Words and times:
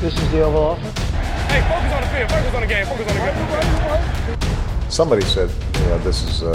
This 0.00 0.14
is 0.18 0.30
the 0.30 0.40
Oval 0.42 0.62
Office. 0.62 0.98
Hey, 1.48 1.60
focus 1.68 1.92
on 1.92 2.00
the 2.00 2.08
field. 2.08 2.30
Focus 2.30 2.54
on 2.54 2.60
the 2.62 2.66
game. 2.66 2.86
Focus 2.86 3.06
on 3.08 3.14
the 3.16 4.36
game. 4.36 4.90
Somebody 4.90 5.22
said, 5.22 5.50
you 5.74 5.86
know, 5.88 5.98
this 5.98 6.22
is 6.24 6.42
uh, 6.42 6.52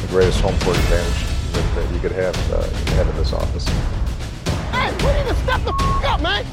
the 0.00 0.06
greatest 0.08 0.40
home 0.40 0.58
court 0.60 0.76
advantage 0.76 1.52
that, 1.52 1.74
that 1.74 1.92
you 1.94 2.00
could 2.00 2.12
have, 2.12 2.34
uh, 2.52 2.62
have 2.96 3.08
in 3.08 3.16
this 3.16 3.32
office. 3.32 3.66
Hey, 4.72 4.90
we 5.04 5.12
need 5.18 5.28
to 5.28 5.34
step 5.42 5.60
the 5.64 5.72
f- 5.72 6.04
up, 6.14 6.20
man. 6.22 6.44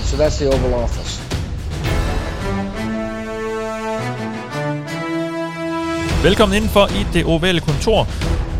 So 0.00 0.16
that's 0.16 0.38
the 0.38 0.46
Oval 0.52 0.74
Office. 0.74 1.20
Velkommen 6.22 6.56
indenfor 6.56 6.88
i 6.90 7.06
det 7.12 7.24
ovale 7.24 7.60
kontor. 7.60 8.06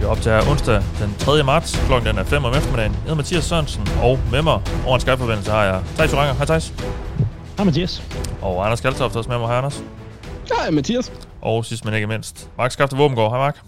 Vi 0.00 0.04
optager 0.04 0.50
onsdag 0.50 0.82
den 1.00 1.14
3. 1.18 1.42
marts. 1.42 1.82
Klokken 1.86 2.08
den 2.08 2.18
er 2.18 2.24
5 2.24 2.44
om 2.44 2.54
eftermiddagen. 2.54 2.92
Jeg 2.92 3.00
hedder 3.00 3.14
Mathias 3.14 3.44
Sørensen, 3.44 3.88
og 4.02 4.18
med 4.30 4.42
mig 4.42 4.60
over 4.86 4.94
en 4.94 5.00
Skype-forbindelse 5.00 5.50
har 5.50 5.64
jeg 5.64 5.82
Thijs 5.94 6.12
Joranger. 6.12 6.34
Hej 6.34 6.44
Thijs. 6.44 6.74
Hej 7.56 7.64
Mathias. 7.64 8.02
Og 8.42 8.64
Anders 8.64 8.80
Kaltoft 8.80 9.16
også 9.16 9.30
med 9.30 9.38
mig. 9.38 9.48
Hej 9.48 9.56
Anders. 9.56 9.82
Hej 10.58 10.70
Mathias. 10.70 11.12
Og 11.42 11.64
sidst 11.64 11.84
men 11.84 11.94
ikke 11.94 12.06
mindst, 12.06 12.50
Mark 12.58 12.70
Skafte 12.70 12.96
Våbengård. 12.96 13.30
Hej 13.30 13.38
Mark. 13.38 13.60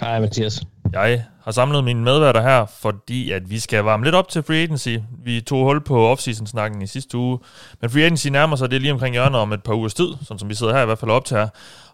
Hej 0.00 0.20
Mathias. 0.20 0.60
Jeg 0.92 1.24
har 1.44 1.50
samlet 1.50 1.84
mine 1.84 2.00
medværter 2.00 2.42
her, 2.42 2.66
fordi 2.80 3.30
at 3.30 3.50
vi 3.50 3.58
skal 3.58 3.84
varme 3.84 4.04
lidt 4.04 4.14
op 4.14 4.28
til 4.28 4.42
free 4.42 4.62
agency. 4.62 4.96
Vi 5.24 5.40
tog 5.40 5.64
hul 5.64 5.84
på 5.84 6.08
offseason-snakken 6.08 6.82
i 6.82 6.86
sidste 6.86 7.16
uge, 7.16 7.38
men 7.80 7.90
free 7.90 8.02
agency 8.02 8.26
nærmer 8.28 8.56
sig 8.56 8.70
det 8.70 8.80
lige 8.80 8.92
omkring 8.92 9.14
hjørnet 9.14 9.40
om 9.40 9.52
et 9.52 9.62
par 9.62 9.72
ugers 9.72 9.94
tid, 9.94 10.08
sådan 10.22 10.38
som 10.38 10.48
vi 10.48 10.54
sidder 10.54 10.74
her 10.74 10.82
i 10.82 10.86
hvert 10.86 10.98
fald 10.98 11.10
op 11.10 11.24
til 11.24 11.36
her. 11.36 11.48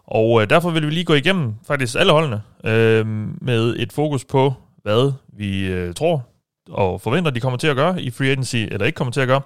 Og 0.07 0.41
øh, 0.41 0.49
derfor 0.49 0.69
vil 0.69 0.85
vi 0.85 0.89
lige 0.89 1.05
gå 1.05 1.13
igennem 1.13 1.53
faktisk 1.67 1.95
alle 1.99 2.11
holdene 2.11 2.41
øh, 2.63 3.07
med 3.41 3.75
et 3.77 3.93
fokus 3.93 4.25
på, 4.25 4.53
hvad 4.83 5.11
vi 5.33 5.67
øh, 5.67 5.93
tror 5.93 6.25
og 6.69 7.01
forventer, 7.01 7.31
de 7.31 7.39
kommer 7.39 7.57
til 7.57 7.67
at 7.67 7.75
gøre 7.75 8.01
i 8.01 8.11
free 8.11 8.29
agency, 8.29 8.55
eller 8.55 8.85
ikke 8.85 8.95
kommer 8.95 9.11
til 9.11 9.21
at 9.21 9.27
gøre. 9.27 9.41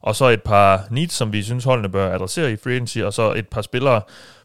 Og 0.00 0.16
så 0.16 0.24
et 0.28 0.42
par 0.42 0.86
needs, 0.90 1.12
som 1.12 1.32
vi 1.32 1.42
synes 1.42 1.64
holdene 1.64 1.88
bør 1.88 2.14
adressere 2.14 2.52
i 2.52 2.56
free 2.56 2.74
agency, 2.74 2.98
og 2.98 3.12
så 3.12 3.32
et 3.32 3.48
par 3.48 3.62
spillere, 3.62 4.02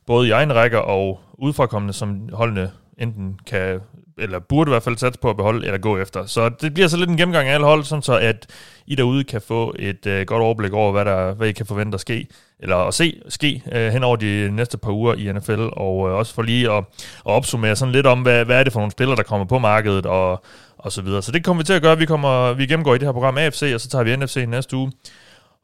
både 0.08 0.27
i 0.27 0.31
egen 0.31 0.55
rækker 0.55 0.77
og 0.77 1.19
udfrakommende, 1.33 1.94
som 1.94 2.30
holdene 2.33 2.72
enten 2.97 3.39
kan 3.47 3.80
eller 4.22 4.39
burde 4.39 4.69
i 4.69 4.72
hvert 4.72 4.83
fald 4.83 4.97
satse 4.97 5.19
på 5.19 5.30
at 5.30 5.38
beholde 5.38 5.66
eller 5.66 5.77
gå 5.77 5.97
efter. 5.97 6.25
Så 6.25 6.50
det 6.50 6.73
bliver 6.73 6.88
så 6.88 6.97
lidt 6.97 7.09
en 7.09 7.17
gennemgang 7.17 7.50
af 7.50 7.53
alle 7.53 7.66
hold, 7.66 7.83
sådan 7.83 8.02
så 8.02 8.17
at 8.17 8.47
I 8.88 8.95
derude 8.95 9.23
kan 9.23 9.41
få 9.41 9.75
et 9.80 10.05
øh, 10.05 10.25
godt 10.25 10.41
overblik 10.41 10.73
over, 10.73 10.91
hvad, 10.91 11.05
der, 11.05 11.33
hvad 11.33 11.47
I 11.47 11.52
kan 11.52 11.66
forvente 11.66 11.95
at 11.95 12.02
ske, 12.02 12.28
eller 12.59 12.75
at 12.75 12.94
se 12.94 13.22
ske 13.30 13.63
øh, 13.72 13.91
hen 13.91 14.03
over 14.03 14.16
de 14.16 14.50
næste 14.52 14.78
par 14.78 14.91
uger 14.91 15.13
i 15.13 15.31
NFL, 15.31 15.67
og 15.72 16.09
øh, 16.09 16.16
også 16.16 16.33
for 16.33 16.41
lige 16.41 16.72
at, 16.72 16.78
at 16.78 16.83
opsummere 17.23 17.75
sådan 17.75 17.91
lidt 17.91 18.08
om, 18.08 18.22
hvad, 18.22 18.45
hvad 18.45 18.59
er 18.59 18.63
det 18.63 18.73
for 18.73 18.80
nogle 18.80 18.91
spillere, 18.91 19.16
der 19.16 19.23
kommer 19.23 19.45
på 19.45 19.59
markedet, 19.59 20.05
og, 20.05 20.44
og 20.78 20.91
så 20.91 21.02
videre. 21.02 21.22
Så 21.22 21.31
det 21.31 21.44
kommer 21.44 21.63
vi 21.63 21.66
til 21.66 21.73
at 21.73 21.81
gøre. 21.81 21.97
Vi, 21.97 22.06
kommer, 22.06 22.53
vi 22.53 22.66
gennemgår 22.66 22.95
i 22.95 22.97
det 22.97 23.08
her 23.08 23.13
program 23.13 23.38
AFC, 23.38 23.72
og 23.73 23.81
så 23.81 23.89
tager 23.89 24.03
vi 24.03 24.16
NFC 24.16 24.45
næste 24.47 24.78
uge. 24.78 24.91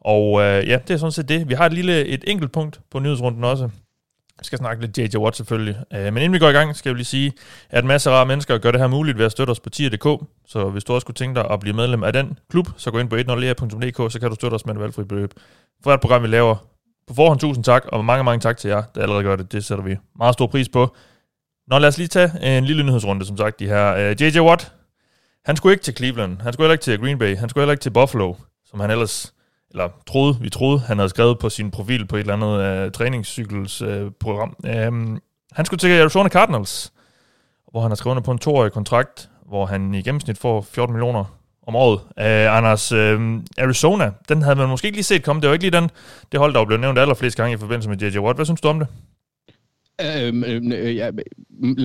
Og 0.02 0.42
øh, 0.42 0.68
ja, 0.68 0.78
det 0.88 0.94
er 0.94 0.98
sådan 0.98 1.12
set 1.12 1.30
det. 1.30 1.50
Vi 1.50 1.54
har 1.54 1.66
et 1.66 1.74
lille 1.74 2.06
et 2.06 2.24
enkelt 2.28 2.52
punkt 2.52 2.80
på 2.92 3.00
nyhedsrunden 3.00 3.44
også. 3.44 3.70
Vi 4.40 4.46
skal 4.46 4.58
snakke 4.58 4.86
lidt 4.86 4.98
JJ 4.98 5.18
Watt 5.18 5.38
selvfølgelig. 5.38 5.76
Øh, 5.94 6.14
men 6.14 6.18
inden 6.18 6.34
vi 6.34 6.40
går 6.40 6.50
i 6.50 6.52
gang, 6.52 6.76
skal 6.76 6.90
jeg 6.90 6.96
lige 6.96 7.06
sige, 7.06 7.34
at 7.70 7.86
masser 7.86 8.12
af 8.12 8.16
rare 8.16 8.26
mennesker 8.26 8.58
gør 8.58 8.72
det 8.72 8.82
her 8.82 8.88
muligt 8.88 9.18
ved 9.18 9.26
at 9.26 9.32
støtte 9.32 9.52
os 9.52 9.60
på 9.60 9.70
tier.dk. 9.70 10.26
Så 10.48 10.70
hvis 10.70 10.84
du 10.84 10.94
også 10.94 11.06
kunne 11.06 11.16
tænke 11.16 11.40
dig 11.40 11.52
at 11.52 11.60
blive 11.60 11.76
medlem 11.76 12.04
af 12.04 12.14
den 12.14 12.40
klub, 12.50 12.68
så 12.78 12.92
gå 12.92 13.00
ind 13.00 13.10
på 13.10 13.16
10ea.dk, 13.16 14.12
så 14.12 14.20
kan 14.20 14.30
du 14.30 14.36
støtte 14.36 14.56
os 14.56 14.66
med 14.66 14.74
et 14.74 14.80
valgfri 14.82 15.04
beløb. 15.04 15.34
For 15.84 15.94
et 15.94 16.02
program, 16.02 16.24
vi 16.24 16.28
laver. 16.28 16.56
På 17.08 17.14
forhånd 17.14 17.40
tusind 17.40 17.64
tak, 17.64 17.86
og 17.86 18.06
mange, 18.06 18.24
mange 18.24 18.40
tak 18.40 18.58
til 18.58 18.70
jer, 18.70 18.84
der 18.96 19.02
allerede 19.02 19.24
gør 19.24 19.36
det. 19.36 19.52
Det 19.52 19.66
sætter 19.66 19.84
vi 19.84 19.98
meget 20.18 20.34
stor 20.34 20.48
pris 20.48 20.70
på. 20.70 20.96
Nå, 21.68 21.80
lad 21.80 21.88
os 21.88 21.98
lige 21.98 22.08
tage 22.08 22.58
en 22.58 22.66
lille 22.66 22.84
nyhedsrunde, 22.84 23.26
som 23.26 23.38
sagt, 23.38 23.60
de 23.60 23.68
her. 23.68 23.94
Øh, 23.96 24.12
uh, 24.12 24.22
JJ 24.22 24.40
Watt, 24.40 24.72
han 25.46 25.56
skulle 25.56 25.74
ikke 25.74 25.84
til 25.84 25.96
Cleveland, 25.96 26.42
han 26.42 26.54
skulle 26.54 26.66
heller 26.66 26.74
ikke 26.74 26.84
til 26.84 27.00
Green 27.00 27.20
Bay, 27.20 27.38
han 27.38 27.50
skulle 27.50 27.62
heller 27.62 27.72
ikke 27.72 27.82
til 27.82 27.90
Buffalo, 27.90 28.34
som 28.66 28.80
han 28.80 28.92
ellers 28.92 29.34
eller 29.72 29.90
troede, 30.08 30.38
vi 30.42 30.50
troede, 30.50 30.80
han 30.80 30.98
havde 30.98 31.10
skrevet 31.10 31.40
på 31.40 31.50
sin 31.50 31.72
profil 31.72 32.06
på 32.06 32.16
et 32.16 32.20
eller 32.20 32.34
andet 32.34 32.86
øh, 32.86 32.92
træningscykelsprogram. 32.92 34.56
Øh, 34.66 34.88
um, 34.88 35.22
han 35.52 35.66
skulle 35.66 35.80
til 35.80 36.02
Arizona 36.02 36.30
Cardinals, 36.30 36.94
hvor 37.72 37.82
han 37.82 37.92
har 37.92 37.96
skrevet 37.96 38.12
under 38.12 38.24
på 38.24 38.32
en 38.32 38.38
toårig 38.38 38.72
kontrakt, 38.72 39.30
hvor 39.46 39.66
han 39.66 39.94
i 39.94 40.02
gennemsnit 40.02 40.38
får 40.38 40.62
14 40.62 40.94
millioner 40.94 41.38
om 41.68 41.76
året. 41.76 42.00
Øh, 42.20 42.58
Anders, 42.58 42.92
øh, 42.92 43.40
Arizona, 43.58 44.12
den 44.30 44.42
havde 44.42 44.56
man 44.56 44.70
måske 44.70 44.86
ikke 44.86 44.98
lige 44.98 45.04
set 45.04 45.24
komme. 45.24 45.42
Det 45.42 45.48
var 45.48 45.54
ikke 45.54 45.64
lige 45.64 45.82
den, 45.82 45.90
det 46.32 46.40
hold, 46.40 46.54
der 46.54 46.66
blev 46.66 46.78
nævnt 46.78 47.00
allerflest 47.00 47.38
gange 47.38 47.54
i 47.54 47.58
forbindelse 47.58 47.90
med 47.90 47.98
J.J. 47.98 48.18
Watt. 48.18 48.38
Hvad 48.38 48.46
synes 48.46 48.62
du 48.62 48.68
om 48.68 48.80
det? 48.80 48.88
Øhm, 50.02 50.44
øhm 50.44 50.72
øh, 50.72 50.96
jeg 50.96 51.14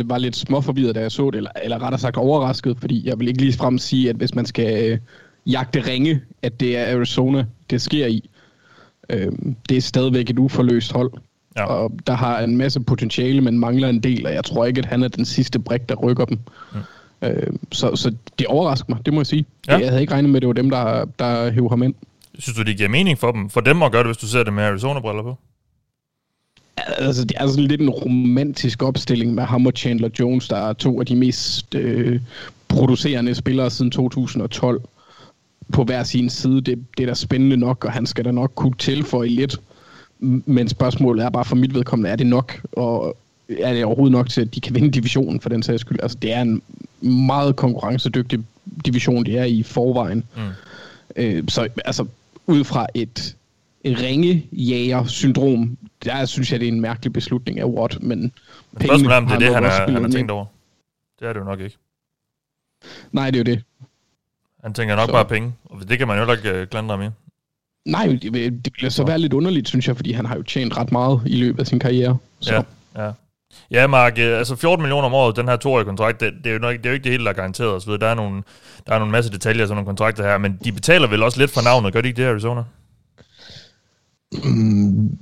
var 0.04 0.18
lidt 0.18 0.36
småforvirret, 0.36 0.94
da 0.94 1.00
jeg 1.00 1.12
så 1.12 1.30
det, 1.30 1.36
eller, 1.36 1.50
eller 1.62 1.82
rettere 1.82 1.98
sagt 1.98 2.16
overrasket, 2.16 2.78
fordi 2.80 3.08
jeg 3.08 3.18
vil 3.18 3.28
ikke 3.28 3.40
lige 3.40 3.52
frem 3.52 3.78
sige, 3.78 4.10
at 4.10 4.16
hvis 4.16 4.34
man 4.34 4.46
skal 4.46 4.92
øh, 4.92 4.98
jagte 5.46 5.80
ringe, 5.80 6.20
at 6.42 6.60
det 6.60 6.76
er 6.76 6.96
Arizona, 6.96 7.44
det 7.70 7.82
sker 7.82 8.06
i. 8.06 8.30
Øhm, 9.10 9.56
det 9.68 9.76
er 9.76 9.80
stadigvæk 9.80 10.30
et 10.30 10.38
uforløst 10.38 10.92
hold, 10.92 11.12
ja. 11.56 11.64
og 11.64 11.92
der 12.06 12.12
har 12.12 12.40
en 12.40 12.56
masse 12.56 12.80
potentiale, 12.80 13.40
men 13.40 13.58
mangler 13.58 13.88
en 13.88 14.00
del, 14.00 14.26
og 14.26 14.34
jeg 14.34 14.44
tror 14.44 14.64
ikke, 14.64 14.78
at 14.78 14.84
han 14.84 15.02
er 15.02 15.08
den 15.08 15.24
sidste 15.24 15.58
brik, 15.58 15.88
der 15.88 15.94
rykker 15.94 16.24
dem. 16.24 16.38
Mm. 16.72 16.78
Øhm, 17.22 17.58
så, 17.72 17.96
så 17.96 18.14
det 18.38 18.46
overrasker 18.46 18.94
mig, 18.94 19.06
det 19.06 19.14
må 19.14 19.20
jeg 19.20 19.26
sige. 19.26 19.44
Ja. 19.68 19.78
Jeg 19.78 19.88
havde 19.88 20.00
ikke 20.00 20.12
regnet 20.12 20.30
med, 20.30 20.36
at 20.36 20.42
det 20.42 20.48
var 20.48 20.52
dem, 20.52 20.70
der, 20.70 21.04
der 21.18 21.50
hævde 21.50 21.68
ham 21.68 21.82
ind. 21.82 21.94
Synes 22.38 22.56
du, 22.56 22.62
det 22.62 22.76
giver 22.76 22.88
mening 22.88 23.18
for 23.18 23.32
dem, 23.32 23.50
for 23.50 23.60
dem 23.60 23.82
at 23.82 23.92
gøre 23.92 24.02
det, 24.02 24.08
hvis 24.08 24.16
du 24.16 24.26
ser 24.26 24.42
det 24.42 24.52
med 24.52 24.62
Arizona-briller 24.62 25.22
på? 25.22 25.36
Altså, 26.76 27.24
det 27.24 27.32
er 27.36 27.46
sådan 27.46 27.64
lidt 27.64 27.80
en 27.80 27.90
romantisk 27.90 28.82
opstilling 28.82 29.34
med 29.34 29.42
ham 29.42 29.66
og 29.66 29.72
Chandler 29.76 30.08
Jones, 30.20 30.48
der 30.48 30.56
er 30.56 30.72
to 30.72 31.00
af 31.00 31.06
de 31.06 31.16
mest 31.16 31.74
øh, 31.74 32.20
producerende 32.68 33.34
spillere 33.34 33.70
siden 33.70 33.90
2012 33.90 34.82
på 35.72 35.84
hver 35.84 36.02
sin 36.02 36.30
side. 36.30 36.60
Det, 36.60 36.84
det 36.98 37.02
er 37.02 37.06
da 37.06 37.14
spændende 37.14 37.56
nok, 37.56 37.84
og 37.84 37.92
han 37.92 38.06
skal 38.06 38.24
da 38.24 38.30
nok 38.30 38.52
kunne 38.54 38.74
tilføje 38.78 39.28
lidt. 39.28 39.56
Men 40.20 40.68
spørgsmålet 40.68 41.24
er 41.24 41.30
bare 41.30 41.44
for 41.44 41.56
mit 41.56 41.74
vedkommende, 41.74 42.10
er 42.10 42.16
det 42.16 42.26
nok? 42.26 42.60
Og 42.72 43.16
er 43.48 43.72
det 43.72 43.84
overhovedet 43.84 44.12
nok 44.12 44.28
til, 44.28 44.40
at 44.40 44.54
de 44.54 44.60
kan 44.60 44.74
vinde 44.74 44.90
divisionen 44.90 45.40
for 45.40 45.48
den 45.48 45.62
sags 45.62 45.80
skyld? 45.80 45.98
Altså, 46.02 46.18
det 46.22 46.32
er 46.32 46.40
en 46.42 46.62
meget 47.00 47.56
konkurrencedygtig 47.56 48.44
division, 48.86 49.24
det 49.24 49.38
er 49.38 49.44
i 49.44 49.62
forvejen. 49.62 50.24
Mm. 50.36 50.42
Øh, 51.16 51.44
så 51.48 51.68
altså, 51.84 52.06
ud 52.46 52.64
fra 52.64 52.86
et 52.94 53.36
ringejæger-syndrom, 53.84 55.76
der 56.04 56.24
synes 56.24 56.52
jeg, 56.52 56.60
det 56.60 56.68
er 56.68 56.72
en 56.72 56.80
mærkelig 56.80 57.12
beslutning 57.12 57.58
af 57.60 57.64
Watt, 57.64 58.02
men... 58.02 58.32
spørgsmålet 58.80 59.12
er, 59.12 59.16
om 59.16 59.26
det 59.26 59.34
er 59.34 59.38
det, 59.38 59.54
han, 59.54 59.64
er, 59.64 59.92
han 59.92 60.02
har 60.02 60.10
tænkt 60.10 60.30
over. 60.30 60.44
Det 61.20 61.28
er 61.28 61.32
det 61.32 61.40
jo 61.40 61.44
nok 61.44 61.60
ikke. 61.60 61.76
Nej, 63.12 63.30
det 63.30 63.36
er 63.36 63.52
jo 63.52 63.56
det. 63.56 63.62
Han 64.62 64.74
tænker 64.74 64.96
nok 64.96 65.06
så. 65.06 65.12
bare 65.12 65.24
penge, 65.24 65.54
og 65.64 65.88
det 65.88 65.98
kan 65.98 66.08
man 66.08 66.18
jo 66.18 66.32
ikke 66.32 66.60
uh, 66.60 66.66
klandre 66.66 66.98
med. 66.98 67.10
Nej, 67.86 68.18
det, 68.22 68.64
det 68.64 68.72
bliver 68.72 68.90
så 68.90 69.04
være 69.04 69.18
lidt 69.18 69.32
underligt, 69.32 69.68
synes 69.68 69.88
jeg, 69.88 69.96
fordi 69.96 70.12
han 70.12 70.26
har 70.26 70.36
jo 70.36 70.42
tjent 70.42 70.76
ret 70.76 70.92
meget 70.92 71.22
i 71.26 71.36
løbet 71.36 71.60
af 71.60 71.66
sin 71.66 71.78
karriere. 71.78 72.16
Så. 72.40 72.54
Ja, 72.54 73.04
ja. 73.04 73.12
Ja, 73.70 73.86
Mark, 73.86 74.18
altså 74.18 74.56
14 74.56 74.82
millioner 74.82 75.06
om 75.06 75.14
året, 75.14 75.36
den 75.36 75.48
her 75.48 75.56
toårige 75.56 75.84
kontrakt, 75.84 76.20
det, 76.20 76.32
det, 76.44 76.50
er 76.50 76.52
jo 76.54 76.58
nok, 76.58 76.76
det 76.76 76.86
er 76.86 76.90
jo 76.90 76.94
ikke 76.94 77.04
det 77.04 77.12
hele, 77.12 77.24
der 77.24 77.30
er 77.30 77.34
garanteret 77.34 77.70
osv. 77.70 77.90
Der 77.92 78.06
er 78.06 78.14
nogle, 78.14 78.42
der 78.86 78.94
er 78.94 78.98
nogle 78.98 79.12
masse 79.12 79.32
detaljer 79.32 79.66
sådan 79.66 79.76
nogle 79.76 79.86
kontrakter 79.86 80.24
her, 80.24 80.38
men 80.38 80.58
de 80.64 80.72
betaler 80.72 81.08
vel 81.08 81.22
også 81.22 81.38
lidt 81.38 81.50
for 81.50 81.62
navnet, 81.62 81.92
gør 81.92 82.00
de 82.00 82.08
ikke 82.08 82.22
det, 82.22 82.28
Arizona? 82.28 82.64
Mm, 84.44 85.18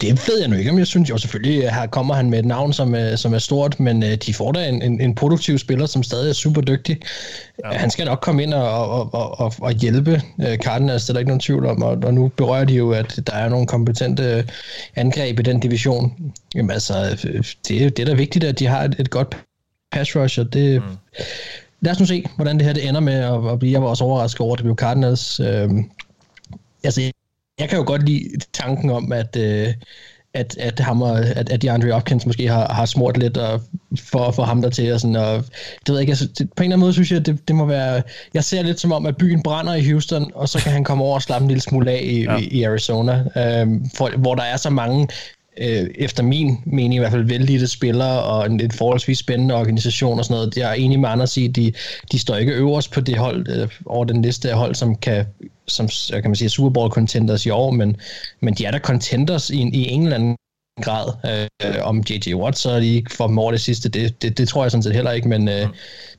det 0.00 0.28
ved 0.28 0.40
jeg 0.40 0.48
nu 0.48 0.56
ikke, 0.56 0.70
om 0.70 0.78
jeg 0.78 0.86
synes 0.86 1.10
jo 1.10 1.18
selvfølgelig, 1.18 1.72
her 1.72 1.86
kommer 1.86 2.14
han 2.14 2.30
med 2.30 2.38
et 2.38 2.44
navn, 2.44 2.72
som 2.72 2.94
er, 2.94 3.16
som 3.16 3.34
er 3.34 3.38
stort, 3.38 3.80
men 3.80 4.02
øh, 4.02 4.14
de 4.26 4.34
får 4.34 4.52
da 4.52 4.68
en, 4.68 4.82
en, 4.82 5.00
en 5.00 5.14
produktiv 5.14 5.58
spiller, 5.58 5.86
som 5.86 6.02
stadig 6.02 6.28
er 6.28 6.32
super 6.32 6.60
dygtig. 6.60 7.00
Ja. 7.64 7.78
Han 7.78 7.90
skal 7.90 8.06
nok 8.06 8.20
komme 8.20 8.42
ind 8.42 8.54
og, 8.54 8.88
og, 8.90 9.40
og, 9.40 9.52
og, 9.60 9.72
hjælpe 9.72 10.22
Cardinals, 10.56 11.02
det 11.02 11.08
er 11.08 11.12
der 11.12 11.20
ikke 11.20 11.28
nogen 11.28 11.40
tvivl 11.40 11.66
om, 11.66 11.82
og, 11.82 11.98
og 12.02 12.14
nu 12.14 12.28
berører 12.28 12.64
de 12.64 12.74
jo, 12.74 12.90
at 12.90 13.20
der 13.26 13.32
er 13.32 13.48
nogle 13.48 13.66
kompetente 13.66 14.48
angreb 14.96 15.38
i 15.38 15.42
den 15.42 15.60
division. 15.60 16.32
Jamen 16.54 16.70
altså, 16.70 16.94
det, 17.68 17.96
det 17.96 17.98
er 17.98 18.04
da 18.04 18.14
vigtigt, 18.14 18.44
at 18.44 18.58
de 18.58 18.66
har 18.66 18.84
et, 18.84 18.96
et 18.98 19.10
godt 19.10 19.36
pass 19.92 20.16
rush, 20.16 20.40
og 20.40 20.52
det... 20.52 20.82
Mm. 20.82 20.96
Lad 21.82 21.92
os 21.92 22.00
nu 22.00 22.06
se, 22.06 22.24
hvordan 22.36 22.58
det 22.58 22.66
her 22.66 22.72
det 22.72 22.88
ender 22.88 23.00
med 23.00 23.14
at, 23.52 23.58
blive. 23.58 23.72
Jeg 23.72 23.82
var 23.82 23.88
også 23.88 24.04
overrasket 24.04 24.40
over, 24.40 24.52
at 24.52 24.58
det 24.58 24.64
blev 24.64 24.76
Cardinals. 24.76 25.40
Øhm, 25.40 25.90
altså, 26.84 27.10
jeg 27.60 27.68
kan 27.68 27.78
jo 27.78 27.84
godt 27.86 28.06
lide 28.06 28.28
tanken 28.52 28.90
om, 28.90 29.12
at, 29.12 29.36
øh, 29.36 29.68
at, 30.34 30.56
at, 30.58 30.80
ham 30.80 31.02
og, 31.02 31.18
at, 31.18 31.50
at 31.50 31.62
DeAndre 31.62 31.92
Hopkins 31.92 32.26
måske 32.26 32.48
har, 32.48 32.72
har 32.72 32.86
smurt 32.86 33.16
lidt 33.16 33.36
og 33.36 33.60
for 33.98 34.18
at 34.18 34.34
få 34.34 34.42
ham 34.42 34.62
der 34.62 34.70
til. 34.70 34.92
Og 34.92 35.00
sådan, 35.00 35.16
og 35.16 35.34
det 35.34 35.88
ved 35.88 35.94
jeg 35.94 36.00
ikke, 36.00 36.10
altså, 36.10 36.26
det, 36.26 36.52
på 36.56 36.62
en 36.62 36.64
eller 36.64 36.76
anden 36.76 36.80
måde 36.80 36.92
synes 36.92 37.10
jeg, 37.10 37.20
at 37.20 37.26
det, 37.26 37.48
det 37.48 37.56
må 37.56 37.66
være... 37.66 38.02
Jeg 38.34 38.44
ser 38.44 38.62
lidt 38.62 38.80
som 38.80 38.92
om, 38.92 39.06
at 39.06 39.16
byen 39.16 39.42
brænder 39.42 39.74
i 39.74 39.90
Houston, 39.90 40.30
og 40.34 40.48
så 40.48 40.58
kan 40.58 40.72
han 40.72 40.84
komme 40.84 41.04
over 41.04 41.14
og 41.14 41.22
slappe 41.22 41.44
en 41.44 41.48
lille 41.48 41.60
smule 41.60 41.90
af 41.90 42.00
i, 42.02 42.22
ja. 42.22 42.36
i, 42.36 42.44
i 42.44 42.62
Arizona, 42.62 43.12
øh, 43.12 43.68
for, 43.94 44.18
hvor 44.18 44.34
der 44.34 44.42
er 44.42 44.56
så 44.56 44.70
mange 44.70 45.08
øh, 45.58 45.90
efter 45.94 46.22
min 46.22 46.58
mening 46.66 46.94
i 46.94 46.98
hvert 46.98 47.12
fald 47.12 47.24
vældige 47.24 47.66
spillere 47.66 48.22
og 48.22 48.46
en, 48.46 48.60
en 48.60 48.70
forholdsvis 48.70 49.18
spændende 49.18 49.54
organisation 49.54 50.18
og 50.18 50.24
sådan 50.24 50.34
noget. 50.34 50.56
Jeg 50.56 50.70
er 50.70 50.74
enig 50.74 51.00
med 51.00 51.08
Anders 51.08 51.36
i, 51.36 51.48
at 51.48 51.56
de, 51.56 51.72
de 52.12 52.18
står 52.18 52.36
ikke 52.36 52.52
øverst 52.52 52.90
på 52.90 53.00
det 53.00 53.18
hold, 53.18 53.48
øh, 53.48 53.68
over 53.86 54.04
den 54.04 54.22
liste 54.22 54.50
af 54.50 54.56
hold, 54.56 54.74
som 54.74 54.96
kan, 54.96 55.26
som 55.66 55.88
kan 56.12 56.22
man 56.24 56.36
sige, 56.36 56.48
Super 56.48 56.70
Bowl 56.70 56.90
contenders 56.90 57.46
i 57.46 57.50
år, 57.50 57.70
men, 57.70 57.96
men 58.40 58.54
de 58.54 58.64
er 58.64 58.70
der 58.70 58.78
contenders 58.78 59.50
i, 59.50 59.56
i 59.56 59.88
en 59.88 60.02
eller 60.02 60.16
anden 60.16 60.36
grad. 60.80 61.12
Øh, 61.64 61.74
om 61.82 62.04
J.J. 62.10 62.34
Watt, 62.34 62.58
så 62.58 62.80
de 62.80 62.94
ikke 62.94 63.14
får 63.14 63.26
dem 63.26 63.38
over 63.38 63.50
det 63.50 63.60
sidste, 63.60 63.88
det, 63.88 64.22
det, 64.22 64.38
det 64.38 64.48
tror 64.48 64.64
jeg 64.64 64.70
sådan 64.70 64.82
set 64.82 64.94
heller 64.94 65.10
ikke, 65.10 65.28
men, 65.28 65.48
øh, 65.48 65.68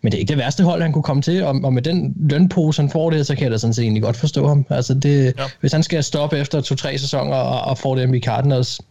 men 0.01 0.11
det 0.11 0.17
er 0.17 0.19
ikke 0.19 0.29
det 0.29 0.37
værste 0.37 0.63
hold, 0.63 0.81
han 0.81 0.91
kunne 0.91 1.03
komme 1.03 1.21
til, 1.21 1.43
og, 1.43 1.59
og 1.63 1.73
med 1.73 1.81
den 1.81 2.15
lønpose, 2.19 2.81
han 2.81 2.91
får 2.91 3.09
det, 3.09 3.27
så 3.27 3.35
kan 3.35 3.43
jeg 3.43 3.51
da 3.51 3.57
sådan 3.57 3.73
set 3.73 3.83
egentlig 3.83 4.03
godt 4.03 4.17
forstå 4.17 4.47
ham. 4.47 4.65
Altså 4.69 4.93
det, 4.93 5.25
ja. 5.37 5.43
Hvis 5.59 5.71
han 5.71 5.83
skal 5.83 6.03
stoppe 6.03 6.37
efter 6.37 6.61
to-tre 6.61 6.97
sæsoner 6.97 7.35
og, 7.35 7.61
og 7.61 7.77
få 7.77 7.95
det 7.95 8.15
i 8.15 8.19
Cardinals, 8.19 8.81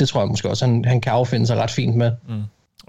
det 0.00 0.08
tror 0.08 0.20
jeg 0.20 0.28
måske 0.28 0.48
også, 0.48 0.66
han, 0.66 0.84
han 0.84 1.00
kan 1.00 1.12
affinde 1.12 1.46
sig 1.46 1.56
ret 1.56 1.70
fint 1.70 1.96
med. 1.96 2.12
Mm. 2.28 2.42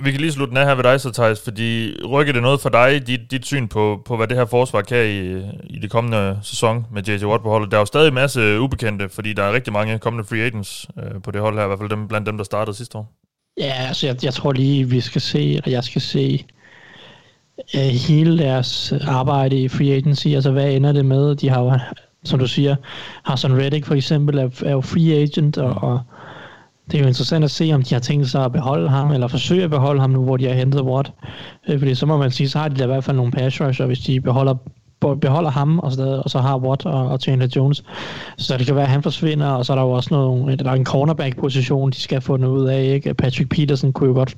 Vi 0.03 0.11
kan 0.11 0.21
lige 0.21 0.31
slutte 0.31 0.49
den 0.49 0.57
af 0.57 0.65
her 0.65 0.75
ved 0.75 0.83
dig 0.83 1.01
så, 1.01 1.11
Thijs, 1.11 1.41
fordi 1.43 1.93
rykker 2.09 2.33
det 2.33 2.41
noget 2.41 2.61
for 2.61 2.69
dig, 2.69 3.07
dit, 3.07 3.31
dit 3.31 3.45
syn 3.45 3.67
på, 3.67 4.01
på, 4.05 4.17
hvad 4.17 4.27
det 4.27 4.37
her 4.37 4.45
forsvar 4.45 4.81
kan 4.81 5.05
i, 5.05 5.37
i 5.75 5.79
det 5.79 5.91
kommende 5.91 6.39
sæson 6.43 6.85
med 6.91 7.03
J.J. 7.03 7.25
Watt 7.25 7.43
på 7.43 7.49
holdet? 7.49 7.71
Der 7.71 7.77
er 7.77 7.81
jo 7.81 7.85
stadig 7.85 8.07
en 8.07 8.13
masse 8.13 8.59
ubekendte, 8.59 9.09
fordi 9.09 9.33
der 9.33 9.43
er 9.43 9.53
rigtig 9.53 9.73
mange 9.73 9.99
kommende 9.99 10.27
free 10.27 10.41
agents 10.41 10.87
øh, 10.97 11.21
på 11.21 11.31
det 11.31 11.41
hold 11.41 11.57
her, 11.57 11.63
i 11.63 11.67
hvert 11.67 11.79
fald 11.79 11.89
dem, 11.89 12.07
blandt 12.07 12.27
dem, 12.27 12.37
der 12.37 12.43
startede 12.43 12.77
sidste 12.77 12.97
år. 12.97 13.13
Ja, 13.57 13.73
altså 13.87 14.07
jeg, 14.07 14.23
jeg 14.23 14.33
tror 14.33 14.51
lige, 14.51 14.89
vi 14.89 15.01
skal 15.01 15.21
se, 15.21 15.55
eller 15.55 15.69
jeg 15.71 15.83
skal 15.83 16.01
se 16.01 16.45
øh, 17.75 17.81
hele 17.81 18.37
deres 18.37 18.93
arbejde 19.07 19.61
i 19.61 19.67
free 19.67 19.93
agency, 19.93 20.27
altså 20.27 20.51
hvad 20.51 20.71
ender 20.71 20.91
det 20.91 21.05
med? 21.05 21.35
De 21.35 21.49
har 21.49 21.61
jo, 21.61 21.79
som 22.23 22.39
du 22.39 22.47
siger, 22.47 22.75
Hassan 23.25 23.57
Reddick 23.57 23.85
for 23.85 23.95
eksempel 23.95 24.37
er, 24.37 24.49
er 24.65 24.71
jo 24.71 24.81
free 24.81 25.21
agent, 25.21 25.57
og, 25.57 25.73
og 25.83 26.01
det 26.91 26.97
er 26.97 27.01
jo 27.01 27.07
interessant 27.07 27.43
at 27.43 27.51
se, 27.51 27.71
om 27.73 27.83
de 27.83 27.95
har 27.95 27.99
tænkt 27.99 28.29
sig 28.29 28.45
at 28.45 28.51
beholde 28.51 28.89
ham, 28.89 29.11
eller 29.11 29.27
forsøge 29.27 29.63
at 29.63 29.69
beholde 29.69 30.01
ham 30.01 30.09
nu, 30.09 30.23
hvor 30.23 30.37
de 30.37 30.47
har 30.47 30.53
hentet 30.53 30.81
Watt. 30.81 31.13
Øh, 31.69 31.79
fordi 31.79 31.95
så 31.95 32.05
må 32.05 32.17
man 32.17 32.31
sige, 32.31 32.49
så 32.49 32.59
har 32.59 32.67
de 32.67 32.75
da 32.75 32.83
i 32.83 32.87
hvert 32.87 33.03
fald 33.03 33.17
nogle 33.17 33.31
pass 33.31 33.61
rusher, 33.61 33.85
hvis 33.85 33.99
de 33.99 34.21
beholder 34.21 34.55
beholder 35.21 35.49
ham, 35.49 35.79
og 35.79 35.91
så, 35.91 36.21
og 36.23 36.29
så 36.29 36.39
har 36.39 36.57
Watt 36.57 36.85
og, 36.85 37.07
og 37.07 37.19
Chandler 37.19 37.47
Jones. 37.55 37.83
Så 38.37 38.57
det 38.57 38.65
kan 38.65 38.75
være, 38.75 38.83
at 38.83 38.91
han 38.91 39.03
forsvinder, 39.03 39.47
og 39.47 39.65
så 39.65 39.73
er 39.73 39.75
der 39.75 39.83
jo 39.83 39.91
også 39.91 40.09
noget, 40.11 40.59
der 40.59 40.69
er 40.69 40.75
en 40.75 40.85
cornerback-position, 40.85 41.91
de 41.91 42.01
skal 42.01 42.21
få 42.21 42.37
noget 42.37 42.57
ud 42.57 42.67
af. 42.67 42.83
Ikke? 42.83 43.13
Patrick 43.13 43.49
Peterson 43.49 43.93
kunne 43.93 44.07
jo 44.07 44.13
godt 44.13 44.37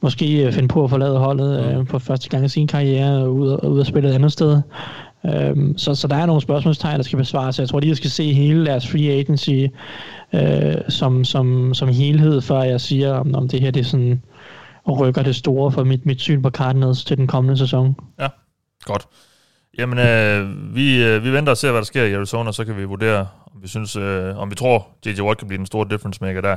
måske 0.00 0.46
øh, 0.46 0.52
finde 0.52 0.68
på 0.68 0.84
at 0.84 0.90
forlade 0.90 1.18
holdet 1.18 1.64
øh, 1.64 1.86
på 1.86 1.98
første 1.98 2.28
gang 2.28 2.44
i 2.44 2.48
sin 2.48 2.66
karriere, 2.66 3.30
ud, 3.30 3.58
ud 3.64 3.80
at 3.80 3.86
spille 3.86 4.08
et 4.08 4.14
andet 4.14 4.32
sted. 4.32 4.62
Øhm, 5.34 5.78
så, 5.78 5.94
så 5.94 6.08
der 6.08 6.16
er 6.16 6.26
nogle 6.26 6.42
spørgsmålstegn, 6.42 6.96
der 6.96 7.02
skal 7.02 7.18
besvares. 7.18 7.58
Jeg 7.58 7.68
tror 7.68 7.80
lige, 7.80 7.88
jeg 7.88 7.96
skal 7.96 8.10
se 8.10 8.32
hele 8.32 8.66
deres 8.66 8.90
free 8.90 9.10
agency 9.10 9.66
øh, 10.34 10.74
som, 10.88 11.24
som, 11.24 11.74
som 11.74 11.88
helhed, 11.88 12.40
før 12.40 12.62
jeg 12.62 12.80
siger, 12.80 13.14
om, 13.14 13.34
om 13.34 13.48
det 13.48 13.60
her 13.60 13.70
det 13.70 13.80
er 13.80 13.84
sådan, 13.84 14.22
og 14.84 15.00
rykker 15.00 15.22
det 15.22 15.36
store 15.36 15.72
for 15.72 15.84
mit, 15.84 16.06
mit 16.06 16.20
syn 16.20 16.42
på 16.42 16.50
Cardinals 16.50 17.04
til 17.04 17.16
den 17.16 17.26
kommende 17.26 17.58
sæson. 17.58 17.96
Ja, 18.20 18.28
godt. 18.84 19.06
Jamen, 19.78 19.98
øh, 19.98 20.74
vi, 20.74 21.04
øh, 21.04 21.24
vi 21.24 21.32
venter 21.32 21.50
og 21.50 21.56
ser, 21.56 21.70
hvad 21.70 21.80
der 21.80 21.86
sker 21.86 22.04
i 22.04 22.14
Arizona, 22.14 22.52
så 22.52 22.64
kan 22.64 22.76
vi 22.76 22.84
vurdere, 22.84 23.28
om 23.54 23.62
vi 23.62 23.68
synes, 23.68 23.96
øh, 23.96 24.38
om 24.38 24.50
vi 24.50 24.54
tror, 24.54 24.88
J.J. 25.06 25.20
Watt 25.20 25.38
kan 25.38 25.48
blive 25.48 25.58
den 25.58 25.66
store 25.66 25.86
difference 25.90 26.24
maker 26.24 26.40
der. 26.40 26.56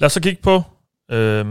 Lad 0.00 0.06
os 0.06 0.12
så 0.12 0.20
kigge 0.20 0.42
på, 0.42 0.62
øh, 1.10 1.46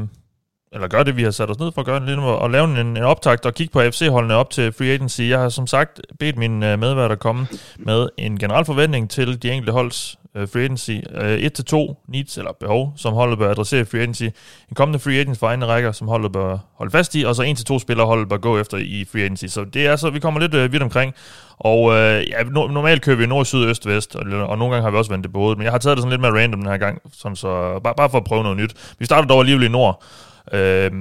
eller 0.72 0.88
gør 0.88 1.04
det, 1.04 1.18
vi 1.18 1.24
har 1.24 1.32
sat 1.32 1.50
os 1.50 1.60
ned 1.60 1.72
for 1.72 1.82
at 1.82 1.86
gøre 1.86 2.06
lidt, 2.06 2.20
og 2.20 2.50
lave 2.50 2.66
en, 2.66 2.78
en 2.78 2.98
optakt 2.98 3.46
og 3.46 3.54
kigge 3.54 3.74
på 3.74 3.80
AFC-holdene 3.80 4.34
op 4.34 4.50
til 4.50 4.74
Free 4.74 4.88
Agency. 4.88 5.22
Jeg 5.22 5.40
har 5.40 5.50
som 5.50 5.68
sagt 5.68 6.02
bedt 6.20 6.38
min 6.38 6.52
øh, 6.52 6.60
medvært 6.60 6.80
medværter 6.80 7.16
komme 7.16 7.48
med 7.78 8.10
en 8.18 8.40
generel 8.40 8.66
forventning 8.66 9.10
til 9.10 9.44
de 9.44 9.52
enkelte 9.52 9.72
holds 9.72 10.20
øh, 10.36 10.48
Free 10.48 10.64
Agency. 10.64 10.92
Øh, 10.92 11.52
uh, 11.74 11.90
1-2 11.94 12.06
needs 12.08 12.38
eller 12.38 12.52
behov, 12.60 12.94
som 12.96 13.14
holdet 13.14 13.40
bør 13.40 13.52
adressere 13.52 13.82
i 13.82 13.84
Free 13.84 14.02
Agency. 14.02 14.24
En 14.24 14.76
kommende 14.76 15.00
Free 15.00 15.20
Agents 15.20 15.40
for 15.40 15.48
egne 15.48 15.66
rækker, 15.66 15.92
som 15.92 16.08
holdet 16.08 16.32
bør 16.32 16.58
holde 16.74 16.92
fast 16.92 17.16
i, 17.16 17.24
og 17.24 17.36
så 17.36 17.44
1-2 17.74 17.80
spillere 17.80 18.08
holdet 18.08 18.30
bør 18.30 18.38
gå 18.38 18.60
efter 18.60 18.78
i 18.78 19.06
Free 19.12 19.22
Agency. 19.22 19.46
Så 19.46 19.64
det 19.64 19.88
er 19.88 19.96
så, 19.96 20.10
vi 20.10 20.20
kommer 20.20 20.40
lidt 20.40 20.56
uh, 20.56 20.72
vidt 20.72 20.84
omkring. 20.84 21.14
Og 21.60 21.92
ja, 22.30 22.44
no, 22.44 22.68
normalt 22.68 23.02
kører 23.02 23.18
vi 23.18 23.26
nord, 23.26 23.46
syd, 23.46 23.66
øst, 23.66 23.88
vest, 23.88 24.16
og, 24.16 24.22
og 24.22 24.58
nogle 24.58 24.74
gange 24.74 24.84
har 24.84 24.92
vi 24.92 24.98
også 24.98 25.12
vendt 25.12 25.24
det 25.24 25.34
på 25.34 25.40
hovedet, 25.40 25.58
men 25.58 25.66
jeg 25.66 25.72
har 25.72 25.80
taget 25.80 25.98
det 25.98 26.02
sådan 26.02 26.12
lidt 26.12 26.22
mere 26.22 26.42
random 26.42 26.62
den 26.62 26.70
her 26.70 26.78
gang, 26.78 27.02
sådan 27.14 27.36
så, 27.36 27.80
bare, 27.84 27.94
bare 27.98 28.10
for 28.10 28.18
at 28.18 28.24
prøve 28.24 28.44
noget 28.44 28.58
nyt. 28.58 28.74
Vi 29.00 29.06
starter 29.06 29.28
dog 29.28 29.40
alligevel 29.40 29.66
i 29.66 29.70
nord, 29.70 30.04
Øh, 30.54 30.92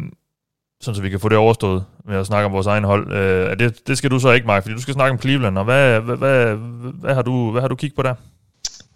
sådan 0.80 0.94
så 0.94 1.02
vi 1.02 1.10
kan 1.10 1.20
få 1.20 1.28
det 1.28 1.38
overstået 1.38 1.84
med 2.08 2.16
at 2.16 2.26
snakke 2.26 2.46
om 2.46 2.52
vores 2.52 2.66
egen 2.66 2.84
hold. 2.84 3.12
Øh, 3.12 3.58
det, 3.58 3.88
det 3.88 3.98
skal 3.98 4.10
du 4.10 4.18
så 4.18 4.32
ikke, 4.32 4.46
Mark, 4.46 4.62
fordi 4.62 4.74
du 4.74 4.82
skal 4.82 4.94
snakke 4.94 5.12
om 5.12 5.20
Cleveland, 5.20 5.58
og 5.58 5.64
hvad, 5.64 6.00
hvad, 6.00 6.16
hvad, 6.16 6.56
hvad, 7.00 7.14
har, 7.14 7.22
du, 7.22 7.50
hvad 7.50 7.60
har 7.60 7.68
du 7.68 7.74
kigget 7.74 7.96
på 7.96 8.02
der? 8.02 8.14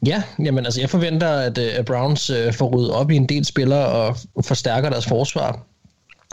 Ja, 0.06 0.22
jamen 0.38 0.64
altså 0.64 0.80
jeg 0.80 0.90
forventer, 0.90 1.28
at, 1.28 1.58
øh, 1.58 1.70
at 1.74 1.84
Browns 1.84 2.30
øh, 2.30 2.52
får 2.52 2.76
ryddet 2.76 2.92
op 2.92 3.10
i 3.10 3.16
en 3.16 3.26
del 3.26 3.44
spillere 3.44 3.86
og 3.86 4.16
forstærker 4.44 4.90
deres 4.90 5.06
forsvar. 5.06 5.58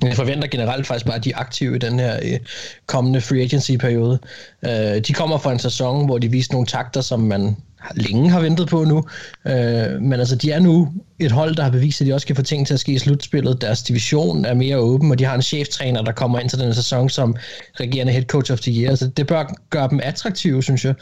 Jeg 0.02 0.16
forventer 0.16 0.48
generelt 0.48 0.88
faktisk 0.88 1.06
bare, 1.06 1.16
at 1.16 1.24
de 1.24 1.32
er 1.32 1.38
aktive 1.38 1.76
i 1.76 1.80
den 1.80 2.00
her 2.00 2.20
øh, 2.24 2.40
kommende 2.86 3.22
free 3.22 3.42
agency-periode. 3.42 4.20
Øh, 4.66 5.02
de 5.08 5.14
kommer 5.14 5.38
fra 5.38 5.52
en 5.52 5.60
sæson, 5.60 6.06
hvor 6.06 6.18
de 6.18 6.32
viste 6.32 6.54
nogle 6.54 6.68
takter, 6.68 7.02
som 7.02 7.20
man 7.20 7.58
længe 7.96 8.30
har 8.30 8.40
ventet 8.40 8.68
på 8.68 8.84
nu. 8.84 9.04
Øh, 9.46 10.02
men 10.02 10.14
altså, 10.14 10.36
de 10.36 10.52
er 10.52 10.60
nu 10.60 10.90
et 11.20 11.32
hold, 11.32 11.56
der 11.56 11.64
har 11.64 11.70
bevist, 11.70 12.02
at 12.02 12.08
de 12.08 12.14
også 12.14 12.28
kan 12.28 12.36
få 12.36 12.42
ting 12.42 12.68
til 12.68 12.74
at 12.74 12.80
ske 12.80 12.92
i 12.92 12.98
slutspillet. 12.98 13.62
Deres 13.62 13.84
division 13.84 14.46
er 14.46 14.54
mere 14.54 14.78
åben, 14.78 15.12
og 15.12 15.20
de 15.20 15.26
har 15.26 15.36
en 15.36 15.42
cheftræner, 15.42 16.02
der 16.02 16.12
kommer 16.12 16.40
ind 16.40 16.50
til 16.50 16.60
den 16.60 16.74
sæson 16.74 17.10
som 17.10 17.36
regerende 17.80 18.14
head 18.14 18.24
coach 18.24 18.52
of 18.52 18.60
the 18.60 18.72
year. 18.82 18.96
Så 18.96 19.08
det 19.08 19.28
bør 19.28 19.56
gøre 19.70 19.90
dem 19.90 20.00
attraktive, 20.04 20.64
synes 20.64 20.86
jeg. 20.86 20.94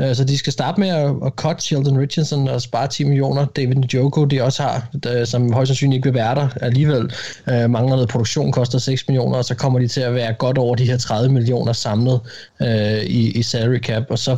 Øh, 0.00 0.14
så 0.14 0.24
de 0.24 0.38
skal 0.38 0.52
starte 0.52 0.80
med 0.80 0.88
at, 0.88 1.10
at 1.26 1.32
cut 1.36 1.62
Sheldon 1.62 1.98
Richardson 1.98 2.48
og 2.48 2.62
spare 2.62 2.88
10 2.88 3.04
millioner. 3.04 3.46
David 3.46 3.74
Njoko, 3.74 4.24
de 4.24 4.42
også 4.42 4.62
har, 4.62 4.88
der, 5.02 5.24
som 5.24 5.52
højst 5.52 5.68
sandsynligt 5.68 5.98
ikke 5.98 6.08
vil 6.08 6.14
være 6.14 6.34
der 6.34 6.48
alligevel. 6.60 7.12
Øh, 7.50 7.70
mangler 7.70 7.94
noget 7.94 8.08
produktion, 8.08 8.52
koster 8.52 8.78
6 8.78 9.08
millioner, 9.08 9.36
og 9.36 9.44
så 9.44 9.54
kommer 9.54 9.78
de 9.78 9.88
til 9.88 10.00
at 10.00 10.14
være 10.14 10.32
godt 10.32 10.58
over 10.58 10.74
de 10.74 10.84
her 10.84 10.96
30 10.98 11.32
millioner 11.32 11.72
samlet 11.72 12.20
øh, 12.62 13.02
i, 13.02 13.30
i 13.30 13.42
salary 13.42 13.78
cap. 13.78 14.02
Og 14.10 14.18
så 14.18 14.36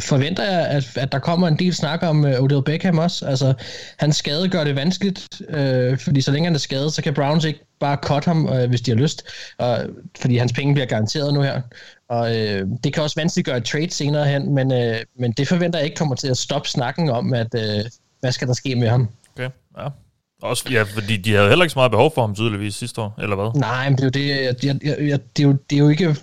forventer 0.00 0.42
jeg, 0.42 0.66
at, 0.66 0.96
at 0.96 1.12
der 1.12 1.18
kommer 1.18 1.48
en 1.48 1.58
del 1.58 1.74
snak 1.74 2.02
om 2.02 2.24
uh, 2.24 2.30
Odell 2.30 2.62
Beckham 2.62 2.98
også. 2.98 3.26
Altså, 3.26 3.54
hans 3.98 4.16
skade 4.16 4.48
gør 4.48 4.64
det 4.64 4.76
vanskeligt, 4.76 5.42
øh, 5.48 5.98
fordi 5.98 6.20
så 6.20 6.30
længe 6.30 6.46
han 6.46 6.54
er 6.54 6.58
skadet, 6.58 6.92
så 6.92 7.02
kan 7.02 7.14
Browns 7.14 7.44
ikke 7.44 7.60
bare 7.80 7.98
cut 8.02 8.24
ham, 8.24 8.48
øh, 8.48 8.68
hvis 8.68 8.80
de 8.80 8.90
har 8.90 8.98
lyst, 8.98 9.22
og, 9.58 9.78
fordi 10.20 10.36
hans 10.36 10.52
penge 10.52 10.74
bliver 10.74 10.86
garanteret 10.86 11.34
nu 11.34 11.42
her. 11.42 11.60
Og 12.08 12.36
øh, 12.36 12.66
det 12.84 12.92
kan 12.92 13.02
også 13.02 13.20
vanskeligt 13.20 13.46
gøre 13.46 13.56
et 13.56 13.64
trade 13.64 13.90
senere 13.90 14.26
hen, 14.26 14.54
men, 14.54 14.72
øh, 14.72 14.96
men 15.18 15.32
det 15.32 15.48
forventer 15.48 15.78
jeg 15.78 15.86
ikke 15.86 15.96
kommer 15.96 16.14
til 16.14 16.28
at 16.28 16.36
stoppe 16.36 16.68
snakken 16.68 17.10
om, 17.10 17.34
at 17.34 17.54
øh, 17.54 17.84
hvad 18.20 18.32
skal 18.32 18.48
der 18.48 18.54
ske 18.54 18.74
med 18.74 18.88
ham. 18.88 19.08
Okay, 19.36 19.50
ja. 19.78 19.88
Også, 20.42 20.64
ja, 20.70 20.82
fordi 20.82 21.16
de 21.16 21.34
havde 21.34 21.48
heller 21.48 21.64
ikke 21.64 21.72
så 21.72 21.78
meget 21.78 21.90
behov 21.90 22.14
for 22.14 22.20
ham 22.20 22.34
tydeligvis 22.34 22.74
sidste 22.74 23.00
år, 23.00 23.18
eller 23.22 23.36
hvad? 23.36 23.60
Nej, 23.60 23.88
men 23.88 23.98
det 23.98 24.02
er 24.02 24.06
jo, 24.06 24.10
det, 24.10 24.28
jeg, 24.28 24.76
jeg, 24.84 25.08
jeg, 25.08 25.18
det 25.36 25.42
er 25.42 25.48
jo, 25.48 25.56
det 25.70 25.76
er 25.76 25.80
jo 25.80 25.88
ikke 25.88 26.16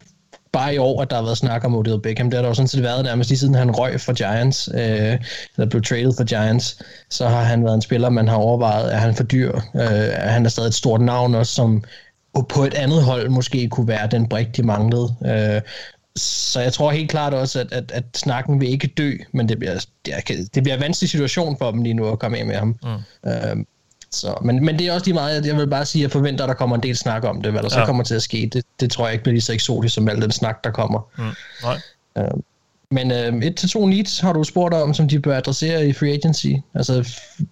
bare 0.52 0.76
i 0.76 0.78
år, 0.78 1.02
at 1.02 1.10
der 1.10 1.16
har 1.16 1.24
været 1.24 1.38
snak 1.38 1.64
om 1.66 1.76
Odell 1.76 2.02
Beckham. 2.02 2.30
Det 2.30 2.38
har 2.38 2.42
der 2.42 2.50
jo 2.50 2.54
sådan 2.54 2.68
set 2.68 2.84
været 2.84 3.06
nærmest 3.06 3.30
lige 3.30 3.40
siden 3.40 3.56
han 3.56 3.72
røg 3.72 4.02
for 4.02 4.14
Giants, 4.14 4.70
øh, 4.74 5.20
eller 5.58 5.70
blev 5.70 5.82
traded 5.82 6.14
for 6.18 6.24
Giants, 6.24 6.84
så 7.10 7.28
har 7.28 7.44
han 7.44 7.64
været 7.64 7.76
en 7.76 7.82
spiller, 7.82 8.10
man 8.10 8.28
har 8.28 8.36
overvejet, 8.36 8.90
at 8.90 9.00
han 9.00 9.16
for 9.16 9.24
dyr. 9.24 9.56
Øh, 9.76 10.14
han 10.18 10.46
er 10.46 10.50
stadig 10.50 10.68
et 10.68 10.74
stort 10.74 11.02
navn 11.02 11.36
også, 11.36 11.54
som 11.54 11.84
på 12.50 12.64
et 12.64 12.74
andet 12.74 13.04
hold 13.04 13.30
måske 13.30 13.70
kunne 13.70 13.88
være 13.88 14.08
den 14.08 14.30
brik, 14.30 14.58
de 14.58 14.64
manglede. 14.64 15.16
Øh, 15.26 15.62
så 16.16 16.60
jeg 16.62 16.74
tror 16.74 16.92
helt 16.92 17.10
klart 17.10 17.34
også, 17.34 17.60
at, 17.60 17.72
at, 17.72 17.92
at 17.92 18.04
snakken 18.16 18.62
vil 18.62 18.70
ikke 18.70 18.88
dø, 18.88 19.12
men 19.34 19.50
det 19.50 19.60
bliver, 19.60 19.86
det, 20.06 20.14
er, 20.14 20.20
det 20.54 20.64
bliver 20.64 20.76
en 20.76 20.82
vanskelig 20.82 21.10
situation 21.10 21.58
for 21.58 21.72
dem 21.72 21.82
lige 21.82 21.94
nu 21.94 22.08
at 22.08 22.20
komme 22.20 22.38
af 22.38 22.46
med 22.46 22.56
ham. 22.56 22.80
Mm. 22.84 23.30
Øh, 23.30 23.66
så, 24.14 24.38
men, 24.42 24.66
men 24.66 24.80
det 24.80 24.88
er 24.88 24.94
også 24.94 25.06
lige 25.06 25.14
meget, 25.14 25.46
jeg 25.46 25.58
vil 25.58 25.68
bare 25.68 25.86
sige, 25.86 26.02
at 26.02 26.04
jeg 26.04 26.12
forventer, 26.12 26.46
at 26.46 26.48
der 26.48 26.54
kommer 26.54 26.76
en 26.76 26.84
del 26.84 26.98
snak 26.98 27.24
om 27.24 27.42
det. 27.42 27.52
Hvad 27.52 27.64
der 27.64 27.70
ja. 27.72 27.82
så 27.82 27.86
kommer 27.86 28.04
til 28.04 28.16
at 28.16 28.22
ske, 28.22 28.50
det, 28.54 28.66
det 28.80 28.92
tror 28.92 29.06
jeg 29.06 29.14
ikke 29.14 29.24
bliver 29.24 29.34
lige 29.34 29.42
så 29.42 29.54
eksotisk 29.54 29.96
som 29.96 30.10
al 30.10 30.22
den 30.22 30.32
snak, 30.32 30.64
der 30.64 30.72
kommer. 30.72 31.00
Mm. 31.18 31.24
Nej. 31.64 31.80
Uh, 32.16 32.40
men 32.92 33.12
øh, 33.12 33.44
et 33.44 33.56
til 33.56 33.70
to 33.70 33.86
needs 33.86 34.20
har 34.20 34.34
du 34.34 34.44
spurgt 34.44 34.74
om, 34.74 34.94
som 34.94 35.08
de 35.08 35.20
bør 35.20 35.38
adressere 35.38 35.88
i 35.88 35.94
free 35.94 36.12
agency. 36.12 36.48
Altså, 36.76 37.10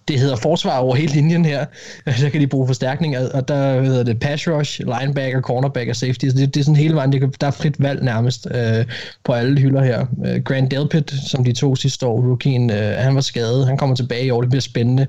det 0.08 0.18
hedder 0.18 0.36
forsvar 0.36 0.78
over 0.78 0.94
hele 0.94 1.12
linjen 1.12 1.44
her. 1.44 1.66
Der 2.20 2.28
kan 2.28 2.40
de 2.40 2.46
bruge 2.46 2.66
forstærkning, 2.66 3.18
og 3.18 3.48
der 3.48 3.82
hedder 3.82 4.02
det 4.02 4.20
pass 4.20 4.48
rush, 4.48 4.80
linebacker, 4.80 5.40
cornerback 5.40 5.88
og 5.88 5.96
safety. 5.96 6.26
Så 6.26 6.36
det, 6.36 6.54
det 6.54 6.60
er 6.60 6.64
sådan 6.64 6.76
hele 6.76 6.94
vejen, 6.94 7.12
der 7.40 7.46
er 7.46 7.50
frit 7.50 7.82
valg 7.82 8.04
nærmest 8.04 8.46
øh, 8.50 8.84
på 9.24 9.32
alle 9.32 9.60
hylder 9.60 9.84
her. 9.84 10.06
Øh, 10.26 10.42
Grant 10.42 10.70
Delpit, 10.70 11.14
som 11.26 11.44
de 11.44 11.52
to 11.52 11.76
sidste 11.76 12.06
år, 12.06 12.20
rookien, 12.20 12.70
øh, 12.70 12.96
han 12.98 13.14
var 13.14 13.20
skadet. 13.20 13.66
Han 13.66 13.76
kommer 13.76 13.96
tilbage 13.96 14.24
i 14.24 14.30
år, 14.30 14.40
det 14.40 14.50
bliver 14.50 14.60
spændende. 14.60 15.06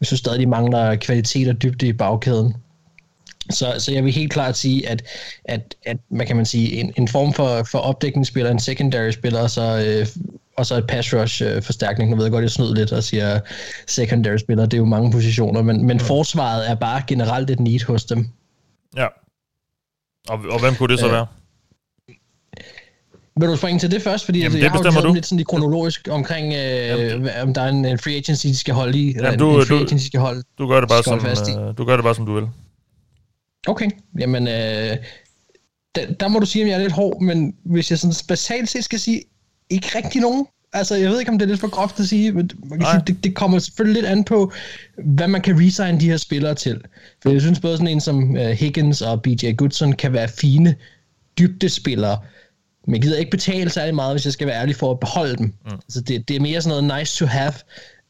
Vi 0.00 0.06
synes 0.06 0.20
stadig, 0.20 0.40
de 0.40 0.46
mangler 0.46 0.96
kvalitet 0.96 1.48
og 1.48 1.62
dybde 1.62 1.86
i 1.86 1.92
bagkæden. 1.92 2.54
Så, 3.52 3.74
så 3.78 3.92
jeg 3.92 4.04
vil 4.04 4.12
helt 4.12 4.32
klart 4.32 4.56
sige, 4.56 4.88
at, 4.88 5.02
at, 5.44 5.74
at 5.86 5.96
hvad 6.08 6.26
kan 6.26 6.36
man 6.36 6.46
sige, 6.46 6.72
en, 6.72 6.92
en 6.96 7.08
form 7.08 7.32
for, 7.32 7.62
for 7.62 7.78
opdækningsspiller, 7.78 8.50
en 8.50 8.60
secondary 8.60 9.10
spiller, 9.10 9.46
så, 9.46 9.84
øh, 9.86 10.06
og 10.56 10.66
så 10.66 10.74
et 10.74 10.86
pass 10.86 11.14
rush 11.14 11.42
øh, 11.46 11.62
forstærkning. 11.62 12.10
Nu 12.10 12.16
ved 12.16 12.24
jeg 12.24 12.32
godt, 12.32 12.42
jeg 12.42 12.50
snød 12.50 12.74
lidt 12.74 12.92
og 12.92 13.04
siger 13.04 13.40
secondary 13.86 14.36
spiller, 14.36 14.64
det 14.64 14.74
er 14.74 14.78
jo 14.78 14.84
mange 14.84 15.12
positioner, 15.12 15.62
men, 15.62 15.86
men 15.86 16.00
forsvaret 16.00 16.70
er 16.70 16.74
bare 16.74 17.02
generelt 17.06 17.50
et 17.50 17.60
need 17.60 17.86
hos 17.86 18.04
dem. 18.04 18.28
Ja. 18.96 19.06
Og, 20.28 20.38
og 20.50 20.60
hvem 20.60 20.74
kunne 20.74 20.88
det 20.88 20.98
så 20.98 21.06
øh, 21.06 21.12
være? 21.12 21.26
Vil 23.40 23.48
du 23.48 23.56
springe 23.56 23.78
til 23.78 23.90
det 23.90 24.02
først? 24.02 24.24
Fordi 24.24 24.38
Jamen, 24.38 24.46
altså, 24.46 24.78
det 24.78 24.84
jeg 24.84 24.92
har 24.92 25.00
jo 25.00 25.08
du. 25.08 25.14
lidt 25.14 25.26
sådan 25.26 25.44
kronologisk 25.44 26.08
omkring, 26.10 26.54
øh, 26.54 27.42
om 27.42 27.54
der 27.54 27.62
er 27.62 27.68
en, 27.68 27.84
en 27.84 27.98
free 27.98 28.16
agency, 28.16 28.46
de 28.46 28.56
skal 28.56 28.74
holde 28.74 28.98
i. 28.98 29.14
Jamen, 29.22 29.38
du, 29.38 29.60
en 29.60 29.66
free 29.66 29.80
agency, 29.80 30.04
de 30.04 30.06
skal 30.06 30.20
holde, 30.20 30.42
du, 30.58 30.68
gør 30.68 30.80
det 30.80 30.88
bare 30.88 31.02
som, 31.02 31.18
øh, 31.58 31.78
du 31.78 31.84
gør 31.84 31.96
det 31.96 32.04
bare, 32.04 32.14
som 32.14 32.26
du 32.26 32.34
vil. 32.34 32.48
Okay, 33.68 33.90
jamen 34.18 34.48
øh, 34.48 34.96
der, 35.94 36.12
der 36.20 36.28
må 36.28 36.38
du 36.38 36.46
sige, 36.46 36.62
at 36.62 36.68
jeg 36.68 36.74
er 36.74 36.82
lidt 36.82 36.92
hård, 36.92 37.22
men 37.22 37.54
hvis 37.64 37.90
jeg 37.90 37.98
sådan 37.98 38.14
basalt 38.28 38.68
set 38.68 38.84
skal 38.84 39.00
sige, 39.00 39.22
ikke 39.70 39.88
rigtig 39.94 40.20
nogen. 40.20 40.46
Altså, 40.72 40.94
jeg 40.94 41.10
ved 41.10 41.18
ikke, 41.18 41.32
om 41.32 41.38
det 41.38 41.46
er 41.46 41.48
lidt 41.48 41.60
for 41.60 41.70
groft 41.70 42.00
at 42.00 42.06
sige, 42.06 42.32
men 42.32 42.50
man 42.64 42.78
kan 42.78 42.88
sige, 42.90 43.02
det, 43.06 43.24
det 43.24 43.34
kommer 43.34 43.58
selvfølgelig 43.58 44.02
lidt 44.02 44.12
an 44.12 44.24
på, 44.24 44.52
hvad 45.04 45.28
man 45.28 45.40
kan 45.40 45.60
resigne 45.60 46.00
de 46.00 46.10
her 46.10 46.16
spillere 46.16 46.54
til. 46.54 46.80
For 47.22 47.30
jeg 47.30 47.40
synes 47.40 47.60
både 47.60 47.76
sådan 47.76 47.88
en 47.88 48.00
som 48.00 48.30
uh, 48.30 48.40
Higgins 48.40 49.02
og 49.02 49.22
BJ 49.22 49.52
Goodson 49.56 49.92
kan 49.92 50.12
være 50.12 50.28
fine 50.28 50.76
dybdespillere, 51.38 52.18
men 52.86 52.94
jeg 52.94 53.02
gider 53.02 53.18
ikke 53.18 53.30
betale 53.30 53.70
særlig 53.70 53.94
meget, 53.94 54.14
hvis 54.14 54.24
jeg 54.24 54.32
skal 54.32 54.46
være 54.46 54.60
ærlig 54.60 54.76
for 54.76 54.90
at 54.90 55.00
beholde 55.00 55.36
dem. 55.36 55.46
Mm. 55.64 55.70
Altså, 55.72 56.00
det, 56.00 56.28
det 56.28 56.36
er 56.36 56.40
mere 56.40 56.62
sådan 56.62 56.82
noget 56.82 57.00
nice 57.00 57.16
to 57.16 57.26
have, 57.26 57.52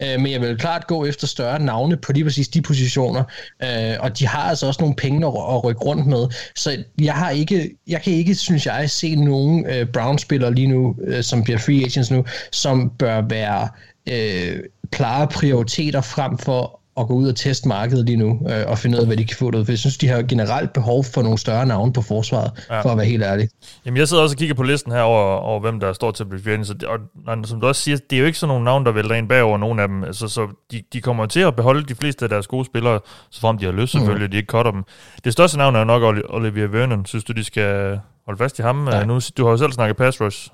øh, 0.02 0.20
men 0.20 0.32
jeg 0.32 0.40
vil 0.40 0.58
klart 0.58 0.86
gå 0.86 1.04
efter 1.04 1.26
større 1.26 1.58
navne 1.58 1.96
på 1.96 2.12
lige 2.12 2.24
præcis 2.24 2.48
de 2.48 2.62
positioner, 2.62 3.24
øh, 3.62 3.96
og 4.00 4.18
de 4.18 4.26
har 4.26 4.42
altså 4.42 4.66
også 4.66 4.80
nogle 4.80 4.96
penge 4.96 5.26
at, 5.26 5.32
at 5.32 5.64
rykke 5.64 5.80
rundt 5.80 6.06
med, 6.06 6.26
så 6.56 6.84
jeg 7.00 7.14
har 7.14 7.30
ikke, 7.30 7.70
jeg 7.86 8.02
kan 8.02 8.12
ikke, 8.12 8.34
synes 8.34 8.66
jeg, 8.66 8.90
se 8.90 9.14
nogen 9.14 9.66
øh, 9.66 9.86
Brown-spillere 9.86 10.54
lige 10.54 10.66
nu, 10.66 10.96
øh, 11.06 11.22
som 11.22 11.44
bliver 11.44 11.58
free 11.58 11.84
agents 11.84 12.10
nu, 12.10 12.24
som 12.52 12.90
bør 12.98 13.20
være 13.28 13.68
øh, 14.08 14.60
klare 14.90 15.28
prioriteter 15.28 16.00
frem 16.00 16.38
for 16.38 16.79
at 16.96 17.06
gå 17.06 17.14
ud 17.14 17.28
og 17.28 17.36
teste 17.36 17.68
markedet 17.68 18.06
lige 18.06 18.16
nu, 18.16 18.40
øh, 18.50 18.64
og 18.66 18.78
finde 18.78 18.96
ud 18.96 19.00
af, 19.00 19.06
hvad 19.06 19.16
de 19.16 19.24
kan 19.24 19.36
få 19.36 19.50
det 19.50 19.66
For 19.66 19.72
jeg 19.72 19.78
synes, 19.78 19.98
de 19.98 20.08
har 20.08 20.22
generelt 20.22 20.72
behov 20.72 21.04
for 21.04 21.22
nogle 21.22 21.38
større 21.38 21.66
navne 21.66 21.92
på 21.92 22.02
forsvaret, 22.02 22.66
ja. 22.70 22.80
for 22.80 22.88
at 22.88 22.96
være 22.96 23.06
helt 23.06 23.22
ærlig. 23.22 23.48
Jamen, 23.86 23.98
jeg 23.98 24.08
sidder 24.08 24.22
også 24.22 24.34
og 24.34 24.38
kigger 24.38 24.54
på 24.54 24.62
listen 24.62 24.92
her 24.92 25.00
over, 25.00 25.36
over 25.36 25.60
hvem 25.60 25.80
der 25.80 25.92
står 25.92 26.10
til 26.10 26.22
at 26.22 26.28
blive 26.28 26.42
fjerne, 26.42 26.64
så 26.64 26.74
det, 26.74 26.84
og, 26.84 26.98
og, 27.26 27.38
som 27.44 27.60
du 27.60 27.66
også 27.66 27.82
siger, 27.82 27.96
det 28.10 28.16
er 28.16 28.20
jo 28.20 28.26
ikke 28.26 28.38
sådan 28.38 28.48
nogle 28.48 28.64
navne, 28.64 28.84
der 28.84 28.92
vælter 28.92 29.14
ind 29.14 29.28
bagover 29.28 29.58
nogen 29.58 29.78
af 29.78 29.88
dem, 29.88 30.04
altså, 30.04 30.28
så 30.28 30.48
de, 30.70 30.82
de 30.92 31.00
kommer 31.00 31.26
til 31.26 31.40
at 31.40 31.56
beholde 31.56 31.86
de 31.88 31.94
fleste 31.94 32.24
af 32.24 32.28
deres 32.28 32.46
gode 32.46 32.64
spillere, 32.64 33.00
så 33.30 33.40
frem 33.40 33.58
de 33.58 33.64
har 33.64 33.72
lyst 33.72 33.92
selvfølgelig, 33.92 34.26
mm. 34.26 34.30
de 34.30 34.36
ikke 34.36 34.50
cutter 34.50 34.72
dem. 34.72 34.84
Det 35.24 35.32
største 35.32 35.58
navn 35.58 35.74
er 35.74 35.78
jo 35.78 35.84
nok 35.84 36.16
Olivier 36.28 36.66
Vernon. 36.66 37.06
Synes 37.06 37.24
du, 37.24 37.32
de 37.32 37.44
skal 37.44 38.00
holde 38.26 38.38
fast 38.38 38.58
i 38.58 38.62
ham? 38.62 38.88
Ja. 38.88 39.04
Nu, 39.04 39.20
du 39.36 39.44
har 39.44 39.50
jo 39.50 39.56
selv 39.56 39.72
snakket 39.72 39.96
pass 39.96 40.20
rush. 40.20 40.50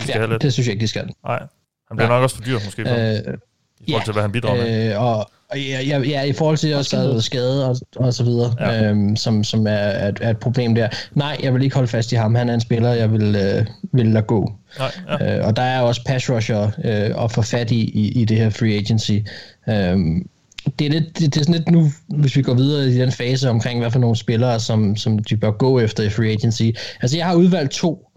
De 0.00 0.06
skal 0.06 0.30
ja, 0.30 0.36
det 0.36 0.52
synes 0.52 0.66
jeg 0.66 0.72
ikke, 0.72 0.82
de 0.82 0.88
skal. 0.88 1.08
Nej, 1.24 1.38
han 1.88 1.96
bliver 1.96 2.08
ja. 2.08 2.14
nok 2.14 2.22
også 2.22 2.36
for 2.36 2.42
dyr, 2.42 2.58
måske. 2.64 2.82
Øh, 2.82 3.38
i 3.82 3.90
forhold 3.90 4.00
ja, 4.00 4.04
til, 4.04 4.12
hvad 4.12 4.22
han 4.22 4.32
bidrager 4.32 4.56
med. 4.56 4.92
Øh, 4.92 5.02
og, 5.02 5.30
og 5.52 5.60
ja, 5.60 5.80
ja, 5.80 5.98
ja, 5.98 6.22
i 6.22 6.32
forhold 6.32 6.56
til 6.56 6.74
også 6.74 7.14
at 7.16 7.24
skade 7.24 7.68
og, 7.68 7.76
og 7.96 8.14
så 8.14 8.24
videre, 8.24 8.54
ja. 8.60 8.88
øhm, 8.88 9.16
som, 9.16 9.44
som 9.44 9.66
er, 9.66 9.70
er, 9.70 10.12
er 10.20 10.30
et 10.30 10.38
problem 10.38 10.74
der. 10.74 10.88
Nej, 11.14 11.36
jeg 11.42 11.54
vil 11.54 11.62
ikke 11.62 11.74
holde 11.74 11.88
fast 11.88 12.12
i 12.12 12.14
ham. 12.14 12.34
Han 12.34 12.48
er 12.48 12.54
en 12.54 12.60
spiller, 12.60 12.92
jeg 12.92 13.12
vil, 13.12 13.36
øh, 13.36 13.66
vil 13.92 14.06
lade 14.06 14.24
gå. 14.24 14.52
Nej, 14.78 14.90
ja. 15.20 15.38
øh, 15.38 15.46
og 15.46 15.56
der 15.56 15.62
er 15.62 15.80
også 15.80 16.04
pass 16.04 16.30
rusher 16.30 16.62
øh, 16.84 17.24
at 17.24 17.32
få 17.32 17.42
fat 17.42 17.70
i, 17.70 17.80
i, 17.80 18.20
i 18.20 18.24
det 18.24 18.36
her 18.36 18.50
free 18.50 18.74
agency. 18.74 19.12
Øhm, 19.68 20.28
det 20.78 20.86
er, 20.86 20.90
lidt, 20.90 21.18
det, 21.18 21.34
det 21.34 21.40
er 21.40 21.44
sådan 21.44 21.54
lidt 21.54 21.70
nu, 21.70 21.90
hvis 22.08 22.36
vi 22.36 22.42
går 22.42 22.54
videre 22.54 22.88
i 22.88 22.94
den 22.94 23.12
fase 23.12 23.50
omkring, 23.50 23.80
hvad 23.80 23.90
for 23.90 23.98
nogle 23.98 24.16
spillere, 24.16 24.60
som, 24.60 24.96
som 24.96 25.18
de 25.18 25.36
bør 25.36 25.50
gå 25.50 25.80
efter 25.80 26.02
i 26.02 26.10
free 26.10 26.30
agency. 26.30 26.62
Altså, 27.02 27.16
jeg 27.16 27.26
har 27.26 27.34
udvalgt 27.34 27.72
to, 27.72 28.08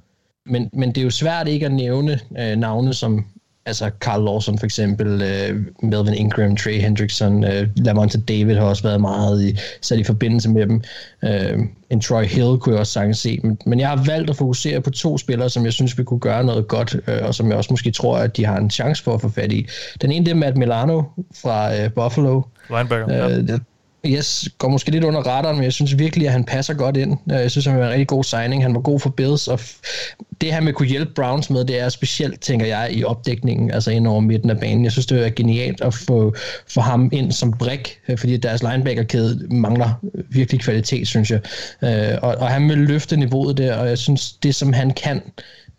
men, 0.45 0.69
men 0.73 0.89
det 0.89 0.97
er 0.97 1.03
jo 1.03 1.09
svært 1.09 1.47
ikke 1.47 1.65
at 1.65 1.71
nævne 1.71 2.19
øh, 2.39 2.55
navne, 2.57 2.93
som 2.93 3.25
altså 3.65 3.91
Carl 3.99 4.23
Lawson 4.23 4.57
for 4.57 4.65
eksempel, 4.65 5.07
uh, 5.07 5.89
Melvin 5.89 6.13
Ingram, 6.13 6.55
Trey 6.55 6.79
Hendrickson, 6.81 7.43
uh, 7.43 7.67
Lamonte 7.75 8.21
David 8.21 8.55
har 8.55 8.65
også 8.65 8.83
været 8.83 9.01
meget 9.01 9.43
i, 9.43 9.57
sat 9.81 9.99
i 9.99 10.03
forbindelse 10.03 10.49
med 10.49 10.67
dem. 10.67 10.81
Uh, 11.23 11.65
en 11.89 12.01
Troy 12.01 12.23
Hill 12.23 12.57
kunne 12.57 12.73
jeg 12.73 12.79
også 12.79 12.93
sagtens 12.93 13.17
se, 13.17 13.39
men, 13.43 13.57
men 13.65 13.79
jeg 13.79 13.89
har 13.89 14.03
valgt 14.05 14.29
at 14.29 14.35
fokusere 14.35 14.81
på 14.81 14.89
to 14.89 15.17
spillere, 15.17 15.49
som 15.49 15.65
jeg 15.65 15.73
synes 15.73 15.97
vi 15.97 16.03
kunne 16.03 16.19
gøre 16.19 16.43
noget 16.43 16.67
godt, 16.67 16.93
uh, 16.93 17.27
og 17.27 17.35
som 17.35 17.49
jeg 17.49 17.57
også 17.57 17.73
måske 17.73 17.91
tror, 17.91 18.17
at 18.17 18.37
de 18.37 18.45
har 18.45 18.57
en 18.57 18.69
chance 18.69 19.03
for 19.03 19.13
at 19.13 19.21
få 19.21 19.29
fat 19.29 19.51
i. 19.51 19.67
Den 20.01 20.11
ene 20.11 20.25
det 20.25 20.31
er 20.31 20.35
Matt 20.35 20.57
Milano 20.57 21.03
fra 21.41 21.85
uh, 21.85 21.91
Buffalo. 21.91 22.41
Linebacker, 22.69 23.39
uh, 23.39 23.49
ja 23.49 23.57
yes, 24.07 24.49
går 24.57 24.69
måske 24.69 24.91
lidt 24.91 25.03
under 25.03 25.21
radaren, 25.21 25.55
men 25.55 25.63
jeg 25.63 25.73
synes 25.73 25.99
virkelig, 25.99 26.27
at 26.27 26.33
han 26.33 26.43
passer 26.43 26.73
godt 26.73 26.97
ind. 26.97 27.17
Øh, 27.31 27.37
jeg 27.37 27.51
synes, 27.51 27.65
han 27.65 27.79
var 27.79 27.85
en 27.85 27.91
rigtig 27.91 28.07
god 28.07 28.23
signing. 28.23 28.63
Han 28.63 28.73
var 28.75 28.81
god 28.81 28.99
for 28.99 29.09
Bills, 29.09 29.47
og 29.47 29.59
det 30.41 30.53
han 30.53 30.63
med 30.63 30.73
kunne 30.73 30.87
hjælpe 30.87 31.11
Browns 31.13 31.49
med, 31.49 31.65
det 31.65 31.79
er 31.79 31.89
specielt, 31.89 32.41
tænker 32.41 32.65
jeg, 32.65 32.89
i 32.91 33.03
opdækningen, 33.03 33.71
altså 33.71 33.91
ind 33.91 34.07
over 34.07 34.19
midten 34.19 34.49
af 34.49 34.59
banen. 34.59 34.83
Jeg 34.83 34.91
synes, 34.91 35.05
det 35.05 35.25
er 35.25 35.29
genialt 35.29 35.81
at 35.81 35.93
få, 35.93 36.35
få 36.67 36.81
ham 36.81 37.09
ind 37.13 37.31
som 37.31 37.51
brik, 37.51 37.99
øh, 38.07 38.17
fordi 38.17 38.37
deres 38.37 38.63
linebackerkæde 38.63 39.47
mangler 39.51 39.89
virkelig 40.29 40.61
kvalitet, 40.61 41.07
synes 41.07 41.31
jeg. 41.31 41.39
Øh, 41.83 42.17
og, 42.21 42.35
og 42.35 42.47
han 42.47 42.69
vil 42.69 42.77
løfte 42.77 43.17
niveauet 43.17 43.57
der, 43.57 43.75
og 43.75 43.87
jeg 43.87 43.97
synes, 43.97 44.31
det 44.33 44.55
som 44.55 44.73
han 44.73 44.91
kan, 44.91 45.21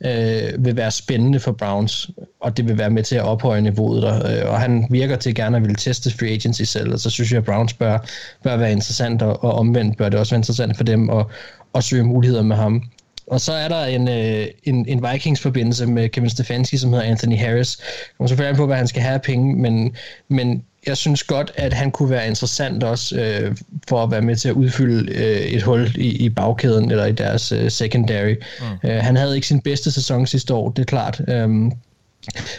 øh, 0.05 0.65
vil 0.65 0.77
være 0.77 0.91
spændende 0.91 1.41
for 1.41 1.53
Browns, 1.53 2.11
og 2.41 2.57
det 2.57 2.69
vil 2.69 2.79
være 2.79 2.91
med 2.91 3.03
til 3.03 3.17
at 3.17 3.23
ophøje 3.23 3.61
niveauet 3.61 4.03
der. 4.03 4.45
Øh, 4.45 4.53
og 4.53 4.61
han 4.61 4.87
virker 4.91 5.17
til 5.17 5.35
gerne 5.35 5.57
at 5.57 5.63
ville 5.63 5.77
teste 5.77 6.19
free 6.19 6.31
agency 6.31 6.63
selv, 6.63 6.93
og 6.93 7.01
så 7.01 7.11
synes 7.11 7.33
jeg, 7.33 7.39
at 7.39 7.45
Browns 7.45 7.75
bør, 7.75 7.99
bør 8.43 8.57
være 8.57 8.73
interessant, 8.73 9.23
og, 9.23 9.45
og 9.45 9.53
omvendt 9.53 9.97
bør 9.97 10.09
det 10.09 10.21
også 10.21 10.35
være 10.35 10.39
interessant 10.39 10.77
for 10.77 10.85
dem 10.85 11.11
at, 11.11 11.27
at 11.75 11.85
søge 11.85 12.05
muligheder 12.05 12.43
med 12.43 12.57
ham. 12.57 12.83
Og 13.27 13.41
så 13.41 13.53
er 13.53 13.69
der 13.69 13.85
en, 13.85 14.09
øh, 14.09 14.47
en, 14.65 14.89
en 14.89 15.05
Vikings-forbindelse 15.13 15.87
med 15.87 16.09
Kevin 16.09 16.31
Stefanski, 16.31 16.77
som 16.77 16.93
hedder 16.93 17.07
Anthony 17.07 17.39
Harris. 17.39 17.79
Jeg 17.79 18.17
kommer 18.17 18.29
selvfølgelig 18.29 18.57
på, 18.57 18.67
hvad 18.67 18.77
han 18.77 18.89
skal 18.89 19.03
have 19.03 19.15
af 19.15 19.23
penge, 19.23 19.57
men, 19.57 19.97
men 20.29 20.65
jeg 20.87 20.97
synes 20.97 21.23
godt, 21.23 21.53
at 21.55 21.73
han 21.73 21.91
kunne 21.91 22.11
være 22.11 22.27
interessant 22.27 22.83
også 22.83 23.21
øh, 23.21 23.57
for 23.89 24.03
at 24.03 24.11
være 24.11 24.23
med 24.23 24.37
til 24.37 24.49
at 24.49 24.55
udfylde 24.55 25.13
øh, 25.13 25.41
et 25.41 25.63
hul 25.63 25.93
i, 25.97 26.25
i 26.25 26.29
bagkæden 26.29 26.91
eller 26.91 27.07
i 27.07 27.13
deres 27.13 27.53
øh, 27.53 27.71
secondary. 27.71 28.35
Mm. 28.61 28.91
Øh, 28.91 28.97
han 28.97 29.17
havde 29.17 29.35
ikke 29.35 29.47
sin 29.47 29.61
bedste 29.61 29.91
sæson 29.91 30.27
sidste 30.27 30.55
år, 30.55 30.71
det 30.71 30.83
er 30.83 30.87
klart. 30.87 31.21
Um, 31.45 31.73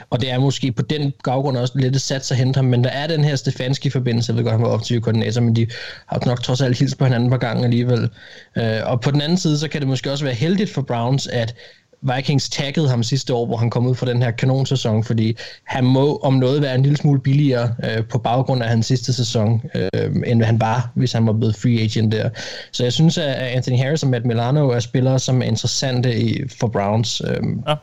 og 0.10 0.22
det 0.22 0.31
er 0.31 0.39
måske 0.39 0.72
på 0.72 0.81
den 0.81 1.13
baggrund 1.24 1.57
også 1.57 1.74
lidt 1.75 1.96
et 1.96 2.01
sats 2.01 2.31
at 2.31 2.38
hente 2.38 2.57
ham, 2.57 2.65
men 2.65 2.84
der 2.84 2.89
er 2.89 3.07
den 3.07 3.24
her 3.24 3.36
Stefanski-forbindelse, 3.36 4.31
jeg 4.31 4.38
ved 4.38 4.43
godt, 4.43 4.53
han 4.53 4.62
var 4.62 4.69
offensiv 4.69 5.01
koordinator, 5.01 5.41
men 5.41 5.55
de 5.55 5.67
har 6.07 6.22
nok 6.25 6.43
trods 6.43 6.62
alt 6.62 6.77
hils 6.77 6.96
på 6.96 7.03
hinanden 7.03 7.29
par 7.29 7.38
gange 7.38 7.63
alligevel. 7.63 8.10
Øh, 8.57 8.79
og 8.86 9.01
på 9.01 9.12
den 9.12 9.22
anden 9.22 9.38
side, 9.38 9.60
så 9.60 9.67
kan 9.67 9.81
det 9.81 9.88
måske 9.88 10.12
også 10.12 10.25
være 10.25 10.34
heldigt 10.34 10.74
for 10.74 10.81
Browns, 10.81 11.27
at 11.27 11.55
Vikings 12.01 12.50
taggede 12.50 12.89
ham 12.89 13.04
sidste 13.04 13.34
år, 13.34 13.46
hvor 13.46 13.58
han 13.58 13.70
kom 13.70 13.88
ud 13.88 13.96
fra 13.96 14.06
den 14.06 14.22
her 14.22 14.32
kanonsæson, 14.32 15.04
fordi 15.04 15.38
han 15.63 15.84
må 15.84 16.18
om 16.18 16.34
noget 16.34 16.62
være 16.62 16.75
en 16.75 16.84
lille 16.84 16.98
smule 16.98 17.20
billigere 17.20 17.75
øh, 17.84 18.06
på 18.06 18.18
baggrund 18.18 18.63
af 18.63 18.70
hans 18.70 18.86
sidste 18.86 19.13
sæson, 19.13 19.62
øh, 19.75 20.16
end 20.25 20.44
han 20.44 20.60
var, 20.60 20.92
hvis 20.96 21.12
han 21.12 21.27
var 21.27 21.34
blevet 21.34 21.56
free 21.56 21.80
agent 21.80 22.12
der. 22.12 22.30
Så 22.72 22.84
jeg 22.84 22.94
synes, 22.94 23.18
at 23.18 23.34
Anthony 23.34 23.77
Harris 23.77 24.04
og 24.04 24.10
Matt 24.10 24.25
Milano 24.25 24.70
er 24.70 24.80
spillere, 24.80 25.20
som 25.20 25.42
er 25.42 25.46
interessante 25.46 26.20
i, 26.20 26.42
for 26.60 26.68
Browns. 26.68 27.22
Øh, 27.22 27.44
ja 27.68 27.75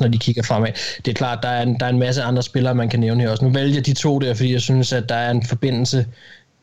når 0.00 0.08
de 0.08 0.18
kigger 0.18 0.42
fremad. 0.42 0.68
Det 1.04 1.08
er 1.08 1.14
klart, 1.14 1.38
der 1.42 1.48
er, 1.48 1.62
en, 1.62 1.80
der 1.80 1.86
er 1.86 1.90
en 1.90 1.98
masse 1.98 2.22
andre 2.22 2.42
spillere, 2.42 2.74
man 2.74 2.88
kan 2.88 3.00
nævne 3.00 3.22
her 3.22 3.30
også. 3.30 3.44
Nu 3.44 3.50
vælger 3.50 3.74
jeg 3.74 3.86
de 3.86 3.94
to 3.94 4.18
der, 4.18 4.34
fordi 4.34 4.52
jeg 4.52 4.60
synes, 4.60 4.92
at 4.92 5.08
der 5.08 5.14
er 5.14 5.30
en 5.30 5.46
forbindelse 5.46 6.06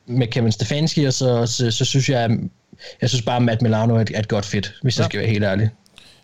med 0.05 0.27
Kevin 0.27 0.51
Stefanski, 0.51 1.05
og 1.05 1.13
så, 1.13 1.45
så, 1.45 1.71
så 1.71 1.85
synes 1.85 2.09
jeg, 2.09 2.37
jeg 3.01 3.09
synes 3.09 3.21
bare, 3.21 3.35
at 3.35 3.41
Matt 3.41 3.61
Milano 3.61 3.95
er 3.95 3.99
et, 3.99 4.11
er 4.15 4.19
et 4.19 4.27
godt 4.27 4.45
fit, 4.45 4.73
hvis 4.81 4.97
ja. 4.97 5.01
jeg 5.01 5.05
skal 5.05 5.19
være 5.19 5.29
helt 5.29 5.43
ærlig. 5.43 5.69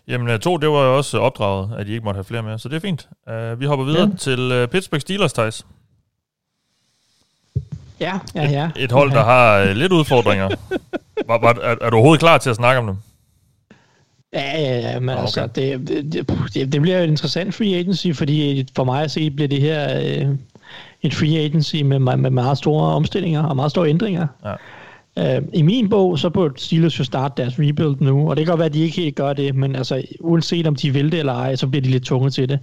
Jamen 0.08 0.28
øh, 0.28 0.38
to, 0.38 0.56
det 0.56 0.68
var 0.68 0.84
jo 0.84 0.96
også 0.96 1.18
opdraget, 1.18 1.70
at 1.78 1.86
de 1.86 1.92
ikke 1.92 2.04
måtte 2.04 2.18
have 2.18 2.24
flere 2.24 2.42
med, 2.42 2.58
så 2.58 2.68
det 2.68 2.76
er 2.76 2.80
fint. 2.80 3.08
Uh, 3.30 3.60
vi 3.60 3.66
hopper 3.66 3.84
videre 3.84 4.08
ja. 4.10 4.16
til 4.16 4.62
uh, 4.62 4.68
Pittsburgh 4.68 5.00
Steelers, 5.00 5.32
Thijs. 5.32 5.66
Ja, 8.00 8.18
ja, 8.34 8.50
ja. 8.50 8.70
Et, 8.76 8.84
et 8.84 8.92
hold, 8.92 9.10
der 9.10 9.24
har 9.24 9.62
uh, 9.62 9.68
lidt 9.68 9.92
udfordringer. 9.92 10.48
var, 11.28 11.38
var, 11.38 11.58
er, 11.62 11.76
er 11.80 11.90
du 11.90 11.96
overhovedet 11.96 12.20
klar 12.20 12.38
til 12.38 12.50
at 12.50 12.56
snakke 12.56 12.78
om 12.78 12.86
dem? 12.86 12.96
Ja, 14.32 14.60
ja, 14.60 14.78
ja, 14.78 15.00
men 15.00 15.10
okay. 15.10 15.20
altså, 15.20 15.46
det, 15.46 15.88
det, 15.88 16.28
det, 16.54 16.72
det 16.72 16.82
bliver 16.82 16.98
jo 16.98 17.04
interessant 17.04 17.54
free 17.54 17.74
agency, 17.74 18.06
fordi 18.14 18.66
for 18.76 18.84
mig 18.84 19.02
at 19.02 19.10
se, 19.10 19.30
bliver 19.30 19.48
det 19.48 19.60
her 19.60 19.98
øh, 19.98 20.28
et 21.02 21.14
free 21.14 21.38
agency 21.38 21.76
med, 21.76 21.98
med, 21.98 22.16
med 22.16 22.30
meget 22.30 22.58
store 22.58 22.94
omstillinger 22.94 23.42
og 23.42 23.56
meget 23.56 23.70
store 23.70 23.88
ændringer. 23.88 24.26
Ja. 24.44 24.54
Øh, 25.18 25.42
I 25.54 25.62
min 25.62 25.88
bog, 25.88 26.18
så 26.18 26.30
burde 26.30 26.54
Steelers 26.56 26.98
jo 26.98 27.04
starte 27.04 27.42
deres 27.42 27.54
rebuild 27.58 27.96
nu, 28.00 28.30
og 28.30 28.36
det 28.36 28.44
kan 28.44 28.52
godt 28.52 28.58
være, 28.58 28.66
at 28.66 28.74
de 28.74 28.80
ikke 28.80 28.96
helt 28.96 29.16
gør 29.16 29.32
det, 29.32 29.54
men 29.54 29.76
altså, 29.76 30.02
uanset 30.20 30.66
om 30.66 30.74
de 30.74 30.90
vil 30.90 31.12
det 31.12 31.18
eller 31.18 31.32
ej, 31.32 31.56
så 31.56 31.66
bliver 31.66 31.82
de 31.82 31.90
lidt 31.90 32.04
tunge 32.04 32.30
til 32.30 32.48
det. 32.48 32.58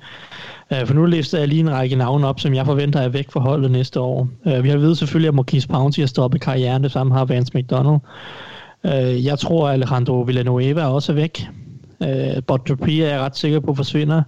Øh, 0.73 0.85
for 0.85 0.93
nu 0.93 1.05
lister 1.05 1.39
jeg 1.39 1.47
lige 1.47 1.59
en 1.59 1.71
række 1.71 1.95
navne 1.95 2.27
op, 2.27 2.39
som 2.39 2.53
jeg 2.53 2.65
forventer 2.65 2.99
er 2.99 3.09
væk 3.09 3.31
fra 3.31 3.39
holdet 3.39 3.71
næste 3.71 3.99
år. 3.99 4.27
Øh, 4.47 4.63
vi 4.63 4.69
har 4.69 4.77
ved 4.77 4.95
selvfølgelig, 4.95 5.27
at 5.27 5.35
Marquise 5.35 5.67
Pouncey 5.67 6.01
har 6.01 6.07
stoppet 6.07 6.41
karrieren, 6.41 6.83
det 6.83 6.91
samme 6.91 7.13
har 7.13 7.25
Vance 7.25 7.51
McDonald. 7.55 7.99
Øh, 8.85 9.25
jeg 9.25 9.39
tror, 9.39 9.67
at 9.67 9.73
Alejandro 9.73 10.21
Villanueva 10.21 10.85
også 10.85 11.11
er 11.11 11.15
væk. 11.15 11.47
Øh, 12.03 12.43
Bud 12.47 12.57
Dupree 12.57 13.03
er 13.03 13.09
jeg 13.09 13.19
ret 13.19 13.37
sikker 13.37 13.59
på 13.59 13.73
forsvinder. 13.75 14.21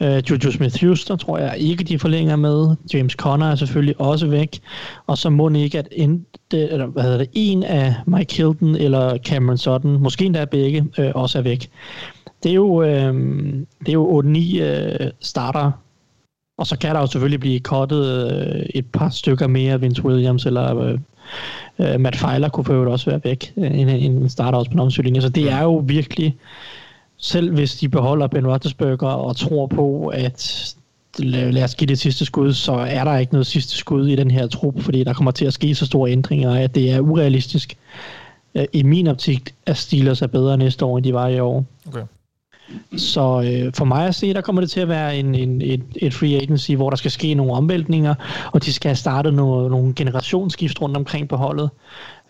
Uh, 0.00 0.16
Juju 0.30 0.50
Smith-Houston 0.50 1.18
tror 1.18 1.38
jeg 1.38 1.58
ikke, 1.58 1.84
de 1.84 1.98
forlænger 1.98 2.36
med. 2.36 2.76
James 2.94 3.12
Conner 3.12 3.46
er 3.46 3.54
selvfølgelig 3.54 4.00
også 4.00 4.26
væk. 4.26 4.60
Og 5.06 5.18
så 5.18 5.30
må 5.30 5.48
ikke, 5.48 5.78
at 5.78 5.88
en, 5.92 6.26
det, 6.50 6.72
eller, 6.72 6.86
hvad 6.86 7.02
hedder 7.02 7.18
det, 7.18 7.28
en 7.32 7.62
af 7.62 7.94
Mike 8.06 8.34
Hilton 8.34 8.76
eller 8.76 9.18
Cameron 9.18 9.58
Sutton, 9.58 10.02
måske 10.02 10.24
endda 10.24 10.44
begge, 10.44 10.86
uh, 10.98 11.04
også 11.14 11.38
er 11.38 11.42
væk. 11.42 11.70
Det 12.42 12.50
er 12.50 12.54
jo, 12.54 12.66
uh, 12.66 12.86
det 13.80 13.88
er 13.88 13.92
jo 13.92 14.22
8-9 14.22 15.04
uh, 15.04 15.10
starter 15.20 15.70
og 16.58 16.66
så 16.66 16.78
kan 16.78 16.94
der 16.94 17.00
jo 17.00 17.06
selvfølgelig 17.06 17.40
blive 17.40 17.60
kottet 17.60 18.32
uh, 18.32 18.60
et 18.74 18.86
par 18.86 19.08
stykker 19.08 19.46
mere, 19.46 19.80
Vince 19.80 20.04
Williams 20.04 20.46
eller 20.46 20.74
uh, 20.74 20.98
uh, 21.78 22.00
Matt 22.00 22.16
Feiler 22.16 22.48
kunne 22.48 22.64
for 22.64 22.86
også 22.86 23.10
være 23.10 23.20
væk, 23.24 23.52
en, 23.56 23.88
en 23.88 24.28
starter 24.28 24.58
også 24.58 24.70
på 24.70 24.74
en 24.74 24.80
Så 25.22 25.28
det 25.28 25.52
er 25.52 25.62
jo 25.62 25.76
virkelig 25.76 26.36
selv 27.24 27.54
hvis 27.54 27.74
de 27.76 27.88
beholder 27.88 28.26
Ben 28.26 28.46
Roethlisberger 28.46 29.06
og 29.06 29.36
tror 29.36 29.66
på, 29.66 30.06
at 30.06 30.74
lad 31.18 31.64
os 31.64 31.74
give 31.74 31.86
det 31.86 31.98
sidste 31.98 32.24
skud, 32.24 32.52
så 32.52 32.72
er 32.72 33.04
der 33.04 33.18
ikke 33.18 33.32
noget 33.32 33.46
sidste 33.46 33.76
skud 33.76 34.08
i 34.08 34.16
den 34.16 34.30
her 34.30 34.46
trup, 34.46 34.80
fordi 34.80 35.04
der 35.04 35.12
kommer 35.12 35.30
til 35.30 35.44
at 35.44 35.52
ske 35.52 35.74
så 35.74 35.86
store 35.86 36.10
ændringer, 36.10 36.54
at 36.54 36.74
det 36.74 36.90
er 36.90 37.00
urealistisk. 37.00 37.76
Øh, 38.54 38.64
I 38.72 38.82
min 38.82 39.06
optik, 39.06 39.54
at 39.66 39.76
Steelers 39.76 40.22
er 40.22 40.26
bedre 40.26 40.56
næste 40.56 40.84
år, 40.84 40.96
end 40.96 41.04
de 41.04 41.14
var 41.14 41.28
i 41.28 41.40
år. 41.40 41.64
Okay. 41.86 42.02
Så 42.96 43.20
øh, 43.20 43.72
for 43.74 43.84
mig 43.84 44.06
at 44.06 44.14
se, 44.14 44.34
der 44.34 44.40
kommer 44.40 44.60
det 44.60 44.70
til 44.70 44.80
at 44.80 44.88
være 44.88 45.16
en, 45.16 45.34
en, 45.34 45.62
et, 45.62 45.82
et 45.96 46.14
free 46.14 46.36
agency, 46.36 46.72
hvor 46.72 46.90
der 46.90 46.96
skal 46.96 47.10
ske 47.10 47.34
nogle 47.34 47.52
omvæltninger, 47.52 48.14
og 48.52 48.64
de 48.64 48.72
skal 48.72 48.88
have 48.88 48.96
startet 48.96 49.34
nogle, 49.34 49.70
nogle 49.70 49.94
generationsskift 49.94 50.82
rundt 50.82 50.96
omkring 50.96 51.28
på 51.28 51.36
holdet. 51.36 51.70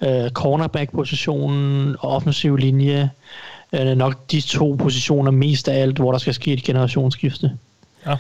Øh, 0.03 0.31
cornerback-positionen 0.31 1.97
offensiv 2.01 2.57
linje, 2.57 3.11
øh, 3.81 3.97
nok 3.97 4.31
de 4.31 4.41
to 4.41 4.77
positioner 4.79 5.31
mest 5.31 5.69
af 5.69 5.83
alt, 5.83 5.99
hvor 5.99 6.13
der 6.13 6.19
skal 6.19 6.35
ske 6.35 6.53
et 6.53 6.63
generationsskifte. 6.63 7.51
Ja. 8.07 8.17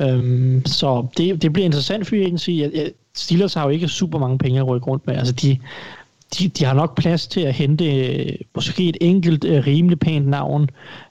Øhm, 0.00 0.62
så 0.66 1.06
det, 1.16 1.42
det 1.42 1.52
bliver 1.52 1.66
interessant 1.66 2.06
free 2.06 2.20
agency. 2.20 2.50
Jeg, 2.50 2.70
jeg, 2.74 2.90
Steelers 3.16 3.54
har 3.54 3.64
jo 3.64 3.68
ikke 3.68 3.88
super 3.88 4.18
mange 4.18 4.38
penge 4.38 4.60
at 4.60 4.68
rykke 4.68 4.86
rundt 4.86 5.06
med. 5.06 5.16
Altså 5.16 5.32
de, 5.32 5.58
de, 6.38 6.48
de 6.48 6.64
har 6.64 6.74
nok 6.74 6.96
plads 6.96 7.26
til 7.26 7.40
at 7.40 7.54
hente 7.54 8.06
øh, 8.06 8.32
måske 8.54 8.88
et 8.88 8.96
enkelt 9.00 9.44
øh, 9.44 9.66
rimelig 9.66 9.98
pænt 9.98 10.28
navn, 10.28 10.70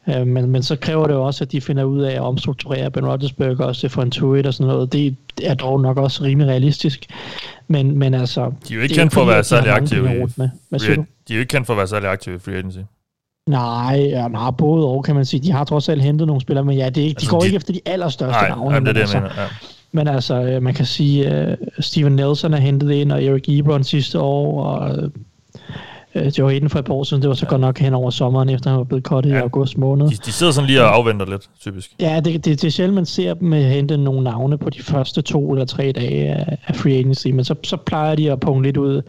øh, 0.09 0.27
men, 0.27 0.49
men 0.49 0.63
så 0.63 0.75
kræver 0.75 1.07
det 1.07 1.13
jo 1.13 1.23
også, 1.23 1.43
at 1.43 1.51
de 1.51 1.61
finder 1.61 1.83
ud 1.83 2.01
af 2.01 2.11
at 2.11 2.21
omstrukturere 2.21 2.91
Ben 2.91 3.07
Roethlisberger 3.07 3.65
og 3.65 3.75
Stefan 3.75 4.11
Tuitt 4.11 4.47
og 4.47 4.53
sådan 4.53 4.67
noget. 4.67 4.93
Det 4.93 5.15
er 5.43 5.53
dog 5.53 5.81
nok 5.81 5.97
også 5.97 6.23
rimelig 6.23 6.49
realistisk. 6.49 7.05
Men, 7.67 7.99
men 7.99 8.13
altså... 8.13 8.51
De 8.67 8.73
er 8.73 8.77
jo 8.77 8.83
ikke 8.83 8.95
kendt 8.95 9.13
for 9.13 9.21
at 9.21 9.27
være 9.27 9.43
særlig 9.43 9.71
aktive 9.71 10.17
i... 10.17 10.23
Hvad 10.69 10.79
siger 10.79 10.95
du? 10.95 11.05
De 11.27 11.33
er 11.33 11.37
jo 11.37 11.39
ikke 11.39 11.51
kendt 11.51 11.67
for 11.67 11.73
at 11.73 11.77
være 11.77 11.87
særlig 11.87 12.09
aktive 12.09 12.35
i 12.35 12.39
free 12.39 12.55
agency. 12.55 12.79
Nej, 13.47 14.07
ja, 14.09 14.27
nej, 14.27 14.51
både 14.51 14.87
og 14.87 15.03
kan 15.03 15.15
man 15.15 15.25
sige. 15.25 15.43
De 15.43 15.51
har 15.51 15.63
trods 15.63 15.89
alt 15.89 16.01
hentet 16.01 16.27
nogle 16.27 16.41
spillere, 16.41 16.65
men 16.65 16.77
ja, 16.77 16.89
det 16.89 17.03
er 17.03 17.07
ikke, 17.07 17.17
altså, 17.17 17.25
de 17.25 17.29
går 17.29 17.39
de, 17.39 17.45
ikke 17.45 17.55
efter 17.55 17.73
de 17.73 17.81
allerstørste 17.85 18.41
nej, 18.41 18.49
navne. 18.49 18.69
Nej, 18.69 18.79
det 18.79 18.87
er 18.87 18.93
det, 18.93 18.99
altså, 18.99 19.17
jeg 19.17 19.23
mener. 19.23 19.41
Ja. 19.41 19.47
Men 19.91 20.07
altså, 20.07 20.59
man 20.61 20.73
kan 20.73 20.85
sige, 20.85 21.47
uh, 21.47 21.53
Steven 21.79 22.15
Nelson 22.15 22.53
er 22.53 22.57
hentet 22.57 22.91
ind, 22.91 23.11
og 23.11 23.23
Eric 23.23 23.43
Ebron 23.49 23.83
sidste 23.83 24.19
år, 24.19 24.63
og 24.63 25.11
Øh, 26.17 26.39
Joe 26.39 26.51
Hayden 26.51 26.69
for 26.69 26.79
et 26.79 26.85
par 26.85 26.93
år 26.93 27.03
siden, 27.03 27.21
det 27.21 27.29
var 27.29 27.35
så 27.35 27.45
ja. 27.45 27.49
godt 27.49 27.61
nok 27.61 27.79
hen 27.79 27.93
over 27.93 28.09
sommeren, 28.09 28.49
efter 28.49 28.69
han 28.69 28.77
var 28.77 28.83
blevet 28.83 29.03
kottet 29.03 29.31
ja. 29.31 29.35
i 29.35 29.39
august 29.39 29.77
måned. 29.77 30.07
De, 30.07 30.15
de 30.25 30.31
sidder 30.31 30.51
sådan 30.51 30.67
lige 30.67 30.81
og 30.81 30.95
afventer 30.95 31.25
lidt, 31.25 31.49
typisk. 31.59 31.91
Ja, 31.99 32.19
det, 32.25 32.45
det, 32.45 32.61
det 32.61 32.63
er 32.63 32.69
sjældent, 32.69 32.95
man 32.95 33.05
ser 33.05 33.33
dem 33.33 33.51
hente 33.51 33.97
nogle 33.97 34.23
navne 34.23 34.57
på 34.57 34.69
de 34.69 34.83
første 34.83 35.21
to 35.21 35.51
eller 35.51 35.65
tre 35.65 35.91
dage 35.91 36.33
af, 36.33 36.57
af 36.67 36.75
free 36.75 36.93
agency, 36.93 37.27
men 37.27 37.45
så, 37.45 37.55
så 37.63 37.77
plejer 37.77 38.15
de 38.15 38.31
at 38.31 38.39
punge 38.39 38.63
lidt 38.63 38.77
ud 38.77 39.01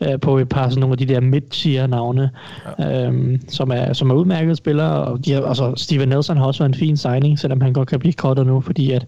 uh, 0.00 0.20
på 0.20 0.38
et 0.38 0.48
par 0.48 0.68
sådan 0.68 0.80
nogle 0.80 0.92
af 0.92 0.98
de 0.98 1.06
der 1.06 1.20
mid-tier 1.20 1.86
navne, 1.86 2.30
ja. 2.78 3.08
um, 3.08 3.40
som, 3.48 3.70
er, 3.70 3.92
som 3.92 4.10
er 4.10 4.14
udmærkede 4.14 4.56
spillere, 4.56 5.04
og 5.04 5.24
de 5.24 5.32
har, 5.32 5.42
altså, 5.42 5.72
Steven 5.76 6.08
Nelson 6.08 6.36
har 6.36 6.44
også 6.44 6.62
været 6.62 6.74
en 6.74 6.78
fin 6.78 6.96
signing, 6.96 7.38
selvom 7.38 7.60
han 7.60 7.72
godt 7.72 7.88
kan 7.88 7.98
blive 7.98 8.12
kottet 8.12 8.46
nu, 8.46 8.60
fordi 8.60 8.90
at 8.92 9.06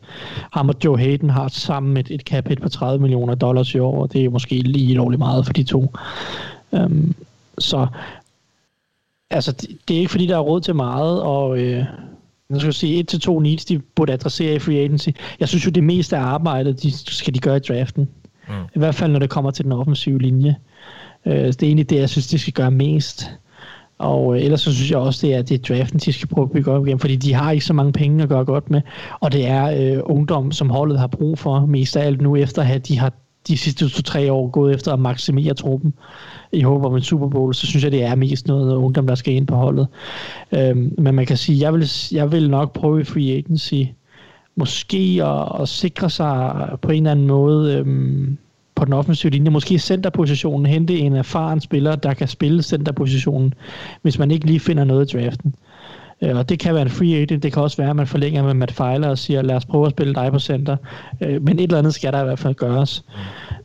ham 0.53 0.69
og 0.69 0.75
Joe 0.85 0.99
Hayden 0.99 1.31
har 1.31 1.49
sammen 1.49 1.97
et, 1.97 2.11
et 2.11 2.21
cap 2.21 2.49
hit 2.49 2.63
på 2.63 2.69
30 2.69 3.01
millioner 3.01 3.35
dollars 3.35 3.75
i 3.75 3.79
år, 3.79 4.03
og 4.03 4.13
det 4.13 4.25
er 4.25 4.31
måske 4.31 4.55
lige 4.55 4.95
lovligt 4.95 5.19
meget 5.19 5.47
for 5.47 5.53
de 5.53 5.63
to. 5.63 5.95
Um, 6.73 7.15
så 7.61 7.87
altså, 9.31 9.53
det, 9.53 9.69
det 9.89 9.97
er 9.97 10.01
ikke 10.01 10.11
fordi, 10.11 10.27
der 10.27 10.37
er 10.37 10.41
råd 10.41 10.61
til 10.61 10.75
meget, 10.75 11.23
og 11.23 11.59
øh, 11.59 11.85
jeg 12.51 12.61
skal 12.61 12.75
sige, 12.75 13.01
et 13.01 13.09
til 13.09 13.21
to 13.21 13.41
needs, 13.41 13.65
de 13.65 13.79
burde 13.79 14.13
adressere 14.13 14.55
i 14.55 14.59
free 14.59 14.79
agency. 14.79 15.09
Jeg 15.41 15.49
synes 15.49 15.67
jo, 15.67 15.71
det 15.71 15.85
meste 15.85 16.17
af 16.17 16.21
arbejdet, 16.21 16.83
de 16.83 16.93
skal 16.93 17.35
de 17.35 17.39
gøre 17.39 17.57
i 17.57 17.61
draften. 17.61 18.09
Mm. 18.49 18.55
I 18.75 18.79
hvert 18.79 18.95
fald, 18.95 19.13
når 19.13 19.19
det 19.19 19.31
kommer 19.31 19.51
til 19.51 19.65
den 19.65 19.73
offensive 19.73 20.19
linje. 20.19 20.57
Øh, 21.27 21.35
det 21.35 21.63
er 21.63 21.67
egentlig 21.67 21.91
det, 21.91 21.97
jeg 21.97 22.11
synes, 22.11 22.27
de 22.27 22.39
skal 22.39 22.53
gøre 22.53 22.71
mest. 22.71 23.31
Og 23.99 24.37
øh, 24.37 24.43
ellers 24.45 24.61
så 24.61 24.75
synes 24.75 24.91
jeg 24.91 24.99
også, 24.99 25.27
det 25.27 25.35
er, 25.35 25.43
det 25.43 25.55
er 25.71 25.75
draften, 25.75 25.99
de 25.99 26.13
skal 26.13 26.29
prøve 26.29 26.45
at 26.45 26.51
bygge 26.51 26.71
op 26.71 26.87
igen, 26.87 26.99
fordi 26.99 27.17
de 27.17 27.35
har 27.35 27.51
ikke 27.51 27.65
så 27.65 27.73
mange 27.73 27.93
penge 27.93 28.23
at 28.23 28.29
gøre 28.29 28.45
godt 28.45 28.71
med. 28.71 28.81
Og 29.21 29.33
det 29.33 29.47
er 29.47 29.95
øh, 29.97 30.03
ungdom, 30.05 30.53
som 30.53 30.71
holdet 30.71 30.99
har 30.99 31.07
brug 31.07 31.39
for, 31.39 31.67
mest 31.67 31.97
af 31.97 32.07
alt 32.07 32.21
nu 32.21 32.37
efter, 32.37 32.63
at 32.63 32.89
de 32.89 32.99
har 32.99 33.13
de 33.49 33.59
sidste 33.59 33.89
to-tre 33.89 34.33
år 34.33 34.51
gået 34.51 34.75
efter 34.75 34.93
at 34.93 34.99
maksimere 34.99 35.55
truppen 35.55 35.95
i 36.53 36.61
håb 36.63 36.85
om 36.85 36.97
en 36.97 37.03
Super 37.03 37.29
Bowl, 37.29 37.55
så 37.55 37.67
synes 37.67 37.85
jeg, 37.85 37.93
det 37.93 38.05
er 38.05 38.15
mest 38.15 38.49
noget 38.49 38.75
ungdom, 38.75 39.07
der 39.07 39.15
skal 39.15 39.35
ind 39.35 39.47
på 39.47 39.55
holdet. 39.55 39.87
Øhm, 40.53 40.95
men 40.99 41.15
man 41.15 41.27
kan 41.27 41.37
sige, 41.37 41.61
jeg 41.61 41.75
vil, 41.75 41.91
jeg 42.13 42.33
vil 42.33 42.51
nok 42.51 42.73
prøve 42.73 43.01
i 43.01 43.05
free 43.05 43.37
agency, 43.37 43.83
måske 44.57 45.21
at, 45.25 45.63
at 45.63 45.69
sikre 45.69 46.11
sig 46.11 46.69
på 46.83 46.91
en 46.91 46.97
eller 46.97 47.11
anden 47.11 47.27
måde 47.27 47.75
øhm, 47.75 48.39
på 48.75 48.85
den 48.85 48.93
offensive 48.93 49.31
linje, 49.31 49.51
måske 49.51 49.79
centerpositionen, 49.79 50.67
hente 50.67 50.99
en 50.99 51.13
erfaren 51.13 51.61
spiller, 51.61 51.97
der 51.97 52.15
kan 52.15 52.29
spille 52.29 52.63
centerpositionen, 52.63 53.55
hvis 54.03 54.19
man 54.19 54.31
ikke 54.31 54.47
lige 54.47 54.61
finder 54.61 54.85
noget 54.85 55.15
i 55.15 55.17
draften. 55.17 55.55
Øh, 55.57 55.70
Øh, 56.23 56.37
og 56.37 56.49
det 56.49 56.59
kan 56.59 56.75
være 56.75 56.83
en 56.83 56.91
free 56.91 57.17
agent, 57.17 57.43
det 57.43 57.53
kan 57.53 57.63
også 57.63 57.77
være, 57.77 57.91
at 57.91 57.97
man 57.97 58.07
forlænger 58.07 58.43
med 58.43 58.55
Matt 58.55 58.73
Feiler 58.73 59.09
og 59.09 59.19
siger, 59.19 59.43
lad 59.43 59.57
os 59.57 59.67
prøve 59.67 59.87
at 59.87 59.93
spille 59.93 60.15
dig 60.15 60.33
på 60.33 60.39
center. 60.39 60.77
Øh, 61.21 61.43
men 61.43 61.59
et 61.59 61.63
eller 61.63 61.79
andet 61.79 61.95
skal 61.95 62.13
der 62.13 62.21
i 62.21 62.25
hvert 62.25 62.39
fald 62.39 62.55
gøres. 62.55 63.05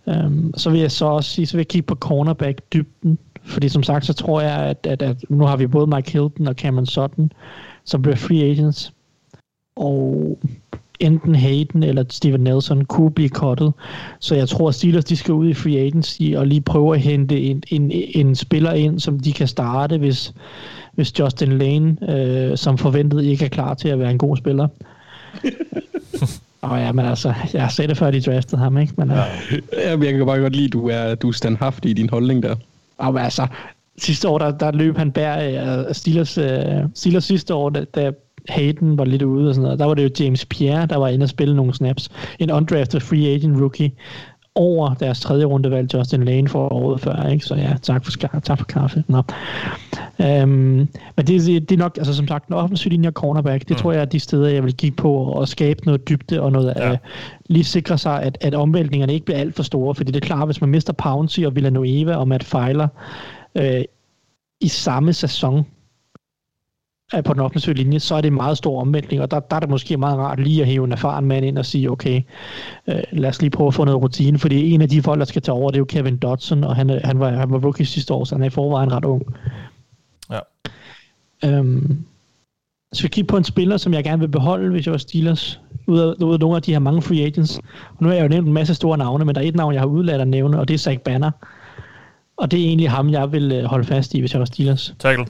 Um, 0.06 0.54
så 0.58 0.70
vil 0.70 0.80
jeg 0.80 0.92
så 0.92 1.06
også 1.06 1.30
sige, 1.30 1.46
så 1.46 1.58
vil 1.58 1.60
jeg 1.60 1.68
kigge 1.68 1.86
på 1.86 1.96
cornerback 1.96 2.62
dybden, 2.74 3.18
fordi 3.44 3.70
som 3.70 3.84
sagt, 3.84 4.06
så 4.06 4.13
tror 4.13 4.41
jeg, 4.41 4.58
at, 4.58 4.88
at, 4.89 5.02
at 5.02 5.18
nu 5.30 5.46
har 5.46 5.58
vi 5.58 5.68
både 5.68 5.88
Mike 5.88 6.12
Hilton 6.12 6.48
og 6.48 6.56
Cameron 6.56 6.86
Sutton, 6.86 7.32
som 7.84 8.02
bliver 8.02 8.15
free 8.15 8.44
agents. 8.44 8.94
Og 9.76 10.39
enten 11.00 11.36
Hayden 11.36 11.84
eller 11.84 12.04
Steven 12.10 12.41
Nelson 12.41 12.86
kunne 12.86 13.12
blive 13.12 13.30
kottet. 13.30 13.74
Så 14.20 14.36
jeg 14.36 14.50
tror, 14.50 14.68
at 14.68 14.76
Steelers 14.76 15.06
de 15.06 15.18
skal 15.18 15.34
ud 15.34 15.50
i 15.50 15.54
free 15.54 15.80
agency 15.80 16.22
og 16.36 16.48
lige 16.48 16.62
prøve 16.62 16.96
at 16.96 17.02
hente 17.02 17.41
en, 17.41 17.63
en, 17.68 17.91
en 17.91 18.36
spiller 18.36 18.72
ind, 18.72 19.00
som 19.00 19.20
de 19.20 19.34
kan 19.34 19.48
starte, 19.48 19.98
hvis, 19.98 20.34
hvis 20.95 21.19
Justin 21.19 21.58
Lane, 21.58 21.97
øh, 22.10 22.58
som 22.58 22.77
forventet, 22.77 23.23
ikke 23.23 23.45
er 23.45 23.49
klar 23.49 23.73
til 23.73 23.88
at 23.88 23.99
være 23.99 24.12
en 24.12 24.17
god 24.17 24.38
spiller. 24.38 24.67
Og 26.62 26.79
ja, 26.79 26.91
men 26.91 27.05
altså, 27.05 27.34
jeg 27.53 27.62
har 27.62 27.69
set 27.69 27.89
det 27.89 27.97
før, 27.97 28.12
de 28.12 28.21
draftede 28.21 28.62
ham, 28.62 28.77
ikke? 28.77 28.93
Men, 28.97 29.12
ja. 29.12 29.23
ja, 29.73 29.97
jeg 29.99 30.13
kan 30.13 30.25
bare 30.25 30.39
godt 30.39 30.55
lide, 30.55 30.65
at 30.65 30.73
du 30.73 30.89
er, 30.89 31.15
du 31.15 31.27
er 31.27 31.31
standhaftig 31.31 31.91
i 31.91 31.93
din 31.93 32.10
holdning 32.10 32.43
der. 32.43 32.55
Og 32.97 33.21
altså, 33.21 33.47
sidste 33.97 34.29
år, 34.29 34.38
der, 34.38 34.51
der 34.51 34.71
løb 34.71 34.97
han 34.97 35.12
bær 35.12 35.36
uh, 35.88 35.95
Steelers, 35.95 36.38
uh, 36.38 36.45
Steelers 36.95 37.23
sidste 37.23 37.53
år, 37.53 37.69
da, 37.69 37.84
da 37.84 38.12
Hayden 38.49 38.97
var 38.97 39.05
lidt 39.05 39.21
ude 39.21 39.49
og 39.49 39.55
sådan 39.55 39.63
noget. 39.63 39.79
Der 39.79 39.86
var 39.86 39.93
det 39.93 40.03
jo 40.03 40.23
James 40.23 40.45
Pierre, 40.45 40.86
der 40.86 40.97
var 40.97 41.08
inde 41.08 41.23
og 41.23 41.29
spille 41.29 41.55
nogle 41.55 41.73
snaps. 41.73 42.10
En 42.39 42.51
undrafted 42.51 42.99
free 42.99 43.27
agent 43.27 43.62
rookie 43.62 43.91
over 44.56 44.94
deres 44.94 45.20
tredje 45.20 45.46
runde 45.46 45.72
valg 45.72 45.94
Justin 45.94 46.24
Lane 46.24 46.48
for 46.48 46.74
året 46.74 47.02
før, 47.02 47.28
ikke? 47.28 47.46
Så 47.46 47.56
ja, 47.56 47.76
tak 47.82 48.06
for, 48.06 48.12
tak 48.44 48.58
for 48.58 48.65
kaffe. 48.65 49.04
Nå. 49.08 49.22
Um, 50.20 50.48
men 50.48 50.88
det, 51.18 51.70
det, 51.70 51.72
er 51.72 51.78
nok, 51.78 51.98
altså 51.98 52.13
som 52.13 52.28
sagt, 52.28 52.48
en 52.48 52.54
offensiv 52.54 52.89
linje 52.89 53.10
og 53.10 53.13
cornerback, 53.13 53.62
det 53.62 53.70
mm. 53.70 53.76
tror 53.76 53.91
jeg 53.91 54.02
er 54.02 54.06
de 54.06 54.20
steder, 54.20 54.50
jeg 54.50 54.63
vil 54.63 54.78
kigge 54.78 54.96
på 54.96 55.13
og 55.13 55.48
skabe 55.48 55.86
noget 55.86 56.10
dybde 56.10 56.41
og 56.41 56.52
noget, 56.52 56.74
ja. 56.76 56.91
uh, 56.91 56.98
lige 57.46 57.63
sikre 57.63 57.98
sig, 57.98 58.24
at, 58.24 58.38
at 58.41 58.54
omvæltningerne 58.54 59.13
ikke 59.13 59.26
bliver 59.26 59.39
alt 59.39 59.56
for 59.56 59.63
store, 59.63 59.96
fordi 59.96 60.12
det 60.12 60.24
er 60.24 60.28
klart, 60.28 60.48
hvis 60.48 60.62
man 60.62 60.70
mister 60.70 60.94
Pouncy 60.94 61.39
og 61.39 61.56
Villanueva 61.56 62.15
og 62.15 62.28
Matt 62.28 62.44
Feiler 62.44 62.88
uh, 63.60 63.82
i 64.62 64.68
samme 64.68 65.13
sæson, 65.13 65.65
på 67.26 67.34
den 67.34 67.41
offensive 67.41 67.76
linje, 67.76 68.00
så 68.00 68.15
er 68.15 68.22
det 68.22 68.28
en 68.28 68.36
meget 68.36 68.58
stor 68.58 68.82
omvæltning, 68.82 69.22
og 69.22 69.32
der, 69.32 69.39
der 69.39 69.56
er 69.56 69.60
det 69.60 69.70
måske 69.70 69.98
meget 69.98 70.18
rart 70.18 70.39
lige 70.39 70.62
at 70.62 70.68
hæve 70.68 70.86
en 70.86 70.91
erfaren 70.91 71.26
mand 71.26 71.46
ind 71.46 71.58
og 71.58 71.65
sige, 71.65 71.91
okay, 71.91 72.22
øh, 72.88 73.04
lad 73.12 73.30
os 73.30 73.41
lige 73.41 73.52
prøve 73.52 73.68
at 73.68 73.74
få 73.74 73.86
noget 73.86 74.02
rutine, 74.02 74.39
fordi 74.39 74.72
en 74.72 74.82
af 74.82 74.89
de 74.89 75.02
folk, 75.02 75.20
der 75.20 75.26
skal 75.26 75.41
tage 75.41 75.56
over, 75.56 75.72
det 75.72 75.76
er 75.76 75.80
jo 75.80 75.86
Kevin 75.86 76.18
Dodson, 76.18 76.63
og 76.63 76.76
han, 76.76 76.89
han, 77.04 77.20
var, 77.20 77.30
han 77.30 77.52
var 77.52 77.60
rookie 77.60 77.86
sidste 77.86 78.13
år, 78.13 78.24
så 78.24 78.36
han 78.36 78.41
er 78.41 78.48
i 78.48 78.50
forvejen 78.50 78.91
ret 78.94 79.06
ung. 79.06 79.36
Ja. 80.32 80.39
Øhm, 81.46 82.06
så 82.94 83.02
vi 83.02 83.08
kigge 83.08 83.28
på 83.28 83.38
en 83.38 83.44
spiller, 83.44 83.78
som 83.78 83.94
jeg 83.94 84.04
gerne 84.04 84.20
vil 84.20 84.28
beholde, 84.28 84.72
hvis 84.72 84.86
jeg 84.86 84.91
var 84.91 84.98
Steelers, 84.98 85.60
ud 85.88 86.00
af, 86.00 86.24
ud 86.24 86.34
af 86.34 86.39
nogle 86.39 86.56
af 86.56 86.62
de 86.62 86.72
her 86.72 86.80
mange 86.80 87.02
free 87.02 87.26
agents. 87.26 87.58
Og 87.89 87.98
nu 88.00 88.08
har 88.08 88.15
jeg 88.15 88.24
jo 88.24 88.28
nævnt 88.28 88.48
en 88.48 88.54
masse 88.54 88.76
store 88.76 88.98
navne, 88.98 89.26
men 89.26 89.36
der 89.36 89.41
er 89.41 89.46
et 89.46 89.56
navn, 89.56 89.74
jeg 89.74 89.82
har 89.82 89.88
udladt 89.88 90.22
at 90.22 90.28
nævne, 90.28 90.60
og 90.60 90.68
det 90.68 90.74
er 90.74 90.78
Zach 90.78 91.00
Banner. 91.00 91.32
Og 92.38 92.52
det 92.52 92.60
er 92.60 92.63
egentlig 92.63 92.91
ham, 92.91 93.10
jeg 93.10 93.32
vil 93.32 93.52
øh, 93.52 93.63
holde 93.63 93.86
fast 93.86 94.13
i, 94.13 94.20
hvis 94.20 94.34
jeg 94.34 94.39
var 94.39 94.46
Steelers. 94.46 94.96
Tackle. 95.00 95.26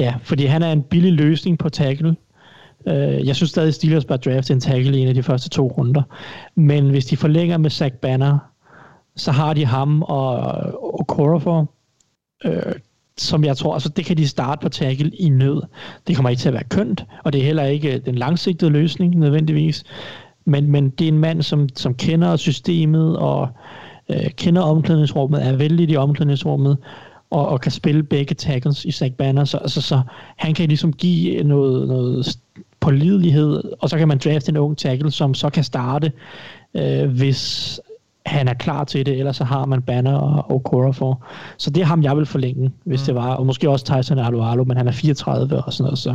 Ja, 0.00 0.14
fordi 0.22 0.44
han 0.44 0.62
er 0.62 0.72
en 0.72 0.82
billig 0.82 1.12
løsning 1.12 1.58
på 1.58 1.68
tackle. 1.68 2.16
Uh, 2.86 3.26
jeg 3.26 3.36
synes 3.36 3.50
stadig, 3.50 3.68
at 3.68 3.74
Steelers 3.74 4.04
bør 4.04 4.16
drafte 4.16 4.52
en 4.52 4.60
tackle 4.60 4.98
i 4.98 5.00
en 5.00 5.08
af 5.08 5.14
de 5.14 5.22
første 5.22 5.48
to 5.48 5.68
runder. 5.68 6.02
Men 6.54 6.90
hvis 6.90 7.06
de 7.06 7.16
forlænger 7.16 7.58
med 7.58 7.70
Zach 7.70 7.94
Banner, 7.94 8.38
så 9.16 9.32
har 9.32 9.54
de 9.54 9.66
ham 9.66 10.02
og 10.02 10.36
og 11.00 11.04
Corafor, 11.08 11.70
øh, 12.44 12.72
som 13.18 13.44
jeg 13.44 13.56
tror, 13.56 13.74
altså 13.74 13.88
det 13.88 14.04
kan 14.04 14.16
de 14.16 14.28
starte 14.28 14.62
på 14.62 14.68
tackle 14.68 15.10
i 15.10 15.28
nød. 15.28 15.62
Det 16.06 16.16
kommer 16.16 16.30
ikke 16.30 16.40
til 16.40 16.48
at 16.48 16.54
være 16.54 16.64
kønt, 16.70 17.04
og 17.24 17.32
det 17.32 17.40
er 17.40 17.44
heller 17.44 17.64
ikke 17.64 17.94
øh, 17.94 18.06
den 18.06 18.14
langsigtede 18.14 18.70
løsning 18.70 19.14
nødvendigvis. 19.14 19.84
Men, 20.44 20.70
men 20.70 20.90
det 20.90 21.04
er 21.04 21.08
en 21.08 21.18
mand, 21.18 21.42
som, 21.42 21.68
som 21.76 21.94
kender 21.94 22.36
systemet 22.36 23.18
og 23.18 23.48
øh, 24.08 24.30
kender 24.30 24.62
omklædningsrummet, 24.62 25.46
er 25.46 25.56
vældig 25.56 25.90
i 25.90 25.96
omklædningsrummet, 25.96 26.78
og, 27.30 27.48
og 27.48 27.60
kan 27.60 27.72
spille 27.72 28.02
begge 28.02 28.34
tackles 28.34 28.84
i 28.84 28.90
Zach 28.90 29.12
Banner, 29.12 29.44
så, 29.44 29.58
altså, 29.58 29.80
så 29.80 30.02
han 30.36 30.54
kan 30.54 30.68
ligesom 30.68 30.92
give 30.92 31.42
noget, 31.42 31.88
noget 31.88 32.38
pålidelighed, 32.80 33.62
og 33.80 33.90
så 33.90 33.98
kan 33.98 34.08
man 34.08 34.18
drafte 34.18 34.50
en 34.50 34.56
ung 34.56 34.78
tackle, 34.78 35.10
som 35.10 35.34
så 35.34 35.50
kan 35.50 35.64
starte, 35.64 36.12
øh, 36.74 37.10
hvis 37.10 37.80
han 38.26 38.48
er 38.48 38.54
klar 38.54 38.84
til 38.84 39.06
det, 39.06 39.18
ellers 39.18 39.36
så 39.36 39.44
har 39.44 39.66
man 39.66 39.82
Banner 39.82 40.16
og 40.16 40.50
Okora 40.50 40.90
for. 40.92 41.24
Så 41.56 41.70
det 41.70 41.80
er 41.80 41.84
ham, 41.84 42.02
jeg 42.02 42.16
vil 42.16 42.26
forlænge, 42.26 42.72
hvis 42.84 43.00
mm. 43.00 43.04
det 43.06 43.14
var. 43.14 43.34
Og 43.34 43.46
måske 43.46 43.70
også 43.70 43.84
Tyson 43.84 44.18
Alualo, 44.18 44.64
men 44.64 44.76
han 44.76 44.88
er 44.88 44.92
34 44.92 45.64
og 45.64 45.72
sådan 45.72 45.84
noget. 45.84 45.98
Så, 45.98 46.14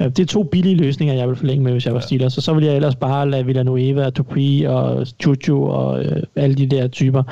øh, 0.00 0.06
det 0.06 0.18
er 0.18 0.26
to 0.26 0.42
billige 0.42 0.76
løsninger, 0.76 1.14
jeg 1.14 1.28
vil 1.28 1.36
forlænge 1.36 1.64
med, 1.64 1.72
hvis 1.72 1.86
jeg 1.86 1.94
var 1.94 2.00
Steelers. 2.00 2.32
Så 2.32 2.40
så 2.40 2.54
vil 2.54 2.64
jeg 2.64 2.76
ellers 2.76 2.96
bare 2.96 3.30
lade 3.30 3.46
Villanueva, 3.46 4.10
Dupree 4.10 4.70
og 4.70 5.06
Juju 5.26 5.68
og 5.68 6.04
øh, 6.04 6.22
alle 6.36 6.56
de 6.56 6.66
der 6.66 6.88
typer, 6.88 7.22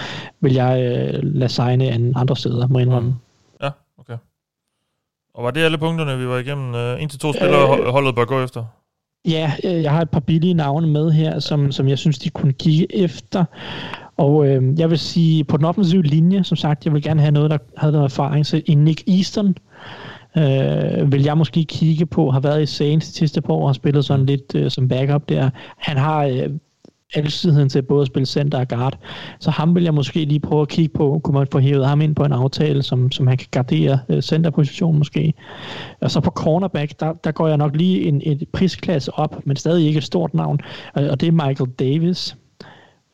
vil 0.40 0.53
jeg 0.53 0.83
øh, 0.83 1.21
lade 1.23 1.51
signe 1.51 2.12
andre 2.16 2.37
steder, 2.37 2.66
må 2.66 2.79
jeg 2.79 2.87
indrømme. 2.87 3.09
Mm. 3.09 3.14
Ja, 3.62 3.71
okay. 3.99 4.16
Og 5.35 5.45
var 5.45 5.51
det 5.51 5.61
alle 5.61 5.79
punkterne, 5.79 6.19
vi 6.19 6.29
var 6.29 6.38
igennem? 6.38 6.75
Uh, 6.75 7.03
en 7.03 7.09
til 7.09 7.21
to 7.21 7.33
spillere, 7.33 7.79
øh, 7.79 7.87
holdet 7.87 8.14
bør 8.14 8.25
gå 8.25 8.42
efter? 8.42 8.64
Ja, 9.27 9.53
øh, 9.65 9.83
jeg 9.83 9.93
har 9.93 10.03
et 10.03 10.11
par 10.11 10.21
billige 10.21 10.55
navne 10.55 10.87
med 10.87 11.11
her, 11.11 11.39
som, 11.39 11.73
som 11.73 11.89
jeg 11.89 11.99
synes, 11.99 12.19
de 12.19 12.31
kunne 12.31 12.53
kigge 12.53 12.97
efter. 12.97 13.45
Og 14.17 14.47
øh, 14.49 14.79
jeg 14.79 14.91
vil 14.91 14.99
sige, 14.99 15.45
på 15.45 15.57
den 15.57 15.65
offensive 15.65 16.03
linje, 16.03 16.45
som 16.45 16.57
sagt, 16.57 16.85
jeg 16.85 16.93
vil 16.95 17.03
gerne 17.03 17.21
have 17.21 17.33
noget, 17.33 17.51
der 17.51 17.59
havde 17.77 17.93
noget 17.93 18.05
erfaring. 18.05 18.47
Så 18.47 18.62
en 18.67 18.85
Nick 18.85 19.09
Easton 19.09 19.57
øh, 20.37 21.12
vil 21.12 21.23
jeg 21.23 21.39
måske 21.39 21.65
kigge 21.65 22.07
på, 22.07 22.31
har 22.31 22.41
været 22.41 22.62
i 22.62 22.67
Saints 22.67 23.09
de 23.09 23.15
sidste 23.15 23.41
par 23.41 23.55
år, 23.55 23.62
og 23.62 23.69
har 23.69 23.73
spillet 23.73 24.05
sådan 24.05 24.27
lidt 24.27 24.55
øh, 24.55 24.71
som 24.71 24.89
backup 24.89 25.29
der. 25.29 25.51
Han 25.79 25.97
har 25.97 26.25
øh, 26.25 26.51
alsidigheden 27.14 27.69
til 27.69 27.83
både 27.83 28.03
at 28.03 28.07
spille 28.07 28.27
center 28.27 28.59
og 28.59 28.69
guard. 28.69 28.99
Så 29.40 29.51
ham 29.51 29.75
vil 29.75 29.83
jeg 29.83 29.95
måske 29.95 30.25
lige 30.25 30.40
prøve 30.40 30.62
at 30.62 30.69
kigge 30.69 30.95
på, 30.95 31.21
kunne 31.25 31.38
man 31.38 31.47
få 31.53 31.59
hævet 31.59 31.87
ham 31.87 32.01
ind 32.01 32.14
på 32.14 32.25
en 32.25 32.33
aftale, 32.33 32.83
som, 32.83 33.12
som 33.12 33.27
han 33.27 33.37
kan 33.37 33.49
gardere 33.51 33.99
øh, 34.09 34.23
centerposition 34.23 34.99
måske. 34.99 35.35
Og 36.01 36.11
så 36.11 36.21
på 36.21 36.31
cornerback, 36.31 37.01
der, 37.01 37.12
der 37.12 37.33
går 37.33 37.49
jeg 37.49 37.57
nok 37.57 37.77
lige 37.77 38.03
en, 38.03 38.23
et 38.25 38.49
prisklasse 38.53 39.12
op, 39.14 39.47
men 39.47 39.57
stadig 39.57 39.87
ikke 39.87 39.99
et 39.99 40.05
stort 40.05 40.35
navn, 40.35 40.61
og 40.95 41.21
det 41.21 41.27
er 41.27 41.33
Michael 41.33 41.71
Davis 41.79 42.37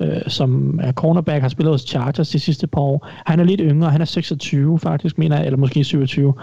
øh, 0.00 0.22
som 0.26 0.80
er 0.82 0.92
cornerback, 0.92 1.42
har 1.42 1.48
spillet 1.48 1.74
hos 1.74 1.80
Chargers 1.80 2.28
de 2.28 2.40
sidste 2.40 2.66
par 2.66 2.80
år. 2.80 3.08
Han 3.26 3.40
er 3.40 3.44
lidt 3.44 3.60
yngre, 3.64 3.90
han 3.90 4.00
er 4.00 4.04
26 4.04 4.78
faktisk, 4.78 5.18
mener 5.18 5.36
jeg, 5.36 5.46
eller 5.46 5.58
måske 5.58 5.84
27. 5.84 6.34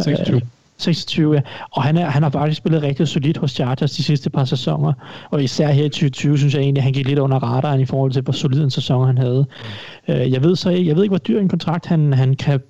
26. 0.00 0.36
Øh, 0.36 0.42
26, 0.78 1.34
ja. 1.34 1.40
Og 1.70 1.82
han, 1.82 1.96
er, 1.96 2.06
han 2.06 2.22
har 2.22 2.30
faktisk 2.30 2.58
spillet 2.58 2.82
rigtig 2.82 3.08
solidt 3.08 3.36
hos 3.36 3.50
Chargers 3.50 3.92
de 3.92 4.02
sidste 4.02 4.30
par 4.30 4.44
sæsoner. 4.44 4.92
Og 5.30 5.42
især 5.42 5.68
her 5.68 5.84
i 5.84 5.88
2020, 5.88 6.38
synes 6.38 6.54
jeg 6.54 6.60
egentlig, 6.60 6.80
at 6.80 6.84
han 6.84 6.92
gik 6.92 7.06
lidt 7.06 7.18
under 7.18 7.38
radaren 7.38 7.80
i 7.80 7.84
forhold 7.84 8.12
til, 8.12 8.22
hvor 8.22 8.32
solid 8.32 8.64
en 8.64 8.70
sæson 8.70 9.06
han 9.06 9.18
havde. 9.18 9.46
Mm. 10.08 10.14
jeg 10.14 10.42
ved 10.42 10.56
så 10.56 10.70
ikke, 10.70 10.88
jeg 10.88 10.96
ved 10.96 11.02
ikke, 11.02 11.10
hvor 11.10 11.18
dyr 11.18 11.40
en 11.40 11.48
kontrakt 11.48 11.86
han, 11.86 12.12
han 12.12 12.34
kan 12.34 12.60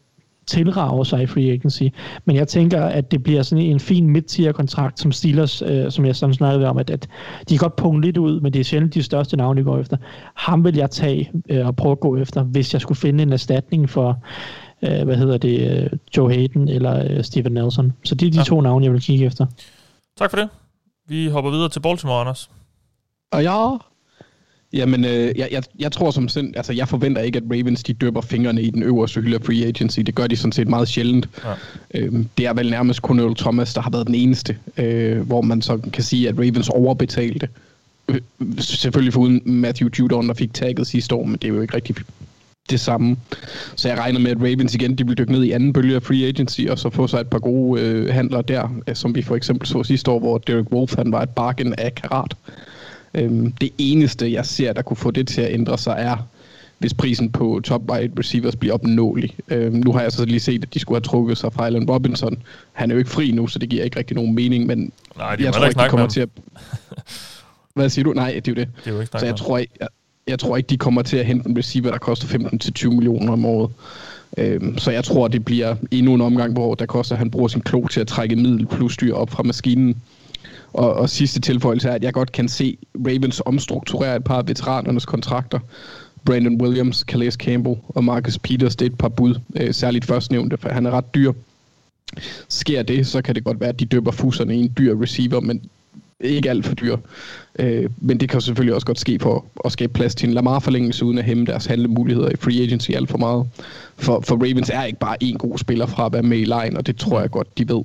tilrage 0.48 1.06
sig 1.06 1.22
i 1.22 1.26
free 1.26 1.52
agency. 1.52 1.82
Men 2.24 2.36
jeg 2.36 2.48
tænker, 2.48 2.82
at 2.82 3.10
det 3.10 3.22
bliver 3.22 3.42
sådan 3.42 3.64
en 3.64 3.80
fin 3.80 4.08
midt 4.08 4.54
kontrakt 4.54 5.00
som 5.00 5.12
Steelers, 5.12 5.62
øh, 5.62 5.90
som 5.90 6.04
jeg 6.04 6.16
sådan 6.16 6.34
snakkede 6.34 6.68
om, 6.68 6.78
at, 6.78 6.90
at 6.90 7.08
de 7.48 7.58
kan 7.58 7.58
godt 7.58 7.76
punge 7.76 8.02
lidt 8.02 8.16
ud, 8.16 8.40
men 8.40 8.52
det 8.52 8.60
er 8.60 8.64
sjældent 8.64 8.94
de 8.94 9.02
største 9.02 9.36
navne, 9.36 9.60
de 9.60 9.64
går 9.64 9.78
efter. 9.78 9.96
Ham 10.34 10.64
vil 10.64 10.76
jeg 10.76 10.90
tage 10.90 11.30
øh, 11.50 11.66
og 11.66 11.76
prøve 11.76 11.92
at 11.92 12.00
gå 12.00 12.16
efter, 12.16 12.42
hvis 12.42 12.72
jeg 12.72 12.80
skulle 12.80 12.98
finde 12.98 13.22
en 13.22 13.32
erstatning 13.32 13.90
for 13.90 14.18
øh, 14.82 15.02
hvad 15.04 15.16
hedder 15.16 15.38
det, 15.38 15.70
øh, 15.70 15.90
Joe 16.16 16.32
Hayden 16.32 16.68
eller 16.68 17.04
øh, 17.10 17.24
Steven 17.24 17.52
Nelson. 17.52 17.92
Så 18.04 18.14
det 18.14 18.26
er 18.26 18.30
de 18.30 18.38
ja. 18.38 18.44
to 18.44 18.60
navne, 18.60 18.84
jeg 18.84 18.92
vil 18.92 19.02
kigge 19.02 19.26
efter. 19.26 19.46
Tak 20.18 20.30
for 20.30 20.36
det. 20.36 20.48
Vi 21.08 21.28
hopper 21.28 21.50
videre 21.50 21.68
til 21.68 21.80
Baltimore, 21.80 22.20
Anders. 22.20 22.50
Og 23.32 23.42
ja, 23.42 23.76
Jamen, 24.72 25.04
øh, 25.04 25.38
jeg, 25.38 25.48
jeg, 25.50 25.62
jeg 25.78 25.92
tror 25.92 26.10
som 26.10 26.28
sind, 26.28 26.56
altså 26.56 26.72
jeg 26.72 26.88
forventer 26.88 27.22
ikke, 27.22 27.36
at 27.36 27.42
Ravens 27.50 27.82
de 27.82 27.92
døber 27.92 28.20
fingrene 28.20 28.62
i 28.62 28.70
den 28.70 28.82
øverste 28.82 29.20
hylde 29.20 29.34
af 29.34 29.42
free 29.42 29.66
agency. 29.66 30.00
Det 30.00 30.14
gør 30.14 30.26
de 30.26 30.36
sådan 30.36 30.52
set 30.52 30.68
meget 30.68 30.88
sjældent. 30.88 31.28
Ja. 31.44 31.54
Øhm, 31.94 32.28
det 32.38 32.46
er 32.46 32.52
vel 32.52 32.70
nærmest 32.70 33.02
kun 33.02 33.20
Earl 33.20 33.34
Thomas, 33.34 33.74
der 33.74 33.80
har 33.80 33.90
været 33.90 34.06
den 34.06 34.14
eneste, 34.14 34.58
øh, 34.76 35.20
hvor 35.20 35.40
man 35.40 35.62
så 35.62 35.78
kan 35.92 36.02
sige, 36.02 36.28
at 36.28 36.34
Ravens 36.38 36.68
overbetalte. 36.68 37.48
Øh, 38.08 38.20
selvfølgelig 38.58 39.12
foruden 39.12 39.42
Matthew 39.44 39.88
Judon, 39.98 40.28
der 40.28 40.34
fik 40.34 40.54
tagget 40.54 40.86
sidste 40.86 41.14
år, 41.14 41.24
men 41.24 41.32
det 41.32 41.44
er 41.44 41.54
jo 41.54 41.60
ikke 41.60 41.74
rigtig 41.74 41.96
det 42.70 42.80
samme. 42.80 43.16
Så 43.76 43.88
jeg 43.88 43.98
regner 43.98 44.20
med, 44.20 44.30
at 44.30 44.36
Ravens 44.36 44.74
igen 44.74 44.98
de 44.98 45.06
vil 45.06 45.18
dykke 45.18 45.32
ned 45.32 45.44
i 45.44 45.50
anden 45.50 45.72
bølge 45.72 45.96
af 45.96 46.02
free 46.02 46.26
agency, 46.26 46.60
og 46.70 46.78
så 46.78 46.90
få 46.90 47.06
sig 47.06 47.20
et 47.20 47.26
par 47.26 47.38
gode 47.38 47.80
øh, 47.82 48.14
handler 48.14 48.42
der, 48.42 48.80
øh, 48.86 48.94
som 48.94 49.14
vi 49.14 49.22
for 49.22 49.36
eksempel 49.36 49.68
så 49.68 49.82
sidste 49.82 50.10
år, 50.10 50.18
hvor 50.18 50.38
Derek 50.38 50.72
Wolf 50.72 50.96
han 50.96 51.12
var 51.12 51.22
et 51.22 51.30
bargain 51.30 51.74
af 51.78 51.94
karat. 51.94 52.34
Øhm, 53.14 53.52
det 53.52 53.70
eneste, 53.78 54.32
jeg 54.32 54.46
ser, 54.46 54.72
der 54.72 54.82
kunne 54.82 54.96
få 54.96 55.10
det 55.10 55.28
til 55.28 55.40
at 55.40 55.52
ændre 55.52 55.78
sig, 55.78 55.94
er, 55.98 56.16
hvis 56.78 56.94
prisen 56.94 57.32
på 57.32 57.60
top 57.64 57.90
wide 57.90 58.12
receivers 58.18 58.56
bliver 58.56 58.74
opnåelig. 58.74 59.36
Øhm, 59.48 59.76
nu 59.76 59.92
har 59.92 60.02
jeg 60.02 60.12
så 60.12 60.24
lige 60.24 60.40
set, 60.40 60.62
at 60.62 60.74
de 60.74 60.78
skulle 60.78 60.96
have 60.96 61.04
trukket 61.04 61.38
sig 61.38 61.52
fra 61.52 61.66
Allen 61.66 61.90
Robinson. 61.90 62.42
Han 62.72 62.90
er 62.90 62.94
jo 62.94 62.98
ikke 62.98 63.10
fri 63.10 63.30
nu, 63.30 63.46
så 63.46 63.58
det 63.58 63.68
giver 63.68 63.84
ikke 63.84 63.98
rigtig 63.98 64.16
nogen 64.16 64.34
mening, 64.34 64.66
men 64.66 64.92
Nej, 65.16 65.36
jeg 65.40 65.52
tror 65.52 65.66
ikke, 65.66 65.80
de 65.80 65.88
kommer 65.88 66.06
til 66.06 66.20
at... 66.20 66.28
Hvad 67.74 67.88
siger 67.88 68.04
du? 68.04 68.12
Nej, 68.12 68.32
det 68.32 68.48
er 68.48 68.52
jo 68.52 68.54
det. 68.54 68.68
det 68.84 68.90
er 68.90 68.94
jo 68.94 69.00
ikke 69.00 69.18
så 69.18 69.26
jeg 69.26 69.36
tror, 69.36 69.58
jeg, 69.58 69.66
jeg 70.28 70.38
tror 70.38 70.56
ikke, 70.56 70.66
de 70.66 70.76
kommer 70.76 71.02
til 71.02 71.16
at 71.16 71.26
hente 71.26 71.48
en 71.48 71.58
receiver, 71.58 71.90
der 71.90 71.98
koster 71.98 72.26
15-20 72.26 72.88
millioner 72.88 73.32
om 73.32 73.44
året. 73.44 73.70
Øhm, 74.36 74.78
så 74.78 74.90
jeg 74.90 75.04
tror, 75.04 75.28
det 75.28 75.44
bliver 75.44 75.76
endnu 75.90 76.14
en 76.14 76.20
omgang, 76.20 76.52
hvor 76.52 76.74
der 76.74 76.86
koster, 76.86 77.14
at 77.14 77.18
han 77.18 77.30
bruger 77.30 77.48
sin 77.48 77.60
klog 77.60 77.90
til 77.90 78.00
at 78.00 78.06
trække 78.06 78.36
middel 78.36 78.66
plus 78.66 78.94
styr 78.94 79.14
op 79.14 79.30
fra 79.30 79.42
maskinen. 79.42 80.02
Og, 80.72 80.94
og 80.94 81.10
sidste 81.10 81.40
tilføjelse 81.40 81.88
er, 81.88 81.92
at 81.92 82.02
jeg 82.02 82.12
godt 82.12 82.32
kan 82.32 82.48
se 82.48 82.78
Ravens 83.06 83.42
omstrukturere 83.44 84.16
et 84.16 84.24
par 84.24 84.38
af 84.38 84.48
veteranernes 84.48 85.06
kontrakter. 85.06 85.58
Brandon 86.24 86.62
Williams, 86.62 86.96
Calais 86.96 87.34
Campbell 87.34 87.76
og 87.88 88.04
Marcus 88.04 88.38
Peters, 88.38 88.76
det 88.76 88.86
er 88.86 88.90
et 88.90 88.98
par 88.98 89.08
bud. 89.08 89.34
Øh, 89.56 89.74
særligt 89.74 90.04
førstnævnte, 90.04 90.56
for 90.56 90.68
han 90.68 90.86
er 90.86 90.90
ret 90.90 91.14
dyr. 91.14 91.32
Sker 92.48 92.82
det, 92.82 93.06
så 93.06 93.22
kan 93.22 93.34
det 93.34 93.44
godt 93.44 93.60
være, 93.60 93.68
at 93.68 93.80
de 93.80 93.84
døber 93.84 94.10
fuserne 94.10 94.56
i 94.56 94.60
en 94.60 94.72
dyr 94.78 95.02
receiver, 95.02 95.40
men 95.40 95.62
ikke 96.20 96.50
alt 96.50 96.66
for 96.66 96.74
dyr. 96.74 96.96
Øh, 97.58 97.90
men 97.96 98.20
det 98.20 98.28
kan 98.28 98.40
selvfølgelig 98.40 98.74
også 98.74 98.86
godt 98.86 99.00
ske 99.00 99.18
for 99.18 99.44
at 99.64 99.72
skabe 99.72 99.92
plads 99.92 100.14
til 100.14 100.28
en 100.28 100.34
Lamar-forlængelse, 100.34 101.04
uden 101.04 101.18
at 101.18 101.24
hæmme 101.24 101.46
deres 101.46 101.66
handlemuligheder 101.66 102.30
i 102.30 102.36
free 102.36 102.62
agency 102.62 102.90
alt 102.90 103.10
for 103.10 103.18
meget. 103.18 103.48
For, 103.96 104.20
for 104.20 104.36
Ravens 104.36 104.70
er 104.70 104.84
ikke 104.84 104.98
bare 104.98 105.16
en 105.22 105.38
god 105.38 105.58
spiller 105.58 105.86
fra 105.86 106.06
at 106.06 106.12
være 106.12 106.22
med 106.22 106.38
i 106.38 106.44
line, 106.44 106.76
og 106.76 106.86
det 106.86 106.96
tror 106.96 107.20
jeg 107.20 107.30
godt, 107.30 107.58
de 107.58 107.68
ved. 107.68 107.84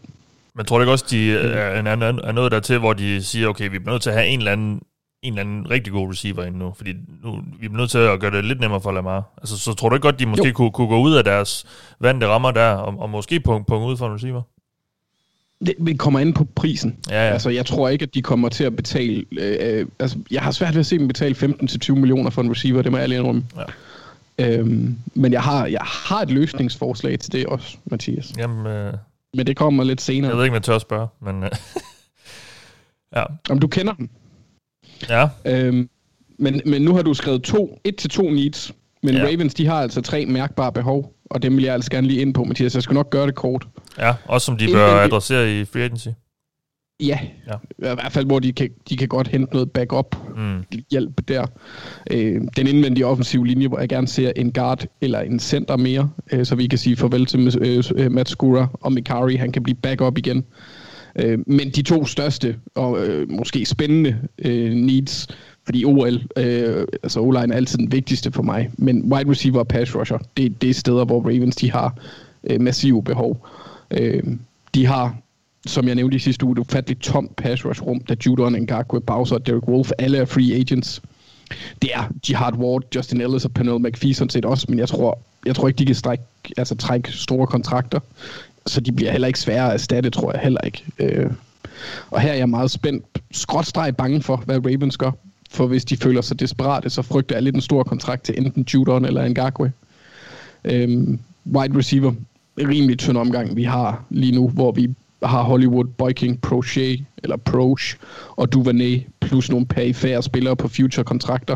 Men 0.55 0.65
tror 0.65 0.77
du 0.77 0.81
ikke 0.81 0.91
også, 0.91 1.05
de 1.09 1.33
er, 1.33 1.81
er, 1.81 2.21
er 2.23 2.31
noget 2.31 2.51
der 2.51 2.59
til, 2.59 2.79
hvor 2.79 2.93
de 2.93 3.23
siger, 3.23 3.47
okay, 3.47 3.69
vi 3.69 3.79
bliver 3.79 3.91
nødt 3.91 4.01
til 4.01 4.09
at 4.09 4.15
have 4.15 4.27
en 4.27 4.39
eller 4.39 4.51
anden 4.51 4.81
en 5.23 5.33
eller 5.33 5.41
anden 5.41 5.69
rigtig 5.69 5.93
god 5.93 6.09
receiver 6.09 6.43
ind 6.43 6.55
nu, 6.55 6.73
fordi 6.77 6.93
nu, 7.23 7.39
vi 7.59 7.65
er 7.65 7.69
nødt 7.69 7.89
til 7.89 7.97
at 7.97 8.19
gøre 8.19 8.31
det 8.31 8.45
lidt 8.45 8.59
nemmere 8.59 8.81
for 8.81 8.91
Lamar. 8.91 9.33
Altså, 9.37 9.57
så 9.59 9.73
tror 9.73 9.89
du 9.89 9.95
ikke 9.95 10.03
godt, 10.03 10.19
de 10.19 10.25
måske 10.25 10.51
kunne, 10.51 10.71
kunne 10.71 10.87
gå 10.87 10.99
ud 10.99 11.13
af 11.13 11.23
deres 11.23 11.65
vante 11.99 12.27
rammer 12.27 12.51
der, 12.51 12.69
og, 12.69 12.99
og 12.99 13.09
måske 13.09 13.39
punkt, 13.39 13.67
punkt 13.67 13.85
ud 13.87 13.97
for 13.97 14.07
en 14.07 14.13
receiver? 14.13 14.41
Det, 15.65 15.73
vi 15.79 15.93
kommer 15.93 16.19
ind 16.19 16.33
på 16.33 16.47
prisen. 16.55 16.97
Ja, 17.09 17.27
ja. 17.27 17.33
Altså, 17.33 17.49
jeg 17.49 17.65
tror 17.65 17.89
ikke, 17.89 18.03
at 18.03 18.13
de 18.13 18.21
kommer 18.21 18.49
til 18.49 18.63
at 18.63 18.75
betale... 18.75 19.25
Øh, 19.31 19.85
altså, 19.99 20.17
jeg 20.31 20.41
har 20.41 20.51
svært 20.51 20.73
ved 20.73 20.79
at 20.79 20.85
se 20.85 20.97
dem 20.97 21.07
betale 21.07 21.35
15-20 21.35 21.91
millioner 21.93 22.29
for 22.29 22.41
en 22.41 22.51
receiver, 22.51 22.81
det 22.81 22.91
må 22.91 22.97
jeg 22.97 23.09
lige 23.09 23.19
indrømme. 23.19 23.45
Ja. 23.57 23.63
Øhm, 24.37 24.97
men 25.13 25.33
jeg 25.33 25.41
har, 25.41 25.65
jeg 25.65 25.81
har 25.81 26.21
et 26.21 26.31
løsningsforslag 26.31 27.19
til 27.19 27.31
det 27.31 27.45
også, 27.45 27.77
Mathias. 27.85 28.33
Jamen, 28.37 28.67
øh, 28.67 28.93
men 29.33 29.47
det 29.47 29.57
kommer 29.57 29.83
lidt 29.83 30.01
senere. 30.01 30.29
Jeg 30.29 30.37
ved 30.37 30.43
ikke, 30.43 30.51
om 30.51 30.55
jeg 30.55 30.63
tør 30.63 30.75
at 30.75 30.81
spørge, 30.81 31.07
men... 31.21 31.43
Øh, 31.43 31.49
ja. 33.15 33.23
Om 33.49 33.59
du 33.59 33.67
kender 33.67 33.93
dem? 33.93 34.09
Ja. 35.09 35.29
Øhm, 35.45 35.89
men, 36.39 36.61
men 36.65 36.81
nu 36.81 36.95
har 36.95 37.01
du 37.01 37.13
skrevet 37.13 37.43
to, 37.43 37.79
et 37.83 37.95
til 37.95 38.09
to 38.09 38.29
needs. 38.29 38.71
Men 39.03 39.15
ja. 39.15 39.25
Ravens, 39.25 39.53
de 39.53 39.65
har 39.65 39.81
altså 39.81 40.01
tre 40.01 40.25
mærkbare 40.25 40.71
behov, 40.71 41.15
og 41.29 41.43
dem 41.43 41.55
vil 41.55 41.63
jeg 41.63 41.73
altså 41.73 41.91
gerne 41.91 42.07
lige 42.07 42.21
ind 42.21 42.33
på, 42.33 42.43
Mathias. 42.43 42.75
Jeg 42.75 42.83
skal 42.83 42.93
nok 42.93 43.09
gøre 43.09 43.27
det 43.27 43.35
kort. 43.35 43.67
Ja, 43.99 44.13
også 44.25 44.45
som 44.45 44.57
de 44.57 44.67
bør 44.73 44.87
adressere 44.87 45.59
i 45.59 45.65
free 45.65 45.83
agency. 45.83 46.07
Ja, 46.99 47.19
ja. 47.47 47.53
i 47.91 47.95
hvert 47.95 48.11
fald 48.11 48.25
hvor 48.25 48.39
de 48.39 48.53
kan, 48.53 48.69
de 48.89 48.97
kan 48.97 49.07
godt 49.07 49.27
hente 49.27 49.53
noget 49.53 49.71
backup 49.71 50.15
mm. 50.37 50.63
hjælp 50.91 51.27
der. 51.27 51.45
Øh, 52.11 52.41
den 52.57 52.67
indvendige 52.67 53.05
offensive 53.05 53.47
linje, 53.47 53.67
hvor 53.67 53.79
jeg 53.79 53.89
gerne 53.89 54.07
ser 54.07 54.31
en 54.35 54.51
guard 54.53 54.85
eller 55.01 55.19
en 55.19 55.39
center 55.39 55.77
mere, 55.77 56.09
øh, 56.31 56.45
så 56.45 56.55
vi 56.55 56.67
kan 56.67 56.79
sige 56.79 56.95
farvel 56.95 57.25
til 57.25 57.57
øh, 57.61 57.83
øh 57.95 58.11
Matt 58.11 58.29
Skura 58.29 58.67
og 58.73 58.93
Mikari, 58.93 59.35
han 59.35 59.51
kan 59.51 59.63
blive 59.63 59.75
backup 59.75 60.17
igen. 60.17 60.45
Øh, 61.15 61.39
men 61.47 61.69
de 61.69 61.81
to 61.81 62.05
største 62.05 62.55
og 62.75 63.05
øh, 63.05 63.29
måske 63.29 63.65
spændende 63.65 64.17
øh, 64.45 64.71
needs, 64.71 65.27
fordi 65.65 65.85
OL, 65.85 66.21
øh, 66.37 66.87
altså 67.03 67.19
o 67.19 67.29
er 67.29 67.53
altid 67.53 67.77
den 67.77 67.91
vigtigste 67.91 68.31
for 68.31 68.43
mig, 68.43 68.71
men 68.77 69.13
wide 69.13 69.29
receiver 69.29 69.59
og 69.59 69.67
pass 69.67 69.95
rusher, 69.95 70.17
det, 70.37 70.61
det 70.61 70.69
er 70.69 70.73
steder, 70.73 71.05
hvor 71.05 71.21
Ravens 71.21 71.55
de 71.55 71.71
har 71.71 71.95
øh, 72.43 72.61
massive 72.61 73.03
behov. 73.03 73.47
Øh, 73.91 74.23
de 74.75 74.85
har 74.85 75.15
som 75.65 75.87
jeg 75.87 75.95
nævnte 75.95 76.15
i 76.15 76.19
sidste 76.19 76.45
uge, 76.45 76.51
et 76.51 76.57
ufatteligt 76.57 77.01
tomt 77.01 77.35
pass 77.35 77.65
rush 77.65 77.81
rum, 77.81 77.99
da 77.99 78.15
Judon, 78.25 78.53
Ngakwe, 78.53 79.01
Bowser 79.01 79.35
og 79.35 79.47
Derek 79.47 79.67
Wolf, 79.67 79.91
alle 79.97 80.17
er 80.17 80.25
free 80.25 80.53
agents. 80.53 81.01
Det 81.81 81.89
er 81.93 82.03
Jihad 82.29 82.53
Ward, 82.53 82.83
Justin 82.95 83.21
Ellis 83.21 83.45
og 83.45 83.51
Pernell 83.51 83.79
McPhee 83.79 84.13
sådan 84.13 84.29
set 84.29 84.45
også, 84.45 84.65
men 84.69 84.79
jeg 84.79 84.87
tror, 84.87 85.19
jeg 85.45 85.55
tror 85.55 85.67
ikke, 85.67 85.77
de 85.77 85.85
kan 85.85 85.95
strække, 85.95 86.23
altså, 86.57 86.75
trække 86.75 87.11
store 87.11 87.47
kontrakter, 87.47 87.99
så 88.65 88.81
de 88.81 88.91
bliver 88.91 89.11
heller 89.11 89.27
ikke 89.27 89.39
svære 89.39 89.67
at 89.67 89.73
erstatte, 89.73 90.09
tror 90.09 90.31
jeg 90.31 90.41
heller 90.41 90.61
ikke. 90.61 90.83
Øh, 90.99 91.31
og 92.11 92.21
her 92.21 92.31
er 92.31 92.35
jeg 92.35 92.49
meget 92.49 92.71
spændt, 92.71 93.05
skråtstreg 93.31 93.95
bange 93.95 94.21
for, 94.21 94.35
hvad 94.35 94.57
Ravens 94.57 94.97
gør, 94.97 95.11
for 95.53 95.67
hvis 95.67 95.85
de 95.85 95.97
føler 95.97 96.21
sig 96.21 96.39
desperate, 96.39 96.89
så 96.89 97.01
frygter 97.01 97.35
jeg 97.35 97.43
lidt 97.43 97.55
en 97.55 97.61
stor 97.61 97.83
kontrakt 97.83 98.23
til 98.23 98.35
enten 98.37 98.65
Judon 98.73 99.05
eller 99.05 99.27
Ngakwe. 99.29 99.71
Øhm, 100.65 101.19
wide 101.55 101.77
receiver, 101.77 102.13
rimelig 102.57 102.99
tynd 102.99 103.17
omgang, 103.17 103.55
vi 103.55 103.63
har 103.63 104.03
lige 104.09 104.35
nu, 104.35 104.49
hvor 104.49 104.71
vi 104.71 104.89
har 105.23 105.43
Hollywood, 105.43 105.85
Boyking, 105.85 106.41
Prochet, 106.41 107.05
eller 107.23 107.37
Proche 107.37 107.97
og 108.29 108.53
Duvernay, 108.53 109.01
plus 109.21 109.49
nogle 109.49 109.65
perifære 109.65 110.23
spillere 110.23 110.55
på 110.55 110.67
future-kontrakter, 110.67 111.55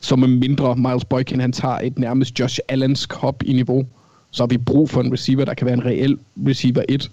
som 0.00 0.22
er 0.22 0.26
mindre 0.26 0.76
Miles 0.76 1.04
Boykin, 1.04 1.40
han 1.40 1.52
tager 1.52 1.78
et 1.78 1.98
nærmest 1.98 2.40
Josh 2.40 2.58
Allens 2.68 3.08
hop 3.10 3.42
i 3.42 3.52
niveau, 3.52 3.86
så 4.30 4.42
har 4.42 4.48
vi 4.48 4.58
brug 4.58 4.90
for 4.90 5.00
en 5.00 5.12
receiver, 5.12 5.44
der 5.44 5.54
kan 5.54 5.66
være 5.66 5.74
en 5.74 5.84
reel 5.84 6.18
receiver 6.48 6.82
1, 6.88 7.10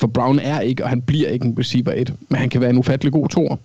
for 0.00 0.06
Brown 0.06 0.38
er 0.38 0.60
ikke, 0.60 0.84
og 0.84 0.88
han 0.88 1.02
bliver 1.02 1.28
ikke 1.28 1.46
en 1.46 1.58
receiver 1.58 1.92
1, 1.92 2.14
men 2.28 2.38
han 2.38 2.50
kan 2.50 2.60
være 2.60 2.70
en 2.70 2.78
ufattelig 2.78 3.12
god 3.12 3.28
toer. 3.28 3.56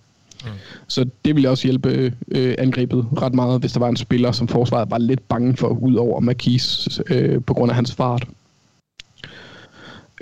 Mm. 0.44 0.50
Så 0.88 1.06
det 1.24 1.36
vil 1.36 1.46
også 1.46 1.66
hjælpe 1.66 2.12
øh, 2.28 2.54
angrebet 2.58 3.06
ret 3.22 3.34
meget, 3.34 3.60
hvis 3.60 3.72
der 3.72 3.80
var 3.80 3.88
en 3.88 3.96
spiller, 3.96 4.32
som 4.32 4.48
forsvaret 4.48 4.90
var 4.90 4.98
lidt 4.98 5.28
bange 5.28 5.56
for, 5.56 5.68
ud 5.68 5.94
over 5.94 6.20
Marquis 6.20 7.00
øh, 7.10 7.42
på 7.44 7.54
grund 7.54 7.70
af 7.70 7.74
hans 7.74 7.94
fart. 7.94 8.26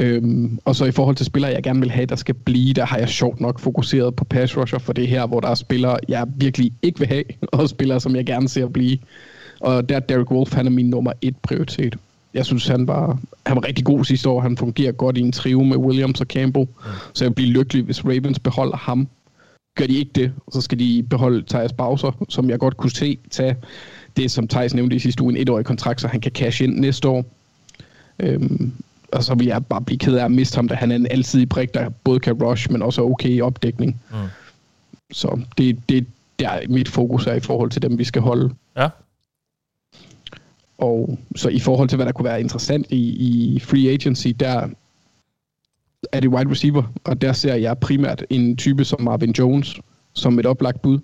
Øhm, 0.00 0.58
og 0.64 0.76
så 0.76 0.84
i 0.84 0.90
forhold 0.90 1.16
til 1.16 1.26
spillere, 1.26 1.52
jeg 1.52 1.62
gerne 1.62 1.80
vil 1.80 1.90
have, 1.90 2.06
der 2.06 2.16
skal 2.16 2.34
blive, 2.34 2.72
der 2.72 2.84
har 2.84 2.98
jeg 2.98 3.08
sjovt 3.08 3.40
nok 3.40 3.60
fokuseret 3.60 4.16
på 4.16 4.24
pass 4.24 4.56
rusher, 4.56 4.78
for 4.78 4.92
det 4.92 5.04
er 5.04 5.08
her, 5.08 5.26
hvor 5.26 5.40
der 5.40 5.48
er 5.48 5.54
spillere, 5.54 5.98
jeg 6.08 6.26
virkelig 6.36 6.72
ikke 6.82 6.98
vil 6.98 7.08
have, 7.08 7.24
og 7.52 7.68
spillere, 7.68 8.00
som 8.00 8.16
jeg 8.16 8.26
gerne 8.26 8.48
ser 8.48 8.68
blive. 8.68 8.98
Og 9.60 9.88
der 9.88 9.96
er 9.96 10.00
Derek 10.00 10.30
Wolf, 10.30 10.54
han 10.54 10.66
er 10.66 10.70
min 10.70 10.90
nummer 10.90 11.12
et 11.22 11.36
prioritet. 11.36 11.96
Jeg 12.34 12.46
synes, 12.46 12.66
han 12.66 12.86
var, 12.86 13.18
han 13.46 13.56
var 13.56 13.64
rigtig 13.64 13.84
god 13.84 14.04
sidste 14.04 14.28
år. 14.28 14.40
Han 14.40 14.56
fungerer 14.56 14.92
godt 14.92 15.18
i 15.18 15.20
en 15.20 15.32
trio 15.32 15.62
med 15.62 15.76
Williams 15.76 16.20
og 16.20 16.26
Campbell. 16.26 16.66
Mm. 16.66 16.90
Så 17.12 17.24
jeg 17.24 17.34
bliver 17.34 17.50
lykkelig, 17.50 17.84
hvis 17.84 18.04
Ravens 18.04 18.38
beholder 18.38 18.76
ham. 18.76 19.08
Gør 19.78 19.86
de 19.86 19.98
ikke 19.98 20.10
det, 20.14 20.32
så 20.52 20.60
skal 20.60 20.78
de 20.78 21.02
beholde 21.10 21.44
Thijs 21.48 21.72
Bowser, 21.72 22.24
som 22.28 22.50
jeg 22.50 22.58
godt 22.58 22.76
kunne 22.76 22.90
se 22.90 23.18
tage 23.30 23.56
det, 24.16 24.30
som 24.30 24.48
Thijs 24.48 24.74
nævnte 24.74 24.96
i 24.96 24.98
sidste 24.98 25.22
uge, 25.22 25.32
en 25.32 25.42
etårig 25.42 25.64
kontrakt, 25.64 26.00
så 26.00 26.08
han 26.08 26.20
kan 26.20 26.32
cash 26.32 26.62
ind 26.62 26.78
næste 26.78 27.08
år. 27.08 27.24
Øhm, 28.18 28.72
og 29.12 29.24
så 29.24 29.34
vil 29.34 29.46
jeg 29.46 29.66
bare 29.66 29.82
blive 29.82 29.98
ked 29.98 30.14
af 30.14 30.24
at 30.24 30.30
miste 30.30 30.56
ham, 30.56 30.68
da 30.68 30.74
han 30.74 30.90
er 30.90 30.96
en 30.96 31.06
alsidig 31.10 31.48
prik, 31.48 31.74
der 31.74 31.88
både 32.04 32.20
kan 32.20 32.42
rush, 32.42 32.72
men 32.72 32.82
også 32.82 33.02
er 33.02 33.06
okay 33.06 33.28
i 33.28 33.40
opdækning. 33.40 34.00
Mm. 34.10 34.16
Så 35.12 35.40
det, 35.58 35.88
det 35.88 36.06
der 36.38 36.68
mit 36.68 36.88
fokus 36.88 37.26
er 37.26 37.34
i 37.34 37.40
forhold 37.40 37.70
til 37.70 37.82
dem, 37.82 37.98
vi 37.98 38.04
skal 38.04 38.22
holde. 38.22 38.54
Ja. 38.76 38.88
Og 40.78 41.18
så 41.36 41.48
i 41.48 41.58
forhold 41.58 41.88
til, 41.88 41.96
hvad 41.96 42.06
der 42.06 42.12
kunne 42.12 42.24
være 42.24 42.40
interessant 42.40 42.86
i, 42.90 43.08
i 43.08 43.60
free 43.60 43.90
agency, 43.90 44.28
der 44.28 44.68
er 46.12 46.20
det 46.20 46.30
wide 46.30 46.50
receiver, 46.50 46.82
og 47.04 47.22
der 47.22 47.32
ser 47.32 47.54
jeg 47.54 47.78
primært 47.78 48.24
en 48.30 48.56
type 48.56 48.84
som 48.84 49.00
Marvin 49.00 49.32
Jones 49.38 49.80
som 50.12 50.38
et 50.38 50.46
oplagt 50.46 50.82
bud. 50.82 50.98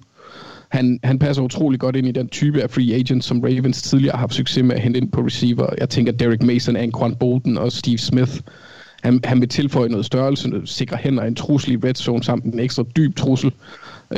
Han, 0.68 1.00
han 1.04 1.18
passer 1.18 1.42
utrolig 1.42 1.80
godt 1.80 1.96
ind 1.96 2.06
i 2.06 2.12
den 2.12 2.28
type 2.28 2.62
af 2.62 2.70
free 2.70 2.94
agents, 2.94 3.26
som 3.26 3.40
Ravens 3.40 3.82
tidligere 3.82 4.12
har 4.12 4.18
haft 4.18 4.34
succes 4.34 4.64
med 4.64 4.76
at 4.76 4.82
hente 4.82 5.00
ind 5.00 5.12
på 5.12 5.20
receiver. 5.20 5.66
Jeg 5.78 5.88
tænker 5.88 6.12
Derek 6.12 6.42
Mason, 6.42 6.76
Anquan 6.76 7.16
Bolton 7.16 7.58
og 7.58 7.72
Steve 7.72 7.98
Smith. 7.98 8.40
Han, 9.02 9.20
han 9.24 9.40
vil 9.40 9.48
tilføje 9.48 9.88
noget 9.88 10.06
størrelse, 10.06 10.48
noget 10.48 10.68
sikre 10.68 10.96
hænder, 10.96 11.22
en 11.22 11.34
trussel 11.34 11.72
i 11.72 11.76
red 11.76 11.94
zone 11.94 12.24
samt 12.24 12.44
en 12.44 12.60
ekstra 12.60 12.82
dyb 12.96 13.16
trussel, 13.16 13.52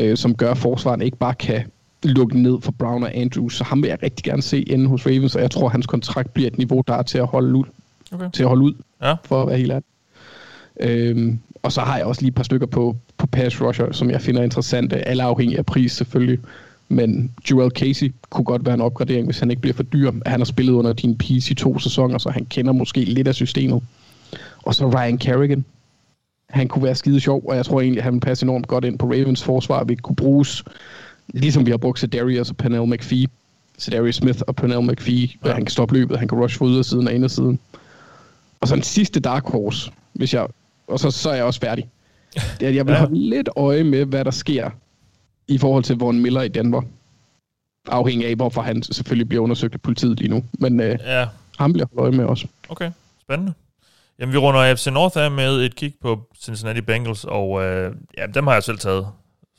øh, 0.01 0.17
som 0.17 0.35
gør, 0.35 0.51
at 0.51 0.59
forsvaren 0.59 1.03
ikke 1.03 1.17
bare 1.17 1.35
kan 1.35 1.63
lukke 2.03 2.43
ned 2.43 2.61
for 2.61 2.73
Brown 2.73 3.03
og 3.03 3.17
Andrews. 3.17 3.57
Så 3.57 3.65
ham 3.65 3.83
vil 3.83 3.89
jeg 3.89 4.03
rigtig 4.03 4.25
gerne 4.25 4.43
se 4.43 4.63
inde 4.63 4.87
hos 4.87 5.07
Ravens, 5.07 5.37
og 5.37 5.43
jeg 5.43 5.51
tror, 5.51 5.67
at 5.67 5.73
hans 5.73 5.87
kontrakt 5.87 6.35
bliver 6.35 6.47
et 6.47 6.59
niveau, 6.59 6.83
der 6.87 6.95
er 6.95 7.03
til 7.03 7.19
at 7.19 7.27
holde 7.27 7.55
ud. 7.55 7.65
Okay. 8.13 8.31
Til 8.33 8.43
at 8.43 8.49
holde 8.49 8.63
ud, 8.63 8.75
ja. 9.03 9.15
for 9.25 9.43
at 9.43 9.49
være 9.49 9.59
helt 9.59 9.73
ærlig. 9.73 9.85
Øhm, 10.81 11.39
og 11.63 11.73
så 11.73 11.81
har 11.81 11.97
jeg 11.97 12.07
også 12.07 12.23
lige 12.23 12.29
et 12.29 12.35
par 12.35 12.43
stykker 12.43 12.67
på, 12.67 12.97
på 13.19 13.27
pass 13.27 13.63
rusher, 13.63 13.93
som 13.93 14.11
jeg 14.11 14.21
finder 14.21 14.43
interessante, 14.43 15.09
alle 15.09 15.23
afhængig 15.23 15.59
af 15.59 15.67
pris 15.67 15.93
selvfølgelig. 15.93 16.39
Men 16.89 17.31
Joel 17.51 17.71
Casey 17.71 18.15
kunne 18.31 18.45
godt 18.45 18.65
være 18.65 18.75
en 18.75 18.81
opgradering, 18.81 19.25
hvis 19.25 19.39
han 19.39 19.51
ikke 19.51 19.63
bliver 19.63 19.75
for 19.75 19.83
dyr. 19.83 20.13
Han 20.27 20.41
har 20.41 20.45
spillet 20.45 20.73
under 20.73 20.93
din 20.93 21.19
piece 21.19 21.53
i 21.53 21.55
to 21.55 21.79
sæsoner, 21.79 22.19
så 22.19 22.31
han 22.31 22.45
kender 22.45 22.73
måske 22.73 23.01
lidt 23.01 23.29
af 23.29 23.35
systemet. 23.35 23.83
Og 24.63 24.75
så 24.75 24.91
Ryan 24.91 25.19
Kerrigan. 25.19 25.65
Han 26.51 26.69
kunne 26.69 26.85
være 26.85 26.95
skide 26.95 27.21
sjov, 27.21 27.43
og 27.49 27.57
jeg 27.57 27.65
tror 27.65 27.81
egentlig, 27.81 28.03
han 28.03 28.15
vil 28.15 28.21
passe 28.21 28.45
enormt 28.45 28.69
godt 28.69 28.85
ind 28.85 28.99
på 28.99 29.07
Ravens 29.07 29.45
forsvar. 29.45 29.85
Vi 29.85 29.95
kunne 29.95 30.17
bruges, 30.17 30.65
ligesom 31.29 31.67
vi 31.67 31.71
har 31.71 31.79
brugt 31.79 32.05
Darius 32.13 32.51
og 32.51 32.57
Pernell 32.57 32.87
McPhee. 32.87 33.27
Darius 33.93 34.15
Smith 34.15 34.41
og 34.47 34.57
Pernell 34.57 34.91
McPhee. 34.91 35.29
Ja. 35.45 35.53
Han 35.53 35.65
kan 35.65 35.71
stoppe 35.71 35.95
løbet, 35.95 36.19
han 36.19 36.29
kan 36.29 36.39
rush 36.39 36.59
fra 36.59 36.67
ydersiden 36.67 37.09
og 37.09 37.15
indersiden. 37.15 37.59
Og 38.61 38.69
så 38.69 38.75
en 38.75 38.83
sidste 38.83 39.21
dark 39.21 39.45
horse, 39.45 39.91
hvis 40.13 40.35
jeg, 40.35 40.47
og 40.89 41.01
så, 41.01 41.11
så 41.11 41.31
er 41.31 41.35
jeg 41.35 41.45
også 41.45 41.61
færdig. 41.61 41.89
Det 42.35 42.63
er, 42.63 42.69
at 42.69 42.75
jeg 42.75 42.87
vil 42.87 42.93
ja. 42.93 42.99
holde 42.99 43.29
lidt 43.29 43.49
øje 43.57 43.85
med, 43.85 44.05
hvad 44.05 44.25
der 44.25 44.31
sker 44.31 44.71
i 45.49 45.59
forhold 45.59 45.85
til 45.85 45.97
Von 45.97 46.21
Miller 46.21 46.43
i 46.43 46.49
Denver. 46.49 46.83
Afhængig 47.87 48.29
af, 48.29 48.35
hvorfor 48.35 48.63
han 48.63 48.83
selvfølgelig 48.83 49.29
bliver 49.29 49.43
undersøgt 49.43 49.75
af 49.75 49.81
politiet 49.81 50.19
lige 50.19 50.29
nu. 50.29 50.45
Men 50.53 50.81
øh, 50.81 50.99
ja. 51.07 51.27
ham 51.59 51.73
bliver 51.73 51.87
jeg 51.93 52.01
øje 52.01 52.11
med 52.11 52.25
også. 52.25 52.47
Okay, 52.69 52.91
spændende. 53.21 53.53
Jamen, 54.19 54.33
vi 54.33 54.39
runder 54.39 54.75
FC 54.75 54.87
North 54.87 55.19
af 55.19 55.31
med 55.31 55.65
et 55.65 55.75
kig 55.75 55.95
på 56.03 56.21
Cincinnati 56.41 56.81
Bengals, 56.81 57.25
og 57.25 57.65
øh, 57.65 57.95
ja, 58.19 58.27
dem 58.27 58.47
har 58.47 58.55
jeg 58.55 58.63
selv 58.63 58.79
taget, 58.79 59.07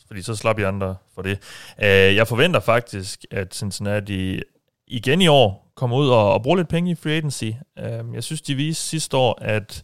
fordi 0.08 0.22
så 0.22 0.36
slap 0.36 0.60
jeg 0.60 0.68
andre 0.68 0.96
for 1.16 1.22
det. 1.22 1.40
Øh, 1.84 2.16
jeg 2.16 2.28
forventer 2.28 2.60
faktisk, 2.60 3.26
at 3.32 3.56
Cincinnati 3.56 4.42
igen 4.88 5.22
i 5.22 5.28
år 5.28 5.72
kommer 5.76 5.98
ud 5.98 6.10
og, 6.10 6.34
og 6.34 6.44
bruger 6.44 6.58
lidt 6.58 6.68
penge 6.68 6.92
i 6.92 6.96
free 6.96 7.14
agency. 7.14 7.46
Øh, 7.80 8.14
jeg 8.14 8.24
synes, 8.24 8.42
de 8.42 8.56
viste 8.56 8.84
sidste 8.84 9.18
år, 9.18 9.38
at, 9.42 9.84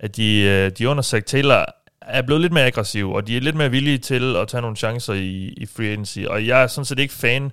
at 0.00 0.16
de, 0.16 0.40
øh, 0.40 0.70
de 0.70 0.88
under 0.88 1.02
Zach 1.02 1.24
Taylor 1.26 1.66
er 2.00 2.22
blevet 2.22 2.40
lidt 2.40 2.52
mere 2.52 2.66
aggressive, 2.66 3.14
og 3.14 3.26
de 3.26 3.36
er 3.36 3.40
lidt 3.40 3.56
mere 3.56 3.70
villige 3.70 3.98
til 3.98 4.36
at 4.36 4.48
tage 4.48 4.60
nogle 4.60 4.76
chancer 4.76 5.14
i, 5.14 5.54
i 5.56 5.66
free 5.66 5.88
agency. 5.88 6.18
Og 6.18 6.46
jeg 6.46 6.62
er 6.62 6.66
sådan 6.66 6.84
set 6.84 6.98
ikke 6.98 7.14
fan 7.14 7.52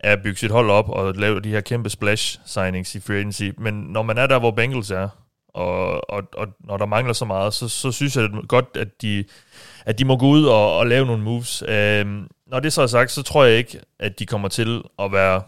af 0.00 0.12
at 0.12 0.22
bygge 0.22 0.38
sit 0.38 0.50
hold 0.50 0.70
op 0.70 0.88
og 0.88 1.14
lave 1.14 1.40
de 1.40 1.48
her 1.48 1.60
kæmpe 1.60 1.90
splash 1.90 2.40
signings 2.46 2.94
i 2.94 3.00
free 3.00 3.16
agency. 3.16 3.50
Men 3.58 3.74
når 3.74 4.02
man 4.02 4.18
er 4.18 4.26
der, 4.26 4.38
hvor 4.38 4.50
Bengals 4.50 4.90
er, 4.90 5.08
og, 5.48 6.10
og, 6.10 6.22
og 6.32 6.48
når 6.60 6.76
der 6.76 6.86
mangler 6.86 7.12
så 7.12 7.24
meget, 7.24 7.54
så, 7.54 7.68
så 7.68 7.92
synes 7.92 8.16
jeg 8.16 8.30
godt, 8.48 8.68
at 8.74 9.02
de, 9.02 9.24
at 9.86 9.98
de 9.98 10.04
må 10.04 10.16
gå 10.16 10.26
ud 10.26 10.44
og, 10.44 10.78
og 10.78 10.86
lave 10.86 11.06
nogle 11.06 11.22
moves. 11.22 11.62
Øhm, 11.68 12.26
når 12.46 12.60
det 12.60 12.72
så 12.72 12.82
er 12.82 12.86
sagt, 12.86 13.10
så 13.10 13.22
tror 13.22 13.44
jeg 13.44 13.58
ikke, 13.58 13.80
at 13.98 14.18
de 14.18 14.26
kommer 14.26 14.48
til 14.48 14.82
at 14.98 15.12
være 15.12 15.42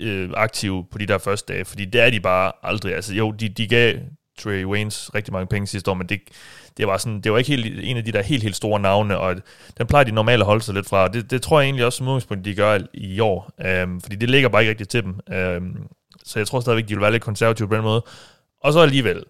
øh, 0.00 0.30
aktive 0.36 0.84
på 0.90 0.98
de 0.98 1.06
der 1.06 1.18
første 1.18 1.52
dage, 1.52 1.64
fordi 1.64 1.84
det 1.84 2.00
er 2.00 2.10
de 2.10 2.20
bare 2.20 2.52
aldrig. 2.62 2.94
Altså 2.94 3.14
jo, 3.14 3.30
de, 3.30 3.48
de 3.48 3.66
gav 3.66 3.94
Trey 4.38 4.64
Waynes 4.64 5.14
rigtig 5.14 5.32
mange 5.32 5.46
penge 5.46 5.66
sidste 5.66 5.90
år, 5.90 5.94
men 5.94 6.08
det, 6.08 6.20
det 6.76 6.86
var, 6.86 6.98
sådan, 6.98 7.20
det 7.20 7.32
var 7.32 7.38
ikke 7.38 7.50
helt, 7.50 7.80
en 7.84 7.96
af 7.96 8.04
de 8.04 8.12
der 8.12 8.22
helt, 8.22 8.42
helt 8.42 8.56
store 8.56 8.80
navne, 8.80 9.18
og 9.18 9.36
den 9.78 9.86
plejer 9.86 10.04
de 10.04 10.12
normalt 10.12 10.40
at 10.40 10.46
holde 10.46 10.62
sig 10.62 10.74
lidt 10.74 10.88
fra. 10.88 11.08
Det, 11.08 11.30
det 11.30 11.42
tror 11.42 11.60
jeg 11.60 11.66
egentlig 11.66 11.86
også 11.86 11.96
som 11.96 12.06
udgangspunkt, 12.08 12.44
de 12.44 12.54
gør 12.54 12.78
i 12.94 13.20
år, 13.20 13.50
øhm, 13.66 14.00
fordi 14.00 14.16
det 14.16 14.30
ligger 14.30 14.48
bare 14.48 14.62
ikke 14.62 14.70
rigtigt 14.70 14.90
til 14.90 15.02
dem. 15.02 15.20
Øhm, 15.32 15.86
så 16.24 16.38
jeg 16.38 16.46
tror 16.46 16.60
stadigvæk, 16.60 16.88
de 16.88 16.94
vil 16.94 17.02
være 17.02 17.12
lidt 17.12 17.22
konservative 17.22 17.68
på 17.68 17.74
den 17.74 17.82
måde. 17.82 18.04
Og 18.62 18.72
så 18.72 18.80
alligevel, 18.80 19.24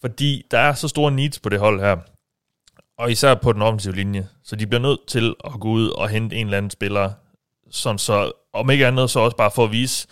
fordi 0.00 0.46
der 0.50 0.58
er 0.58 0.72
så 0.72 0.88
store 0.88 1.12
needs 1.12 1.38
på 1.38 1.48
det 1.48 1.58
hold 1.58 1.80
her, 1.80 1.96
og 2.98 3.10
især 3.10 3.34
på 3.34 3.52
den 3.52 3.62
offensive 3.62 3.94
linje, 3.94 4.28
så 4.44 4.56
de 4.56 4.66
bliver 4.66 4.82
nødt 4.82 5.00
til 5.08 5.34
at 5.44 5.52
gå 5.60 5.68
ud 5.68 5.88
og 5.88 6.08
hente 6.08 6.36
en 6.36 6.46
eller 6.46 6.58
anden 6.58 6.70
spiller, 6.70 7.12
sådan 7.70 7.98
så, 7.98 8.32
om 8.52 8.70
ikke 8.70 8.86
andet, 8.86 9.10
så 9.10 9.20
også 9.20 9.36
bare 9.36 9.50
for 9.50 9.64
at 9.64 9.72
vise, 9.72 10.08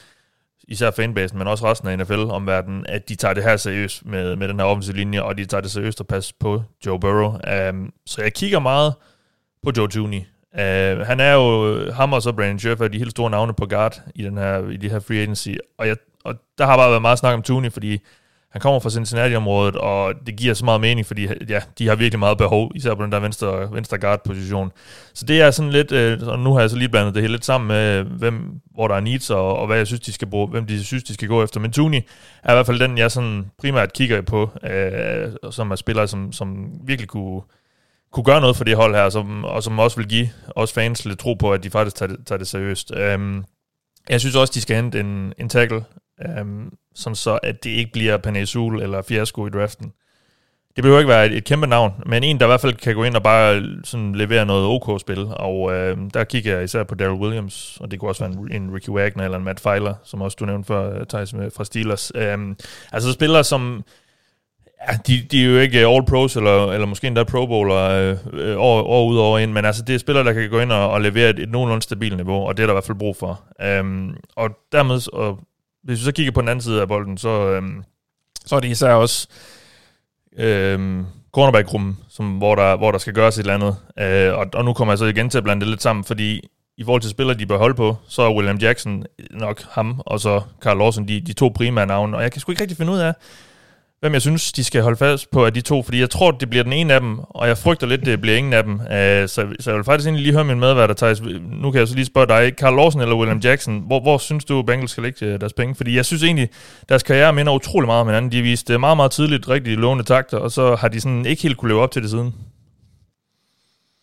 især 0.68 0.90
fanbasen, 0.90 1.38
men 1.38 1.46
også 1.46 1.70
resten 1.70 1.88
af 1.88 1.98
NFL-omverdenen, 1.98 2.87
at 2.88 3.09
de 3.09 3.14
tager 3.14 3.35
det 3.35 3.42
her 3.42 3.57
seriøst 3.57 4.07
med, 4.07 4.37
med 4.37 4.48
den 4.48 4.61
her 4.61 4.66
offensive 4.66 4.96
linje, 4.96 5.22
og 5.22 5.38
de 5.38 5.44
tager 5.44 5.61
det 5.61 5.70
seriøst 5.70 6.00
at 6.00 6.07
passe 6.07 6.35
på 6.40 6.62
Joe 6.87 7.00
Burrow. 7.00 7.38
Um, 7.70 7.92
så 8.07 8.22
jeg 8.22 8.35
kigger 8.35 8.59
meget 8.59 8.94
på 9.64 9.72
Joe 9.76 9.88
Tooney. 9.88 10.20
Uh, 10.52 11.07
han 11.07 11.20
er 11.20 11.33
jo, 11.33 11.79
ham 11.92 12.12
og 12.12 12.22
så 12.22 12.33
Brandon 12.33 12.59
Scherf 12.59 12.81
er 12.81 12.88
de 12.88 12.98
helt 12.98 13.11
store 13.11 13.31
navne 13.31 13.55
på 13.55 13.66
guard 13.66 14.02
i, 14.14 14.22
den 14.22 14.37
her, 14.37 14.70
i 14.70 14.76
det 14.76 14.90
her 14.90 15.00
free 15.00 15.18
agency, 15.18 15.48
og, 15.79 15.88
jeg, 15.88 15.96
og 16.24 16.35
der 16.59 16.66
har 16.66 16.76
bare 16.76 16.90
været 16.90 17.02
meget 17.02 17.18
snak 17.18 17.35
om 17.35 17.42
Tooney, 17.42 17.72
fordi 17.72 17.98
han 18.50 18.61
kommer 18.61 18.80
fra 18.80 18.90
Cincinnati-området, 18.90 19.76
og 19.76 20.14
det 20.26 20.37
giver 20.37 20.54
så 20.54 20.64
meget 20.64 20.80
mening, 20.80 21.06
fordi 21.06 21.28
ja, 21.48 21.61
de 21.78 21.88
har 21.88 21.94
virkelig 21.94 22.18
meget 22.18 22.38
behov, 22.38 22.72
især 22.74 22.94
på 22.94 23.02
den 23.02 23.12
der 23.12 23.20
venstre, 23.20 23.72
venstre 23.72 23.98
guard-position. 23.98 24.72
Så 25.14 25.24
det 25.26 25.40
er 25.40 25.50
sådan 25.50 25.70
lidt, 25.70 25.92
øh, 25.92 26.28
og 26.28 26.38
nu 26.38 26.52
har 26.52 26.61
jeg 26.61 26.70
så 26.70 26.76
lige 26.76 26.88
blandet 26.88 27.14
det 27.14 27.22
hele 27.22 27.32
lidt 27.32 27.44
sammen 27.44 27.68
med, 27.68 28.02
hvem, 28.02 28.61
hvor 28.74 28.88
der 28.88 28.94
er 28.94 29.00
needs, 29.00 29.30
og, 29.30 29.59
og 29.59 29.66
hvad 29.66 29.76
jeg 29.76 29.87
synes, 29.87 30.00
de 30.00 30.12
skal 30.12 30.28
bruge, 30.28 30.48
hvem 30.48 30.66
de 30.66 30.85
synes, 30.85 31.04
de 31.04 31.14
skal 31.14 31.28
gå 31.28 31.42
efter. 31.42 31.61
Men 31.61 31.72
Tuni 31.72 31.96
er 32.42 32.52
i 32.52 32.54
hvert 32.54 32.66
fald 32.66 32.80
den, 32.80 32.98
jeg 32.98 33.11
sådan 33.11 33.50
primært 33.59 33.92
kigger 33.92 34.20
på, 34.20 34.50
øh, 34.62 35.32
som 35.50 35.70
er 35.70 35.76
spiller, 35.76 36.06
som, 36.06 36.32
som 36.32 36.66
virkelig 36.85 37.09
kunne, 37.09 37.40
kunne 38.12 38.24
gøre 38.24 38.40
noget 38.40 38.56
for 38.56 38.64
det 38.64 38.76
hold 38.76 38.94
her, 38.94 39.09
som, 39.11 39.44
og 39.44 39.62
som 39.62 39.78
også 39.78 39.96
vil 39.96 40.09
give 40.09 40.28
os 40.56 40.72
fans 40.72 41.04
lidt 41.04 41.18
tro 41.18 41.35
på, 41.35 41.52
at 41.52 41.62
de 41.62 41.70
faktisk 41.70 41.96
tager 41.96 42.09
det, 42.12 42.26
tager 42.26 42.38
det 42.38 42.48
seriøst. 42.48 42.92
Um, 43.14 43.44
jeg 44.09 44.20
synes 44.20 44.37
også, 44.37 44.52
de 44.54 44.61
skal 44.61 44.76
hente 44.76 45.00
en, 45.00 45.32
en 45.38 45.48
tackle, 45.48 45.85
Øhm, 46.22 46.40
um, 46.40 46.72
sådan 46.94 47.16
så 47.16 47.38
at 47.42 47.64
det 47.64 47.70
ikke 47.70 47.92
bliver 47.92 48.16
Panesul 48.16 48.83
eller 48.83 49.02
Fiasco 49.02 49.46
i 49.46 49.50
draften. 49.50 49.92
Det 50.76 50.83
behøver 50.83 51.00
ikke 51.00 51.09
være 51.09 51.26
et, 51.26 51.37
et 51.37 51.44
kæmpe 51.44 51.66
navn, 51.66 51.92
men 52.07 52.24
en, 52.24 52.40
der 52.40 52.46
i 52.46 52.48
hvert 52.48 52.61
fald 52.61 52.74
kan 52.74 52.94
gå 52.94 53.05
ind 53.05 53.16
og 53.16 53.22
bare 53.22 53.57
øh, 53.57 53.62
sådan 53.85 54.14
levere 54.14 54.46
noget 54.46 54.66
OK-spil, 54.66 55.26
og 55.31 55.72
øh, 55.72 55.96
der 56.14 56.24
kigger 56.24 56.55
jeg 56.55 56.64
især 56.64 56.83
på 56.83 56.94
Daryl 56.94 57.20
Williams, 57.20 57.79
og 57.81 57.90
det 57.90 58.00
kunne 58.00 58.11
også 58.11 58.24
være 58.24 58.35
en, 58.50 58.62
en 58.62 58.74
Ricky 58.74 58.88
Wagner 58.88 59.24
eller 59.24 59.38
en 59.38 59.44
Matt 59.44 59.61
Feiler, 59.61 59.94
som 60.05 60.22
også 60.22 60.37
du 60.40 60.44
nævnte 60.44 60.66
før, 60.66 61.00
øh, 61.00 61.07
Thijs, 61.07 61.35
fra 61.57 61.64
Steelers. 61.64 62.12
Um, 62.14 62.57
altså 62.92 63.12
spillere, 63.12 63.44
som 63.44 63.85
Ja, 64.88 64.96
de, 65.07 65.26
de 65.31 65.42
er 65.42 65.46
jo 65.46 65.59
ikke 65.59 65.79
All 65.79 66.07
Pros, 66.07 66.37
eller, 66.37 66.72
eller 66.72 66.87
måske 66.87 67.07
endda 67.07 67.24
Pro 67.24 67.46
Bowler 67.46 68.16
øh, 68.33 68.59
år, 68.59 68.83
år 68.83 69.07
ud 69.09 69.18
over 69.18 69.38
ind, 69.38 69.52
men 69.52 69.64
altså 69.64 69.83
det 69.83 69.94
er 69.94 69.98
spillere, 69.98 70.24
der 70.24 70.33
kan 70.33 70.50
gå 70.50 70.61
ind 70.61 70.72
og, 70.72 70.90
og 70.90 71.00
levere 71.00 71.31
et, 71.31 71.38
et 71.38 71.50
nogenlunde 71.50 71.83
stabilt 71.83 72.16
niveau, 72.16 72.46
og 72.46 72.57
det 72.57 72.62
er 72.62 72.66
der 72.66 72.72
i 72.72 72.74
hvert 72.74 72.85
fald 72.85 72.98
brug 72.98 73.16
for. 73.16 73.42
Um, 73.81 74.16
og 74.37 74.50
dermed, 74.72 75.12
og 75.12 75.38
hvis 75.87 76.01
vi 76.01 76.05
så 76.05 76.12
kigger 76.12 76.33
på 76.33 76.40
den 76.40 76.49
anden 76.49 76.62
side 76.62 76.81
af 76.81 76.88
bolden, 76.88 77.18
så, 77.18 77.29
øhm, 77.29 77.85
så 78.46 78.57
er 78.57 78.61
det 78.61 78.68
især 78.68 78.92
også 78.92 79.29
øhm, 80.38 81.05
cornerback 81.33 81.68
som, 82.09 82.38
hvor, 82.38 82.55
der, 82.55 82.77
hvor 82.77 82.90
der 82.90 82.99
skal 82.99 83.14
gøres 83.14 83.38
et 83.38 83.40
eller 83.40 83.55
andet. 83.55 83.77
Øh, 83.99 84.38
og, 84.38 84.46
og 84.55 84.64
nu 84.64 84.72
kommer 84.72 84.92
jeg 84.92 84.99
så 84.99 85.05
igen 85.05 85.31
til 85.31 85.38
at 85.38 85.44
blande 85.44 85.61
det 85.61 85.68
lidt 85.68 85.83
sammen, 85.83 86.05
fordi 86.05 86.49
i 86.79 86.85
forhold 86.85 87.03
til 87.03 87.11
spillere, 87.11 87.38
de 87.38 87.46
bør 87.46 87.59
holde 87.59 87.75
på, 87.75 87.96
så 88.09 88.22
er 88.22 88.35
William 88.35 88.57
Jackson 88.57 89.05
nok 89.31 89.62
ham, 89.70 90.01
og 90.07 90.20
så 90.20 90.40
Carl 90.61 90.79
Lawson, 90.79 91.09
de, 91.09 91.20
de 91.20 91.33
to 91.33 91.49
primære 91.55 91.87
navne. 91.87 92.16
Og 92.16 92.22
jeg 92.22 92.33
kan 92.33 92.40
sgu 92.40 92.53
ikke 92.53 92.62
rigtig 92.62 92.77
finde 92.77 92.92
ud 92.92 92.99
af, 92.99 93.14
hvem 94.00 94.12
jeg 94.12 94.22
synes, 94.22 94.52
de 94.52 94.64
skal 94.64 94.82
holde 94.82 94.96
fast 94.96 95.30
på 95.30 95.44
af 95.44 95.54
de 95.54 95.61
to, 95.61 95.82
fordi 95.82 96.00
jeg 96.00 96.11
tror, 96.11 96.30
det 96.30 96.50
bliver 96.50 96.62
den 96.62 96.72
ene 96.72 96.94
af 96.94 97.00
dem, 97.00 97.18
og 97.18 97.48
jeg 97.48 97.59
frygter 97.59 97.87
lidt, 97.87 98.06
det 98.06 98.20
bliver 98.20 98.37
ingen 98.37 98.52
af 98.52 98.64
dem. 98.64 98.74
Uh, 98.74 98.87
så, 98.87 99.46
så 99.61 99.70
jeg 99.70 99.76
vil 99.76 99.85
faktisk 99.85 100.06
egentlig 100.06 100.22
lige 100.22 100.32
høre 100.32 100.44
min 100.44 100.61
medværter, 100.61 100.94
Thijs. 100.94 101.22
Nu 101.62 101.70
kan 101.70 101.78
jeg 101.78 101.88
så 101.88 101.94
lige 101.94 102.04
spørge 102.04 102.26
dig, 102.26 102.52
Carl 102.59 102.76
Lawson 102.76 103.00
eller 103.00 103.16
William 103.16 103.38
Jackson, 103.38 103.82
hvor, 103.87 104.00
hvor 104.00 104.18
synes 104.18 104.44
du, 104.44 104.62
Bengals 104.62 104.90
skal 104.90 105.02
lægge 105.02 105.26
øh, 105.26 105.40
deres 105.40 105.52
penge? 105.52 105.74
Fordi 105.74 105.96
jeg 105.96 106.04
synes 106.04 106.22
egentlig, 106.22 106.48
deres 106.88 107.02
karriere 107.02 107.32
minder 107.32 107.52
utrolig 107.52 107.87
meget 107.87 108.00
om 108.00 108.06
hinanden. 108.06 108.32
De 108.32 108.42
viste 108.42 108.78
meget, 108.78 108.96
meget 108.96 109.11
tidligt 109.11 109.48
rigtig 109.48 109.76
lovende 109.76 110.04
takter, 110.04 110.38
og 110.38 110.50
så 110.50 110.74
har 110.74 110.88
de 110.88 111.00
sådan 111.00 111.26
ikke 111.26 111.42
helt 111.42 111.56
kunne 111.56 111.68
leve 111.68 111.82
op 111.82 111.90
til 111.90 112.02
det 112.02 112.11
siden. 112.11 112.35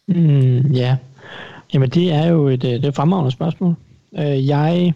Mm, 0.07 0.71
ja, 0.71 0.97
jamen 1.73 1.89
det 1.89 2.11
er 2.13 2.27
jo 2.27 2.47
et, 2.47 2.61
det 2.61 2.83
er 2.85 2.87
et 2.87 2.95
fremragende 2.95 3.31
spørgsmål. 3.31 3.75
Jeg 4.17 4.93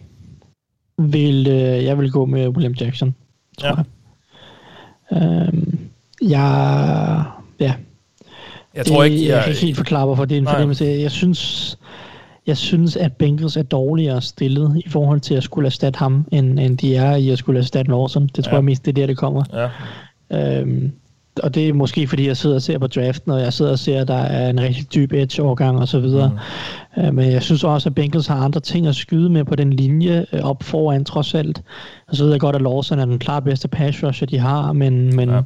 vil, 0.97 1.43
jeg 1.83 1.97
vil 1.97 2.12
gå 2.12 2.25
med 2.25 2.47
William 2.47 2.73
Jackson, 2.73 3.15
tror 3.60 3.67
ja. 3.67 3.75
jeg. 3.75 3.86
Øhm, 5.13 5.80
jeg, 6.22 7.24
ja. 7.60 7.74
Jeg 8.76 8.86
tror 8.86 9.04
ikke, 9.04 9.17
jeg, 9.17 9.28
jeg, 9.28 9.43
kan 9.43 9.52
ikke 9.52 9.65
helt 9.65 9.78
forklare, 9.78 10.06
hvorfor 10.06 10.26
det 10.26 10.36
er 10.36 10.41
en 10.41 10.48
fornemmelse. 10.48 10.86
Jeg 10.86 11.12
synes, 11.12 11.78
jeg 12.48 12.58
synes, 12.58 12.96
at 12.96 13.13
Bengals 13.13 13.58
er 13.58 13.63
dårligere 13.63 14.22
stillet 14.22 14.82
i 14.86 14.89
forhold 14.89 15.20
til 15.20 15.36
at 15.36 15.43
skulle 15.43 15.65
erstatte 15.65 15.98
ham, 15.98 16.26
end, 16.32 16.60
end 16.60 16.78
de 16.78 16.96
er 16.96 17.15
i 17.15 17.30
at 17.30 17.38
skulle 17.38 17.60
erstatte 17.60 17.91
Lawson. 17.91 18.30
Det 18.36 18.43
tror 18.43 18.52
ja. 18.52 18.58
jeg 18.58 18.65
mest, 18.65 18.86
det 18.86 18.91
er 18.91 18.96
der, 18.96 19.08
det 19.08 19.17
kommer. 19.17 19.43
Ja. 19.54 20.60
Øhm, 20.60 20.91
og 21.43 21.56
det 21.56 21.69
er 21.69 21.73
måske 21.73 22.08
fordi, 22.08 22.28
jeg 22.28 22.38
sidder 22.38 22.56
og 22.56 22.62
ser 22.62 22.78
på 22.78 22.88
draften, 22.88 23.32
og 23.32 23.41
jeg 23.41 23.54
sidder 23.54 23.71
og 23.71 23.80
ser, 23.80 24.02
at 24.02 24.08
der 24.08 24.17
er 24.17 24.50
en 24.50 24.60
rigtig 24.60 24.93
dyb 24.93 25.13
edge-overgang 25.13 25.80
og 25.80 25.88
så 25.88 26.00
videre. 26.00 26.32
Mm. 26.97 27.04
Øh, 27.04 27.13
men 27.13 27.32
jeg 27.32 27.43
synes 27.43 27.63
også, 27.63 27.89
at 27.89 27.95
Bengals 27.95 28.28
har 28.28 28.36
andre 28.36 28.60
ting 28.60 28.88
at 28.88 28.95
skyde 28.95 29.30
med 29.30 29.43
på 29.43 29.56
den 29.56 29.73
linje 29.73 30.26
øh, 30.34 30.41
op 30.41 30.63
foran 30.63 31.06
trods 31.06 31.34
alt. 31.34 31.62
Og 32.08 32.15
så 32.15 32.23
ved 32.23 32.32
jeg 32.32 32.39
godt, 32.39 32.56
at 32.56 32.62
Lawson 32.62 33.00
er 33.00 33.06
den 33.06 33.19
klart 33.19 33.43
bedste 33.43 33.67
pass 33.67 34.04
rusher, 34.04 34.28
de 34.28 34.38
har, 34.38 34.73
men, 34.73 35.15
men 35.15 35.30
ja. 35.30 35.41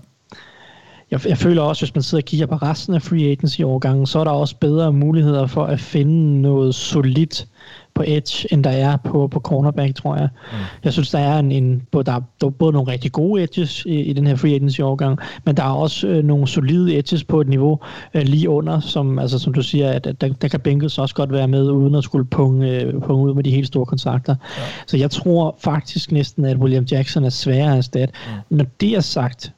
jeg, 1.12 1.28
jeg 1.28 1.38
føler 1.38 1.62
også, 1.62 1.86
hvis 1.86 1.96
man 1.96 2.04
sidder 2.04 2.22
og 2.22 2.26
kigger 2.26 2.46
på 2.46 2.56
resten 2.56 2.94
af 2.94 3.02
free 3.02 3.32
agency-overgangen, 3.32 4.06
så 4.06 4.20
er 4.20 4.24
der 4.24 4.32
også 4.32 4.56
bedre 4.56 4.94
muligheder 4.94 5.48
for 5.48 5.64
at 5.64 5.80
finde 5.80 6.42
noget 6.42 6.76
solidt 6.76 7.48
på 7.94 8.04
edge, 8.08 8.54
end 8.54 8.64
der 8.64 8.70
er 8.70 8.98
på, 8.98 9.28
på 9.28 9.40
cornerback, 9.40 9.96
tror 9.96 10.16
jeg. 10.16 10.30
Mm. 10.52 10.58
Jeg 10.84 10.94
synes, 10.94 11.12
der 11.12 11.20
er, 11.20 11.40
en, 11.40 11.52
en, 11.52 11.82
der, 11.94 12.00
er, 12.00 12.22
der 12.42 12.48
er 12.48 12.50
både 12.50 12.74
nogle 12.74 12.92
rigtig 12.92 13.12
gode 13.12 13.44
edges 13.44 13.86
i, 13.86 14.00
i 14.00 14.14
den 14.14 14.28
her 14.28 14.36
free 14.36 14.56
agency-overgang, 14.56 15.20
men 15.46 15.58
der 15.58 15.64
er 15.64 15.74
også 15.74 16.08
øh, 16.08 16.24
nogle 16.24 16.48
solide 16.48 16.98
edges 16.98 17.24
på 17.24 17.42
et 17.42 17.48
niveau 17.48 17.80
øh, 18.14 18.22
lige 18.22 18.50
under, 18.50 18.80
som, 18.80 19.20
altså, 19.20 19.40
som 19.40 19.54
du 19.54 19.62
siger, 19.62 19.90
at, 19.90 20.08
at 20.08 20.22
der, 20.22 20.34
der 20.34 20.48
kan 20.48 20.60
Bengals 20.60 20.98
også 20.98 21.16
godt 21.16 21.32
være 21.32 21.48
med, 21.48 21.70
uden 21.70 21.96
at 21.96 22.04
skulle 22.04 22.26
punge, 22.26 22.82
øh, 22.82 23.02
punge 23.02 23.24
ud 23.24 23.34
med 23.34 23.44
de 23.44 23.52
helt 23.52 23.68
store 23.68 23.86
kontrakter. 23.86 24.36
Ja. 24.58 24.64
Så 24.88 24.98
jeg 24.98 25.12
tror 25.12 25.56
faktisk 25.60 26.12
næsten, 26.12 26.46
at 26.46 26.58
William 26.58 26.84
Jackson 26.84 27.24
er 27.24 27.30
sværere 27.30 27.72
at 27.72 27.78
erstatte. 27.78 28.14
Mm. 28.50 28.58
Når 28.58 28.66
det 28.80 28.92
er 28.92 29.02
sagt, 29.02 29.54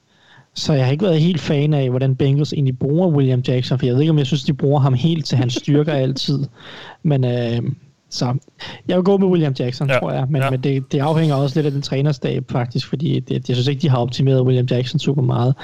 så 0.55 0.73
jeg 0.73 0.85
har 0.85 0.91
ikke 0.91 1.05
været 1.05 1.21
helt 1.21 1.41
fan 1.41 1.73
af, 1.73 1.89
hvordan 1.89 2.15
Bengals 2.15 2.53
egentlig 2.53 2.79
bruger 2.79 3.07
William 3.07 3.43
Jackson, 3.47 3.79
for 3.79 3.85
jeg 3.85 3.95
ved 3.95 4.01
ikke, 4.01 4.11
om 4.11 4.17
jeg 4.17 4.27
synes, 4.27 4.43
de 4.43 4.53
bruger 4.53 4.79
ham 4.79 4.93
helt 4.93 5.25
til 5.25 5.37
hans 5.37 5.53
styrker 5.53 5.93
altid. 6.03 6.39
Men, 7.03 7.25
øh, 7.25 7.61
så 8.13 8.37
jeg 8.87 8.95
vil 8.97 9.03
gå 9.03 9.17
med 9.17 9.27
William 9.27 9.53
Jackson, 9.59 9.89
ja. 9.89 9.99
tror 9.99 10.11
jeg. 10.11 10.25
Men, 10.29 10.41
ja. 10.41 10.49
men 10.49 10.63
det, 10.63 10.91
det 10.91 10.99
afhænger 10.99 11.35
også 11.35 11.55
lidt 11.55 11.65
af 11.65 11.71
den 11.71 11.81
trænerstab, 11.81 12.51
faktisk, 12.51 12.87
fordi 12.87 13.19
det, 13.19 13.49
jeg 13.49 13.55
synes 13.55 13.67
ikke, 13.67 13.81
de 13.81 13.89
har 13.89 13.97
optimeret 13.97 14.41
William 14.41 14.65
Jackson 14.65 14.99
super 14.99 15.21
meget. 15.21 15.55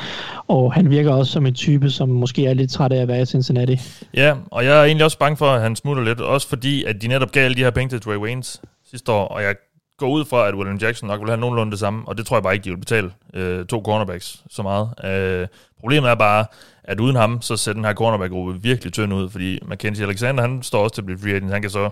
Og 0.47 0.73
han 0.73 0.89
virker 0.89 1.11
også 1.11 1.31
som 1.31 1.45
en 1.45 1.53
type, 1.53 1.89
som 1.89 2.09
måske 2.09 2.45
er 2.45 2.53
lidt 2.53 2.71
træt 2.71 2.91
af 2.91 3.01
at 3.01 3.07
være 3.07 3.21
i 3.21 3.25
Cincinnati. 3.25 3.79
Ja, 4.13 4.35
og 4.51 4.65
jeg 4.65 4.79
er 4.79 4.83
egentlig 4.83 5.05
også 5.05 5.17
bange 5.17 5.37
for, 5.37 5.45
at 5.45 5.61
han 5.61 5.75
smutter 5.75 6.03
lidt. 6.03 6.21
Også 6.21 6.47
fordi, 6.47 6.83
at 6.83 7.01
de 7.01 7.07
netop 7.07 7.31
gav 7.31 7.43
alle 7.43 7.55
de 7.55 7.63
her 7.63 7.71
penge 7.71 7.89
til 7.89 7.99
Dre 7.99 8.19
Waynes 8.19 8.61
sidste 8.89 9.11
år, 9.11 9.27
og 9.27 9.43
jeg 9.43 9.55
går 9.97 10.09
ud 10.09 10.25
fra, 10.25 10.47
at 10.47 10.55
William 10.55 10.77
Jackson 10.77 11.07
nok 11.07 11.19
vil 11.19 11.29
have 11.29 11.39
nogenlunde 11.39 11.71
det 11.71 11.79
samme, 11.79 12.07
og 12.07 12.17
det 12.17 12.25
tror 12.25 12.37
jeg 12.37 12.43
bare 12.43 12.53
ikke, 12.53 12.63
de 12.63 12.69
vil 12.69 12.77
betale 12.77 13.11
øh, 13.33 13.65
to 13.65 13.81
cornerbacks 13.85 14.43
så 14.49 14.63
meget. 14.63 14.89
Øh, 15.05 15.47
problemet 15.79 16.09
er 16.09 16.15
bare, 16.15 16.45
at 16.83 16.99
uden 16.99 17.15
ham, 17.15 17.41
så 17.41 17.57
ser 17.57 17.73
den 17.73 17.85
her 17.85 17.93
cornerback-gruppe 17.93 18.61
virkelig 18.61 18.93
tynd 18.93 19.13
ud, 19.13 19.29
fordi 19.29 19.59
Mackenzie 19.65 20.05
Alexander, 20.05 20.41
han 20.41 20.63
står 20.63 20.83
også 20.83 20.95
til 20.95 21.01
at 21.01 21.05
blive 21.05 21.19
free 21.19 21.31
agent, 21.31 21.51
han 21.51 21.61
kan 21.61 21.71
så 21.71 21.89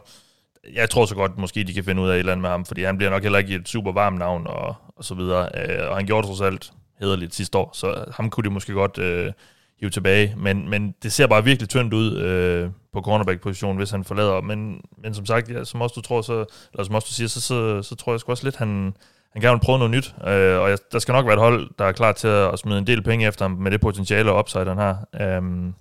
jeg 0.73 0.89
tror 0.89 1.05
så 1.05 1.15
godt, 1.15 1.37
måske 1.37 1.63
de 1.63 1.73
kan 1.73 1.83
finde 1.83 2.01
ud 2.01 2.09
af 2.09 2.13
et 2.13 2.19
eller 2.19 2.31
andet 2.31 2.41
med 2.41 2.49
ham, 2.49 2.65
fordi 2.65 2.83
han 2.83 2.97
bliver 2.97 3.09
nok 3.09 3.23
heller 3.23 3.39
ikke 3.39 3.55
et 3.55 3.69
super 3.69 3.91
varmt 3.91 4.19
navn 4.19 4.47
og, 4.47 4.75
og 4.95 5.03
så 5.03 5.15
videre. 5.15 5.49
Øh, 5.57 5.89
og 5.89 5.95
han 5.95 6.05
gjorde 6.05 6.27
trods 6.27 6.41
alt 6.41 6.71
hederligt 6.99 7.35
sidste 7.35 7.57
år, 7.57 7.69
så 7.73 8.05
ham 8.15 8.29
kunne 8.29 8.43
de 8.43 8.49
måske 8.49 8.73
godt 8.73 8.97
øh, 8.97 9.31
hive 9.79 9.89
tilbage. 9.89 10.33
Men, 10.37 10.69
men 10.69 10.95
det 11.03 11.11
ser 11.11 11.27
bare 11.27 11.43
virkelig 11.43 11.69
tyndt 11.69 11.93
ud 11.93 12.17
øh, 12.17 12.69
på 12.93 13.01
cornerback-positionen, 13.01 13.77
hvis 13.77 13.91
han 13.91 14.03
forlader. 14.03 14.41
Men, 14.41 14.81
men 15.03 15.13
som 15.13 15.25
sagt, 15.25 15.49
ja, 15.49 15.63
som 15.63 15.81
også 15.81 15.93
du 15.93 16.01
tror, 16.01 16.21
så, 16.21 16.45
eller 16.73 16.83
som 16.83 16.95
også 16.95 17.07
du 17.09 17.13
siger, 17.13 17.27
så, 17.27 17.41
så, 17.41 17.81
så 17.81 17.95
tror 17.95 18.13
jeg 18.13 18.19
sgu 18.19 18.31
også 18.31 18.43
lidt, 18.43 18.55
han, 18.55 18.93
han 19.33 19.41
gerne 19.41 19.55
vil 19.59 19.65
prøve 19.65 19.77
noget 19.77 19.91
nyt. 19.91 20.15
Øh, 20.27 20.59
og 20.59 20.69
jeg, 20.69 20.77
der 20.91 20.99
skal 20.99 21.11
nok 21.13 21.25
være 21.25 21.33
et 21.33 21.39
hold, 21.39 21.69
der 21.79 21.85
er 21.85 21.91
klar 21.91 22.11
til 22.11 22.27
at 22.27 22.59
smide 22.59 22.77
en 22.77 22.87
del 22.87 23.03
penge 23.03 23.27
efter 23.27 23.45
ham 23.45 23.51
med 23.51 23.71
det 23.71 23.81
potentiale 23.81 24.31
og 24.31 24.39
upside, 24.39 24.65
han 24.65 24.77
har. 24.77 25.07
Øh, 25.21 25.73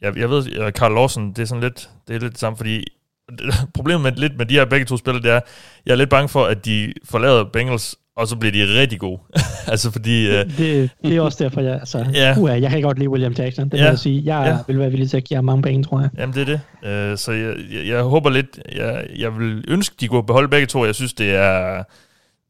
jeg, 0.00 0.18
jeg 0.18 0.30
ved, 0.30 0.72
Carl 0.72 0.94
Lawson, 0.94 1.28
det 1.28 1.38
er 1.38 1.46
sådan 1.46 1.62
lidt, 1.62 1.90
det 2.08 2.16
er 2.16 2.20
lidt 2.20 2.32
det 2.32 2.40
samme, 2.40 2.56
fordi 2.56 2.84
problemet 3.74 4.02
med, 4.02 4.12
lidt 4.12 4.38
med 4.38 4.46
de 4.46 4.54
her 4.54 4.64
begge 4.64 4.86
to 4.86 4.96
spillere, 4.96 5.22
det 5.22 5.30
er, 5.30 5.40
jeg 5.86 5.92
er 5.92 5.96
lidt 5.96 6.10
bange 6.10 6.28
for, 6.28 6.44
at 6.44 6.64
de 6.64 6.92
forlader 7.04 7.44
Bengals, 7.52 7.96
og 8.16 8.28
så 8.28 8.36
bliver 8.36 8.52
de 8.52 8.80
rigtig 8.80 9.00
gode. 9.00 9.20
altså 9.72 9.90
fordi... 9.90 10.28
Uh, 10.28 10.34
det, 10.34 10.90
det 11.04 11.16
er 11.16 11.20
også 11.20 11.44
derfor, 11.44 11.60
jeg... 11.60 11.74
Altså, 11.74 12.06
ja. 12.14 12.34
uh, 12.38 12.62
jeg 12.62 12.70
kan 12.70 12.82
godt 12.82 12.98
lide 12.98 13.10
William 13.10 13.32
Jackson, 13.32 13.68
det 13.68 13.78
ja. 13.78 13.82
vil 13.82 13.88
jeg 13.88 13.98
sige. 13.98 14.22
Jeg 14.24 14.46
ja. 14.46 14.58
vil 14.66 14.78
være 14.78 14.90
villig 14.90 15.10
til 15.10 15.16
at 15.16 15.24
give 15.24 15.36
ham 15.36 15.44
mange 15.44 15.62
penge, 15.62 15.82
tror 15.82 16.00
jeg. 16.00 16.10
Jamen, 16.18 16.34
det 16.34 16.48
er 16.48 16.58
det. 16.82 17.12
Uh, 17.12 17.18
så 17.18 17.32
jeg, 17.32 17.54
jeg, 17.72 17.86
jeg 17.86 18.02
håber 18.02 18.30
lidt... 18.30 18.60
Jeg, 18.74 19.06
jeg 19.16 19.38
vil 19.38 19.64
ønske, 19.68 19.96
de 20.00 20.08
kunne 20.08 20.26
beholde 20.26 20.48
begge 20.48 20.66
to. 20.66 20.84
Jeg 20.84 20.94
synes, 20.94 21.12
det 21.12 21.34
er... 21.34 21.82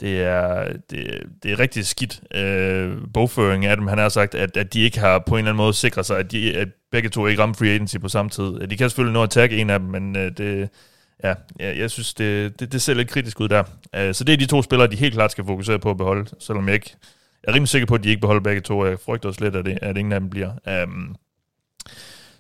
Det 0.01 0.23
er, 0.23 0.73
det, 0.91 1.23
det 1.43 1.53
er 1.53 1.59
rigtig 1.59 1.87
skidt 1.87 2.21
øh, 2.35 2.97
bogføring 3.15 3.67
af 3.67 3.77
dem. 3.77 3.87
Han 3.87 3.99
har 3.99 4.09
sagt, 4.09 4.35
at, 4.35 4.57
at 4.57 4.75
de 4.75 4.81
ikke 4.81 4.99
har 4.99 5.19
på 5.19 5.35
en 5.35 5.39
eller 5.39 5.51
anden 5.51 5.57
måde 5.57 5.75
sikret 5.75 6.07
sig, 6.07 6.19
at, 6.19 6.33
de, 6.33 6.57
at 6.57 6.69
begge 6.93 7.09
to 7.09 7.27
ikke 7.27 7.43
rammer 7.43 7.57
free 7.57 7.71
agency 7.71 7.97
på 7.97 8.09
samme 8.09 8.31
tid. 8.31 8.67
De 8.67 8.77
kan 8.77 8.91
selvfølgelig 8.91 9.15
nå 9.15 9.23
at 9.23 9.31
tagge 9.31 9.57
en 9.57 9.71
af 9.71 9.79
dem, 9.79 9.89
men 9.89 10.17
øh, 10.17 10.33
det, 10.37 10.69
ja, 11.25 11.35
jeg, 11.59 11.79
jeg 11.79 11.91
synes, 11.91 12.15
det, 12.15 12.61
det, 12.61 12.73
det 12.73 12.83
ser 12.83 12.95
lidt 12.95 13.09
kritisk 13.09 13.41
ud 13.41 13.49
der. 13.49 13.65
Øh, 13.95 14.15
så 14.15 14.25
det 14.25 14.33
er 14.33 14.37
de 14.37 14.47
to 14.47 14.63
spillere, 14.63 14.91
de 14.91 14.97
helt 14.97 15.15
klart 15.15 15.31
skal 15.33 15.45
fokusere 15.45 15.79
på 15.79 15.91
at 15.91 15.97
beholde, 15.97 16.31
selvom 16.41 16.67
jeg 16.67 16.75
ikke 16.75 16.97
jeg 17.47 17.51
er 17.51 17.55
rimelig 17.55 17.69
sikker 17.69 17.87
på, 17.87 17.95
at 17.95 18.05
de 18.05 18.09
ikke 18.09 18.21
beholder 18.21 18.43
begge 18.43 18.61
to. 18.61 18.85
Jeg 18.87 18.99
frygter 19.01 19.29
også 19.29 19.45
lidt, 19.45 19.57
at, 19.57 19.65
det, 19.65 19.79
at 19.83 19.97
ingen 19.97 20.13
af 20.13 20.21
dem 20.21 20.31
bliver. 20.31 20.83
Um, 20.87 21.17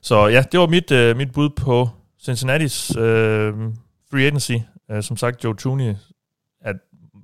så 0.02 0.26
ja, 0.26 0.42
det 0.52 0.60
var 0.60 0.66
mit, 0.66 0.90
uh, 0.90 1.16
mit 1.16 1.32
bud 1.32 1.50
på 1.50 1.88
Cincinnati's 2.22 2.98
uh, 2.98 3.72
free 4.10 4.26
agency. 4.26 4.52
Uh, 4.92 5.00
som 5.00 5.16
sagt, 5.16 5.44
Joe 5.44 5.56
Tooney 5.56 5.94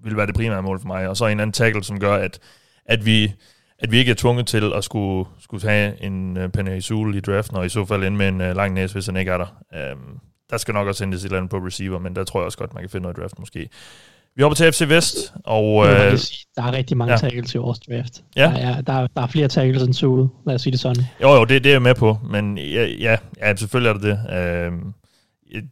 vil 0.05 0.17
være 0.17 0.27
det 0.27 0.35
primære 0.35 0.63
mål 0.63 0.81
for 0.81 0.87
mig. 0.87 1.09
Og 1.09 1.17
så 1.17 1.27
en 1.27 1.41
anden 1.41 1.53
tackle, 1.53 1.85
som 1.85 2.01
gør, 2.01 2.15
at, 2.15 2.39
at 2.87 3.07
vi 3.07 3.33
at 3.83 3.91
vi 3.91 3.99
ikke 3.99 4.11
er 4.11 4.15
tvunget 4.15 4.47
til 4.47 4.73
at 4.77 4.85
skulle, 4.85 5.29
skulle 5.41 5.69
have 5.69 6.03
en 6.03 6.37
uh, 6.37 6.49
Penny 6.49 6.79
Sewell 6.81 7.17
i 7.17 7.21
draften, 7.21 7.57
og 7.57 7.67
i 7.67 7.69
så 7.69 7.85
fald 7.85 8.05
ende 8.05 8.19
med 8.19 8.29
en 8.29 8.41
uh, 8.41 8.57
lang 8.57 8.75
næse, 8.75 8.95
hvis 8.95 9.07
han 9.07 9.17
ikke 9.17 9.31
er 9.31 9.39
der. 9.39 9.93
Um, 9.93 10.21
der 10.51 10.57
skal 10.57 10.75
nok 10.75 10.89
også 10.89 11.05
hentes 11.05 11.21
et 11.21 11.25
eller 11.25 11.37
andet 11.37 11.51
på 11.51 11.57
receiver, 11.57 11.99
men 11.99 12.17
der 12.17 12.25
tror 12.25 12.41
jeg 12.41 12.47
også 12.47 12.59
godt, 12.59 12.75
man 12.75 12.83
kan 12.83 12.91
finde 12.91 13.03
noget 13.03 13.17
draft 13.17 13.39
måske. 13.39 13.69
Vi 14.37 14.43
hopper 14.43 14.55
til 14.55 14.73
FC 14.73 14.89
Vest, 14.89 15.33
og... 15.45 15.87
Øh, 15.87 16.19
sige, 16.19 16.47
der 16.57 16.63
er 16.63 16.73
rigtig 16.73 16.97
mange 16.97 17.13
ja. 17.13 17.19
tackles 17.19 17.55
i 17.55 17.59
vores 17.59 17.79
draft. 17.79 18.23
Ja. 18.37 18.43
Der, 18.43 18.49
er, 18.49 18.81
der, 18.81 18.93
er, 18.93 19.07
der 19.17 19.23
er 19.23 19.27
flere 19.27 19.49
tackles 19.49 19.83
end 19.83 19.95
Sewell, 19.95 20.29
lad 20.47 20.55
os 20.55 20.63
sige 20.63 20.71
det 20.71 20.81
sådan. 20.81 21.05
Jo, 21.23 21.35
jo, 21.35 21.45
det, 21.45 21.65
det 21.65 21.71
er 21.71 21.75
jeg 21.75 21.83
med 21.83 21.95
på, 21.95 22.19
men 22.31 22.59
ja, 22.59 22.87
ja, 22.87 23.17
ja 23.39 23.57
selvfølgelig 23.57 23.89
er 23.89 23.95
det 23.95 24.03
det. 24.03 24.35
Øh, 24.35 24.73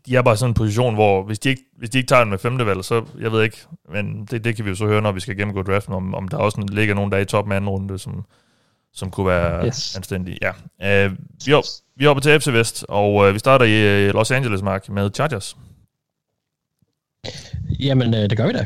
de 0.06 0.16
er 0.16 0.22
bare 0.22 0.36
sådan 0.36 0.50
en 0.50 0.54
position, 0.54 0.94
hvor 0.94 1.22
hvis 1.22 1.38
de 1.38 1.48
ikke, 1.48 1.62
hvis 1.76 1.90
de 1.90 1.98
ikke 1.98 2.08
tager 2.08 2.20
den 2.20 2.30
med 2.30 2.38
femte 2.38 2.66
valg, 2.66 2.84
så 2.84 3.04
jeg 3.20 3.32
ved 3.32 3.42
ikke, 3.42 3.56
men 3.92 4.26
det, 4.30 4.44
det 4.44 4.56
kan 4.56 4.64
vi 4.64 4.70
jo 4.70 4.76
så 4.76 4.86
høre, 4.86 5.02
når 5.02 5.12
vi 5.12 5.20
skal 5.20 5.36
gennemgå 5.36 5.62
draften, 5.62 5.94
om, 5.94 6.14
om 6.14 6.28
der 6.28 6.36
også 6.36 6.66
ligger 6.72 6.94
nogen, 6.94 7.10
der 7.10 7.16
er 7.16 7.22
i 7.22 7.24
top 7.24 7.46
med 7.46 7.56
anden 7.56 7.70
runde, 7.70 7.98
som, 7.98 8.24
som 8.94 9.10
kunne 9.10 9.26
være 9.26 9.66
yes. 9.66 9.96
anstændige. 9.96 10.38
Ja. 10.42 11.06
Uh, 11.06 11.12
vi, 11.46 11.54
vi 11.96 12.04
er 12.04 12.08
oppe 12.08 12.22
til 12.22 12.40
FC 12.40 12.48
Vest, 12.52 12.84
og 12.88 13.14
uh, 13.14 13.34
vi 13.34 13.38
starter 13.38 13.64
i 13.66 14.08
uh, 14.08 14.14
Los 14.14 14.30
Angeles, 14.30 14.62
Mark, 14.62 14.88
med 14.88 15.10
Chargers. 15.14 15.56
Jamen, 17.80 18.14
uh, 18.14 18.20
det 18.20 18.36
gør 18.36 18.46
vi 18.46 18.52
da. 18.52 18.64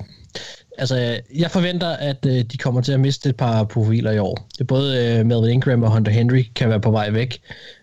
Altså, 0.79 1.21
jeg 1.35 1.51
forventer, 1.51 1.89
at 1.89 2.27
uh, 2.27 2.33
de 2.33 2.59
kommer 2.59 2.81
til 2.81 2.93
at 2.93 3.01
miste 3.01 3.29
et 3.29 3.37
par 3.37 3.65
profiler 3.65 4.11
i 4.11 4.19
år. 4.19 4.49
Det 4.59 4.67
både 4.67 5.21
uh, 5.21 5.27
Melvin 5.27 5.51
Ingram 5.51 5.83
og 5.83 5.93
Hunter 5.93 6.13
Henry 6.13 6.43
kan 6.55 6.69
være 6.69 6.81
på 6.81 6.91
vej 6.91 7.11
væk. 7.11 7.41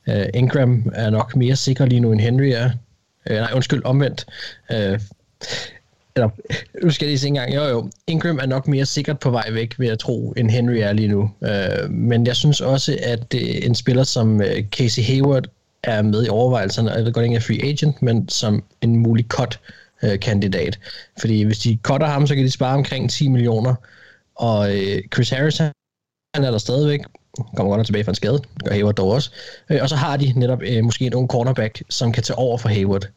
Uh, 0.08 0.24
Ingram 0.34 0.92
er 0.94 1.10
nok 1.10 1.36
mere 1.36 1.56
sikker 1.56 1.86
lige 1.86 2.00
nu, 2.00 2.12
end 2.12 2.22
Henry 2.22 2.48
er. 2.48 2.70
Øh, 3.30 3.38
nej, 3.38 3.52
undskyld, 3.56 3.84
omvendt. 3.86 4.26
Øh, 4.72 5.00
eller, 6.16 6.30
nu 6.84 6.92
skal 6.92 7.06
jeg 7.06 7.10
lige 7.10 7.20
se 7.20 7.28
engang. 7.28 7.56
Jo, 7.56 7.64
jo. 7.64 7.90
Ingram 8.08 8.40
er 8.42 8.46
nok 8.46 8.68
mere 8.68 8.86
sikkert 8.86 9.20
på 9.20 9.30
vej 9.30 9.52
væk, 9.52 9.80
vil 9.80 9.88
jeg 9.88 10.00
tro, 10.00 10.32
end 10.38 10.50
Henry 10.50 10.76
er 10.76 10.94
lige 10.94 11.08
nu. 11.08 11.32
Øh, 11.44 11.90
men 11.90 12.28
jeg 12.28 12.36
synes 12.36 12.62
også, 12.62 12.98
at 13.04 13.34
øh, 13.36 13.66
en 13.66 13.76
spiller 13.76 14.04
som 14.04 14.42
øh, 14.42 14.64
Casey 14.72 15.04
Hayward 15.04 15.46
er 15.84 16.02
med 16.02 16.26
i 16.26 16.30
overvejelserne. 16.30 16.92
Jeg 16.92 17.06
ved 17.06 17.14
godt 17.14 17.24
ikke, 17.24 17.36
er 17.36 17.40
free 17.40 17.64
agent, 17.64 18.02
men 18.02 18.30
som 18.30 18.64
en 18.82 18.96
mulig 18.96 19.26
cut-kandidat. 19.26 20.80
Øh, 20.82 21.20
Fordi 21.20 21.44
hvis 21.44 21.60
de 21.60 21.80
cutter 21.84 22.08
ham, 22.08 22.28
så 22.28 22.36
kan 22.36 22.44
de 22.44 22.52
spare 22.52 22.78
omkring 22.78 23.10
10 23.10 23.28
millioner. 23.28 23.76
Og 24.36 24.78
øh, 24.78 25.02
Chris 25.14 25.30
Harris, 25.30 25.58
han 25.58 25.74
er 26.44 26.52
der 26.52 26.58
stadigvæk 26.58 27.00
kommer 27.56 27.70
godt 27.70 27.80
nok 27.80 27.86
tilbage 27.86 28.04
fra 28.04 28.12
en 28.12 28.16
skade, 28.16 28.42
gør 28.66 28.72
Hayward 28.72 28.96
dog 28.96 29.10
også. 29.10 29.32
Øh, 29.70 29.80
og 29.82 29.90
så 29.90 29.96
har 29.96 30.18
de 30.18 30.34
netop 30.36 30.62
øh, 30.62 30.84
måske 30.84 31.06
en 31.06 31.14
ung 31.14 31.30
cornerback, 31.30 31.84
som 31.90 32.12
kan 32.12 32.24
tage 32.24 32.38
over 32.38 32.58
for 32.58 32.70
Hayward. 32.70 33.08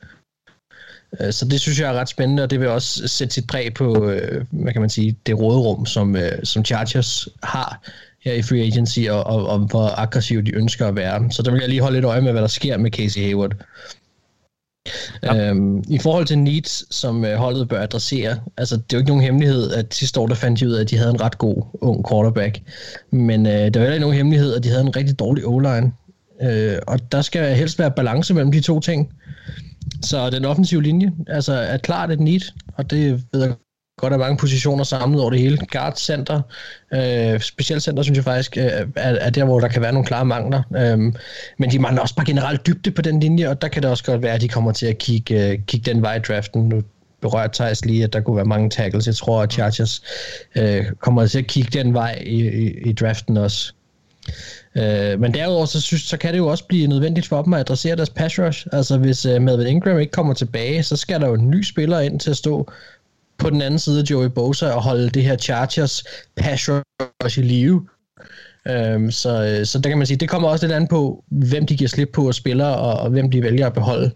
Øh, 1.20 1.32
så 1.32 1.44
det 1.44 1.60
synes 1.60 1.80
jeg 1.80 1.88
er 1.88 2.00
ret 2.00 2.08
spændende, 2.08 2.42
og 2.42 2.50
det 2.50 2.60
vil 2.60 2.68
også 2.68 3.08
sætte 3.08 3.34
sit 3.34 3.46
præg 3.46 3.74
på, 3.74 4.10
øh, 4.10 4.44
hvad 4.50 4.72
kan 4.72 4.80
man 4.80 4.90
sige, 4.90 5.16
det 5.26 5.38
råderum, 5.38 5.86
som, 5.86 6.16
øh, 6.16 6.44
som 6.44 6.64
Chargers 6.64 7.28
har 7.42 7.80
her 8.24 8.32
i 8.32 8.42
free 8.42 8.62
agency, 8.62 9.00
og, 9.10 9.24
og, 9.24 9.46
og 9.46 9.58
hvor 9.58 9.98
aggressivt 9.98 10.46
de 10.46 10.54
ønsker 10.54 10.88
at 10.88 10.96
være. 10.96 11.30
Så 11.30 11.42
der 11.42 11.50
vil 11.50 11.60
jeg 11.60 11.68
lige 11.68 11.80
holde 11.80 11.96
lidt 11.96 12.04
øje 12.04 12.20
med, 12.20 12.32
hvad 12.32 12.42
der 12.42 12.48
sker 12.48 12.76
med 12.76 12.90
Casey 12.90 13.22
Hayward. 13.22 13.52
Ja. 15.22 15.50
Øhm, 15.50 15.84
I 15.88 15.98
forhold 15.98 16.26
til 16.26 16.38
needs, 16.38 16.94
som 16.96 17.24
øh, 17.24 17.36
holdet 17.36 17.68
bør 17.68 17.82
adressere, 17.82 18.40
altså 18.56 18.76
det 18.76 18.92
er 18.92 18.96
jo 18.96 18.98
ikke 18.98 19.10
nogen 19.10 19.22
hemmelighed, 19.22 19.72
at 19.72 19.94
sidste 19.94 20.20
år 20.20 20.26
der 20.26 20.34
fandt 20.34 20.60
de 20.60 20.68
ud 20.68 20.72
af, 20.72 20.80
at 20.80 20.90
de 20.90 20.96
havde 20.96 21.10
en 21.10 21.20
ret 21.20 21.38
god 21.38 21.62
ung 21.80 22.08
quarterback, 22.10 22.60
men 23.10 23.46
øh, 23.46 23.52
det 23.52 23.74
var 23.74 23.80
heller 23.80 23.92
ikke 23.92 24.00
nogen 24.00 24.16
hemmelighed, 24.16 24.54
at 24.54 24.64
de 24.64 24.68
havde 24.68 24.82
en 24.82 24.96
rigtig 24.96 25.18
dårlig 25.18 25.46
O-line, 25.46 25.92
øh, 26.42 26.78
og 26.86 27.12
der 27.12 27.22
skal 27.22 27.56
helst 27.56 27.78
være 27.78 27.90
balance 27.90 28.34
mellem 28.34 28.52
de 28.52 28.60
to 28.60 28.80
ting. 28.80 29.12
Så 30.02 30.30
den 30.30 30.44
offensive 30.44 30.82
linje 30.82 31.12
altså, 31.26 31.52
er 31.52 31.76
klart 31.76 32.10
et 32.10 32.20
need, 32.20 32.40
og 32.76 32.90
det 32.90 33.24
ved 33.32 33.42
jeg 33.42 33.54
godt, 33.96 34.12
at 34.12 34.18
mange 34.18 34.36
positioner 34.36 34.84
samlet 34.84 35.20
over 35.20 35.30
det 35.30 35.40
hele. 35.40 35.58
Guard 35.72 35.96
center, 35.96 36.40
øh, 36.94 37.40
specielt 37.40 37.82
center, 37.82 38.02
synes 38.02 38.16
jeg 38.16 38.24
faktisk, 38.24 38.56
øh, 38.56 38.64
er, 38.64 38.86
er 38.96 39.30
der, 39.30 39.44
hvor 39.44 39.60
der 39.60 39.68
kan 39.68 39.82
være 39.82 39.92
nogle 39.92 40.06
klare 40.06 40.24
mangler. 40.24 40.62
Øh, 40.76 40.98
men 41.58 41.70
de 41.70 41.78
mangler 41.78 42.02
også 42.02 42.14
bare 42.14 42.26
generelt 42.26 42.66
dybde 42.66 42.90
på 42.90 43.02
den 43.02 43.20
linje, 43.20 43.48
og 43.48 43.62
der 43.62 43.68
kan 43.68 43.82
det 43.82 43.90
også 43.90 44.04
godt 44.04 44.22
være, 44.22 44.34
at 44.34 44.40
de 44.40 44.48
kommer 44.48 44.72
til 44.72 44.86
at 44.86 44.98
kigge, 44.98 45.50
øh, 45.50 45.58
kigge 45.66 45.92
den 45.92 46.02
vej 46.02 46.16
i 46.16 46.18
draften. 46.18 46.68
Nu 46.68 46.82
berørt 47.20 47.52
Thijs 47.52 47.84
lige, 47.84 48.04
at 48.04 48.12
der 48.12 48.20
kunne 48.20 48.36
være 48.36 48.44
mange 48.44 48.70
tackles. 48.70 49.06
Jeg 49.06 49.16
tror, 49.16 49.42
at 49.42 49.52
Chargers 49.52 50.02
øh, 50.56 50.84
kommer 51.00 51.26
til 51.26 51.38
at 51.38 51.46
kigge 51.46 51.78
den 51.78 51.94
vej 51.94 52.22
i, 52.26 52.48
i, 52.48 52.88
i 52.88 52.92
draften 52.92 53.36
også. 53.36 53.72
Øh, 54.76 55.20
men 55.20 55.34
derudover, 55.34 55.66
så, 55.66 55.80
synes, 55.80 56.02
så 56.02 56.16
kan 56.16 56.32
det 56.32 56.38
jo 56.38 56.46
også 56.46 56.64
blive 56.66 56.86
nødvendigt 56.86 57.26
for 57.26 57.42
dem 57.42 57.52
at 57.52 57.60
adressere 57.60 57.96
deres 57.96 58.10
pass 58.10 58.38
rush. 58.38 58.66
Altså, 58.72 58.98
hvis 58.98 59.26
øh, 59.26 59.42
Melvin 59.42 59.66
Ingram 59.66 59.98
ikke 59.98 60.12
kommer 60.12 60.34
tilbage, 60.34 60.82
så 60.82 60.96
skal 60.96 61.20
der 61.20 61.26
jo 61.26 61.34
en 61.34 61.50
ny 61.50 61.62
spiller 61.62 62.00
ind 62.00 62.20
til 62.20 62.30
at 62.30 62.36
stå 62.36 62.72
på 63.42 63.50
den 63.50 63.62
anden 63.62 63.78
side 63.78 64.00
af 64.00 64.10
Joey 64.10 64.26
Bosa 64.26 64.70
og 64.70 64.82
holde 64.82 65.10
det 65.10 65.22
her 65.24 65.36
Chargers 65.36 66.04
pass 66.36 66.70
rush 67.24 67.38
i 67.38 67.42
live. 67.42 67.88
Øhm, 68.68 69.10
så, 69.10 69.44
øh, 69.44 69.66
så 69.66 69.78
der 69.78 69.88
kan 69.88 69.98
man 69.98 70.06
sige, 70.06 70.16
det 70.16 70.28
kommer 70.28 70.48
også 70.48 70.66
lidt 70.66 70.76
an 70.76 70.88
på, 70.88 71.24
hvem 71.28 71.66
de 71.66 71.76
giver 71.76 71.88
slip 71.88 72.08
på 72.12 72.28
at 72.28 72.34
spille, 72.34 72.66
og, 72.66 73.00
og 73.00 73.10
hvem 73.10 73.30
de 73.30 73.42
vælger 73.42 73.66
at 73.66 73.72
beholde. 73.72 74.10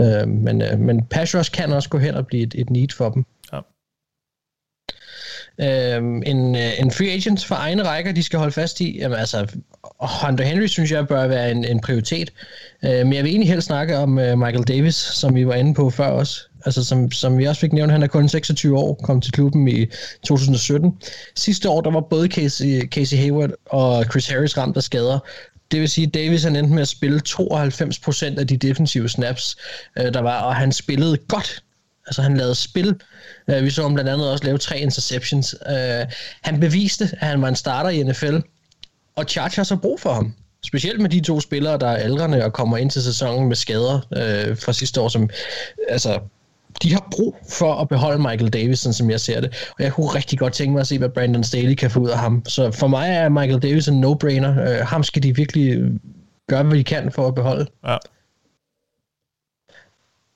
Øhm, 0.00 0.28
men, 0.28 0.62
øh, 0.62 0.78
men 0.78 1.06
pass 1.06 1.34
rush 1.34 1.52
kan 1.52 1.72
også 1.72 1.88
gå 1.88 1.98
hen 1.98 2.14
og 2.14 2.26
blive 2.26 2.42
et, 2.42 2.54
et 2.58 2.70
need 2.70 2.88
for 2.96 3.10
dem. 3.10 3.24
Ja. 3.52 3.60
Øhm, 5.60 6.22
en, 6.26 6.56
øh, 6.56 6.80
en 6.80 6.90
free 6.90 7.10
agent 7.10 7.44
for 7.44 7.54
egne 7.54 7.82
rækker, 7.82 8.12
de 8.12 8.22
skal 8.22 8.38
holde 8.38 8.52
fast 8.52 8.80
i, 8.80 8.98
jamen 8.98 9.18
altså, 9.18 9.46
Hunter 10.22 10.44
Henry 10.44 10.66
synes 10.66 10.90
jeg 10.90 11.08
bør 11.08 11.26
være 11.26 11.50
en, 11.50 11.64
en 11.64 11.80
prioritet. 11.80 12.32
Øh, 12.84 12.90
men 12.90 13.12
jeg 13.12 13.24
vil 13.24 13.30
egentlig 13.30 13.48
helst 13.48 13.66
snakke 13.66 13.98
om 13.98 14.18
øh, 14.18 14.38
Michael 14.38 14.64
Davis, 14.64 14.94
som 14.94 15.34
vi 15.34 15.46
var 15.46 15.54
inde 15.54 15.74
på 15.74 15.90
før 15.90 16.06
også. 16.06 16.40
Altså 16.66 16.84
som, 16.84 17.10
som 17.10 17.38
vi 17.38 17.44
også 17.44 17.60
fik 17.60 17.72
nævnt, 17.72 17.92
han 17.92 18.02
er 18.02 18.06
kun 18.06 18.28
26 18.28 18.78
år, 18.78 18.94
kom 18.94 19.20
til 19.20 19.32
klubben 19.32 19.68
i 19.68 19.86
2017. 20.22 20.98
Sidste 21.36 21.68
år, 21.68 21.80
der 21.80 21.90
var 21.90 22.00
både 22.00 22.28
Casey, 22.28 22.88
Casey 22.88 23.16
Hayward 23.16 23.50
og 23.66 24.04
Chris 24.04 24.28
Harris 24.28 24.58
ramt 24.58 24.76
af 24.76 24.82
skader. 24.82 25.18
Det 25.70 25.80
vil 25.80 25.88
sige, 25.88 26.06
at 26.06 26.14
Davis 26.14 26.44
han 26.44 26.56
endte 26.56 26.72
med 26.72 26.82
at 26.82 26.88
spille 26.88 27.20
92% 27.28 28.38
af 28.38 28.46
de 28.46 28.56
defensive 28.56 29.08
snaps, 29.08 29.56
øh, 29.98 30.14
der 30.14 30.20
var, 30.20 30.40
og 30.40 30.56
han 30.56 30.72
spillede 30.72 31.16
godt. 31.16 31.63
Altså 32.06 32.22
han 32.22 32.36
lavede 32.36 32.54
spil. 32.54 33.00
Uh, 33.52 33.64
vi 33.64 33.70
så 33.70 33.82
ham 33.82 33.94
blandt 33.94 34.10
andet 34.10 34.30
også 34.30 34.44
lave 34.44 34.58
tre 34.58 34.78
interceptions. 34.78 35.54
Uh, 35.70 36.10
han 36.42 36.60
beviste, 36.60 37.10
at 37.20 37.26
han 37.26 37.42
var 37.42 37.48
en 37.48 37.56
starter 37.56 37.90
i 37.90 38.02
NFL, 38.02 38.36
og 39.16 39.24
Chargers 39.24 39.56
har 39.56 39.64
så 39.64 39.76
brug 39.76 40.00
for 40.00 40.12
ham. 40.12 40.34
Specielt 40.66 41.00
med 41.00 41.10
de 41.10 41.20
to 41.20 41.40
spillere, 41.40 41.78
der 41.78 41.86
er 41.86 41.96
aldrende 41.96 42.44
og 42.44 42.52
kommer 42.52 42.76
ind 42.76 42.90
til 42.90 43.02
sæsonen 43.02 43.48
med 43.48 43.56
skader 43.56 44.00
øh, 44.16 44.56
fra 44.56 44.72
sidste 44.72 45.00
år, 45.00 45.08
som 45.08 45.30
altså, 45.88 46.20
de 46.82 46.92
har 46.92 47.08
brug 47.12 47.36
for 47.48 47.74
at 47.74 47.88
beholde 47.88 48.18
Michael 48.18 48.48
Davis, 48.48 48.78
som 48.78 49.10
jeg 49.10 49.20
ser 49.20 49.40
det. 49.40 49.70
Og 49.78 49.84
jeg 49.84 49.92
kunne 49.92 50.06
rigtig 50.06 50.38
godt 50.38 50.52
tænke 50.52 50.72
mig 50.72 50.80
at 50.80 50.86
se, 50.86 50.98
hvad 50.98 51.08
Brandon 51.08 51.44
Staley 51.44 51.74
kan 51.74 51.90
få 51.90 52.00
ud 52.00 52.08
af 52.08 52.18
ham. 52.18 52.42
Så 52.46 52.70
for 52.70 52.86
mig 52.86 53.08
er 53.10 53.28
Michael 53.28 53.62
Davis 53.62 53.88
en 53.88 54.04
no-brainer. 54.04 54.80
Uh, 54.80 54.86
ham 54.88 55.02
skal 55.02 55.22
de 55.22 55.36
virkelig 55.36 55.82
gøre, 56.48 56.62
hvad 56.62 56.78
de 56.78 56.84
kan 56.84 57.12
for 57.12 57.28
at 57.28 57.34
beholde. 57.34 57.66
Ja. 57.86 57.96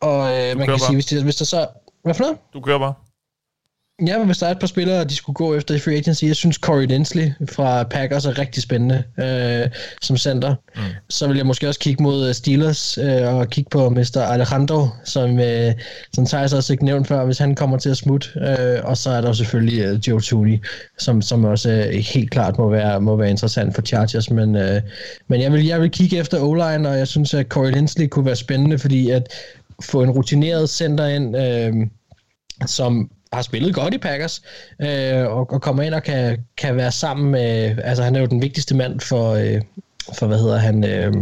Og 0.01 0.21
øh, 0.21 0.57
man 0.57 0.67
kan 0.67 0.67
bare. 0.67 0.79
sige, 0.79 0.97
hvis, 0.97 1.07
de, 1.07 1.23
hvis 1.23 1.37
der 1.37 1.45
så... 1.45 1.67
Hvad 2.03 2.15
for 2.15 2.23
noget? 2.23 2.39
Du 2.55 2.61
kører 2.61 2.79
bare. 2.79 2.95
Ja, 4.07 4.19
men 4.19 4.27
hvis 4.27 4.39
der 4.39 4.47
er 4.47 4.51
et 4.51 4.59
par 4.59 4.67
spillere, 4.67 5.05
de 5.05 5.17
skulle 5.17 5.35
gå 5.35 5.55
efter 5.55 5.75
i 5.75 5.79
free 5.79 5.95
agency, 5.95 6.25
jeg 6.25 6.37
synes 6.37 6.57
Corey 6.57 6.87
Linsley 6.87 7.31
fra 7.51 7.83
Packers 7.83 8.27
er 8.27 8.39
rigtig 8.39 8.63
spændende 8.63 9.05
øh, 9.19 9.71
som 10.03 10.17
center. 10.17 10.55
Mm. 10.77 10.83
Så 11.09 11.29
vil 11.29 11.37
jeg 11.37 11.47
måske 11.47 11.69
også 11.69 11.81
kigge 11.81 12.03
mod 12.03 12.29
øh, 12.29 12.35
Steelers 12.35 12.99
øh, 12.99 13.35
og 13.35 13.49
kigge 13.49 13.71
på 13.71 13.91
Mr. 13.91 14.21
Alejandro, 14.21 14.89
som, 15.05 15.39
øh, 15.39 15.73
som 16.13 16.27
Thijs 16.27 16.53
også 16.53 16.73
ikke 16.73 16.85
nævnt 16.85 17.09
før, 17.09 17.25
hvis 17.25 17.39
han 17.39 17.55
kommer 17.55 17.79
til 17.79 17.91
at 17.91 17.97
smutte. 17.97 18.29
Øh, 18.37 18.85
og 18.85 18.97
så 18.97 19.11
er 19.11 19.21
der 19.21 19.33
selvfølgelig 19.33 19.85
øh, 19.85 20.09
Joe 20.09 20.21
Tooney, 20.21 20.65
som, 20.99 21.23
som 21.23 21.45
også 21.45 21.71
øh, 21.71 21.95
helt 21.95 22.31
klart 22.31 22.59
må 22.59 22.69
være, 22.71 23.01
må 23.01 23.17
være 23.17 23.31
interessant 23.31 23.75
for 23.75 23.83
Chargers. 23.83 24.31
Men, 24.31 24.57
øh, 24.57 24.81
men 25.29 25.41
jeg, 25.41 25.53
vil, 25.53 25.67
jeg 25.67 25.81
vil 25.81 25.91
kigge 25.91 26.19
efter 26.19 26.39
O-line, 26.41 26.89
og 26.89 26.99
jeg 26.99 27.09
synes, 27.09 27.35
at 27.35 27.47
Corey 27.47 27.73
Linsley 27.73 28.07
kunne 28.07 28.27
være 28.27 28.37
spændende, 28.37 28.79
fordi 28.79 29.11
at 29.11 29.33
få 29.83 30.03
en 30.03 30.11
rutineret 30.11 30.71
center 30.71 31.07
ind, 31.07 31.37
øh, 31.37 31.87
som 32.67 33.11
har 33.33 33.43
spillet 33.43 33.75
godt 33.75 33.95
i 33.95 33.99
Packers, 33.99 34.43
øh, 34.83 35.27
og, 35.27 35.53
og 35.53 35.63
kommer 35.63 35.83
ind 35.83 35.95
og 35.95 36.03
kan, 36.03 36.39
kan 36.57 36.77
være 36.77 36.93
sammen 36.93 37.31
med, 37.31 37.79
altså 37.85 38.03
han 38.03 38.17
er 38.17 38.21
jo 38.21 38.27
den 38.27 38.43
vigtigste 38.43 38.77
mand 38.77 39.01
for, 39.01 39.33
øh, 39.33 39.63
for 40.19 40.27
hvad 40.27 40.39
hedder 40.39 40.59
han, 40.59 40.85
øh, 40.85 41.13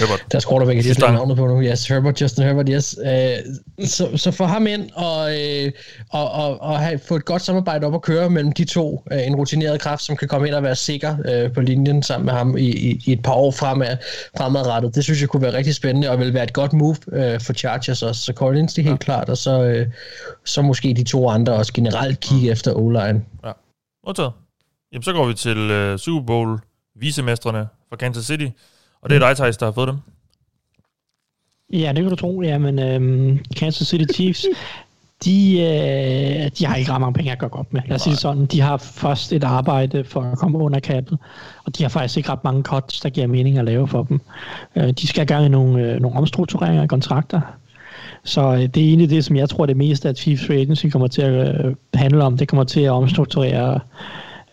Herbert. 0.00 0.24
Deres 0.32 0.46
quarterback, 0.46 0.76
jeg 0.76 0.84
siger 0.84 1.12
navnet 1.12 1.36
på 1.36 1.46
nu. 1.46 1.62
Yes, 1.62 1.88
Herbert, 1.88 2.20
Justin 2.20 2.44
Herbert, 2.44 2.68
yes. 2.68 2.98
Uh, 2.98 3.86
så, 3.86 4.16
så 4.16 4.30
få 4.30 4.44
ham 4.44 4.66
ind 4.66 4.90
og, 4.94 5.30
uh, 5.30 5.72
og, 6.10 6.30
og, 6.30 6.60
og 6.60 6.78
have, 6.78 6.98
få 6.98 7.16
et 7.16 7.24
godt 7.24 7.42
samarbejde 7.42 7.86
op 7.86 7.94
at 7.94 8.02
køre 8.02 8.30
mellem 8.30 8.52
de 8.52 8.64
to. 8.64 9.04
Uh, 9.12 9.26
en 9.26 9.36
rutineret 9.36 9.80
kraft, 9.80 10.02
som 10.02 10.16
kan 10.16 10.28
komme 10.28 10.46
ind 10.46 10.54
og 10.54 10.62
være 10.62 10.76
sikker 10.76 11.44
uh, 11.46 11.52
på 11.52 11.60
linjen 11.60 12.02
sammen 12.02 12.26
med 12.26 12.34
ham 12.34 12.56
i, 12.56 12.70
i, 12.70 13.02
i 13.06 13.12
et 13.12 13.22
par 13.22 13.32
år 13.32 13.50
fremad, 13.50 13.96
fremadrettet. 14.36 14.94
Det 14.94 15.04
synes 15.04 15.20
jeg 15.20 15.28
kunne 15.28 15.42
være 15.42 15.54
rigtig 15.54 15.74
spændende, 15.74 16.10
og 16.10 16.18
vil 16.18 16.34
være 16.34 16.44
et 16.44 16.52
godt 16.52 16.72
move 16.72 16.96
uh, 17.06 17.40
for 17.40 17.52
Chargers 17.52 18.02
også. 18.02 18.22
Så 18.22 18.32
Collins, 18.32 18.74
det 18.74 18.82
er 18.82 18.86
helt 18.88 19.00
ja. 19.00 19.04
klart, 19.04 19.28
og 19.28 19.36
så, 19.36 19.84
uh, 19.86 19.92
så 20.44 20.62
måske 20.62 20.94
de 20.94 21.04
to 21.04 21.28
andre 21.28 21.52
også 21.52 21.72
generelt 21.72 22.20
kigge 22.20 22.46
ja. 22.46 22.52
efter 22.52 22.72
O-line. 22.72 23.24
Ja, 23.44 23.52
modtaget. 24.06 24.32
Jamen, 24.92 25.02
så 25.02 25.12
går 25.12 25.26
vi 25.26 25.34
til 25.34 25.70
uh, 25.70 25.98
Super 25.98 26.26
Bowl 26.26 26.58
visemestrene 27.00 27.66
fra 27.88 27.96
Kansas 27.96 28.24
City. 28.24 28.46
Og 29.02 29.10
det 29.10 29.16
er 29.16 29.26
dig, 29.26 29.36
Thijs, 29.36 29.56
der 29.56 29.66
har 29.66 29.72
fået 29.72 29.88
dem? 29.88 29.96
Ja, 31.72 31.88
det 31.88 32.02
kan 32.02 32.10
du 32.10 32.16
tro. 32.16 32.42
Ja, 32.42 32.58
men 32.58 32.78
øhm, 32.78 33.38
Kansas 33.56 33.88
City 33.88 34.04
Chiefs, 34.14 34.46
de, 35.24 35.60
øh, 35.60 36.50
de 36.58 36.66
har 36.66 36.76
ikke 36.76 36.92
ret 36.92 37.00
mange 37.00 37.14
penge 37.14 37.32
at 37.32 37.38
gøre 37.38 37.50
godt 37.50 37.72
med. 37.72 37.80
Lad 37.86 37.94
os 37.94 38.02
sige 38.02 38.10
det 38.10 38.20
sådan. 38.20 38.46
De 38.46 38.60
har 38.60 38.76
først 38.76 39.32
et 39.32 39.44
arbejde 39.44 40.04
for 40.04 40.20
at 40.20 40.38
komme 40.38 40.58
under 40.58 40.80
kappet, 40.80 41.18
og 41.64 41.78
de 41.78 41.82
har 41.82 41.90
faktisk 41.90 42.16
ikke 42.16 42.30
ret 42.32 42.44
mange 42.44 42.62
cuts, 42.62 43.00
der 43.00 43.08
giver 43.08 43.26
mening 43.26 43.58
at 43.58 43.64
lave 43.64 43.88
for 43.88 44.02
dem. 44.02 44.20
Øh, 44.76 44.90
de 44.90 45.06
skal 45.06 45.20
have 45.20 45.26
gang 45.26 45.46
i 45.46 45.48
nogle, 45.48 45.82
øh, 45.82 46.00
nogle 46.00 46.16
omstruktureringer 46.16 46.82
af 46.82 46.88
kontrakter. 46.88 47.40
Så 48.24 48.52
øh, 48.52 48.60
det 48.60 48.76
er 48.76 48.88
egentlig 48.88 49.10
det, 49.10 49.24
som 49.24 49.36
jeg 49.36 49.48
tror, 49.48 49.66
det 49.66 49.76
meste 49.76 50.08
af 50.08 50.16
Chiefs 50.16 50.46
Free 50.46 50.60
Agency 50.60 50.86
kommer 50.86 51.08
til 51.08 51.22
at 51.22 51.64
øh, 51.64 51.74
handle 51.94 52.24
om. 52.24 52.36
Det 52.36 52.48
kommer 52.48 52.64
til 52.64 52.80
at 52.80 52.90
omstrukturere 52.90 53.80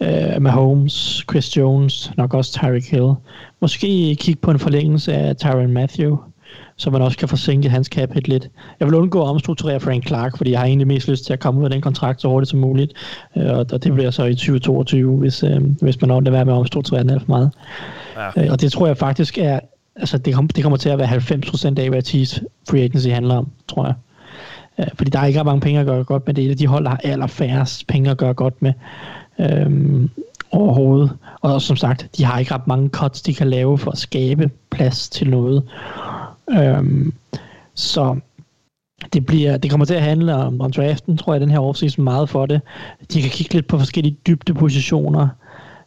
øh, 0.02 0.42
Mahomes, 0.42 1.24
Chris 1.32 1.58
Jones, 1.58 2.12
nok 2.18 2.34
også 2.34 2.52
Tyreek 2.52 2.92
Hill. 2.92 3.14
Måske 3.62 4.16
kigge 4.20 4.42
på 4.42 4.52
en 4.52 4.60
forlængelse 4.60 5.14
af 5.14 5.36
Tyron 5.36 5.72
Matthew, 5.72 6.18
så 6.76 6.90
man 6.90 7.02
også 7.02 7.18
kan 7.18 7.28
forsinke 7.28 7.70
hans 7.70 7.88
cap 7.88 8.14
hit 8.14 8.28
lidt. 8.28 8.50
Jeg 8.80 8.88
vil 8.88 8.96
undgå 8.96 9.22
at 9.22 9.30
omstrukturere 9.30 9.80
Frank 9.80 10.08
Clark, 10.08 10.38
fordi 10.38 10.52
jeg 10.52 10.60
har 10.60 10.66
egentlig 10.66 10.88
mest 10.88 11.08
lyst 11.08 11.26
til 11.26 11.34
at 11.34 11.40
komme 11.40 11.60
ud 11.60 11.66
af 11.66 11.72
den 11.72 11.82
kontrakt 11.82 12.22
så 12.22 12.28
hurtigt 12.28 12.50
som 12.50 12.60
muligt. 12.60 12.94
Øh, 13.38 13.58
og 13.58 13.84
det 13.84 13.94
bliver 13.94 14.12
så 14.12 14.24
i 14.24 14.36
2022, 14.36 15.18
hvis, 15.18 15.44
øh, 15.44 15.62
hvis 15.82 16.02
man 16.02 16.10
lader 16.10 16.32
være 16.32 16.46
med 16.46 16.54
at 16.54 16.58
omstrukturere 16.58 17.04
den 17.04 17.10
alt 17.10 17.22
for 17.22 17.30
meget. 17.30 17.52
Ja. 18.16 18.44
Øh, 18.44 18.52
og 18.52 18.62
det 18.62 18.72
tror 18.72 18.88
jeg 18.88 18.98
faktisk 18.98 19.38
er, 19.38 19.60
altså 19.96 20.18
det, 20.18 20.34
kom, 20.34 20.48
det 20.48 20.64
kommer 20.64 20.78
til 20.78 20.90
at 20.90 21.00
være 21.00 21.08
90% 21.08 21.80
af, 21.80 21.90
hvad 21.90 22.02
Chiefs 22.02 22.42
free 22.70 22.82
agency 22.82 23.08
handler 23.08 23.36
om, 23.36 23.52
tror 23.68 23.86
jeg. 23.86 23.94
Fordi 24.96 25.10
der 25.10 25.20
er 25.20 25.26
ikke 25.26 25.40
ret 25.40 25.46
mange 25.46 25.62
penge 25.62 25.80
at 25.80 25.86
gøre 25.86 26.04
godt 26.04 26.28
med. 26.28 26.34
Det 26.34 26.42
er 26.42 26.46
et 26.46 26.52
af 26.52 26.58
de 26.58 26.68
hold, 26.68 26.84
der 26.84 26.90
har 26.90 27.00
allerfærrest 27.04 27.88
penge 27.88 28.12
at 28.12 28.18
gøre 28.18 28.34
godt 28.34 28.62
med 28.62 28.74
øhm, 29.40 30.10
overhovedet. 30.52 31.12
Og 31.42 31.62
som 31.62 31.76
sagt, 31.76 32.10
de 32.18 32.26
har 32.26 32.40
ikke 32.40 32.54
ret 32.54 32.68
mange 32.68 32.90
cuts, 32.90 33.22
de 33.22 33.34
kan 33.34 33.50
lave 33.50 33.78
for 33.78 33.92
at 33.92 33.98
skabe 33.98 34.50
plads 34.70 35.10
til 35.10 35.30
noget. 35.30 35.64
Øhm, 36.50 37.14
så 37.74 38.20
det, 39.14 39.26
bliver, 39.26 39.58
det 39.58 39.72
kommer 39.72 39.86
til 39.86 39.94
at 39.94 40.02
handle 40.02 40.36
om, 40.36 40.62
om 40.62 40.72
draften, 40.72 41.18
tror 41.18 41.34
jeg, 41.34 41.42
den 41.42 41.52
her 41.52 41.60
offseason 41.60 42.04
meget 42.04 42.30
for 42.30 42.46
det. 42.46 42.62
De 43.14 43.22
kan 43.22 43.32
kigge 43.32 43.54
lidt 43.54 43.68
på 43.68 43.78
forskellige 43.78 44.18
dybde 44.28 44.54
positioner 44.54 45.28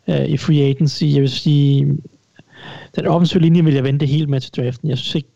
øh, 0.09 0.25
i 0.25 0.37
free 0.37 0.63
agency. 0.63 1.05
Jeg 1.05 1.21
vil 1.21 1.31
sige, 1.31 1.99
den 2.97 3.07
offensive 3.07 3.43
linje 3.43 3.65
vil 3.65 3.75
jeg 3.75 3.85
vente 3.85 4.07
helt 4.07 4.29
med 4.29 4.41
til 4.41 4.53
draften. 4.57 4.89
Jeg 4.89 4.99
synes 4.99 5.15
ikke, 5.15 5.29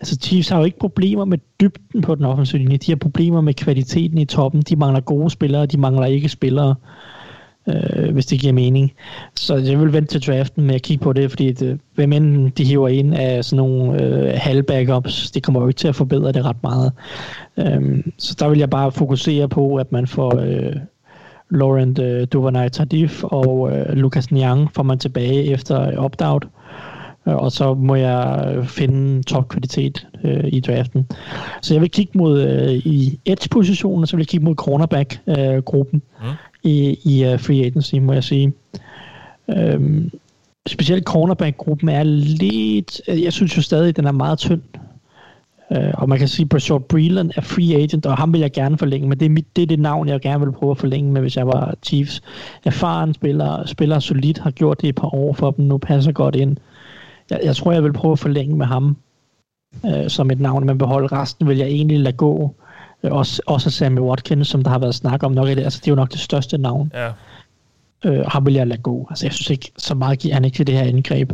altså 0.00 0.16
Chiefs 0.22 0.48
har 0.48 0.58
jo 0.58 0.64
ikke 0.64 0.78
problemer 0.78 1.24
med 1.24 1.38
dybden 1.60 2.02
på 2.02 2.14
den 2.14 2.24
offensive 2.24 2.62
linje. 2.62 2.76
De 2.76 2.90
har 2.90 2.96
problemer 2.96 3.40
med 3.40 3.54
kvaliteten 3.54 4.18
i 4.18 4.24
toppen. 4.24 4.62
De 4.62 4.76
mangler 4.76 5.00
gode 5.00 5.30
spillere, 5.30 5.66
de 5.66 5.78
mangler 5.80 6.06
ikke 6.06 6.28
spillere. 6.28 6.74
øh, 7.68 8.12
hvis 8.12 8.26
det 8.26 8.40
giver 8.40 8.52
mening. 8.52 8.92
Så 9.36 9.56
jeg 9.56 9.80
vil 9.80 9.92
vente 9.92 10.18
til 10.18 10.26
draften 10.26 10.64
med 10.64 10.74
at 10.74 10.82
kigge 10.82 11.04
på 11.04 11.12
det, 11.12 11.30
fordi 11.30 11.52
det, 11.52 11.80
hvem 11.94 12.12
end 12.12 12.52
de 12.52 12.64
hiver 12.64 12.88
ind 12.88 13.14
af 13.14 13.44
sådan 13.44 13.56
nogle 13.56 14.02
øh, 14.02 14.34
halv-backups, 14.36 15.30
det 15.30 15.42
kommer 15.42 15.60
jo 15.60 15.68
ikke 15.68 15.78
til 15.78 15.88
at 15.88 15.96
forbedre 15.96 16.32
det 16.32 16.44
ret 16.44 16.62
meget. 16.62 16.92
Øh, 17.56 18.04
så 18.18 18.36
der 18.38 18.48
vil 18.48 18.58
jeg 18.58 18.70
bare 18.70 18.92
fokusere 18.92 19.48
på, 19.48 19.76
at 19.76 19.92
man 19.92 20.06
får 20.06 20.36
øh, 20.36 20.76
Laurent 21.50 21.98
øh, 21.98 22.26
Duvernay 22.32 22.68
Tardif 22.68 23.24
og 23.24 23.72
øh, 23.72 23.96
Lucas 23.96 24.30
Niang 24.30 24.72
får 24.74 24.82
man 24.82 24.98
tilbage 24.98 25.44
efter 25.44 25.98
opt-out. 25.98 26.44
Øh, 26.44 26.50
og 27.24 27.52
så 27.52 27.74
må 27.74 27.94
jeg 27.94 28.56
finde 28.64 29.22
topkvalitet 29.22 30.06
øh, 30.24 30.44
i 30.46 30.60
draften. 30.60 31.06
Så 31.62 31.74
jeg 31.74 31.80
vil 31.80 31.90
kigge 31.90 32.18
mod 32.18 32.42
øh, 32.42 32.72
i 32.72 33.18
edge-positionen, 33.24 34.02
og 34.02 34.08
så 34.08 34.16
vil 34.16 34.22
jeg 34.22 34.28
kigge 34.28 34.44
mod 34.44 34.54
cornerback-gruppen 34.54 36.02
øh, 36.20 36.26
mm. 36.26 36.34
i, 36.62 36.98
i 37.04 37.32
uh, 37.32 37.40
free 37.40 37.64
agency, 37.64 37.94
må 37.94 38.12
jeg 38.12 38.24
sige. 38.24 38.52
Øhm, 39.48 40.10
specielt 40.66 41.04
cornerback-gruppen 41.04 41.88
er 41.88 42.02
lidt... 42.02 43.00
Jeg 43.08 43.32
synes 43.32 43.56
jo 43.56 43.62
stadig, 43.62 43.88
at 43.88 43.96
den 43.96 44.06
er 44.06 44.12
meget 44.12 44.38
tynd. 44.38 44.62
Uh, 45.70 45.90
og 45.94 46.08
man 46.08 46.18
kan 46.18 46.28
sige, 46.28 46.44
at 46.44 46.48
Brashard 46.48 46.82
Breland 46.82 47.30
er 47.36 47.40
free 47.40 47.82
agent, 47.82 48.06
og 48.06 48.16
ham 48.16 48.32
vil 48.32 48.40
jeg 48.40 48.52
gerne 48.52 48.78
forlænge, 48.78 49.08
men 49.08 49.20
det 49.20 49.26
er, 49.26 49.30
mit, 49.30 49.56
det 49.56 49.62
er 49.62 49.66
det 49.66 49.80
navn, 49.80 50.08
jeg 50.08 50.20
gerne 50.20 50.44
vil 50.44 50.52
prøve 50.52 50.70
at 50.70 50.78
forlænge 50.78 51.12
med, 51.12 51.20
hvis 51.20 51.36
jeg 51.36 51.46
var 51.46 51.74
Chiefs. 51.82 52.22
Erfaren 52.64 53.14
spiller, 53.14 53.66
spiller 53.66 53.98
solidt, 53.98 54.38
har 54.38 54.50
gjort 54.50 54.80
det 54.80 54.88
et 54.88 54.94
par 54.94 55.14
år 55.14 55.32
for 55.32 55.50
dem, 55.50 55.64
nu 55.64 55.78
passer 55.78 56.12
godt 56.12 56.36
ind. 56.36 56.56
Jeg, 57.30 57.40
jeg 57.44 57.56
tror, 57.56 57.72
jeg 57.72 57.84
vil 57.84 57.92
prøve 57.92 58.12
at 58.12 58.18
forlænge 58.18 58.56
med 58.56 58.66
ham 58.66 58.96
uh, 59.82 60.08
som 60.08 60.30
et 60.30 60.40
navn, 60.40 60.66
men 60.66 60.78
beholde 60.78 61.06
resten 61.06 61.48
vil 61.48 61.58
jeg 61.58 61.66
egentlig 61.66 62.00
lade 62.00 62.16
gå. 62.16 62.54
Uh, 63.02 63.12
også, 63.12 63.42
også 63.46 63.70
Sammy 63.70 63.98
Watkins, 63.98 64.48
som 64.48 64.62
der 64.62 64.70
har 64.70 64.78
været 64.78 64.94
snak 64.94 65.22
om 65.22 65.32
nok. 65.32 65.46
Det, 65.46 65.58
altså, 65.58 65.80
det 65.80 65.88
er 65.88 65.92
jo 65.92 65.96
nok 65.96 66.12
det 66.12 66.20
største 66.20 66.58
navn. 66.58 66.92
Ja. 66.94 67.10
Øh, 68.04 68.24
ham 68.28 68.46
vil 68.46 68.54
jeg 68.54 68.66
lade 68.66 68.80
gå. 68.82 69.06
Altså, 69.10 69.26
jeg 69.26 69.32
synes 69.32 69.50
ikke, 69.50 69.72
så 69.78 69.94
meget 69.94 70.18
giver 70.18 70.34
han 70.34 70.44
ikke 70.44 70.56
til 70.56 70.66
det 70.66 70.74
her 70.74 70.82
indgreb 70.82 71.32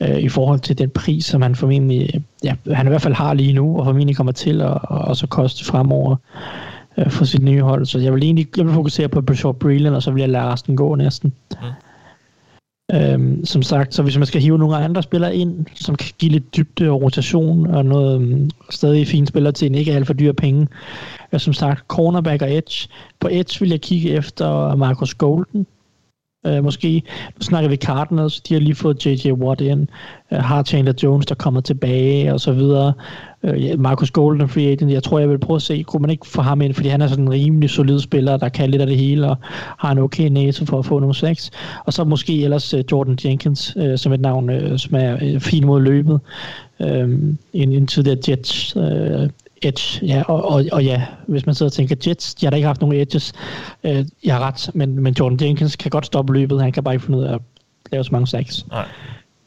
øh, 0.00 0.18
i 0.18 0.28
forhold 0.28 0.60
til 0.60 0.78
den 0.78 0.90
pris, 0.90 1.24
som 1.24 1.42
han 1.42 1.54
formentlig, 1.54 2.24
ja, 2.44 2.54
han 2.72 2.86
i 2.86 2.88
hvert 2.88 3.02
fald 3.02 3.14
har 3.14 3.34
lige 3.34 3.52
nu, 3.52 3.78
og 3.78 3.84
formentlig 3.84 4.16
kommer 4.16 4.32
til 4.32 4.60
at 4.60 4.68
og, 4.68 4.98
og 4.98 5.16
så 5.16 5.26
koste 5.26 5.64
fremover 5.64 6.16
øh, 6.98 7.10
for 7.10 7.24
sit 7.24 7.42
nye 7.42 7.62
hold. 7.62 7.86
Så 7.86 7.98
jeg 7.98 8.14
vil 8.14 8.22
egentlig 8.22 8.48
jeg 8.56 8.66
vil 8.66 8.74
fokusere 8.74 9.08
på 9.08 9.20
Brashard 9.22 9.54
Breland, 9.54 9.94
og 9.94 10.02
så 10.02 10.10
vil 10.10 10.20
jeg 10.20 10.28
lade 10.28 10.44
resten 10.44 10.76
gå 10.76 10.94
næsten. 10.94 11.32
Mm. 11.50 11.66
Øhm, 12.94 13.44
som 13.44 13.62
sagt, 13.62 13.94
så 13.94 14.02
hvis 14.02 14.18
man 14.18 14.26
skal 14.26 14.40
hive 14.40 14.58
nogle 14.58 14.76
andre 14.76 15.02
spillere 15.02 15.36
ind, 15.36 15.66
som 15.74 15.96
kan 15.96 16.10
give 16.18 16.32
lidt 16.32 16.56
dybde 16.56 16.90
og 16.90 17.02
rotation, 17.02 17.66
og 17.66 17.84
noget 17.84 18.16
um, 18.16 18.50
stadig 18.70 19.08
fine 19.08 19.26
spillere 19.26 19.52
til 19.52 19.66
en 19.66 19.74
ikke 19.74 19.92
alt 19.92 20.06
for 20.06 20.14
dyr 20.14 20.32
penge, 20.32 20.68
øh, 21.32 21.40
som 21.40 21.52
sagt, 21.52 21.84
cornerback 21.88 22.42
og 22.42 22.56
edge. 22.56 22.88
På 23.20 23.28
edge 23.30 23.60
vil 23.60 23.70
jeg 23.70 23.80
kigge 23.80 24.10
efter 24.10 24.76
Marcus 24.76 25.14
Golden, 25.14 25.66
øh, 26.46 26.64
måske. 26.64 27.02
Nu 27.38 27.42
snakker 27.42 27.70
vi 27.70 27.76
Cardinals, 27.76 28.40
de 28.40 28.54
har 28.54 28.60
lige 28.60 28.74
fået 28.74 29.06
J.J. 29.06 29.32
Watt 29.32 29.60
ind, 29.60 29.86
øh, 30.32 30.38
har 30.38 30.62
Chandler 30.62 30.94
Jones, 31.02 31.26
der 31.26 31.34
kommer 31.34 31.60
tilbage, 31.60 32.32
og 32.32 32.40
så 32.40 32.52
videre. 32.52 32.92
Øh, 33.42 33.80
Marcus 33.80 34.10
Golden, 34.10 34.48
free 34.48 34.66
agent, 34.66 34.92
jeg 34.92 35.02
tror, 35.02 35.18
jeg 35.18 35.28
vil 35.28 35.38
prøve 35.38 35.56
at 35.56 35.62
se, 35.62 35.82
kunne 35.82 36.00
man 36.00 36.10
ikke 36.10 36.26
få 36.26 36.42
ham 36.42 36.60
ind, 36.60 36.74
fordi 36.74 36.88
han 36.88 37.02
er 37.02 37.06
sådan 37.06 37.24
en 37.24 37.30
rimelig 37.30 37.70
solid 37.70 38.00
spiller, 38.00 38.36
der 38.36 38.48
kan 38.48 38.70
lidt 38.70 38.82
af 38.82 38.86
det 38.86 38.96
hele, 38.96 39.28
og 39.28 39.36
har 39.78 39.92
en 39.92 39.98
okay 39.98 40.28
næse 40.28 40.66
for 40.66 40.78
at 40.78 40.86
få 40.86 40.98
nogle 40.98 41.14
sex. 41.14 41.50
Og 41.84 41.92
så 41.92 42.04
måske 42.04 42.42
ellers 42.42 42.74
øh, 42.74 42.84
Jordan 42.92 43.18
Jenkins, 43.24 43.76
øh, 43.76 43.98
som 43.98 44.12
et 44.12 44.20
navn, 44.20 44.50
øh, 44.50 44.78
som 44.78 44.94
er 44.94 45.16
øh, 45.22 45.40
fin 45.40 45.66
mod 45.66 45.80
løbet. 45.80 46.20
Øh, 46.80 47.08
en, 47.52 47.72
en 47.72 47.86
tidligere 47.86 48.18
Jets 48.28 48.76
øh, 48.76 49.28
edge, 49.62 50.06
ja, 50.06 50.22
og, 50.28 50.44
og, 50.44 50.64
og 50.72 50.84
ja, 50.84 51.06
hvis 51.26 51.46
man 51.46 51.54
sidder 51.54 51.70
og 51.70 51.72
tænker, 51.72 51.96
Jets, 52.06 52.34
de 52.34 52.46
har 52.46 52.50
da 52.50 52.56
ikke 52.56 52.66
haft 52.66 52.80
nogen 52.80 52.96
edges, 52.96 53.32
øh, 53.84 54.04
jeg 54.24 54.34
har 54.34 54.40
ret, 54.40 54.70
men, 54.74 55.02
men 55.02 55.14
Jordan 55.18 55.38
Jenkins 55.40 55.76
kan 55.76 55.90
godt 55.90 56.06
stoppe 56.06 56.32
løbet, 56.32 56.62
han 56.62 56.72
kan 56.72 56.84
bare 56.84 56.94
ikke 56.94 57.04
finde 57.06 57.18
ud 57.18 57.24
af 57.24 57.34
at 57.34 57.40
lave 57.92 58.04
så 58.04 58.08
mange 58.12 58.26
sacks. 58.26 58.66
Nej. 58.70 58.88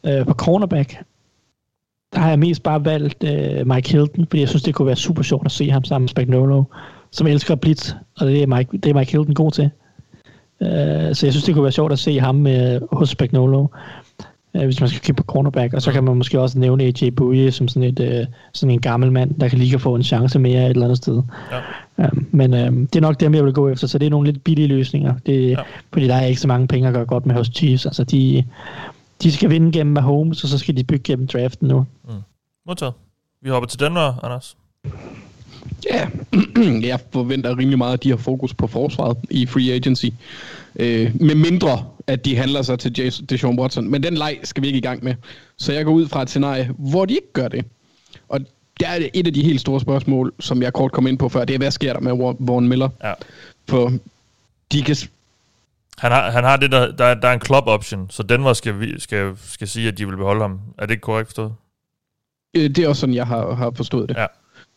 Øh, 0.06 0.26
på 0.26 0.34
cornerback, 0.34 0.96
der 2.12 2.20
har 2.20 2.28
jeg 2.28 2.38
mest 2.38 2.62
bare 2.62 2.84
valgt 2.84 3.24
øh, 3.24 3.66
Mike 3.66 3.90
Hilton, 3.92 4.26
fordi 4.26 4.40
jeg 4.40 4.48
synes, 4.48 4.62
det 4.62 4.74
kunne 4.74 4.86
være 4.86 4.96
super 4.96 5.22
sjovt 5.22 5.46
at 5.46 5.52
se 5.52 5.70
ham 5.70 5.84
sammen 5.84 6.04
med 6.04 6.08
Spagnolo, 6.08 6.64
som 7.10 7.26
elsker 7.26 7.54
blitz, 7.54 7.92
og 8.20 8.26
det 8.26 8.42
er 8.42 8.46
Mike, 8.46 8.78
det 8.78 8.86
er 8.86 8.94
Mike 8.94 9.12
Hilton 9.12 9.34
god 9.34 9.50
til. 9.50 9.70
Øh, 10.62 11.14
så 11.14 11.26
jeg 11.26 11.32
synes, 11.32 11.44
det 11.44 11.54
kunne 11.54 11.62
være 11.62 11.72
sjovt 11.72 11.92
at 11.92 11.98
se 11.98 12.20
ham 12.20 12.46
øh, 12.46 12.80
hos 12.92 13.08
Spagnolo 13.08 13.66
øh, 14.56 14.64
hvis 14.64 14.80
man 14.80 14.88
skal 14.88 15.00
kigge 15.00 15.22
på 15.22 15.22
cornerback. 15.22 15.74
Og 15.74 15.82
så 15.82 15.92
kan 15.92 16.04
man 16.04 16.16
måske 16.16 16.40
også 16.40 16.58
nævne 16.58 16.84
AJ 16.84 17.10
Bouye 17.10 17.50
som 17.50 17.68
sådan, 17.68 17.88
et, 17.88 18.00
øh, 18.00 18.26
sådan 18.52 18.70
en 18.70 18.80
gammel 18.80 19.12
mand, 19.12 19.34
der 19.40 19.48
kan 19.48 19.58
lige 19.58 19.78
få 19.78 19.94
en 19.94 20.02
chance 20.02 20.38
mere 20.38 20.64
et 20.64 20.70
eller 20.70 20.84
andet 20.84 20.98
sted. 20.98 21.22
Ja. 21.98 22.08
Um, 22.08 22.26
men 22.30 22.54
øh, 22.54 22.72
det 22.72 22.96
er 22.96 23.00
nok 23.00 23.20
dem, 23.20 23.34
jeg 23.34 23.44
vil 23.44 23.52
gå 23.52 23.68
efter, 23.68 23.86
så 23.86 23.98
det 23.98 24.06
er 24.06 24.10
nogle 24.10 24.32
lidt 24.32 24.44
billige 24.44 24.68
løsninger. 24.68 25.14
Det, 25.26 25.50
ja. 25.50 25.62
Fordi 25.92 26.08
der 26.08 26.14
er 26.14 26.24
ikke 26.26 26.40
så 26.40 26.48
mange 26.48 26.66
penge 26.68 26.88
at 26.88 26.94
gøre 26.94 27.04
godt 27.04 27.26
med 27.26 27.34
hos 27.34 27.50
Chiefs. 27.54 27.86
Altså, 27.86 28.04
de, 28.04 28.44
de 29.22 29.32
skal 29.32 29.50
vinde 29.50 29.72
gennem 29.72 29.92
Mahomes, 29.92 30.42
og 30.42 30.48
så 30.48 30.58
skal 30.58 30.76
de 30.76 30.84
bygge 30.84 31.02
gennem 31.02 31.26
draften 31.26 31.68
nu. 31.68 31.86
Mm. 32.04 32.14
Modtaget. 32.66 32.94
Vi 33.42 33.50
hopper 33.50 33.68
til 33.68 33.80
Denver, 33.80 34.24
Anders. 34.24 34.56
Ja, 35.90 36.08
jeg 36.90 37.00
forventer 37.12 37.58
rimelig 37.58 37.78
meget, 37.78 37.92
at 37.92 38.02
de 38.02 38.10
har 38.10 38.16
fokus 38.16 38.54
på 38.54 38.66
forsvaret 38.66 39.16
i 39.30 39.46
free 39.46 39.72
agency. 39.72 40.06
Øh, 40.76 41.10
med 41.20 41.34
mindre, 41.34 41.84
at 42.06 42.24
de 42.24 42.36
handler 42.36 42.62
sig 42.62 42.78
til 42.78 42.94
Jason, 42.98 43.26
Deshaun 43.26 43.58
Watson. 43.58 43.90
Men 43.90 44.02
den 44.02 44.14
leg 44.14 44.40
skal 44.42 44.62
vi 44.62 44.66
ikke 44.66 44.78
i 44.78 44.82
gang 44.82 45.04
med. 45.04 45.14
Så 45.56 45.72
jeg 45.72 45.84
går 45.84 45.92
ud 45.92 46.08
fra 46.08 46.22
et 46.22 46.28
scenarie, 46.28 46.70
hvor 46.78 47.04
de 47.04 47.14
ikke 47.14 47.32
gør 47.32 47.48
det. 47.48 47.64
Og 48.28 48.40
det 48.80 48.88
er 48.88 49.08
et 49.14 49.26
af 49.26 49.34
de 49.34 49.42
helt 49.42 49.60
store 49.60 49.80
spørgsmål, 49.80 50.32
som 50.40 50.62
jeg 50.62 50.72
kort 50.72 50.92
kom 50.92 51.06
ind 51.06 51.18
på 51.18 51.28
før. 51.28 51.44
Det 51.44 51.54
er, 51.54 51.58
hvad 51.58 51.70
sker 51.70 51.92
der 51.92 52.00
med 52.00 52.12
Warren 52.12 52.68
Miller? 52.68 52.88
Ja. 53.04 53.12
For 53.68 53.92
de 54.72 54.82
kan... 54.82 54.96
Han 55.98 56.12
har, 56.12 56.30
han 56.30 56.44
har 56.44 56.56
det, 56.56 56.72
der, 56.72 56.92
der, 56.92 57.14
der 57.14 57.28
er 57.28 57.32
en 57.32 57.40
club 57.40 57.66
option, 57.66 58.10
så 58.10 58.22
Denver 58.22 58.52
skal, 58.52 59.00
skal, 59.00 59.32
skal 59.44 59.68
sige, 59.68 59.88
at 59.88 59.98
de 59.98 60.06
vil 60.08 60.16
beholde 60.16 60.40
ham. 60.40 60.60
Er 60.78 60.86
det 60.86 60.90
ikke 60.90 61.00
korrekt 61.00 61.28
forstået? 61.28 61.54
Øh, 62.56 62.70
det 62.70 62.78
er 62.78 62.88
også 62.88 63.00
sådan, 63.00 63.14
jeg 63.14 63.26
har, 63.26 63.54
har 63.54 63.72
forstået 63.76 64.08
det. 64.08 64.16
Ja. 64.16 64.26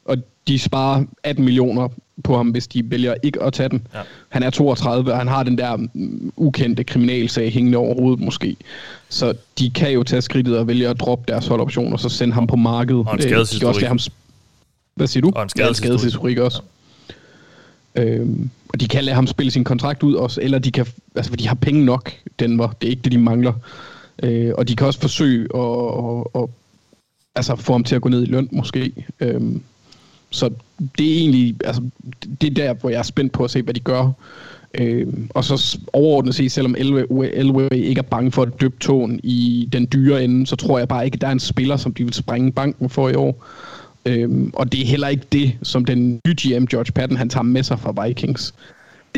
Og 0.09 0.17
de 0.47 0.59
sparer 0.59 1.03
18 1.23 1.45
millioner 1.45 1.87
på 2.23 2.37
ham, 2.37 2.49
hvis 2.49 2.67
de 2.67 2.91
vælger 2.91 3.15
ikke 3.23 3.41
at 3.41 3.53
tage 3.53 3.69
den. 3.69 3.87
Ja. 3.93 3.99
Han 4.29 4.43
er 4.43 4.49
32, 4.49 5.11
og 5.11 5.17
han 5.17 5.27
har 5.27 5.43
den 5.43 5.57
der 5.57 5.75
mm, 5.75 6.33
ukendte 6.35 6.83
kriminalsag 6.83 7.51
hængende 7.51 7.77
over 7.77 7.95
hovedet 8.01 8.19
måske. 8.19 8.55
Så 9.09 9.33
de 9.59 9.69
kan 9.69 9.91
jo 9.91 10.03
tage 10.03 10.21
skridtet 10.21 10.57
og 10.57 10.67
vælge 10.67 10.87
at 10.87 10.99
droppe 10.99 11.31
deres 11.31 11.47
holdoption, 11.47 11.93
og 11.93 11.99
så 11.99 12.09
sende 12.09 12.33
ham 12.33 12.47
på 12.47 12.55
markedet. 12.55 13.07
Og 13.07 13.13
en 13.13 13.21
skadeshistorik. 13.21 13.85
Ham... 13.85 13.99
Hvad 14.95 15.07
siger 15.07 15.21
du? 15.21 15.31
Og 15.35 15.43
en 15.43 15.49
skadeshistorik. 15.49 15.89
Ja, 15.89 15.93
en 15.93 15.99
skadeshistorik 15.99 16.37
også. 16.37 16.61
Ja. 17.95 18.03
Øhm, 18.03 18.49
og 18.69 18.79
de 18.79 18.87
kan 18.87 19.03
lade 19.03 19.15
ham 19.15 19.27
spille 19.27 19.51
sin 19.51 19.63
kontrakt 19.63 20.03
ud 20.03 20.13
også, 20.13 20.41
eller 20.41 20.59
de 20.59 20.71
kan, 20.71 20.85
altså 21.15 21.35
de 21.35 21.47
har 21.47 21.55
penge 21.55 21.85
nok, 21.85 22.11
Denver. 22.39 22.67
Det 22.81 22.87
er 22.87 22.91
ikke 22.91 23.01
det, 23.01 23.11
de 23.11 23.17
mangler. 23.17 23.53
Øh, 24.23 24.51
og 24.57 24.67
de 24.67 24.75
kan 24.75 24.87
også 24.87 24.99
forsøge 24.99 25.47
at, 25.55 25.61
at, 26.35 26.41
at 26.43 26.49
altså 27.35 27.55
få 27.55 27.71
ham 27.71 27.83
til 27.83 27.95
at 27.95 28.01
gå 28.01 28.09
ned 28.09 28.23
i 28.23 28.25
løn, 28.25 28.49
måske. 28.51 29.05
Øhm, 29.19 29.61
så 30.29 30.49
det 30.97 31.11
er 31.11 31.17
egentlig, 31.17 31.55
altså, 31.65 31.81
det 32.41 32.49
er 32.49 32.53
der, 32.53 32.73
hvor 32.73 32.89
jeg 32.89 32.99
er 32.99 33.03
spændt 33.03 33.31
på 33.31 33.43
at 33.43 33.51
se, 33.51 33.61
hvad 33.61 33.73
de 33.73 33.79
gør. 33.79 34.11
Øh, 34.73 35.07
og 35.29 35.43
så 35.43 35.79
overordnet 35.93 36.35
set, 36.35 36.51
selvom 36.51 36.75
Elway, 36.77 37.67
ikke 37.71 37.99
er 37.99 38.03
bange 38.03 38.31
for 38.31 38.41
at 38.41 38.61
døbe 38.61 38.75
tåen 38.79 39.19
i 39.23 39.69
den 39.73 39.87
dyre 39.93 40.23
ende, 40.23 40.47
så 40.47 40.55
tror 40.55 40.77
jeg 40.77 40.87
bare 40.87 41.05
ikke, 41.05 41.15
at 41.15 41.21
der 41.21 41.27
er 41.27 41.31
en 41.31 41.39
spiller, 41.39 41.77
som 41.77 41.93
de 41.93 42.03
vil 42.03 42.13
springe 42.13 42.51
banken 42.51 42.89
for 42.89 43.09
i 43.09 43.15
år. 43.15 43.45
Øh, 44.05 44.29
og 44.53 44.71
det 44.71 44.81
er 44.81 44.85
heller 44.85 45.07
ikke 45.07 45.25
det, 45.31 45.53
som 45.63 45.85
den 45.85 46.21
nye 46.27 46.35
GM, 46.41 46.65
George 46.65 46.91
Patton, 46.91 47.17
han 47.17 47.29
tager 47.29 47.43
med 47.43 47.63
sig 47.63 47.79
fra 47.79 48.05
Vikings. 48.05 48.53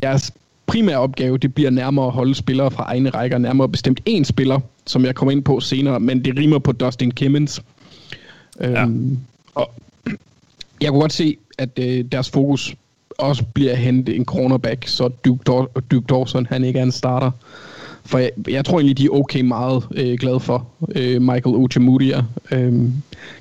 Deres 0.01 0.31
primære 0.67 0.97
opgave, 0.97 1.37
det 1.37 1.53
bliver 1.53 1.69
nærmere 1.69 2.05
at 2.05 2.11
holde 2.11 2.35
spillere 2.35 2.71
fra 2.71 2.83
egne 2.83 3.09
rækker, 3.09 3.37
nærmere 3.37 3.69
bestemt 3.69 4.01
én 4.09 4.23
spiller, 4.23 4.59
som 4.85 5.05
jeg 5.05 5.15
kommer 5.15 5.31
ind 5.31 5.43
på 5.43 5.59
senere, 5.59 5.99
men 5.99 6.25
det 6.25 6.37
rimer 6.37 6.59
på 6.59 6.71
Dustin 6.71 7.11
Kimmins. 7.11 7.61
Ja. 8.59 8.83
Øhm, 8.83 9.19
og 9.55 9.71
jeg 10.81 10.89
kunne 10.89 11.01
godt 11.01 11.13
se, 11.13 11.37
at 11.57 11.79
øh, 11.79 12.05
deres 12.11 12.29
fokus 12.29 12.75
også 13.17 13.43
bliver 13.53 13.71
at 13.71 13.77
hente 13.77 14.15
en 14.15 14.25
cornerback, 14.25 14.87
så 14.87 15.07
Duke, 15.07 15.43
Dor- 15.49 15.79
Duke 15.91 16.05
Dawson 16.09 16.47
han 16.49 16.63
ikke 16.63 16.79
er 16.79 16.83
en 16.83 16.91
starter. 16.91 17.31
For 18.05 18.17
jeg, 18.17 18.31
jeg 18.49 18.65
tror 18.65 18.77
egentlig, 18.77 18.97
de 18.97 19.05
er 19.05 19.09
okay 19.09 19.41
meget 19.41 19.87
øh, 19.91 20.17
glade 20.17 20.39
for 20.39 20.67
øh, 20.95 21.21
Michael 21.21 21.55
Ojemudia. 21.55 22.23
Øh, 22.51 22.83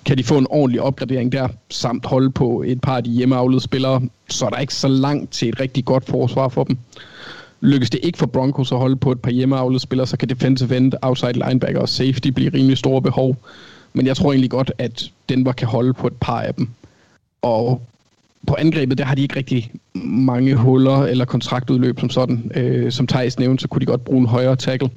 kan 0.05 0.19
de 0.19 0.25
få 0.25 0.39
en 0.39 0.47
ordentlig 0.51 0.81
opgradering 0.81 1.33
der, 1.33 1.49
samt 1.71 2.07
holde 2.07 2.31
på 2.31 2.63
et 2.67 2.81
par 2.81 2.97
af 2.97 3.05
de 3.05 3.11
hjemmeavlede 3.11 3.61
spillere, 3.61 4.03
så 4.29 4.47
er 4.47 4.51
der 4.51 4.59
ikke 4.59 4.75
så 4.75 4.89
langt 4.89 5.33
til 5.33 5.49
et 5.49 5.61
rigtig 5.61 5.85
godt 5.85 6.05
forsvar 6.07 6.49
for 6.49 6.65
dem. 6.65 6.79
Lykkes 7.61 7.91
det 7.91 8.01
ikke 8.03 8.19
for 8.19 8.27
Broncos 8.27 8.73
at 8.73 8.79
holde 8.79 8.97
på 8.97 9.13
et 9.13 9.21
par 9.21 9.31
hjemmeavlede 9.31 9.81
spillere, 9.81 10.07
så 10.07 10.17
kan 10.17 10.29
defensive 10.29 10.77
end, 10.77 10.93
outside 11.03 11.33
linebacker 11.33 11.81
og 11.81 11.89
safety 11.89 12.29
blive 12.29 12.51
rimelig 12.55 12.79
store 12.79 13.03
behov. 13.03 13.37
Men 13.93 14.07
jeg 14.07 14.17
tror 14.17 14.33
egentlig 14.33 14.51
godt, 14.51 14.73
at 14.79 15.11
Denver 15.29 15.53
kan 15.53 15.69
holde 15.69 15.95
på 15.95 16.07
et 16.07 16.17
par 16.21 16.41
af 16.41 16.55
dem. 16.55 16.69
Og 17.43 17.83
på 18.47 18.57
angrebet, 18.59 18.99
der 18.99 19.05
har 19.05 19.15
de 19.15 19.23
ikke 19.23 19.37
rigtig 19.37 19.71
mange 19.95 20.55
huller 20.55 21.03
eller 21.03 21.25
kontraktudløb 21.25 22.01
som 22.01 22.11
sådan. 22.11 22.51
Øh, 22.55 22.93
som 22.93 23.07
Thijs 23.07 23.39
nævnte, 23.39 23.63
så 23.63 23.69
kunne 23.69 23.81
de 23.81 23.87
godt 23.87 24.05
bruge 24.05 24.21
en 24.21 24.27
højere 24.27 24.57
tackle. 24.57 24.91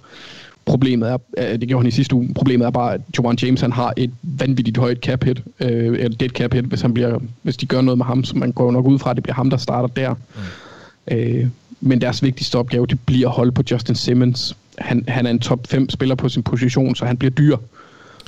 Problemet 0.65 1.19
er, 1.37 1.57
det 1.57 1.67
gjorde 1.67 1.81
han 1.81 1.87
i 1.87 1.91
sidste 1.91 2.15
uge, 2.15 2.33
problemet 2.33 2.65
er 2.65 2.71
bare, 2.71 2.93
at 2.93 3.01
Jawan 3.17 3.37
James 3.41 3.61
han 3.61 3.71
har 3.71 3.93
et 3.97 4.11
vanvittigt 4.21 4.77
højt 4.77 4.97
cap 4.97 5.23
hit, 5.23 5.43
øh, 5.59 5.99
eller 5.99 6.17
dead 6.17 6.29
cap 6.29 6.53
hit, 6.53 6.65
hvis, 6.65 6.81
han 6.81 6.93
bliver, 6.93 7.19
hvis 7.41 7.57
de 7.57 7.65
gør 7.65 7.81
noget 7.81 7.97
med 7.97 8.05
ham, 8.05 8.23
så 8.23 8.37
man 8.37 8.51
går 8.51 8.71
nok 8.71 8.85
ud 8.85 8.99
fra, 8.99 9.09
at 9.09 9.15
det 9.15 9.23
bliver 9.23 9.35
ham, 9.35 9.49
der 9.49 9.57
starter 9.57 9.87
der. 9.87 10.13
Mm. 10.13 11.17
Øh, 11.17 11.47
men 11.81 12.01
deres 12.01 12.23
vigtigste 12.23 12.57
opgave, 12.57 12.87
det 12.87 12.99
bliver 13.05 13.27
at 13.27 13.35
holde 13.35 13.51
på 13.51 13.63
Justin 13.71 13.95
Simmons. 13.95 14.57
Han, 14.77 15.05
han 15.07 15.25
er 15.25 15.29
en 15.29 15.39
top 15.39 15.67
5 15.67 15.89
spiller 15.89 16.15
på 16.15 16.29
sin 16.29 16.43
position, 16.43 16.95
så 16.95 17.05
han 17.05 17.17
bliver 17.17 17.31
dyr. 17.31 17.57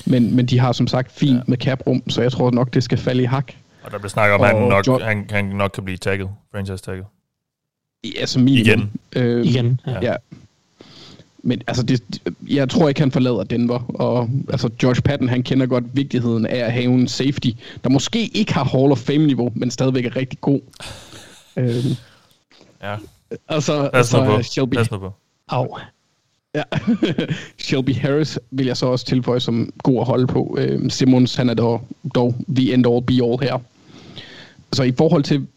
Men, 0.05 0.35
men 0.35 0.45
de 0.45 0.59
har 0.59 0.71
som 0.71 0.87
sagt 0.87 1.11
fint 1.11 1.37
ja. 1.37 1.41
med 1.47 1.57
cap-rum, 1.57 2.09
så 2.09 2.21
jeg 2.21 2.31
tror 2.31 2.51
nok, 2.51 2.73
det 2.73 2.83
skal 2.83 2.97
falde 2.97 3.21
i 3.21 3.25
hak. 3.25 3.51
Og 3.85 3.91
der 3.91 3.97
bliver 3.97 4.09
snakket 4.09 4.35
om, 4.35 4.41
at 4.41 4.47
han 4.47 4.67
nok, 4.67 4.87
John... 4.87 5.01
han, 5.01 5.25
han 5.29 5.45
nok 5.45 5.71
kan 5.71 5.83
blive 5.83 5.97
tagget, 5.97 6.29
franchise 6.51 6.83
tagget. 6.83 7.05
Ja, 8.15 8.25
som 8.25 8.41
minimum. 8.41 8.89
Igen. 9.13 9.23
Øh, 9.23 9.45
Igen, 9.45 9.79
ja. 9.87 9.99
ja. 10.01 10.15
Men 11.43 11.61
altså, 11.67 11.83
det, 11.83 12.01
jeg 12.47 12.69
tror 12.69 12.87
ikke, 12.89 12.99
han 12.99 13.11
forlader 13.11 13.43
Denver. 13.43 13.79
Og 13.95 14.29
altså, 14.49 14.69
George 14.79 15.01
Patton, 15.01 15.29
han 15.29 15.43
kender 15.43 15.65
godt 15.65 15.83
vigtigheden 15.93 16.45
af 16.45 16.57
at 16.57 16.71
have 16.71 16.83
en 16.85 17.07
safety, 17.07 17.49
der 17.83 17.89
måske 17.89 18.27
ikke 18.27 18.53
har 18.53 18.63
Hall 18.63 18.91
of 18.91 18.97
Fame-niveau, 18.97 19.51
men 19.55 19.71
stadigvæk 19.71 20.05
er 20.05 20.15
rigtig 20.15 20.41
god. 20.41 20.59
Øh, 21.57 21.85
Ja, 22.83 22.95
altså, 23.47 23.81
pas 23.81 23.89
altså 23.93 24.25
nu 24.25 24.35
på. 24.35 24.43
Shelby, 24.43 24.75
Pas 24.75 24.89
på. 24.89 25.13
Au. 25.47 25.77
ja. 26.55 26.63
Shelby 27.57 27.95
Harris 27.95 28.39
vil 28.51 28.65
jeg 28.65 28.77
så 28.77 28.85
også 28.85 29.05
tilføje 29.05 29.39
som 29.39 29.73
god 29.83 29.99
at 29.99 30.05
holde 30.05 30.27
på. 30.27 30.55
Øh, 30.59 30.91
Simmons, 30.91 31.35
han 31.35 31.49
er 31.49 31.53
dog, 31.53 31.87
dog 32.15 32.35
the 32.55 32.73
end 32.73 32.87
all 32.87 33.03
be 33.03 33.13
all 33.13 33.39
her. 33.41 33.59
Så 34.75 34.83
i 34.83 34.91
forhold 34.97 35.23
til, 35.23 35.47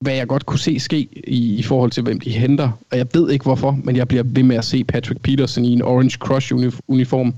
hvad 0.00 0.14
jeg 0.14 0.26
godt 0.26 0.46
kunne 0.46 0.58
se 0.58 0.78
ske 0.78 1.08
i, 1.26 1.56
i 1.56 1.62
forhold 1.62 1.90
til, 1.90 2.02
hvem 2.02 2.20
de 2.20 2.30
henter, 2.30 2.70
og 2.90 2.98
jeg 2.98 3.06
ved 3.14 3.30
ikke 3.30 3.42
hvorfor, 3.42 3.78
men 3.84 3.96
jeg 3.96 4.08
bliver 4.08 4.22
ved 4.22 4.42
med 4.42 4.56
at 4.56 4.64
se 4.64 4.84
Patrick 4.84 5.20
Peterson 5.20 5.64
i 5.64 5.72
en 5.72 5.82
Orange 5.82 6.18
Crush 6.18 6.54
uni- 6.54 6.80
uniform. 6.88 7.34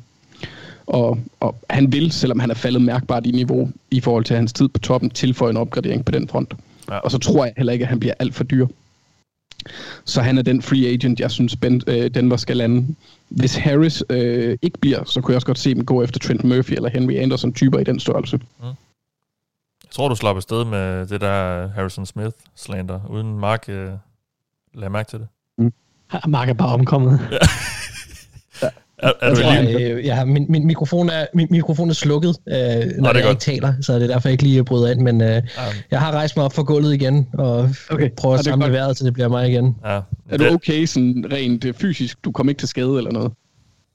Og, 0.87 1.19
og 1.41 1.55
han 1.71 1.93
vil, 1.93 2.13
selvom 2.13 2.39
han 2.39 2.51
er 2.51 2.55
faldet 2.55 2.83
mærkbart 2.83 3.27
i 3.27 3.31
niveau 3.31 3.71
i 3.91 4.01
forhold 4.01 4.25
til 4.25 4.37
hans 4.37 4.53
tid 4.53 4.69
på 4.69 4.79
toppen, 4.79 5.11
tilføje 5.11 5.51
en 5.51 5.57
opgradering 5.57 6.05
på 6.05 6.13
den 6.13 6.29
front. 6.29 6.55
Ja. 6.91 6.99
Og 6.99 7.11
så 7.11 7.19
tror 7.19 7.45
jeg 7.45 7.55
heller 7.57 7.73
ikke, 7.73 7.83
at 7.83 7.89
han 7.89 8.01
bliver 8.01 8.15
alt 8.19 8.35
for 8.35 8.45
dyr. 8.45 8.67
Så 10.05 10.21
han 10.23 10.39
er 10.39 10.43
den 10.43 10.63
free 10.63 10.87
agent, 10.87 11.21
jeg 11.21 11.31
synes, 11.31 11.57
ben, 11.57 11.83
øh, 11.87 12.11
Denver 12.15 12.37
skal 12.37 12.57
lande. 12.57 12.87
Hvis 13.29 13.57
Harris 13.57 14.03
øh, 14.11 14.59
ikke 14.63 14.79
bliver, 14.79 15.05
så 15.05 15.21
kunne 15.21 15.33
jeg 15.33 15.37
også 15.37 15.47
godt 15.47 15.59
se 15.59 15.75
dem 15.75 15.85
gå 15.85 16.03
efter 16.03 16.19
Trent 16.19 16.45
Murphy 16.45 16.73
eller 16.73 16.89
Henry 16.89 17.13
Anderson 17.15 17.53
typer 17.53 17.79
i 17.79 17.85
den 17.85 18.01
størrelse. 18.01 18.41
Jeg 19.89 19.93
tror, 19.93 20.09
du 20.09 20.15
slår 20.15 20.35
afsted 20.35 20.65
med 20.65 21.07
det 21.07 21.21
der 21.21 21.69
Harrison 21.69 22.07
Smith 22.07 22.31
slander, 22.57 23.01
uden 23.11 23.39
Mark 23.39 23.65
øh, 23.69 23.91
lagde 24.75 24.91
mærke 24.93 25.11
til 25.11 25.19
det. 25.19 25.29
Mark 26.29 26.49
er 26.49 26.53
bare 26.55 26.69
omkommet. 26.75 27.21
Er, 29.03 29.13
er 29.21 29.29
Jeg 29.29 29.37
tror, 29.37 29.95
øh, 29.97 30.05
ja, 30.05 30.25
min, 30.25 30.47
min, 30.49 30.67
mikrofon 30.67 31.09
er, 31.11 31.27
min 31.35 31.47
mikrofon 31.51 31.89
er 31.91 31.95
slukket, 31.95 32.37
øh, 32.49 32.55
når 32.55 32.59
er 32.59 32.81
jeg 32.81 32.93
godt. 33.01 33.17
ikke 33.17 33.41
taler, 33.41 33.75
så 33.81 33.95
det 33.95 34.03
er 34.03 34.07
derfor, 34.07 34.29
jeg 34.29 34.33
ikke 34.33 34.45
lige 34.45 34.65
bryder 34.65 34.91
ind. 34.91 35.01
Men 35.01 35.21
øh, 35.21 35.29
Ja, 35.29 35.43
jeg 35.91 36.01
har 36.01 36.13
rejst 36.13 36.37
mig 36.37 36.45
op 36.45 36.53
fra 36.53 36.63
gulvet 36.63 36.95
igen, 36.95 37.29
og 37.35 37.71
Okay. 37.91 38.11
prøver 38.17 38.35
at 38.35 38.39
det 38.39 38.45
samle 38.45 38.73
vejret, 38.73 38.97
så 38.99 39.05
det 39.05 39.13
bliver 39.13 39.29
mig 39.29 39.49
igen. 39.49 39.77
ja. 39.85 40.01
Er 40.29 40.37
du 40.37 40.45
okay 40.55 40.85
sådan 40.87 41.25
rent 41.33 41.65
øh, 41.65 41.75
fysisk? 41.75 42.25
Du 42.25 42.33
kom 42.33 42.49
ikke 42.49 42.59
til 42.59 42.69
skade 42.69 42.97
eller 42.99 43.13
noget? 43.13 43.33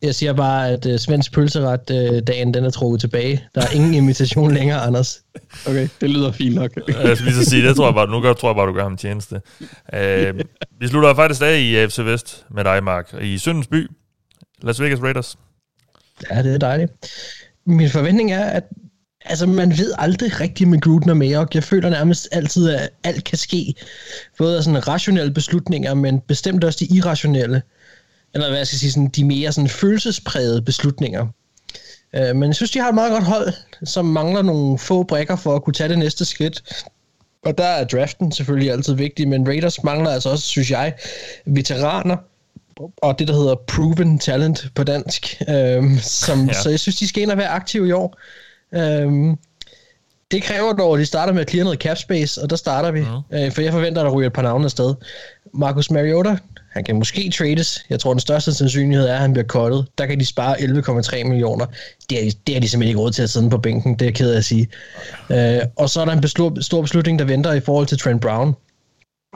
Jeg 0.04 0.16
siger 0.16 0.34
bare, 0.34 0.70
at 0.70 0.86
uh, 0.86 0.97
Svends 0.97 1.30
pølseret 1.30 2.12
uh, 2.14 2.20
dagen 2.28 2.54
den 2.54 2.66
er 2.66 2.70
trukket 2.70 3.01
tilbage. 3.01 3.43
Der 3.56 3.62
er 3.62 3.72
ingen 3.76 3.93
invitation 3.93 4.54
længere, 4.58 4.82
Anders. 4.82 5.22
Okay, 5.68 5.88
det 6.01 6.10
lyder 6.10 6.32
fint 6.32 6.56
nok. 6.56 6.72
Jeg 6.88 7.18
skal 7.18 7.32
lige 7.32 7.43
så 7.43 7.49
sige, 7.49 7.68
det 7.68 7.76
tror 7.76 7.86
jeg 7.86 7.93
bare, 7.93 8.08
nu 8.08 8.22
gør, 8.22 8.34
tror 8.34 8.49
jeg 8.49 8.56
bare, 8.56 8.68
du 8.68 8.74
gør 8.74 8.84
ham 8.84 8.91
en 8.91 8.97
tjeneste. 8.97 9.41
Uh, 9.62 10.39
vi 10.80 10.88
slutter 10.88 11.16
faktisk 11.16 11.41
af 11.41 11.58
i 11.60 11.76
AFC 11.76 11.99
Vest 11.99 12.45
med 12.56 12.64
dig, 12.64 12.84
Mark. 12.84 13.14
I 13.22 13.38
Syndens 13.38 13.68
by, 13.68 13.91
Las 14.62 14.82
Vegas 14.82 15.01
Raiders. 15.01 15.38
Ja, 16.32 16.43
det 16.43 16.54
er 16.54 16.58
dejligt. 16.58 16.91
Min 17.66 17.89
forventning 17.89 18.32
er, 18.32 18.45
at 18.45 18.64
altså, 19.26 19.45
man 19.45 19.70
ved 19.70 19.93
aldrig 19.97 20.39
rigtigt 20.39 20.70
med 20.70 20.82
Gruden 20.82 21.10
og 21.10 21.18
Mayock. 21.18 21.56
Jeg 21.56 21.64
føler 21.64 21.89
nærmest 21.89 22.28
altid, 22.32 22.70
at 22.70 22.89
alt 23.04 23.24
kan 23.24 23.38
ske. 23.38 23.74
Både 24.38 24.58
af 24.58 24.64
sådan 24.64 24.88
rationelle 24.88 25.34
beslutninger, 25.34 25.93
men 25.93 26.20
bestemt 26.20 26.64
også 26.64 26.86
de 26.86 26.95
irrationelle. 26.95 27.62
Eller 28.34 28.48
hvad 28.48 28.58
jeg 28.58 28.68
skal 28.68 28.80
sige, 28.80 28.92
sådan, 28.92 29.10
de 29.10 29.24
mere 29.24 29.52
sådan 29.52 29.70
følelsesprægede 29.70 30.62
beslutninger. 30.62 31.28
Øh, 32.16 32.36
men 32.36 32.44
jeg 32.44 32.56
synes, 32.56 32.72
de 32.72 32.80
har 32.80 32.90
et 32.90 32.96
meget 32.96 33.12
godt 33.12 33.24
hold, 33.24 33.54
som 33.84 34.06
mangler 34.06 34.42
nogle 34.42 34.80
få 34.80 35.04
brækker 35.04 35.36
for 35.36 35.56
at 35.56 35.64
kunne 35.64 35.74
tage 35.74 35.90
det 35.90 36.00
næste 36.00 36.26
skridt. 36.26 36.84
Og 37.46 37.58
der 37.58 37.64
er 37.64 37.84
draften 37.84 38.32
selvfølgelig 38.32 38.72
altid 38.72 38.94
vigtig, 38.94 39.28
men 39.28 39.48
Raiders 39.48 39.84
mangler 39.84 40.10
altså 40.10 40.30
også, 40.30 40.48
synes 40.48 40.72
jeg, 40.72 40.94
veteraner, 41.46 42.18
og 42.98 43.20
det, 43.20 43.28
der 43.28 43.34
hedder 43.34 43.56
proven 43.56 44.20
talent 44.20 44.68
på 44.76 44.84
dansk. 44.84 45.42
Øhm, 45.50 45.98
som, 46.00 46.46
Ja. 46.48 46.54
Så 46.54 46.70
jeg 46.70 46.80
synes, 46.80 46.96
de 46.96 47.08
skal 47.08 47.24
ind 47.24 47.32
og 47.32 47.38
være 47.38 47.48
aktive 47.48 47.88
i 47.88 47.92
år. 47.92 48.18
Øhm, 48.74 49.38
det 50.34 50.44
kræver 50.44 50.74
dog, 50.74 50.94
at 50.94 51.00
de 51.00 51.06
starter 51.06 51.34
med 51.34 51.42
at 51.42 51.50
clear 51.50 51.64
noget 51.64 51.80
cap 51.80 51.98
space, 51.98 52.42
og 52.42 52.50
der 52.50 52.56
starter 52.56 52.92
vi. 52.92 53.00
Mm. 53.00 53.38
Øh, 53.38 53.52
for 53.52 53.62
jeg 53.62 53.72
forventer, 53.72 54.02
at 54.02 54.06
der 54.06 54.12
ryger 54.12 54.28
et 54.28 54.34
par 54.34 54.42
navne 54.42 54.66
afsted. 54.66 54.96
Marcus 55.54 55.92
Mariota, 55.92 56.38
han 56.72 56.84
kan 56.84 56.96
måske 56.96 57.32
trades. 57.38 57.86
Jeg 57.90 58.00
tror, 58.00 58.14
den 58.14 58.20
største 58.20 58.54
sandsynlighed 58.54 59.08
er, 59.08 59.14
at 59.14 59.20
han 59.20 59.34
bliver 59.34 59.48
cuttet. 59.48 59.86
Der 59.98 60.06
kan 60.06 60.20
de 60.20 60.26
spare 60.26 60.58
11,3 60.60 61.24
millioner. 61.24 61.66
Det 62.10 62.28
er, 62.28 62.32
det 62.48 62.56
er 62.56 62.60
de 62.60 62.70
simpelthen 62.70 62.88
ikke 62.88 63.00
råd 63.00 63.12
til 63.12 63.24
at 63.24 63.30
sidde 63.30 63.50
på 63.50 63.58
bænken, 63.58 63.94
det 63.94 64.02
er 64.02 64.06
jeg 64.06 64.16
ked 64.16 64.32
af 64.32 64.38
at 64.38 64.46
sige. 64.46 64.68
Øh, 65.30 65.60
og 65.76 65.90
så 65.90 66.02
er 66.02 66.06
der 66.06 66.12
en 66.12 66.26
beslu- 66.26 66.62
stor 66.62 66.82
beslutning, 66.82 67.20
der 67.20 67.26
venter 67.26 67.54
i 67.54 67.60
forhold 67.60 67.88
til 67.88 67.98
Trent 67.98 68.22
Brown. 68.22 68.56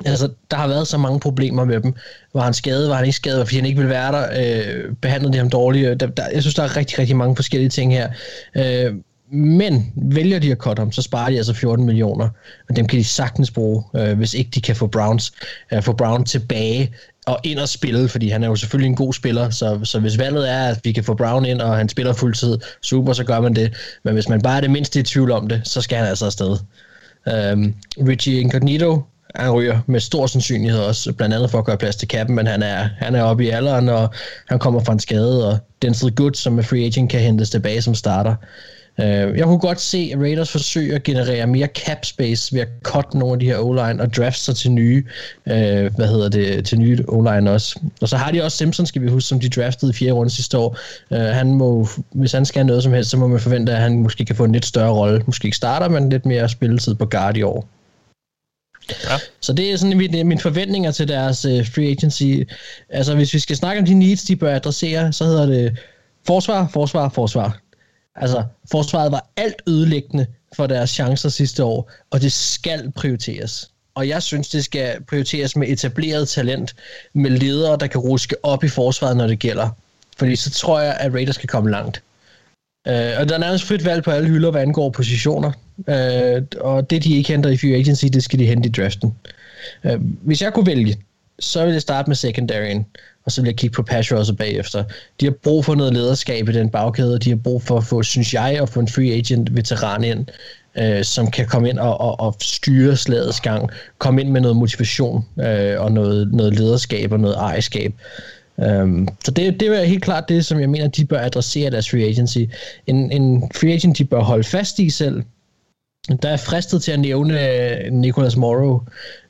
Altså, 0.06 0.30
der 0.52 0.58
har 0.58 0.68
været 0.68 0.88
så 0.88 0.98
mange 0.98 1.20
problemer 1.20 1.66
med 1.66 1.82
dem. 1.82 1.94
Var 2.34 2.42
han 2.42 2.54
skadet, 2.54 2.90
var 2.90 2.96
han 2.96 3.06
ikke 3.06 3.16
skadet, 3.16 3.48
fordi 3.48 3.56
han 3.56 3.66
ikke 3.66 3.78
ville 3.78 3.90
være 3.90 4.12
der, 4.12 4.28
øh, 4.40 4.96
behandlede 5.02 5.34
de 5.34 5.38
ham 5.38 5.50
dårligt. 5.50 6.00
Der, 6.00 6.08
der, 6.08 6.24
jeg 6.34 6.42
synes, 6.42 6.56
der 6.56 6.64
er 6.64 6.78
rigtig, 6.78 7.00
rigtig 7.00 7.16
mange 7.16 7.36
forskellige 7.36 7.70
ting 7.70 7.94
her. 7.94 8.10
Øh, 8.56 8.94
men 9.32 9.94
vælger 9.96 10.40
de 10.40 10.52
at 10.52 10.58
cutte 10.58 10.80
ham, 10.80 10.92
så 10.92 11.02
sparer 11.02 11.30
de 11.30 11.38
altså 11.38 11.54
14 11.54 11.86
millioner, 11.86 12.30
og 12.70 12.76
dem 12.76 12.88
kan 12.88 13.00
de 13.00 13.04
sagtens 13.04 13.52
bruge, 13.52 13.84
øh, 13.96 14.18
hvis 14.18 14.34
ikke 14.34 14.52
de 14.52 14.62
kan 14.62 14.76
få 14.76 14.88
Browns, 14.88 15.32
øh, 15.74 15.84
få 15.84 15.94
Brown 15.94 16.26
tilbage 16.26 16.94
og 17.26 17.40
ind 17.44 17.60
og 17.60 17.70
spille, 17.70 18.10
fordi 18.10 18.30
han 18.30 18.44
er 18.44 18.48
jo 18.48 18.56
selvfølgelig 18.56 18.90
en 18.90 18.96
god 18.96 19.14
spiller, 19.14 19.50
så, 19.50 19.80
så 19.84 20.00
hvis 20.00 20.18
valget 20.18 20.52
er, 20.52 20.68
at 20.68 20.80
vi 20.84 20.92
kan 20.92 21.04
få 21.04 21.14
Brown 21.14 21.46
ind, 21.46 21.62
og 21.62 21.78
han 21.78 21.90
spiller 21.90 22.14
fuldtid, 22.14 22.58
super, 22.82 23.14
så 23.14 23.24
gør 23.24 23.40
man 23.40 23.54
det. 23.54 23.74
Men 24.04 24.14
hvis 24.14 24.30
man 24.30 24.42
bare 24.42 24.58
er 24.58 24.62
det 24.62 24.72
mindste 24.72 25.00
i 25.00 25.04
tvivl 25.04 25.32
om 25.32 25.48
det, 25.48 25.62
så 25.64 25.82
skal 25.82 25.98
han 25.98 26.08
altså 26.08 26.26
afsted. 26.26 26.58
Um, 27.54 27.76
Richie 28.08 28.40
Incognito, 28.40 29.02
han 29.36 29.52
ryger 29.52 29.80
med 29.88 30.00
stor 30.00 30.28
sandsynlighed 30.28 30.80
også, 30.80 31.14
blandt 31.14 31.36
andet 31.36 31.52
for 31.52 31.60
at 31.60 31.66
gøre 31.66 31.78
plads 31.78 31.96
til 31.96 32.08
kappen, 32.08 32.36
men 32.36 32.48
han 32.48 32.64
er, 32.64 32.90
han 32.98 33.16
er 33.16 33.22
oppe 33.22 33.46
i 33.46 33.50
alderen, 33.50 33.90
og 33.90 34.14
han 34.50 34.60
kommer 34.60 34.84
fra 34.84 34.94
en 34.94 35.00
skade, 35.00 35.50
og 35.50 35.58
Denzel 35.82 36.16
Good, 36.16 36.34
som 36.34 36.58
er 36.58 36.64
free 36.64 36.86
agent, 36.86 37.12
kan 37.12 37.20
hentes 37.20 37.50
tilbage 37.50 37.82
som 37.82 37.96
starter. 37.96 38.36
Uh, 39.00 39.38
jeg 39.38 39.44
kunne 39.44 39.60
godt 39.60 39.82
se, 39.82 40.10
at 40.14 40.20
Raiders 40.20 40.52
forsøger 40.52 40.96
at 40.96 41.04
generere 41.04 41.48
mere 41.48 41.68
cap 41.68 42.06
space 42.06 42.54
ved 42.54 42.62
at 42.62 42.68
cut 42.84 43.14
nogle 43.14 43.34
af 43.34 43.40
de 43.40 43.46
her 43.46 43.58
O-line 43.58 44.02
og 44.02 44.14
draft 44.14 44.40
sig 44.40 44.56
til 44.56 44.72
nye, 44.72 45.04
uh, 45.46 45.52
hvad 45.96 46.08
hedder 46.08 46.30
det, 46.30 46.66
til 46.66 46.80
nye 46.80 47.04
O-line 47.08 47.52
også. 47.52 47.80
Og 48.02 48.10
så 48.10 48.18
har 48.18 48.32
de 48.32 48.44
også 48.44 48.58
Simpson, 48.58 48.86
skal 48.86 49.02
vi 49.02 49.10
huske, 49.10 49.28
som 49.28 49.40
de 49.40 49.50
draftede 49.50 49.92
i 49.92 49.94
fjerde 49.94 50.14
runde 50.14 50.32
sidste 50.32 50.58
år. 50.58 50.78
Uh, 51.12 51.18
han 51.18 51.54
må, 51.54 51.88
hvis 52.12 52.32
han 52.32 52.46
skal 52.46 52.66
noget 52.66 52.84
som 52.84 52.94
helst, 52.94 53.10
så 53.10 53.18
må 53.18 53.28
man 53.28 53.40
forvente, 53.40 53.72
at 53.72 53.82
han 53.82 54.02
måske 54.02 54.26
kan 54.26 54.36
få 54.36 54.44
en 54.44 54.52
lidt 54.52 54.66
større 54.66 54.92
rolle. 54.92 55.24
Måske 55.26 55.46
ikke 55.46 55.58
starter, 55.58 55.90
men 55.90 56.10
lidt 56.10 56.26
mere 56.26 56.50
spilletid 56.50 56.96
på 56.96 57.06
guard 57.06 57.38
i 57.38 57.42
år. 57.42 57.68
Ja. 58.90 59.18
Så 59.40 59.54
det 59.54 59.72
er 59.72 59.78
sådan 59.78 59.98
mine, 59.98 60.24
mine 60.24 60.42
forventninger 60.42 60.92
til 60.92 61.08
deres 61.08 61.46
uh, 61.46 61.66
free 61.66 61.92
agency. 61.92 62.52
Altså 62.90 63.16
hvis 63.16 63.34
vi 63.34 63.40
skal 63.40 63.56
snakke 63.56 63.80
om 63.80 63.86
de 63.86 63.94
needs, 63.94 64.24
de 64.24 64.36
bør 64.36 64.56
adressere, 64.56 65.14
så 65.14 65.24
hedder 65.24 65.46
det 65.46 65.78
forsvar, 66.28 66.68
forsvar, 66.74 67.10
forsvar. 67.10 67.60
Altså 68.18 68.44
forsvaret 68.72 69.12
var 69.12 69.30
alt 69.38 69.62
ødelæggende 69.68 70.26
for 70.56 70.68
deres 70.68 70.90
chancer 70.90 71.30
sidste 71.30 71.64
år, 71.64 71.92
og 72.12 72.22
det 72.22 72.32
skal 72.32 72.92
prioriteres. 72.92 73.72
Og 73.96 74.08
jeg 74.08 74.24
synes, 74.24 74.50
det 74.50 74.64
skal 74.66 75.04
prioriteres 75.04 75.56
med 75.56 75.68
etableret 75.68 76.30
talent, 76.30 76.76
med 77.14 77.32
ledere, 77.32 77.78
der 77.80 77.88
kan 77.88 78.02
ruske 78.02 78.36
op 78.44 78.64
i 78.64 78.68
forsvaret, 78.68 79.18
når 79.18 79.28
det 79.28 79.40
gælder. 79.40 79.70
Fordi 80.18 80.36
så 80.36 80.52
tror 80.52 80.80
jeg, 80.80 80.98
at 81.00 81.14
Raiders 81.14 81.38
kan 81.38 81.48
komme 81.48 81.72
langt. 81.72 82.02
Uh, 82.90 82.94
og 82.94 83.30
der 83.30 83.34
er 83.34 83.38
nærmest 83.38 83.64
frit 83.64 83.86
valg 83.86 84.04
på 84.04 84.12
alle 84.12 84.30
hylder, 84.30 84.52
hvad 84.52 84.62
angår 84.62 84.90
positioner. 84.90 85.52
Uh, 85.78 86.46
og 86.60 86.90
det, 86.90 87.04
de 87.04 87.18
ikke 87.18 87.30
henter 87.30 87.50
i 87.50 87.58
free 87.58 87.76
agency, 87.76 88.06
det 88.06 88.24
skal 88.24 88.40
de 88.40 88.46
hente 88.46 88.70
i 88.70 88.72
draften. 88.72 89.16
Uh, 89.84 89.96
hvis 90.02 90.42
jeg 90.42 90.54
kunne 90.54 90.66
vælge, 90.66 90.98
så 91.40 91.60
ville 91.60 91.74
jeg 91.74 91.82
starte 91.82 92.10
med 92.10 92.16
secondaryen, 92.16 92.86
og 93.28 93.32
så 93.32 93.42
vil 93.42 93.48
jeg 93.48 93.56
kigge 93.56 93.76
på 93.76 93.84
pass 93.84 94.12
også 94.12 94.34
bagefter. 94.34 94.84
De 95.22 95.26
har 95.26 95.34
brug 95.44 95.66
for 95.66 95.76
noget 95.76 95.94
lederskab 95.94 96.50
i 96.50 96.52
den 96.52 96.70
bagkæde, 96.70 97.14
og 97.14 97.24
de 97.24 97.30
har 97.30 97.38
brug 97.38 97.64
for 97.64 97.78
at 97.78 97.84
få, 97.84 98.04
synes 98.04 98.34
jeg, 98.34 98.60
at 98.62 98.70
få 98.70 98.80
en 98.80 98.88
free 98.88 99.14
agent 99.14 99.56
veteran 99.56 100.04
ind, 100.04 100.26
øh, 100.78 101.04
som 101.04 101.32
kan 101.32 101.46
komme 101.46 101.70
ind 101.70 101.80
og, 101.80 102.02
og, 102.02 102.20
og 102.20 102.36
styre 102.42 102.96
slagets 102.96 103.42
gang, 103.42 103.70
komme 103.98 104.22
ind 104.22 104.30
med 104.30 104.42
noget 104.42 104.58
motivation 104.58 105.26
øh, 105.40 105.82
og 105.82 105.92
noget, 105.92 106.34
noget 106.34 106.60
lederskab 106.60 107.12
og 107.12 107.20
noget 107.20 107.36
ejerskab. 107.36 107.94
Um, 108.58 109.08
så 109.26 109.32
det, 109.32 109.60
det 109.60 109.68
er 109.68 109.84
helt 109.84 110.04
klart 110.04 110.30
det, 110.30 110.46
som 110.46 110.60
jeg 110.60 110.70
mener, 110.70 110.88
de 110.88 111.06
bør 111.06 111.20
adressere 111.20 111.72
deres 111.72 111.90
free 111.90 112.04
agency. 112.04 112.40
En, 112.88 113.12
en 113.12 113.52
free 113.56 113.74
agent, 113.74 113.98
de 113.98 114.06
bør 114.06 114.22
holde 114.22 114.44
fast 114.44 114.80
i 114.80 114.90
selv, 114.90 115.24
der 116.22 116.30
er 116.30 116.38
fristet 116.38 116.84
til 116.84 116.92
at 116.92 117.00
nævne 117.00 117.50
øh, 117.50 117.92
Nicholas 117.92 118.36
Morrow, 118.36 118.82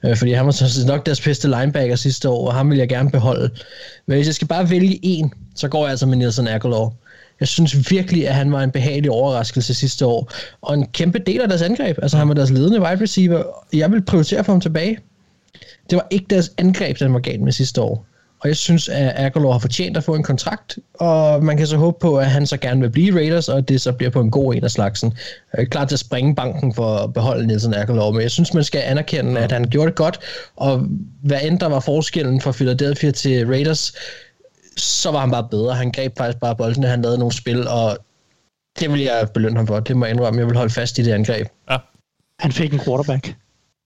øh, 0.05 0.17
fordi 0.17 0.31
han 0.31 0.45
var 0.45 0.51
så 0.51 0.83
nok 0.87 1.05
deres 1.05 1.21
bedste 1.21 1.47
linebacker 1.47 1.95
sidste 1.95 2.29
år, 2.29 2.47
og 2.47 2.53
ham 2.53 2.69
vil 2.69 2.77
jeg 2.77 2.89
gerne 2.89 3.11
beholde. 3.11 3.49
Men 4.05 4.15
hvis 4.15 4.27
jeg 4.27 4.35
skal 4.35 4.47
bare 4.47 4.69
vælge 4.69 4.99
en, 5.03 5.33
så 5.55 5.67
går 5.67 5.83
jeg 5.83 5.89
altså 5.89 6.05
med 6.05 6.17
Nielsen 6.17 6.47
Aguilar. 6.47 6.93
Jeg 7.39 7.47
synes 7.47 7.91
virkelig, 7.91 8.27
at 8.27 8.35
han 8.35 8.51
var 8.51 8.63
en 8.63 8.71
behagelig 8.71 9.11
overraskelse 9.11 9.73
sidste 9.73 10.05
år, 10.05 10.31
og 10.61 10.73
en 10.73 10.87
kæmpe 10.87 11.19
del 11.19 11.41
af 11.41 11.47
deres 11.47 11.61
angreb. 11.61 11.97
Altså 12.01 12.17
han 12.17 12.27
var 12.27 12.33
deres 12.33 12.49
ledende 12.49 12.81
wide 12.81 13.01
receiver. 13.01 13.43
Jeg 13.73 13.91
vil 13.91 14.01
prioritere 14.01 14.43
for 14.43 14.51
ham 14.51 14.61
tilbage. 14.61 14.99
Det 15.89 15.95
var 15.95 16.07
ikke 16.09 16.25
deres 16.29 16.51
angreb, 16.57 16.99
den 16.99 17.13
var 17.13 17.19
galt 17.19 17.41
med 17.41 17.51
sidste 17.51 17.81
år. 17.81 18.05
Og 18.47 18.49
jeg 18.49 18.57
synes, 18.57 18.89
at 18.89 19.13
Aguilar 19.15 19.51
har 19.51 19.59
fortjent 19.59 19.97
at 19.97 20.03
få 20.03 20.15
en 20.15 20.23
kontrakt, 20.23 20.77
og 20.93 21.43
man 21.43 21.57
kan 21.57 21.67
så 21.67 21.77
håbe 21.77 21.97
på, 21.99 22.17
at 22.17 22.25
han 22.25 22.47
så 22.47 22.57
gerne 22.57 22.81
vil 22.81 22.89
blive 22.89 23.15
Raiders, 23.15 23.49
og 23.49 23.69
det 23.69 23.81
så 23.81 23.91
bliver 23.91 24.09
på 24.09 24.21
en 24.21 24.31
god 24.31 24.53
en 24.53 24.63
af 24.63 24.71
slagsen. 24.71 25.13
Jeg 25.53 25.61
er 25.61 25.65
klar 25.65 25.85
til 25.85 25.95
at 25.95 25.99
springe 25.99 26.35
banken 26.35 26.73
for 26.73 26.95
at 26.95 27.13
beholde 27.13 27.47
Nielsen 27.47 27.73
Aguilar, 27.73 28.11
men 28.11 28.21
jeg 28.21 28.31
synes, 28.31 28.53
man 28.53 28.63
skal 28.63 28.81
anerkende, 28.85 29.41
at 29.41 29.51
han 29.51 29.63
gjorde 29.63 29.87
det 29.87 29.95
godt, 29.95 30.19
og 30.55 30.87
hvad 31.23 31.39
end 31.43 31.59
der 31.59 31.67
var 31.67 31.79
forskellen 31.79 32.41
fra 32.41 32.51
Philadelphia 32.51 33.11
til 33.11 33.47
Raiders, 33.47 33.93
så 34.77 35.11
var 35.11 35.19
han 35.19 35.31
bare 35.31 35.47
bedre. 35.51 35.75
Han 35.75 35.91
greb 35.91 36.17
faktisk 36.17 36.39
bare 36.39 36.55
bolden, 36.55 36.83
han 36.83 37.01
lavede 37.01 37.17
nogle 37.17 37.33
spil, 37.33 37.67
og 37.67 37.97
det 38.79 38.91
vil 38.91 39.01
jeg 39.01 39.27
belønne 39.33 39.57
ham 39.57 39.67
for. 39.67 39.79
Det 39.79 39.97
må 39.97 40.05
jeg 40.05 40.13
indrømme. 40.13 40.39
Jeg 40.39 40.47
vil 40.47 40.57
holde 40.57 40.73
fast 40.73 40.99
i 40.99 41.03
det 41.03 41.11
angreb. 41.11 41.47
Ja. 41.71 41.77
Han 42.39 42.51
fik 42.51 42.73
en 42.73 42.79
quarterback. 42.79 43.35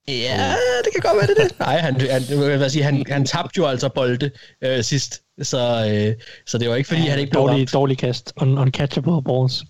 Ja, 0.08 0.56
det 0.84 0.93
kan 0.93 1.02
godt 1.02 1.18
være, 1.18 1.28
det 1.28 1.38
det. 1.38 1.60
Nej, 1.60 1.78
han, 1.78 2.02
han, 2.02 2.24
jeg 2.30 2.60
vil 2.60 2.72
sige, 2.72 2.84
han, 2.84 3.06
han 3.08 3.26
tabte 3.26 3.58
jo 3.58 3.66
altså 3.66 3.89
bolde 3.89 4.32
øh, 4.64 4.84
sidst, 4.84 5.22
så, 5.41 5.91
øh, 5.91 6.14
så 6.47 6.58
det 6.58 6.70
var 6.70 6.76
ikke, 6.76 6.88
fordi 6.88 7.02
ja, 7.02 7.10
han 7.10 7.20
ikke 7.20 7.32
blev 7.32 7.41
dårlig, 7.41 7.74
dårlig 7.74 7.97
kast. 7.97 8.34
Un, 8.41 8.58
uncatchable 8.58 9.24
balls. 9.24 9.64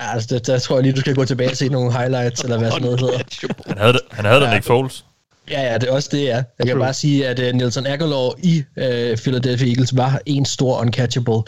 Ja, 0.00 0.12
altså, 0.12 0.34
der, 0.34 0.38
der, 0.38 0.58
tror 0.58 0.76
jeg 0.76 0.82
lige, 0.82 0.92
du 0.92 1.00
skal 1.00 1.14
gå 1.14 1.24
tilbage 1.24 1.50
og 1.50 1.56
se 1.56 1.68
nogle 1.68 1.92
highlights, 1.92 2.42
eller 2.42 2.58
hvad 2.58 2.70
sådan 2.70 2.84
noget 2.84 3.00
hedder. 3.00 3.18
Han 3.66 3.78
havde, 3.78 3.92
det, 3.92 4.00
han 4.10 4.24
havde 4.24 4.40
ja. 4.40 4.46
den 4.46 4.54
ikke 4.54 4.66
Foles. 4.66 5.04
Ja, 5.50 5.62
ja, 5.62 5.78
det 5.78 5.88
er 5.88 5.92
også 5.92 6.08
det, 6.12 6.24
ja. 6.24 6.42
Jeg 6.58 6.66
kan 6.66 6.78
bare 6.78 6.94
sige, 6.94 7.28
at 7.28 7.38
uh, 7.38 7.44
Nelson 7.44 7.86
Aguilar 7.86 8.34
i 8.42 8.58
uh, 8.58 9.18
Philadelphia 9.18 9.68
Eagles 9.68 9.96
var 9.96 10.20
en 10.26 10.44
stor 10.44 10.80
uncatchable 10.80 11.42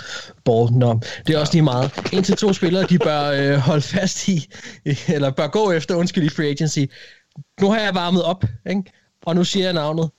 ball. 0.45 0.73
Nå, 0.73 1.01
det 1.27 1.35
er 1.35 1.39
også 1.39 1.53
lige 1.53 1.63
meget. 1.63 1.91
En 2.13 2.23
til 2.23 2.37
to 2.37 2.53
spillere, 2.53 2.83
de 2.85 2.99
bør 2.99 3.53
uh, 3.53 3.59
holde 3.59 3.83
fast 3.83 4.29
i, 4.29 4.47
eller 5.15 5.31
bør 5.31 5.47
gå 5.47 5.73
efter, 5.73 5.95
undskyld, 5.95 6.25
i 6.25 6.29
free 6.29 6.49
agency. 6.49 6.85
Nu 7.61 7.71
har 7.71 7.81
jeg 7.81 7.95
varmet 7.95 8.23
op, 8.23 8.45
ikke? 8.71 8.83
og 9.23 9.35
nu 9.35 9.45
siger 9.45 9.65
jeg 9.65 9.73
navnet. 9.73 10.11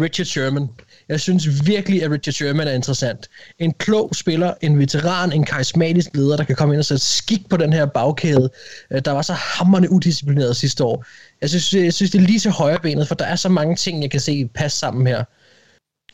Richard 0.00 0.24
Sherman. 0.26 0.68
Jeg 1.08 1.20
synes 1.20 1.66
virkelig, 1.66 2.02
at 2.02 2.10
Richard 2.10 2.32
Sherman 2.32 2.68
er 2.68 2.72
interessant. 2.72 3.28
En 3.58 3.72
klog 3.72 4.14
spiller, 4.14 4.54
en 4.60 4.78
veteran, 4.78 5.32
en 5.32 5.44
karismatisk 5.44 6.16
leder, 6.16 6.36
der 6.36 6.44
kan 6.44 6.56
komme 6.56 6.74
ind 6.74 6.78
og 6.78 6.84
sætte 6.84 7.04
skik 7.04 7.48
på 7.48 7.56
den 7.56 7.72
her 7.72 7.86
bagkæde, 7.86 8.50
øh, 8.90 9.02
der 9.04 9.10
var 9.10 9.22
så 9.22 9.32
hammerne 9.32 9.90
udisciplineret 9.90 10.56
sidste 10.56 10.84
år. 10.84 11.04
Jeg 11.40 11.48
synes, 11.50 11.74
jeg 11.74 11.94
synes, 11.94 12.10
det 12.10 12.18
er 12.18 12.26
lige 12.26 12.38
til 12.38 12.50
højre 12.50 12.78
benet, 12.78 13.08
for 13.08 13.14
der 13.14 13.24
er 13.24 13.36
så 13.36 13.48
mange 13.48 13.76
ting, 13.76 14.02
jeg 14.02 14.10
kan 14.10 14.20
se 14.20 14.46
passe 14.54 14.78
sammen 14.78 15.06
her. 15.06 15.24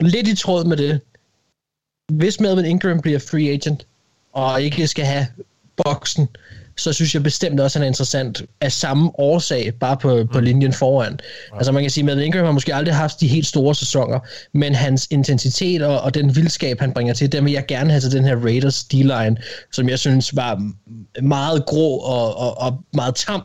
Lidt 0.01 0.29
i 0.29 0.37
tråd 0.37 0.65
med 0.65 0.77
det. 0.77 1.01
Hvis 2.13 2.41
Melvin 2.41 2.65
Ingram 2.65 3.01
bliver 3.01 3.19
free 3.19 3.51
agent, 3.51 3.87
og 4.33 4.63
ikke 4.63 4.87
skal 4.87 5.05
have 5.05 5.27
boksen, 5.77 6.29
så 6.77 6.93
synes 6.93 7.15
jeg 7.15 7.23
bestemt 7.23 7.61
også, 7.61 7.79
at 7.79 7.81
han 7.81 7.85
er 7.85 7.89
interessant 7.89 8.43
af 8.61 8.73
samme 8.73 9.11
årsag, 9.19 9.75
bare 9.81 9.97
på, 9.97 10.25
på 10.33 10.39
mm. 10.39 10.45
linjen 10.45 10.73
foran. 10.73 11.21
Ja. 11.53 11.57
Altså 11.57 11.73
man 11.73 11.83
kan 11.83 11.91
sige, 11.91 12.11
at 12.11 12.19
Ingram 12.19 12.45
har 12.45 12.53
måske 12.53 12.75
aldrig 12.75 12.95
haft 12.95 13.21
de 13.21 13.29
helt 13.29 13.47
store 13.47 13.75
sæsoner, 13.75 14.19
men 14.53 14.75
hans 14.75 15.09
intensitet 15.11 15.83
og, 15.83 16.01
og 16.01 16.15
den 16.15 16.37
vildskab, 16.37 16.81
han 16.81 16.93
bringer 16.93 17.15
til, 17.15 17.33
den 17.33 17.45
vil 17.45 17.53
jeg 17.53 17.65
gerne 17.69 17.91
have 17.91 18.01
til 18.01 18.13
den 18.13 18.25
her 18.25 18.37
Raiders 18.37 18.85
D-line, 18.85 19.37
som 19.73 19.89
jeg 19.89 19.99
synes 19.99 20.37
var 20.37 20.71
meget 21.23 21.67
grå 21.67 21.97
og, 21.97 22.39
og, 22.39 22.59
og 22.59 22.85
meget 22.93 23.15
tam 23.15 23.45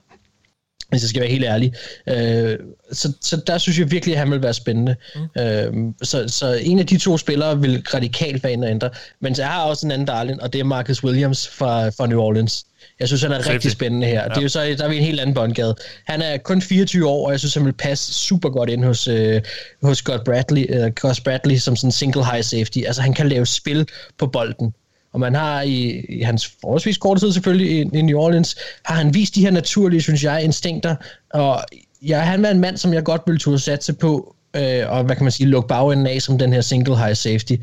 hvis 0.90 1.02
jeg 1.02 1.10
skal 1.10 1.22
være 1.22 1.32
helt 1.32 1.46
ærlig. 1.46 1.74
Øh, 2.08 2.58
så, 2.92 3.14
så 3.22 3.42
der 3.48 3.58
synes 3.58 3.80
jeg 3.80 3.92
virkelig, 3.92 4.16
at 4.16 4.20
han 4.20 4.32
vil 4.32 4.42
være 4.42 4.54
spændende. 4.54 4.96
Mm. 5.16 5.42
Øh, 5.42 5.74
så, 6.04 6.28
så 6.28 6.60
en 6.62 6.80
af 6.80 6.88
de 6.88 6.98
to 6.98 7.18
spillere 7.18 7.62
vil 7.62 7.84
radikalt 7.94 8.44
være 8.44 8.54
inde 8.54 8.66
og 8.66 8.72
ændre. 8.72 8.90
Men 9.20 9.36
så 9.36 9.42
jeg 9.42 9.52
har 9.52 9.64
også 9.64 9.88
en 9.88 9.92
anden 9.92 10.08
darling, 10.08 10.42
og 10.42 10.54
det 10.54 10.60
er 10.60 10.64
Marcus 10.64 11.04
Williams 11.04 11.48
fra, 11.48 11.90
fra 11.90 12.08
New 12.08 12.20
Orleans. 12.20 12.66
Jeg 13.00 13.08
synes, 13.08 13.22
han 13.22 13.32
er 13.32 13.36
Safety. 13.36 13.52
rigtig 13.54 13.72
spændende 13.72 14.08
her. 14.08 14.22
Ja. 14.22 14.28
Det 14.28 14.38
er 14.38 14.42
jo 14.42 14.50
så, 14.50 14.76
der 14.78 14.84
er 14.84 14.90
vi 14.90 14.98
en 14.98 15.04
helt 15.04 15.20
anden 15.20 15.34
båndgade. 15.34 15.76
Han 16.06 16.22
er 16.22 16.38
kun 16.38 16.62
24 16.62 17.08
år, 17.08 17.26
og 17.26 17.32
jeg 17.32 17.40
synes, 17.40 17.54
han 17.54 17.66
vil 17.66 17.74
passe 17.74 18.14
super 18.14 18.50
godt 18.50 18.70
ind 18.70 18.84
hos, 18.84 19.08
øh, 19.08 19.42
hos 19.84 19.98
Scott 19.98 20.24
Bradley, 20.24 20.86
uh, 20.86 20.92
Gus 21.02 21.20
Bradley 21.20 21.58
som 21.58 21.76
sådan 21.76 21.92
single 21.92 22.26
high 22.26 22.44
safety. 22.44 22.80
Altså, 22.88 23.02
han 23.02 23.14
kan 23.14 23.30
lave 23.30 23.46
spil 23.46 23.88
på 24.18 24.28
bolden. 24.28 24.74
Og 25.14 25.20
man 25.20 25.36
har 25.36 25.62
i, 25.62 26.06
i 26.10 26.22
hans 26.22 26.52
forholdsvis 26.62 26.98
korte 26.98 27.22
tid 27.22 27.32
selvfølgelig 27.34 27.72
i, 27.72 27.98
i 27.98 28.02
New 28.02 28.20
Orleans, 28.20 28.56
har 28.86 28.96
han 28.96 29.14
vist 29.14 29.36
de 29.36 29.42
her 29.42 29.52
naturlige, 29.52 30.02
synes 30.02 30.24
jeg, 30.24 30.44
instinkter. 30.44 30.96
Og 31.34 31.64
ja, 32.02 32.20
han 32.20 32.44
var 32.44 32.50
en 32.50 32.60
mand, 32.60 32.78
som 32.78 32.94
jeg 32.94 33.04
godt 33.04 33.22
ville 33.26 33.40
turde 33.40 33.60
satse 33.60 33.94
på, 33.94 34.36
øh, 34.56 34.84
og 34.92 35.04
hvad 35.04 35.16
kan 35.16 35.24
man 35.24 35.32
sige, 35.32 35.48
lukke 35.48 35.68
bagenden 35.68 36.08
af 36.08 36.22
som 36.22 36.38
den 36.38 36.54
her 36.54 36.62
single 36.62 36.98
high 36.98 37.16
safety, 37.16 37.56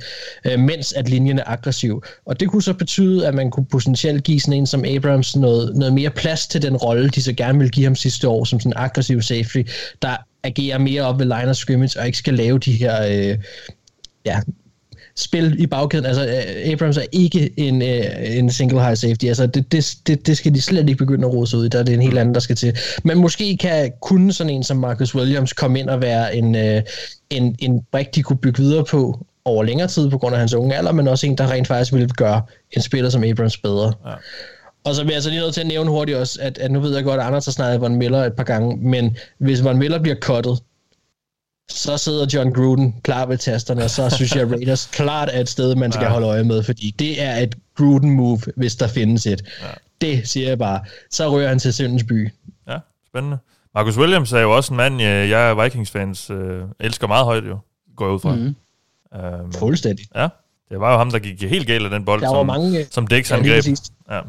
øh, 0.45 0.61
mens 0.61 0.93
at 0.93 1.09
linjen 1.09 1.39
er 1.39 1.45
aggressiv. 1.47 2.03
Og 2.27 2.41
det 2.41 2.49
kunne 2.49 2.63
så 2.63 2.75
betyde, 2.75 3.27
at 3.27 3.35
man 3.35 3.51
kunne 3.51 3.67
potentielt 3.67 4.25
give 4.25 4.41
sådan 4.41 4.53
en 4.53 4.67
som 4.67 4.85
Abrams 4.85 5.37
noget, 5.37 5.77
noget 5.77 5.95
mere 5.95 6.11
plads 6.11 6.47
til 6.47 6.63
den 6.63 6.77
rolle, 6.77 7.09
de 7.09 7.23
så 7.23 7.33
gerne 7.33 7.59
vil 7.59 7.71
give 7.71 7.85
ham 7.85 7.95
sidste 7.95 8.29
år, 8.29 8.45
som 8.45 8.61
sådan 8.61 8.73
en 8.73 8.77
aggressiv 8.77 9.23
safety, 9.23 9.63
der 10.03 10.17
agerer 10.43 10.79
mere 10.79 11.03
op 11.03 11.19
ved 11.19 11.27
line 11.27 11.51
of 11.51 11.57
scrimmage, 11.57 12.01
og 12.01 12.07
ikke 12.07 12.19
skal 12.19 12.35
lave 12.35 12.59
de 12.59 12.73
her 12.73 13.07
øh, 13.07 13.39
ja, 14.27 14.41
spil 15.17 15.57
i 15.59 15.67
bagkæden. 15.67 16.07
Altså, 16.07 16.23
uh, 16.23 16.73
Abrams 16.73 16.97
er 16.97 17.05
ikke 17.13 17.51
en, 17.57 17.83
uh, 17.83 18.37
en 18.39 18.51
single 18.51 18.83
high 18.85 18.97
safety. 18.97 19.25
Altså, 19.25 19.47
det, 19.47 19.73
det, 19.73 19.95
det, 20.07 20.27
det 20.27 20.37
skal 20.37 20.55
de 20.55 20.63
slet 20.63 20.89
ikke 20.89 20.99
begynde 20.99 21.27
at 21.27 21.35
rode 21.35 21.47
sig 21.47 21.59
ud 21.59 21.67
i. 21.67 21.69
Der 21.69 21.79
er 21.79 21.83
det 21.83 21.95
en 21.95 22.03
helt 22.03 22.19
anden, 22.19 22.35
der 22.35 22.41
skal 22.41 22.57
til. 22.57 22.77
Men 23.05 23.19
måske 23.19 23.57
kan 23.57 23.93
kunne 24.03 24.33
sådan 24.33 24.53
en 24.53 24.63
som 24.63 24.77
Marcus 24.77 25.15
Williams 25.15 25.53
komme 25.53 25.79
ind 25.81 25.89
og 25.89 26.03
være 26.03 26.37
en, 26.37 26.55
uh, 26.55 26.83
en, 27.31 27.57
en 27.59 27.83
brik, 27.93 28.15
de 28.15 28.23
kunne 28.23 28.39
bygge 28.39 28.63
videre 28.63 28.85
på 28.85 29.27
over 29.45 29.65
længere 29.65 29.89
tid 29.89 30.11
på 30.11 30.19
grund 30.19 30.35
af 30.35 30.39
hans 30.39 30.55
unge 30.55 30.77
alder, 30.77 30.93
men 30.93 31.09
også 31.09 31.27
en, 31.27 31.39
der 31.39 31.51
rent 31.51 31.67
faktisk 31.67 31.93
ville 31.93 32.09
gøre 32.09 32.43
en 32.73 32.83
spiller 32.83 33.11
som 33.11 33.25
Abrams 33.25 33.57
bedre. 33.57 33.93
Ja. 34.07 34.15
Og 34.85 34.95
så 34.95 35.05
vil 35.05 35.13
jeg 35.13 35.23
så 35.23 35.31
lige 35.31 35.41
nødt 35.41 35.55
til 35.55 35.61
at 35.61 35.67
nævne 35.67 35.91
hurtigt 35.91 36.19
også, 36.19 36.39
at, 36.43 36.59
at 36.59 36.71
nu 36.71 36.81
ved 36.81 36.95
jeg 36.95 37.05
godt, 37.05 37.21
at 37.21 37.27
Anders 37.27 37.45
har 37.45 37.53
snakket 37.53 37.81
Von 37.81 37.97
Miller 37.97 38.25
et 38.25 38.33
par 38.33 38.45
gange, 38.45 38.77
men 38.77 39.17
hvis 39.39 39.65
Von 39.65 39.79
Miller 39.79 40.03
bliver 40.03 40.17
cuttet, 40.17 40.59
så 41.69 41.99
sidder 41.99 42.27
John 42.35 42.53
Gruden 42.53 42.95
klar 43.03 43.27
ved 43.27 43.39
tasterne, 43.39 43.85
og 43.85 43.91
så 43.91 44.11
synes 44.11 44.35
jeg, 44.35 44.43
at 44.43 44.51
Raiders 44.51 44.87
klart 44.87 45.29
er 45.33 45.41
et 45.41 45.49
sted, 45.49 45.75
man 45.75 45.93
skal 45.93 46.05
ja. 46.05 46.11
holde 46.11 46.27
øje 46.27 46.45
med, 46.45 46.63
fordi 46.63 46.95
det 46.99 47.23
er 47.23 47.37
et 47.37 47.55
Gruden-move, 47.75 48.41
hvis 48.57 48.77
der 48.77 48.89
findes 48.89 49.27
et. 49.27 49.43
Ja. 49.63 49.67
Det 50.01 50.29
siger 50.29 50.49
jeg 50.49 50.59
bare. 50.59 50.81
Så 51.11 51.31
rører 51.31 51.49
han 51.49 51.59
til 51.59 51.73
Søndens 51.73 52.05
by. 52.05 52.29
Ja, 52.69 52.79
spændende. 53.07 53.39
Marcus 53.75 53.99
Williams 53.99 54.33
er 54.33 54.41
jo 54.41 54.57
også 54.57 54.73
en 54.73 54.77
mand, 54.77 55.01
jeg 55.03 55.51
er 55.51 55.63
Vikings-fans, 55.63 56.31
øh, 56.31 56.63
elsker 56.81 57.07
meget 57.07 57.25
højt 57.25 57.45
jo, 57.45 57.59
går 57.97 58.07
jeg 58.07 58.15
ud 58.15 58.21
fra. 58.21 58.35
Mm-hmm. 58.35 58.55
Um, 59.45 59.53
Fuldstændig. 59.53 60.07
Ja, 60.15 60.29
det 60.71 60.81
var 60.81 60.93
jo 60.93 60.99
ham, 60.99 61.11
der 61.11 61.19
gik 61.19 61.43
helt 61.43 61.67
galt 61.67 61.85
af 61.85 61.91
den 61.91 62.05
bold, 62.05 62.21
der 62.21 62.29
som, 62.29 62.47
mange, 62.47 62.87
som 62.91 63.07
Dix 63.07 63.31
ja, 63.31 63.37
greb. 63.37 63.65
Ja. 64.11 64.21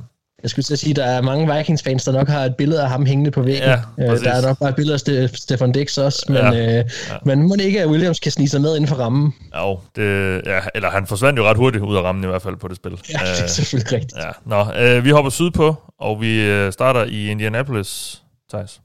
Jeg 0.44 0.50
skulle 0.50 0.66
sige, 0.66 0.90
at 0.90 0.96
der 0.96 1.06
er 1.06 1.22
mange 1.22 1.56
Vikings-fans, 1.56 2.04
der 2.04 2.12
nok 2.12 2.28
har 2.28 2.46
et 2.46 2.56
billede 2.56 2.84
af 2.84 2.90
ham 2.90 3.06
hængende 3.06 3.32
på 3.32 3.42
væggen. 3.42 3.70
Ja, 3.70 3.80
øh, 4.00 4.20
der 4.20 4.32
er 4.32 4.42
nok 4.42 4.60
bare 4.60 4.70
et 4.70 4.76
billede 4.76 5.22
af 5.24 5.30
Stefan 5.30 5.72
Dix 5.72 5.98
også, 5.98 6.26
men, 6.28 6.38
ja, 6.38 6.52
øh, 6.52 6.86
ja. 7.10 7.18
men 7.26 7.48
må 7.48 7.56
det 7.56 7.64
ikke, 7.64 7.82
at 7.82 7.88
Williams 7.88 8.20
kan 8.20 8.32
snige 8.32 8.50
sig 8.50 8.62
med 8.62 8.76
inden 8.76 8.88
for 8.88 8.96
rammen? 8.96 9.34
Jo, 9.56 9.80
det, 9.96 10.42
ja, 10.46 10.60
eller 10.76 10.90
han 10.90 11.08
forsvandt 11.08 11.40
jo 11.40 11.44
ret 11.44 11.58
hurtigt 11.58 11.84
ud 11.84 11.96
af 11.96 12.02
rammen 12.02 12.24
i 12.24 12.28
hvert 12.28 12.42
fald 12.42 12.56
på 12.56 12.68
det 12.68 12.76
spil. 12.76 12.92
Ja, 12.92 12.96
det 12.96 13.38
er 13.38 13.44
øh, 13.44 13.50
selvfølgelig 13.50 13.94
rigtigt. 13.94 14.18
Ja. 14.18 14.32
Nå, 14.46 14.66
øh, 14.80 15.06
vi 15.06 15.10
hopper 15.10 15.32
sydpå, 15.32 15.76
og 16.00 16.22
vi 16.22 16.42
øh, 16.42 16.74
starter 16.74 17.04
i 17.04 17.28
Indianapolis, 17.28 18.22
Thijs. 18.50 18.82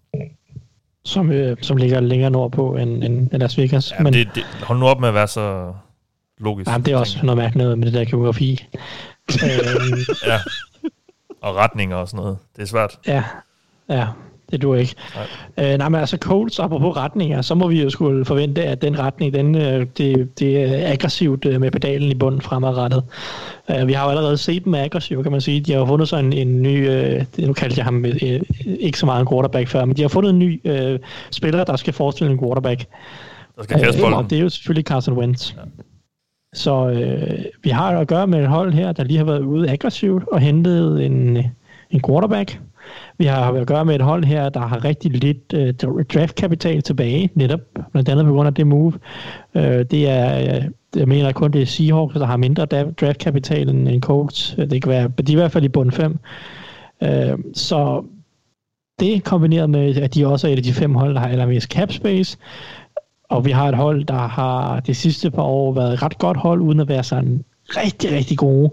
Som, 1.04 1.32
øh, 1.32 1.56
som 1.62 1.76
ligger 1.76 2.00
længere 2.00 2.30
nordpå 2.30 2.76
end, 2.76 3.04
end 3.04 3.30
Las 3.32 3.58
Vegas. 3.58 3.92
Ja, 3.98 4.02
men 4.02 4.12
det, 4.12 4.28
det, 4.34 4.42
hold 4.62 4.78
nu 4.78 4.86
op 4.86 5.00
med 5.00 5.08
at 5.08 5.14
være 5.14 5.28
så 5.28 5.72
logisk. 6.38 6.70
Ja, 6.70 6.78
det 6.78 6.88
er 6.88 6.96
også 6.96 7.18
noget 7.22 7.36
mærkeligt 7.36 7.78
med 7.78 7.86
det 7.86 7.94
der 7.94 8.04
geografi. 8.04 8.66
øhm, 9.44 9.98
ja 10.26 10.40
og 11.42 11.56
retninger 11.56 11.96
og 11.96 12.08
sådan 12.08 12.22
noget. 12.22 12.38
Det 12.56 12.62
er 12.62 12.66
svært. 12.66 12.98
Ja, 13.06 13.24
ja 13.88 14.06
det 14.52 14.62
du 14.62 14.74
ikke. 14.74 14.94
Nej. 15.56 15.72
Øh, 15.72 15.78
nej, 15.78 15.88
men 15.88 16.00
altså 16.00 16.16
Colts, 16.16 16.58
apropos 16.58 16.96
retninger, 16.96 17.42
så 17.42 17.54
må 17.54 17.68
vi 17.68 17.82
jo 17.82 17.90
skulle 17.90 18.24
forvente, 18.24 18.64
at 18.64 18.82
den 18.82 18.98
retning, 18.98 19.34
den, 19.34 19.54
øh, 19.54 19.86
det, 19.98 20.38
det 20.38 20.62
er 20.62 20.92
aggressivt 20.92 21.44
øh, 21.44 21.60
med 21.60 21.70
pedalen 21.70 22.10
i 22.10 22.14
bunden 22.14 22.40
fremadrettet. 22.40 23.04
Øh, 23.70 23.86
vi 23.86 23.92
har 23.92 24.04
jo 24.04 24.10
allerede 24.10 24.38
set 24.38 24.64
dem 24.64 24.74
aggressive, 24.74 25.22
kan 25.22 25.32
man 25.32 25.40
sige. 25.40 25.60
De 25.60 25.72
har 25.72 25.78
jo 25.78 25.86
fundet 25.86 26.08
sig 26.08 26.20
en, 26.20 26.32
en 26.32 26.62
ny, 26.62 26.88
øh, 26.88 27.24
nu 27.38 27.52
kaldte 27.52 27.78
jeg 27.78 27.84
ham 27.84 28.04
øh, 28.04 28.40
ikke 28.64 28.98
så 28.98 29.06
meget 29.06 29.20
en 29.20 29.28
quarterback 29.28 29.68
før, 29.68 29.84
men 29.84 29.96
de 29.96 30.02
har 30.02 30.08
fundet 30.08 30.30
en 30.30 30.38
ny 30.38 30.60
øh, 30.64 30.98
spiller, 31.30 31.64
der 31.64 31.76
skal 31.76 31.92
forestille 31.92 32.32
en 32.32 32.38
quarterback. 32.38 32.84
Der 33.56 33.62
skal 33.62 33.78
øh, 33.78 34.30
det 34.30 34.38
er 34.38 34.40
jo 34.40 34.48
selvfølgelig 34.48 34.86
Carson 34.86 35.18
Wentz. 35.18 35.54
Ja. 35.54 35.60
Så 36.54 36.88
øh, 36.90 37.44
vi 37.62 37.70
har 37.70 37.98
at 37.98 38.08
gøre 38.08 38.26
med 38.26 38.40
et 38.40 38.48
hold 38.48 38.72
her, 38.72 38.92
der 38.92 39.04
lige 39.04 39.18
har 39.18 39.24
været 39.24 39.40
ude 39.40 39.70
aggressivt 39.70 40.24
og 40.32 40.40
hentet 40.40 41.06
en, 41.06 41.38
en 41.90 42.00
quarterback. 42.06 42.60
Vi 43.18 43.24
har 43.24 43.52
at 43.52 43.66
gøre 43.66 43.84
med 43.84 43.94
et 43.94 44.00
hold 44.00 44.24
her, 44.24 44.48
der 44.48 44.60
har 44.60 44.84
rigtig 44.84 45.10
lidt 45.10 45.54
øh, 45.54 45.74
draftkapital 46.04 46.82
tilbage, 46.82 47.30
netop 47.34 47.60
blandt 47.92 48.08
andet 48.08 48.26
på 48.26 48.32
grund 48.32 48.46
af 48.46 48.54
det 48.54 48.66
move. 48.66 48.92
Øh, 49.54 49.84
det 49.90 50.08
er, 50.08 50.56
øh, 50.56 50.64
jeg 50.96 51.08
mener 51.08 51.32
kun 51.32 51.50
det 51.50 51.62
er 51.62 51.66
Seahawks, 51.66 52.14
der 52.14 52.26
har 52.26 52.36
mindre 52.36 52.66
draftkapital 53.00 53.68
end, 53.68 53.88
en 53.88 54.00
Colts. 54.00 54.54
Øh, 54.58 54.70
det 54.70 54.82
kan 54.82 54.90
være, 54.90 55.08
de 55.08 55.32
er 55.32 55.36
i 55.36 55.40
hvert 55.40 55.52
fald 55.52 55.64
i 55.64 55.68
bund 55.68 55.90
5. 55.90 56.18
Øh, 57.02 57.38
så 57.54 58.04
det 59.00 59.24
kombineret 59.24 59.70
med, 59.70 59.96
at 59.96 60.14
de 60.14 60.26
også 60.26 60.48
er 60.48 60.52
et 60.52 60.56
af 60.56 60.62
de 60.62 60.72
fem 60.72 60.94
hold, 60.94 61.14
der 61.14 61.20
har 61.20 61.28
allermest 61.28 61.68
cap 61.70 61.92
space, 61.92 62.38
og 63.32 63.44
vi 63.44 63.50
har 63.50 63.68
et 63.68 63.74
hold, 63.74 64.04
der 64.04 64.28
har 64.28 64.80
de 64.80 64.94
sidste 64.94 65.30
par 65.30 65.42
år 65.42 65.72
været 65.72 65.92
et 65.92 66.02
ret 66.02 66.18
godt 66.18 66.36
hold, 66.36 66.60
uden 66.60 66.80
at 66.80 66.88
være 66.88 67.02
sådan 67.04 67.44
rigtig, 67.68 68.12
rigtig 68.12 68.38
gode. 68.38 68.70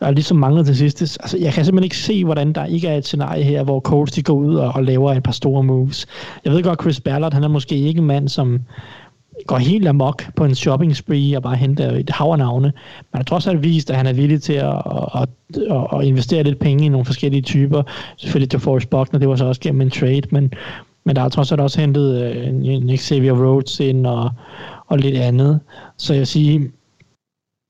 Og 0.00 0.12
ligesom 0.12 0.36
manglet 0.36 0.66
til 0.66 0.76
sidste. 0.76 1.02
Altså, 1.02 1.38
jeg 1.38 1.52
kan 1.52 1.64
simpelthen 1.64 1.84
ikke 1.84 1.96
se, 1.96 2.24
hvordan 2.24 2.52
der 2.52 2.64
ikke 2.64 2.88
er 2.88 2.96
et 2.96 3.04
scenarie 3.04 3.42
her, 3.42 3.64
hvor 3.64 3.80
Colts 3.80 4.12
de 4.12 4.22
går 4.22 4.34
ud 4.34 4.54
og, 4.54 4.72
og 4.74 4.84
laver 4.84 5.12
et 5.12 5.22
par 5.22 5.32
store 5.32 5.62
moves. 5.62 6.06
Jeg 6.44 6.52
ved 6.52 6.62
godt, 6.62 6.80
Chris 6.80 7.00
Ballard, 7.00 7.34
han 7.34 7.44
er 7.44 7.48
måske 7.48 7.76
ikke 7.76 7.98
en 7.98 8.06
mand, 8.06 8.28
som 8.28 8.60
går 9.46 9.56
helt 9.56 9.88
amok 9.88 10.24
på 10.36 10.44
en 10.44 10.54
shopping 10.54 10.96
spree 10.96 11.36
og 11.36 11.42
bare 11.42 11.56
henter 11.56 11.92
et 11.92 12.10
hav 12.10 12.26
af 12.26 12.38
navne. 12.38 12.72
Man 13.12 13.18
har 13.18 13.24
trods 13.24 13.46
alt 13.46 13.62
vist, 13.62 13.90
at 13.90 13.96
han 13.96 14.06
er 14.06 14.12
villig 14.12 14.42
til 14.42 14.52
at, 14.52 14.82
at, 15.14 15.28
at, 15.70 15.86
at 15.98 16.04
investere 16.04 16.42
lidt 16.42 16.58
penge 16.58 16.84
i 16.84 16.88
nogle 16.88 17.04
forskellige 17.04 17.42
typer. 17.42 17.82
Selvfølgelig 18.16 18.50
til 18.50 18.60
Forrest 18.60 18.90
Buckner, 18.90 19.18
det 19.18 19.28
var 19.28 19.36
så 19.36 19.44
også 19.44 19.60
gennem 19.60 19.80
en 19.80 19.90
trade, 19.90 20.22
men, 20.30 20.52
men 21.04 21.16
der 21.16 21.22
er 21.22 21.28
trods 21.28 21.52
alt 21.52 21.60
også 21.60 21.80
hentet 21.80 22.22
øh, 22.22 22.46
en 22.46 22.98
Xavier 22.98 23.32
Rhodes 23.32 23.80
ind 23.80 24.06
og, 24.06 24.30
og 24.86 24.98
lidt 24.98 25.16
andet. 25.16 25.60
Så 25.98 26.14
jeg 26.14 26.26
siger, 26.26 26.60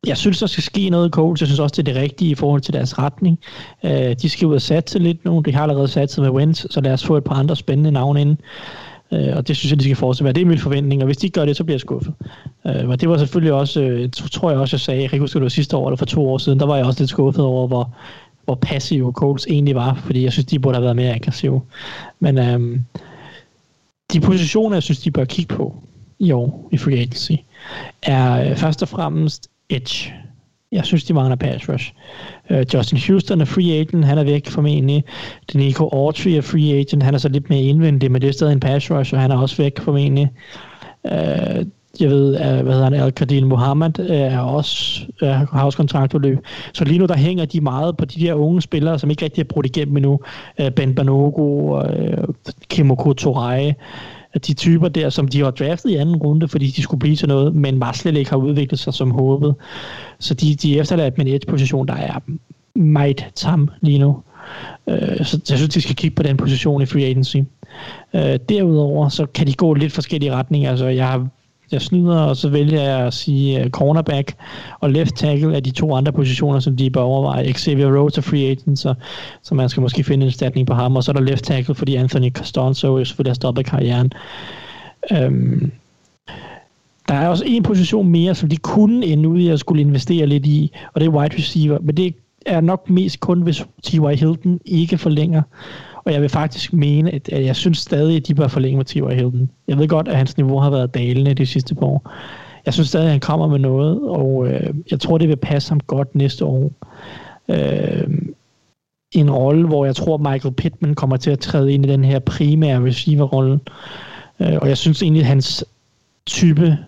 jeg 0.06 0.16
synes, 0.16 0.38
der 0.38 0.46
skal 0.46 0.62
ske 0.62 0.90
noget 0.90 1.08
i 1.08 1.10
Colts. 1.10 1.40
Jeg 1.40 1.46
synes 1.46 1.60
også, 1.60 1.82
det 1.82 1.88
er 1.88 1.92
det 1.92 2.02
rigtige 2.02 2.30
i 2.30 2.34
forhold 2.34 2.60
til 2.60 2.74
deres 2.74 2.98
retning. 2.98 3.38
Øh, 3.84 4.16
de 4.22 4.28
skal 4.28 4.46
ud 4.48 4.54
og 4.54 4.62
satse 4.62 4.98
lidt 4.98 5.24
nu. 5.24 5.40
De 5.40 5.54
har 5.54 5.62
allerede 5.62 5.88
satset 5.88 6.22
med 6.22 6.30
Wentz, 6.30 6.66
så 6.70 6.80
lad 6.80 6.92
os 6.92 7.04
få 7.04 7.16
et 7.16 7.24
par 7.24 7.34
andre 7.34 7.56
spændende 7.56 7.90
navne 7.90 8.20
ind. 8.20 8.36
Øh, 9.12 9.36
og 9.36 9.48
det 9.48 9.56
synes 9.56 9.70
jeg, 9.70 9.78
de 9.78 9.84
skal 9.84 9.96
fortsætte 9.96 10.24
med. 10.24 10.34
Det 10.34 10.40
er 10.40 10.46
min 10.46 10.58
forventning, 10.58 11.02
og 11.02 11.06
hvis 11.06 11.16
de 11.16 11.26
ikke 11.26 11.34
gør 11.34 11.44
det, 11.44 11.56
så 11.56 11.64
bliver 11.64 11.74
jeg 11.74 11.80
skuffet. 11.80 12.14
Øh, 12.66 12.88
og 12.88 13.00
det 13.00 13.08
var 13.08 13.16
selvfølgelig 13.16 13.52
også, 13.52 13.82
øh, 13.82 14.08
tror 14.10 14.50
jeg 14.50 14.60
også, 14.60 14.74
jeg 14.74 14.80
sagde, 14.80 15.00
jeg 15.00 15.10
kan 15.10 15.16
ikke 15.16 15.22
huske, 15.22 15.34
det 15.34 15.42
var 15.42 15.48
sidste 15.48 15.76
år 15.76 15.88
eller 15.88 15.96
for 15.96 16.06
to 16.06 16.28
år 16.28 16.38
siden, 16.38 16.60
der 16.60 16.66
var 16.66 16.76
jeg 16.76 16.86
også 16.86 17.00
lidt 17.00 17.10
skuffet 17.10 17.44
over, 17.44 17.66
hvor, 17.66 17.94
hvor 18.44 18.54
passive 18.54 19.12
Colts 19.12 19.46
egentlig 19.46 19.74
var, 19.74 19.94
fordi 19.94 20.24
jeg 20.24 20.32
synes, 20.32 20.46
de 20.46 20.58
burde 20.58 20.76
have 20.76 20.84
været 20.84 20.96
mere 20.96 21.14
aggressive. 21.14 21.60
Men 22.20 22.38
øh, 22.38 22.80
de 24.12 24.20
positioner, 24.20 24.76
jeg 24.76 24.82
synes, 24.82 25.00
de 25.00 25.10
bør 25.10 25.24
kigge 25.24 25.54
på 25.54 25.74
i 26.18 26.32
år 26.32 26.68
i 26.72 26.76
free 26.76 26.98
agency, 26.98 27.32
er 28.02 28.50
øh, 28.50 28.56
først 28.56 28.82
og 28.82 28.88
fremmest 28.88 29.48
edge. 29.70 30.12
Jeg 30.72 30.84
synes, 30.84 31.04
de 31.04 31.14
mangler 31.14 31.36
pass 31.36 31.68
rush. 31.68 31.92
Uh, 32.50 32.74
Justin 32.74 32.98
Houston 33.06 33.40
er 33.40 33.44
free 33.44 33.72
agent, 33.72 34.04
han 34.04 34.18
er 34.18 34.24
væk 34.24 34.48
formentlig. 34.48 35.04
Denico 35.52 35.88
Autry 35.88 36.28
er 36.28 36.40
free 36.40 36.74
agent, 36.74 37.02
han 37.02 37.14
er 37.14 37.18
så 37.18 37.28
lidt 37.28 37.50
mere 37.50 37.62
indvendig, 37.62 38.12
men 38.12 38.22
det 38.22 38.28
er 38.28 38.32
stadig 38.32 38.52
en 38.52 38.60
pass 38.60 38.90
rush, 38.90 39.14
og 39.14 39.20
han 39.20 39.30
er 39.30 39.36
også 39.36 39.56
væk 39.56 39.80
formentlig. 39.80 40.30
Uh, 41.04 41.66
jeg 42.00 42.10
ved, 42.10 42.34
at, 42.34 42.62
hvad 42.62 42.72
hedder 42.72 42.84
han, 42.84 42.94
Al-Qadil 42.94 43.46
Mohammed 43.46 44.00
øh, 44.00 44.10
er 44.10 44.38
også, 44.38 45.02
er, 45.20 45.32
har 45.32 45.64
også 45.64 45.76
kontraktudløb. 45.76 46.38
Så 46.72 46.84
lige 46.84 46.98
nu, 46.98 47.06
der 47.06 47.16
hænger 47.16 47.44
de 47.44 47.60
meget 47.60 47.96
på 47.96 48.04
de 48.04 48.20
der 48.20 48.34
unge 48.34 48.62
spillere, 48.62 48.98
som 48.98 49.10
ikke 49.10 49.24
rigtig 49.24 49.40
er 49.40 49.44
brudt 49.44 49.66
igennem 49.66 49.96
endnu. 49.96 50.20
Øh, 50.60 50.70
ben 50.70 50.94
Banogo 50.94 51.66
og 51.68 51.90
Kimoko 52.68 53.12
Torai 53.12 53.72
de 54.46 54.54
typer 54.54 54.88
der, 54.88 55.10
som 55.10 55.28
de 55.28 55.40
har 55.40 55.50
draftet 55.50 55.90
i 55.90 55.96
anden 55.96 56.16
runde, 56.16 56.48
fordi 56.48 56.66
de 56.66 56.82
skulle 56.82 57.00
blive 57.00 57.16
til 57.16 57.28
noget, 57.28 57.54
men 57.54 57.80
bare 57.80 57.94
slet 57.94 58.16
ikke 58.16 58.30
har 58.30 58.36
udviklet 58.36 58.80
sig 58.80 58.94
som 58.94 59.10
håbet. 59.10 59.54
Så 60.18 60.34
de, 60.34 60.54
de 60.54 60.78
efterladt 60.78 61.18
med 61.18 61.26
en 61.26 61.34
edge-position, 61.34 61.88
der 61.88 61.94
er 61.94 62.18
meget 62.78 63.26
tam 63.34 63.70
lige 63.80 63.98
nu. 63.98 64.16
Så 65.22 65.40
jeg 65.48 65.58
synes, 65.58 65.68
de 65.74 65.80
skal 65.80 65.96
kigge 65.96 66.16
på 66.16 66.22
den 66.22 66.36
position 66.36 66.82
i 66.82 66.86
free 66.86 67.04
agency. 67.04 67.36
Derudover, 68.48 69.08
så 69.08 69.26
kan 69.26 69.46
de 69.46 69.54
gå 69.54 69.74
lidt 69.74 69.92
forskellige 69.92 70.32
retninger. 70.32 70.70
Altså, 70.70 70.86
jeg 70.86 71.08
har 71.08 71.28
jeg 71.72 71.82
snyder, 71.82 72.18
og 72.18 72.36
så 72.36 72.48
vælger 72.48 72.82
jeg 72.82 73.06
at 73.06 73.14
sige 73.14 73.64
uh, 73.64 73.70
cornerback 73.70 74.34
og 74.80 74.90
left 74.90 75.16
tackle 75.16 75.56
af 75.56 75.62
de 75.62 75.70
to 75.70 75.94
andre 75.94 76.12
positioner, 76.12 76.60
som 76.60 76.76
de 76.76 76.90
bør 76.90 77.00
overveje. 77.00 77.52
Xavier 77.52 77.98
Rhodes 77.98 78.18
er 78.18 78.22
free 78.22 78.50
agent, 78.50 78.78
så, 78.78 78.94
så 79.42 79.54
man 79.54 79.68
skal 79.68 79.80
måske 79.80 80.04
finde 80.04 80.22
en 80.22 80.28
erstatning 80.28 80.66
på 80.66 80.74
ham, 80.74 80.96
og 80.96 81.04
så 81.04 81.10
er 81.10 81.14
der 81.14 81.22
left 81.22 81.44
tackle, 81.44 81.74
fordi 81.74 81.94
Anthony 81.94 82.30
Costanzo 82.30 82.98
jo 82.98 83.04
selvfølgelig 83.04 83.30
har 83.30 83.34
stoppet 83.34 83.66
karrieren. 83.66 84.12
Um, 85.10 85.72
der 87.08 87.14
er 87.14 87.28
også 87.28 87.44
en 87.46 87.62
position 87.62 88.08
mere, 88.08 88.34
som 88.34 88.48
de 88.48 88.56
kunne 88.56 89.06
ende 89.06 89.28
ud 89.28 89.38
i 89.38 89.48
at 89.48 89.60
skulle 89.60 89.82
investere 89.82 90.26
lidt 90.26 90.46
i, 90.46 90.72
og 90.94 91.00
det 91.00 91.06
er 91.06 91.10
wide 91.10 91.36
receiver, 91.36 91.78
men 91.82 91.96
det 91.96 92.14
er 92.46 92.60
nok 92.60 92.90
mest 92.90 93.20
kun, 93.20 93.42
hvis 93.42 93.66
T.Y. 93.82 94.14
Hilton 94.14 94.60
ikke 94.64 94.98
forlænger. 94.98 95.42
Og 96.04 96.12
jeg 96.12 96.20
vil 96.20 96.28
faktisk 96.28 96.72
mene, 96.72 97.14
at, 97.14 97.28
jeg 97.28 97.56
synes 97.56 97.78
stadig, 97.78 98.16
at 98.16 98.26
de 98.26 98.34
bør 98.34 98.48
forlænge 98.48 98.76
med 98.76 98.84
T.Y. 98.84 99.14
Hilden. 99.14 99.50
Jeg 99.68 99.78
ved 99.78 99.88
godt, 99.88 100.08
at 100.08 100.16
hans 100.16 100.36
niveau 100.36 100.58
har 100.58 100.70
været 100.70 100.94
dalende 100.94 101.34
de 101.34 101.46
sidste 101.46 101.74
par 101.74 101.86
år. 101.86 102.10
Jeg 102.66 102.74
synes 102.74 102.88
stadig, 102.88 103.06
at 103.06 103.10
han 103.10 103.20
kommer 103.20 103.48
med 103.48 103.58
noget, 103.58 104.00
og 104.02 104.48
øh, 104.48 104.74
jeg 104.90 105.00
tror, 105.00 105.18
det 105.18 105.28
vil 105.28 105.36
passe 105.36 105.70
ham 105.70 105.80
godt 105.80 106.14
næste 106.14 106.44
år. 106.44 106.72
Øh, 107.48 108.08
en 109.12 109.30
rolle, 109.30 109.66
hvor 109.66 109.84
jeg 109.84 109.96
tror, 109.96 110.16
Michael 110.16 110.54
Pittman 110.54 110.94
kommer 110.94 111.16
til 111.16 111.30
at 111.30 111.38
træde 111.38 111.72
ind 111.72 111.86
i 111.86 111.88
den 111.88 112.04
her 112.04 112.18
primære 112.18 112.84
receiver-rolle. 112.84 113.60
Øh, 114.40 114.58
og 114.62 114.68
jeg 114.68 114.78
synes 114.78 115.02
egentlig, 115.02 115.20
at 115.20 115.26
hans 115.26 115.64
type 116.26 116.78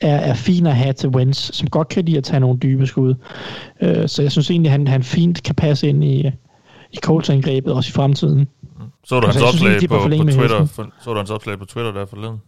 er, 0.00 0.16
er 0.16 0.34
fin 0.34 0.66
at 0.66 0.76
have 0.76 0.92
til 0.92 1.08
Wentz, 1.08 1.54
som 1.54 1.68
godt 1.68 1.88
kan 1.88 2.04
lide 2.04 2.18
at 2.18 2.24
tage 2.24 2.40
nogle 2.40 2.58
dybe 2.58 2.86
skud. 2.86 3.14
Øh, 3.80 4.08
så 4.08 4.22
jeg 4.22 4.32
synes 4.32 4.50
egentlig, 4.50 4.68
at 4.68 4.72
han, 4.72 4.88
han 4.88 5.02
fint 5.02 5.42
kan 5.42 5.54
passe 5.54 5.88
ind 5.88 6.04
i, 6.04 6.30
i 6.92 6.96
Colts-angrebet 6.96 7.72
også 7.74 7.88
i 7.88 7.92
fremtiden. 7.92 8.48
Så 9.04 9.20
du 9.20 9.26
hans 9.26 9.36
altså, 9.36 9.48
opslag 9.48 9.88
på, 9.88 9.98
på 9.98 10.08
Twitter? 10.08 10.64
For, 10.64 10.92
så 11.00 11.10
du 11.10 11.16
hans 11.16 11.30
opslag 11.30 11.58
på 11.58 11.64
Twitter 11.64 11.92
der 11.92 12.06
forleden? 12.06 12.38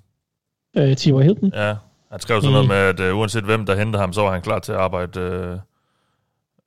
Øh, 0.77 0.97
Tivor 0.97 1.21
Hilton? 1.21 1.53
Ja, 1.55 1.75
han 2.11 2.21
skrev 2.21 2.41
sådan 2.41 2.53
noget 2.53 2.69
med, 2.69 2.77
at 2.77 3.13
uh, 3.13 3.19
uanset 3.19 3.45
hvem 3.45 3.67
der 3.67 3.77
henter 3.77 4.01
ham, 4.01 4.13
så 4.13 4.23
var 4.23 4.33
han 4.33 4.43
klar 4.43 4.59
til 4.59 4.73
at 4.73 4.79
arbejde... 4.79 5.61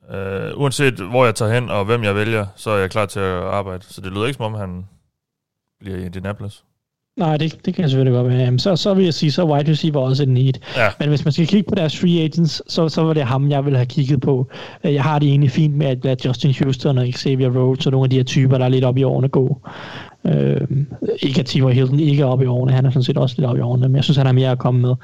Uh, 0.08 0.14
uh, 0.16 0.60
uanset 0.60 0.94
hvor 0.94 1.24
jeg 1.24 1.34
tager 1.34 1.54
hen 1.54 1.70
og 1.70 1.84
hvem 1.84 2.04
jeg 2.04 2.14
vælger, 2.14 2.46
så 2.56 2.70
er 2.70 2.78
jeg 2.78 2.90
klar 2.90 3.06
til 3.06 3.20
at 3.20 3.42
arbejde. 3.42 3.84
Så 3.84 4.00
det 4.00 4.12
lyder 4.12 4.26
ikke 4.26 4.36
som 4.36 4.54
om, 4.54 4.54
han 4.54 4.88
bliver 5.80 5.98
i 5.98 6.04
Indianapolis. 6.06 6.64
Nej, 7.16 7.36
det, 7.36 7.66
det 7.66 7.74
kan 7.74 7.82
jeg 7.82 7.90
selvfølgelig 7.90 8.22
godt 8.22 8.28
være. 8.28 8.58
Så, 8.58 8.76
så 8.76 8.94
vil 8.94 9.04
jeg 9.04 9.14
sige, 9.14 9.32
så 9.32 9.42
er 9.42 9.46
wide 9.46 9.70
receiver 9.70 10.00
også 10.00 10.22
en 10.22 10.34
need. 10.34 10.52
Ja. 10.76 10.88
Men 11.00 11.08
hvis 11.08 11.24
man 11.24 11.32
skal 11.32 11.46
kigge 11.46 11.68
på 11.68 11.74
deres 11.74 12.00
free 12.00 12.20
agents, 12.20 12.62
så, 12.72 12.88
så 12.88 13.02
var 13.02 13.12
det 13.12 13.22
ham, 13.22 13.50
jeg 13.50 13.64
ville 13.64 13.76
have 13.76 13.86
kigget 13.86 14.20
på. 14.20 14.48
Øh, 14.84 14.94
jeg 14.94 15.02
har 15.02 15.18
det 15.18 15.28
egentlig 15.28 15.50
fint 15.50 15.76
med 15.76 15.86
at 15.86 16.04
lade 16.04 16.28
Justin 16.28 16.54
Houston 16.60 16.98
og 16.98 17.06
Xavier 17.12 17.50
Rhodes 17.50 17.86
og 17.86 17.92
nogle 17.92 18.06
af 18.06 18.10
de 18.10 18.16
her 18.16 18.24
typer, 18.24 18.58
der 18.58 18.64
er 18.64 18.68
lidt 18.68 18.84
op 18.84 18.98
i 18.98 19.02
årene 19.02 19.28
gå. 19.28 19.60
Øh, 20.26 20.60
ikke 21.22 21.40
at 21.40 21.46
Tivor 21.46 21.70
Hilton 21.70 22.00
ikke 22.00 22.22
er 22.22 22.26
op 22.26 22.42
i 22.42 22.46
årene, 22.46 22.72
han 22.72 22.86
er 22.86 22.90
sådan 22.90 23.02
set 23.02 23.18
også 23.18 23.34
lidt 23.38 23.50
op 23.50 23.56
i 23.56 23.60
årene, 23.60 23.88
men 23.88 23.96
jeg 23.96 24.04
synes, 24.04 24.16
han 24.16 24.26
har 24.26 24.32
mere 24.32 24.50
at 24.50 24.58
komme 24.58 24.80
med. 24.80 24.94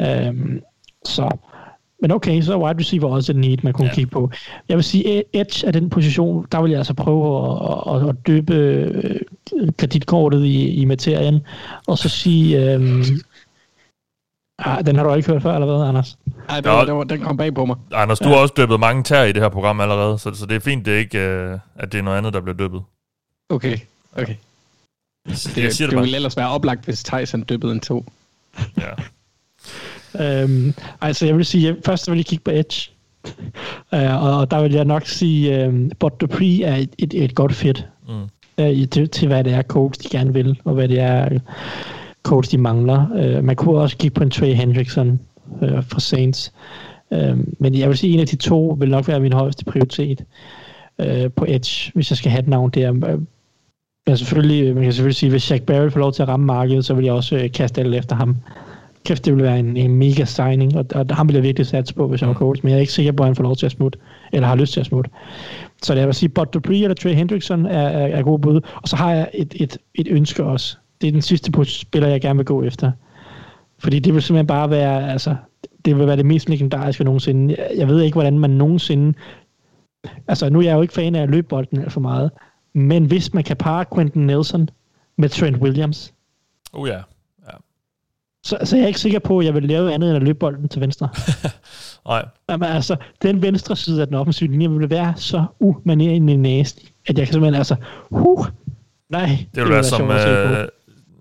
Øh, 0.00 0.34
så 1.04 1.30
men 2.02 2.10
okay, 2.10 2.42
så 2.42 2.52
er 2.52 2.56
wide 2.56 2.80
receiver 2.80 3.08
også 3.08 3.32
et 3.32 3.36
need, 3.36 3.58
man 3.62 3.72
kunne 3.72 3.88
ja. 3.88 3.94
kigge 3.94 4.10
på. 4.10 4.30
Jeg 4.68 4.76
vil 4.76 4.84
sige, 4.84 5.24
edge 5.32 5.66
af 5.66 5.72
den 5.72 5.90
position, 5.90 6.46
der 6.52 6.62
vil 6.62 6.70
jeg 6.70 6.78
altså 6.78 6.94
prøve 6.94 7.48
at, 7.48 8.02
at, 8.02 8.08
at 8.08 8.26
døbe 8.26 8.54
øh, 8.54 9.20
kreditkortet 9.78 10.44
i, 10.44 10.68
i 10.68 10.84
materien, 10.84 11.40
og 11.86 11.98
så 11.98 12.08
sige... 12.08 12.72
Øhm, 12.72 13.04
Ah, 14.58 14.86
den 14.86 14.96
har 14.96 15.04
du 15.04 15.14
ikke 15.14 15.32
hørt 15.32 15.42
før, 15.42 15.54
eller 15.54 15.76
hvad, 15.76 15.88
Anders? 15.88 16.18
Nej, 16.48 16.60
den, 16.60 16.88
den, 16.88 17.08
den 17.08 17.20
kom 17.20 17.36
bag 17.36 17.54
på 17.54 17.64
mig. 17.64 17.76
Anders, 17.92 18.18
du 18.18 18.28
ja. 18.28 18.34
har 18.34 18.42
også 18.42 18.54
døbet 18.56 18.80
mange 18.80 19.02
tær 19.02 19.22
i 19.22 19.32
det 19.32 19.42
her 19.42 19.48
program 19.48 19.80
allerede, 19.80 20.18
så, 20.18 20.34
så 20.34 20.46
det 20.46 20.56
er 20.56 20.60
fint, 20.60 20.86
det 20.86 20.94
er 20.94 20.98
ikke, 20.98 21.18
uh, 21.18 21.82
at 21.82 21.92
det 21.92 21.98
er 21.98 22.02
noget 22.02 22.18
andet, 22.18 22.34
der 22.34 22.40
bliver 22.40 22.56
døbet. 22.56 22.82
Okay, 23.48 23.78
okay. 24.16 24.34
Det, 25.28 25.44
det, 25.44 25.78
det, 25.78 25.90
det 25.90 26.00
ville 26.00 26.16
ellers 26.16 26.36
være 26.36 26.48
oplagt, 26.48 26.84
hvis 26.84 27.04
Tyson 27.04 27.42
døbede 27.42 27.72
en 27.72 27.80
to. 27.80 28.04
Ja. 28.76 28.90
Øhm, 30.20 30.74
altså, 31.00 31.26
jeg 31.26 31.36
vil 31.36 31.44
sige, 31.44 31.68
jeg, 31.68 31.76
først 31.86 32.10
vil 32.10 32.16
jeg 32.16 32.26
kigge 32.26 32.44
på 32.44 32.50
Edge. 32.50 32.90
uh, 33.92 34.22
og, 34.24 34.38
og 34.38 34.50
der 34.50 34.62
vil 34.62 34.72
jeg 34.72 34.84
nok 34.84 35.06
sige, 35.06 35.68
um, 35.68 35.90
Bot 35.98 36.20
Dupree 36.20 36.62
er 36.62 36.76
et, 36.76 36.90
et, 36.98 37.14
et 37.14 37.34
godt 37.34 37.54
fit 37.54 37.86
mm. 38.08 38.22
uh, 38.64 38.88
til, 38.90 39.08
til, 39.08 39.28
hvad 39.28 39.44
det 39.44 39.52
er, 39.52 39.62
coach 39.62 40.02
de 40.02 40.08
gerne 40.08 40.32
vil, 40.32 40.60
og 40.64 40.74
hvad 40.74 40.88
det 40.88 41.00
er, 41.00 41.38
coach 42.22 42.50
de 42.50 42.58
mangler. 42.58 43.06
Uh, 43.10 43.44
man 43.44 43.56
kunne 43.56 43.80
også 43.80 43.96
kigge 43.96 44.14
på 44.14 44.22
en 44.22 44.30
Trey 44.30 44.54
Hendrickson 44.54 45.20
uh, 45.46 45.84
fra 45.84 46.00
Saints. 46.00 46.52
Uh, 47.10 47.38
men 47.58 47.74
jeg 47.74 47.88
vil 47.88 47.98
sige, 47.98 48.10
at 48.10 48.14
en 48.14 48.20
af 48.20 48.26
de 48.26 48.36
to 48.36 48.76
vil 48.78 48.90
nok 48.90 49.08
være 49.08 49.20
min 49.20 49.32
højeste 49.32 49.64
prioritet 49.64 50.24
uh, 50.98 51.32
på 51.36 51.44
Edge, 51.48 51.92
hvis 51.94 52.10
jeg 52.10 52.16
skal 52.16 52.30
have 52.30 52.42
et 52.42 52.48
navn 52.48 52.70
der. 52.70 52.92
Men 54.06 54.16
selvfølgelig, 54.16 54.74
man 54.74 54.82
kan 54.82 54.92
selvfølgelig 54.92 55.16
sige, 55.16 55.28
at 55.28 55.32
hvis 55.32 55.50
Jack 55.50 55.62
Barrett 55.62 55.92
får 55.92 56.00
lov 56.00 56.12
til 56.12 56.22
at 56.22 56.28
ramme 56.28 56.46
markedet, 56.46 56.84
så 56.84 56.94
vil 56.94 57.04
jeg 57.04 57.14
også 57.14 57.36
uh, 57.36 57.50
kaste 57.54 57.80
alt 57.80 57.94
efter 57.94 58.16
ham 58.16 58.36
kæft, 59.04 59.24
det 59.24 59.32
ville 59.32 59.44
være 59.44 59.58
en, 59.58 59.76
en 59.76 59.96
mega 59.96 60.24
signing, 60.24 60.76
og, 60.76 60.86
og 60.94 61.16
ham 61.16 61.28
vil 61.28 61.34
jeg 61.34 61.42
virkelig 61.42 61.66
satse 61.66 61.94
på, 61.94 62.08
hvis 62.08 62.20
jeg 62.20 62.28
var 62.28 62.34
coach, 62.34 62.60
men 62.64 62.70
jeg 62.70 62.76
er 62.76 62.80
ikke 62.80 62.92
sikker 62.92 63.12
på, 63.12 63.22
at 63.22 63.26
han 63.26 63.36
får 63.36 63.42
lov 63.42 63.56
til 63.56 63.66
at 63.66 63.72
smutte, 63.72 63.98
eller 64.32 64.48
har 64.48 64.56
lyst 64.56 64.72
til 64.72 64.80
at 64.80 64.86
smutte. 64.86 65.10
Så 65.82 65.94
jeg 65.94 66.06
vil 66.06 66.14
sige, 66.14 66.28
Bud 66.28 66.46
Dupree 66.46 66.82
eller 66.82 66.94
Trey 66.94 67.14
Hendrickson 67.14 67.66
er, 67.66 67.88
er, 67.88 68.06
er 68.06 68.22
gode 68.22 68.38
bud, 68.38 68.60
og 68.82 68.88
så 68.88 68.96
har 68.96 69.12
jeg 69.12 69.30
et, 69.34 69.54
et, 69.56 69.78
et 69.94 70.08
ønske 70.10 70.44
også. 70.44 70.76
Det 71.00 71.08
er 71.08 71.12
den 71.12 71.22
sidste 71.22 71.52
spiller, 71.64 72.08
jeg 72.08 72.20
gerne 72.20 72.36
vil 72.36 72.46
gå 72.46 72.62
efter. 72.62 72.92
Fordi 73.78 73.98
det 73.98 74.14
vil 74.14 74.22
simpelthen 74.22 74.46
bare 74.46 74.70
være, 74.70 75.12
altså, 75.12 75.36
det 75.84 75.96
vil 75.96 76.06
være 76.06 76.16
det 76.16 76.26
mest 76.26 76.48
legendariske 76.48 77.04
nogensinde. 77.04 77.56
Jeg 77.76 77.88
ved 77.88 78.00
ikke, 78.02 78.14
hvordan 78.14 78.38
man 78.38 78.50
nogensinde... 78.50 79.14
Altså, 80.28 80.50
nu 80.50 80.58
er 80.58 80.62
jeg 80.62 80.74
jo 80.74 80.82
ikke 80.82 80.94
fan 80.94 81.14
af 81.14 81.22
at 81.22 81.30
løbe 81.30 81.48
bolden 81.48 81.80
alt 81.80 81.92
for 81.92 82.00
meget, 82.00 82.30
men 82.74 83.04
hvis 83.04 83.34
man 83.34 83.44
kan 83.44 83.56
parre 83.56 83.84
Quentin 83.94 84.26
Nelson 84.26 84.68
med 85.18 85.28
Trent 85.28 85.56
Williams, 85.56 86.14
oh 86.72 86.88
ja. 86.88 86.98
Så, 88.44 88.58
så 88.64 88.76
jeg 88.76 88.82
er 88.82 88.86
ikke 88.86 89.00
sikker 89.00 89.18
på, 89.18 89.38
at 89.38 89.46
jeg 89.46 89.54
vil 89.54 89.62
lave 89.62 89.94
andet 89.94 90.08
end 90.08 90.16
at 90.16 90.22
løbe 90.22 90.38
bolden 90.38 90.68
til 90.68 90.80
venstre. 90.80 91.08
Nej. 92.08 92.24
Jamen, 92.50 92.68
altså, 92.68 92.96
den 93.22 93.42
venstre 93.42 93.76
side 93.76 94.00
af 94.00 94.06
den 94.06 94.16
offensive 94.16 94.50
linje 94.50 94.70
vil 94.70 94.90
være 94.90 95.12
så 95.16 95.44
umanerende 95.60 96.36
næstig, 96.36 96.88
at 97.06 97.18
jeg 97.18 97.26
kan 97.26 97.32
simpelthen, 97.32 97.58
altså, 97.58 97.76
huh, 98.10 98.46
nej. 99.10 99.26
Det 99.26 99.36
vil, 99.38 99.48
det 99.54 99.64
vil 99.64 99.72
være 99.72 99.84
som, 99.84 100.10
øh, 100.10 100.68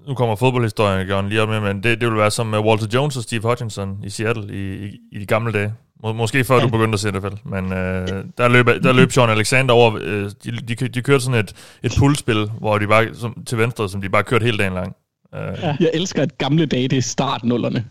nu 0.07 0.13
kommer 0.13 0.35
fodboldhistorien 0.35 1.07
John, 1.07 1.29
lige 1.29 1.41
op 1.41 1.49
med, 1.49 1.59
men 1.59 1.83
det, 1.83 2.01
det 2.01 2.09
vil 2.09 2.17
være 2.17 2.31
som 2.31 2.53
uh, 2.53 2.65
Walter 2.65 2.87
Jones 2.93 3.17
og 3.17 3.23
Steve 3.23 3.41
Hutchinson 3.41 3.97
i 4.03 4.09
Seattle 4.09 4.55
i, 4.55 4.85
i, 4.85 4.99
i 5.11 5.19
de 5.19 5.25
gamle 5.25 5.53
dage. 5.53 5.73
Må, 6.03 6.13
måske 6.13 6.43
før 6.43 6.55
ja. 6.55 6.61
du 6.61 6.69
begyndte 6.69 6.93
at 6.95 6.99
se 6.99 7.11
det, 7.11 7.45
men 7.45 7.73
øh, 7.73 8.07
der, 8.37 8.47
løb, 8.47 8.65
der 8.65 8.93
løb 8.93 9.11
Sean 9.11 9.29
Alexander 9.29 9.73
over, 9.73 9.97
øh, 10.01 10.31
de, 10.43 10.51
de, 10.51 10.75
de 10.75 11.01
kørte 11.01 11.23
sådan 11.23 11.39
et, 11.39 11.53
et 11.83 11.95
pullspil, 11.99 12.51
hvor 12.59 12.77
de 12.77 12.87
bare 12.87 13.07
som, 13.13 13.43
til 13.45 13.57
venstre, 13.57 13.89
som 13.89 14.01
de 14.01 14.09
bare 14.09 14.23
kørte 14.23 14.43
hele 14.43 14.57
dagen 14.57 14.73
lang. 14.73 14.95
Ja. 15.33 15.75
Jeg 15.79 15.91
elsker, 15.93 16.21
at 16.21 16.37
gamle 16.37 16.65
dage, 16.65 16.87
det 16.87 16.97
er 16.97 17.01
startnullerne. 17.01 17.85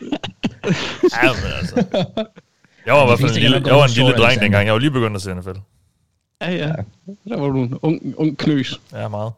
ja, 0.00 1.28
men 1.32 1.52
altså. 1.60 1.84
Jeg 2.86 2.94
var 2.94 3.02
i 3.02 3.06
hvert 3.06 3.20
fald 3.20 3.30
en 3.30 3.36
lille, 3.42 3.62
jeg 3.66 3.74
var 3.74 3.84
en 3.84 3.90
lille 3.90 4.12
dreng 4.12 4.40
dengang. 4.40 4.66
Jeg 4.66 4.72
var 4.72 4.78
lige 4.78 4.90
begyndt 4.90 5.16
at 5.16 5.22
se 5.22 5.34
NFL. 5.34 5.58
Ja, 6.42 6.50
ja. 6.50 6.72
Der 7.28 7.40
var 7.40 7.48
du 7.48 7.62
en 7.62 7.78
ung, 7.82 8.14
ung 8.16 8.38
knøs. 8.38 8.80
Ja, 8.92 9.08
meget. 9.08 9.32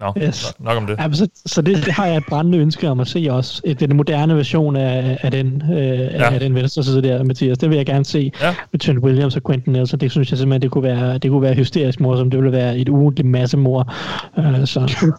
Nå, 0.00 0.12
Yes. 0.22 0.54
nok 0.60 0.76
om 0.76 0.86
det. 0.86 0.96
Ja, 0.98 1.12
så, 1.12 1.28
så 1.46 1.62
det, 1.62 1.76
det 1.76 1.92
har 1.92 2.06
jeg 2.06 2.16
et 2.16 2.24
brændende 2.28 2.58
ønske 2.58 2.88
om 2.90 3.00
at 3.00 3.08
se 3.08 3.26
også. 3.30 3.74
Den 3.80 3.96
moderne 3.96 4.36
version 4.36 4.76
af, 4.76 5.18
af 5.22 5.30
den, 5.30 5.62
øh, 5.72 5.78
ja. 5.98 6.32
af 6.34 6.40
den 6.40 6.54
venstre 6.54 6.82
side 6.84 7.02
der, 7.02 7.24
Mathias. 7.24 7.58
Det 7.58 7.68
vil 7.70 7.76
jeg 7.76 7.86
gerne 7.86 8.04
se 8.04 8.32
Ja. 8.42 8.54
med 8.72 8.80
Trent 8.80 8.98
Williams 8.98 9.36
og 9.36 9.42
Quentin 9.46 9.72
Nelson. 9.72 10.00
Det 10.00 10.10
synes 10.10 10.30
jeg 10.30 10.38
simpelthen, 10.38 10.62
det 10.62 10.70
kunne 10.70 10.84
være, 10.84 11.18
det 11.18 11.30
kunne 11.30 11.42
være 11.42 11.54
hysterisk 11.54 12.00
morsomt. 12.00 12.32
Det 12.32 12.40
ville 12.42 12.52
være 12.52 12.78
et 12.78 12.88
ugentligt 12.88 13.28
masse 13.28 13.56
mor. 13.56 13.92
Uh, 14.38 14.64
så 14.64 14.86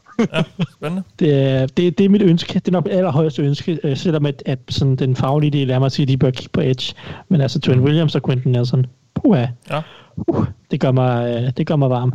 Spændende. 0.78 1.04
det, 1.20 1.78
det, 1.78 1.98
det 1.98 2.06
er 2.06 2.10
mit 2.10 2.22
ønske. 2.22 2.54
Det 2.54 2.68
er 2.68 2.72
nok 2.72 2.86
mit 2.86 2.94
allerhøjeste 2.94 3.42
ønske, 3.42 3.80
øh, 3.84 3.98
selvom 3.98 4.26
at, 4.26 4.44
at 4.46 4.60
sådan, 4.70 4.96
den 4.96 5.16
faglige 5.16 5.52
del 5.52 5.70
er 5.70 5.80
mig 5.80 5.86
at 5.86 5.92
sige, 5.92 6.04
at 6.04 6.08
de 6.08 6.18
bør 6.18 6.32
kigge 6.32 6.50
på 6.54 6.62
Edge. 6.62 6.94
Men 7.30 7.42
altså 7.42 7.60
Trent 7.60 7.82
Williams 7.82 8.16
og 8.16 8.24
Quentin 8.24 8.52
Nelson, 8.52 8.86
puha, 9.16 9.46
Ja. 9.70 9.82
uh, 10.28 10.46
det, 10.72 10.80
gør 10.80 10.92
mig, 10.92 11.36
øh, 11.44 11.52
det 11.58 11.68
gør 11.68 11.76
mig 11.76 11.90
varm. 11.90 12.14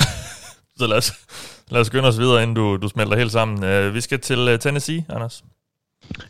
Så 0.78 0.86
lad 0.86 0.96
os, 0.96 1.12
lad 1.70 1.80
os 1.80 1.86
skynde 1.86 2.08
os 2.08 2.18
videre, 2.18 2.42
inden 2.42 2.56
du, 2.56 2.76
du 2.76 2.88
smelter 2.88 3.16
helt 3.16 3.32
sammen. 3.32 3.64
Uh, 3.64 3.94
vi 3.94 4.00
skal 4.00 4.20
til 4.20 4.38
uh, 4.52 4.58
Tennessee, 4.58 5.04
Anders. 5.08 5.44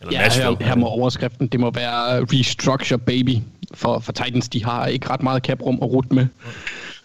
Eller 0.00 0.12
Ja, 0.12 0.30
her, 0.30 0.64
her 0.64 0.74
må 0.74 0.86
overskriften, 0.86 1.46
det 1.46 1.60
må 1.60 1.70
være 1.70 2.24
restructure 2.24 2.98
baby. 2.98 3.36
For, 3.74 3.98
for 3.98 4.12
Titans, 4.12 4.48
de 4.48 4.64
har 4.64 4.86
ikke 4.86 5.10
ret 5.10 5.22
meget 5.22 5.42
caprum 5.42 5.78
at 5.82 5.88
rute 5.88 6.14
med. 6.14 6.26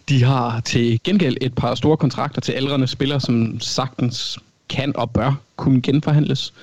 De 0.10 0.24
har 0.24 0.60
til 0.60 1.04
gengæld 1.04 1.38
et 1.42 1.54
par 1.56 1.76
store 1.76 1.98
kontrakter 1.98 2.42
til 2.42 2.54
ældrende 2.58 2.88
spillere, 2.88 3.20
som 3.20 3.60
sagtens 3.60 4.40
kan 4.70 4.96
og 4.96 5.12
bør 5.12 5.34
kunne 5.56 5.82
genforhandles. 5.82 6.54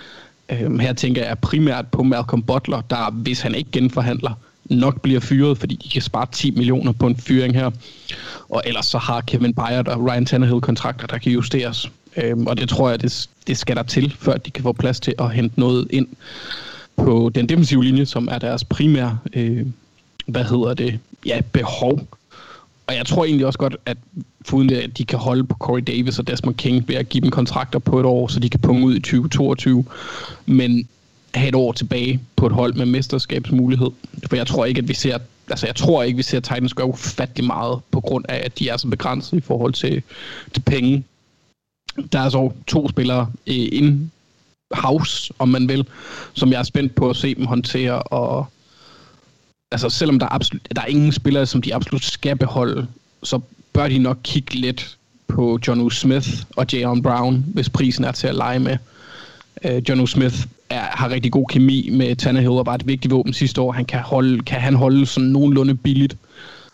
Øhm, 0.48 0.78
her 0.78 0.92
tænker 0.92 1.26
jeg 1.26 1.38
primært 1.38 1.88
på 1.88 2.02
Malcolm 2.02 2.42
Butler, 2.42 2.80
der 2.80 3.10
hvis 3.10 3.40
han 3.40 3.54
ikke 3.54 3.70
genforhandler, 3.70 4.34
nok 4.68 5.02
bliver 5.02 5.20
fyret, 5.20 5.58
fordi 5.58 5.76
de 5.76 5.88
kan 5.88 6.02
spare 6.02 6.26
10 6.32 6.50
millioner 6.50 6.92
på 6.92 7.06
en 7.06 7.16
fyring 7.16 7.54
her. 7.54 7.70
Og 8.48 8.62
ellers 8.66 8.86
så 8.86 8.98
har 8.98 9.20
Kevin 9.20 9.54
Byard 9.54 9.88
og 9.88 10.06
Ryan 10.06 10.26
Tannehill 10.26 10.60
kontrakter, 10.60 11.06
der 11.06 11.18
kan 11.18 11.32
justeres. 11.32 11.90
Øhm, 12.16 12.46
og 12.46 12.58
det 12.58 12.68
tror 12.68 12.90
jeg, 12.90 13.02
det, 13.02 13.28
det 13.46 13.58
skal 13.58 13.76
der 13.76 13.82
til, 13.82 14.16
før 14.18 14.36
de 14.36 14.50
kan 14.50 14.62
få 14.62 14.72
plads 14.72 15.00
til 15.00 15.14
at 15.18 15.32
hente 15.32 15.60
noget 15.60 15.86
ind 15.90 16.06
på 16.96 17.30
den 17.34 17.48
defensive 17.48 17.84
linje, 17.84 18.06
som 18.06 18.28
er 18.30 18.38
deres 18.38 18.64
primære, 18.64 19.18
øh, 19.32 19.66
hvad 20.26 20.44
hedder 20.44 20.74
det, 20.74 20.98
ja, 21.26 21.40
behov. 21.52 22.00
Og 22.86 22.94
jeg 22.94 23.06
tror 23.06 23.24
egentlig 23.24 23.46
også 23.46 23.58
godt, 23.58 23.76
at 23.86 23.96
foruden 24.46 24.68
det, 24.68 24.76
at 24.76 24.98
de 24.98 25.04
kan 25.04 25.18
holde 25.18 25.44
på 25.44 25.54
Corey 25.54 25.82
Davis 25.86 26.18
og 26.18 26.26
Desmond 26.26 26.56
King 26.56 26.88
ved 26.88 26.96
at 26.96 27.08
give 27.08 27.20
dem 27.20 27.30
kontrakter 27.30 27.78
på 27.78 28.00
et 28.00 28.06
år, 28.06 28.28
så 28.28 28.40
de 28.40 28.50
kan 28.50 28.60
punge 28.60 28.86
ud 28.86 28.96
i 28.96 29.00
2022. 29.00 29.84
Men 30.46 30.88
have 31.34 31.48
et 31.48 31.54
år 31.54 31.72
tilbage 31.72 32.20
på 32.36 32.46
et 32.46 32.52
hold 32.52 32.74
med 32.74 32.86
mesterskabsmulighed. 32.86 33.90
For 34.28 34.36
jeg 34.36 34.46
tror 34.46 34.64
ikke, 34.64 34.78
at 34.78 34.88
vi 34.88 34.94
ser, 34.94 35.18
altså 35.50 35.66
jeg 35.66 35.76
tror 35.76 36.02
ikke, 36.02 36.16
vi 36.16 36.22
ser 36.22 36.40
Titans 36.40 36.74
gøre 36.74 36.86
ufattelig 36.86 37.46
meget 37.46 37.80
på 37.90 38.00
grund 38.00 38.24
af, 38.28 38.42
at 38.44 38.58
de 38.58 38.68
er 38.68 38.76
så 38.76 38.88
begrænset 38.88 39.36
i 39.36 39.40
forhold 39.40 39.72
til, 39.72 40.02
til 40.54 40.60
penge. 40.60 41.04
Der 42.12 42.20
er 42.20 42.28
så 42.28 42.52
to 42.66 42.88
spillere 42.88 43.30
øh, 43.46 43.68
in 43.72 44.10
house, 44.72 45.32
om 45.38 45.48
man 45.48 45.68
vil, 45.68 45.86
som 46.34 46.52
jeg 46.52 46.58
er 46.58 46.62
spændt 46.62 46.94
på 46.94 47.10
at 47.10 47.16
se 47.16 47.34
dem 47.34 47.46
håndtere, 47.46 48.02
og 48.02 48.46
altså 49.70 49.88
selvom 49.88 50.18
der 50.18 50.26
er, 50.26 50.34
absolut, 50.34 50.62
der 50.76 50.82
er 50.82 50.86
ingen 50.86 51.12
spillere, 51.12 51.46
som 51.46 51.62
de 51.62 51.74
absolut 51.74 52.04
skal 52.04 52.36
beholde, 52.36 52.86
så 53.22 53.40
bør 53.72 53.88
de 53.88 53.98
nok 53.98 54.18
kigge 54.22 54.54
lidt 54.54 54.96
på 55.28 55.58
John 55.66 55.80
U. 55.80 55.90
Smith 55.90 56.28
og 56.56 56.66
Jaron 56.72 57.02
Brown, 57.02 57.44
hvis 57.54 57.68
prisen 57.68 58.04
er 58.04 58.12
til 58.12 58.26
at 58.26 58.34
lege 58.34 58.58
med. 58.58 58.76
Uh, 59.64 59.88
John 59.88 60.00
U. 60.00 60.06
Smith 60.06 60.36
er, 60.70 60.80
har 60.80 61.10
rigtig 61.10 61.32
god 61.32 61.46
kemi 61.48 61.90
med 61.92 62.16
Tannehill 62.16 62.50
og 62.52 62.66
var 62.66 62.74
et 62.74 62.86
vigtigt 62.86 63.14
våben 63.14 63.32
sidste 63.32 63.60
år. 63.60 63.72
Han 63.72 63.84
kan, 63.84 64.00
holde, 64.00 64.42
kan 64.42 64.60
han 64.60 64.74
holde 64.74 65.06
sådan 65.06 65.28
nogenlunde 65.28 65.74
billigt, 65.74 66.16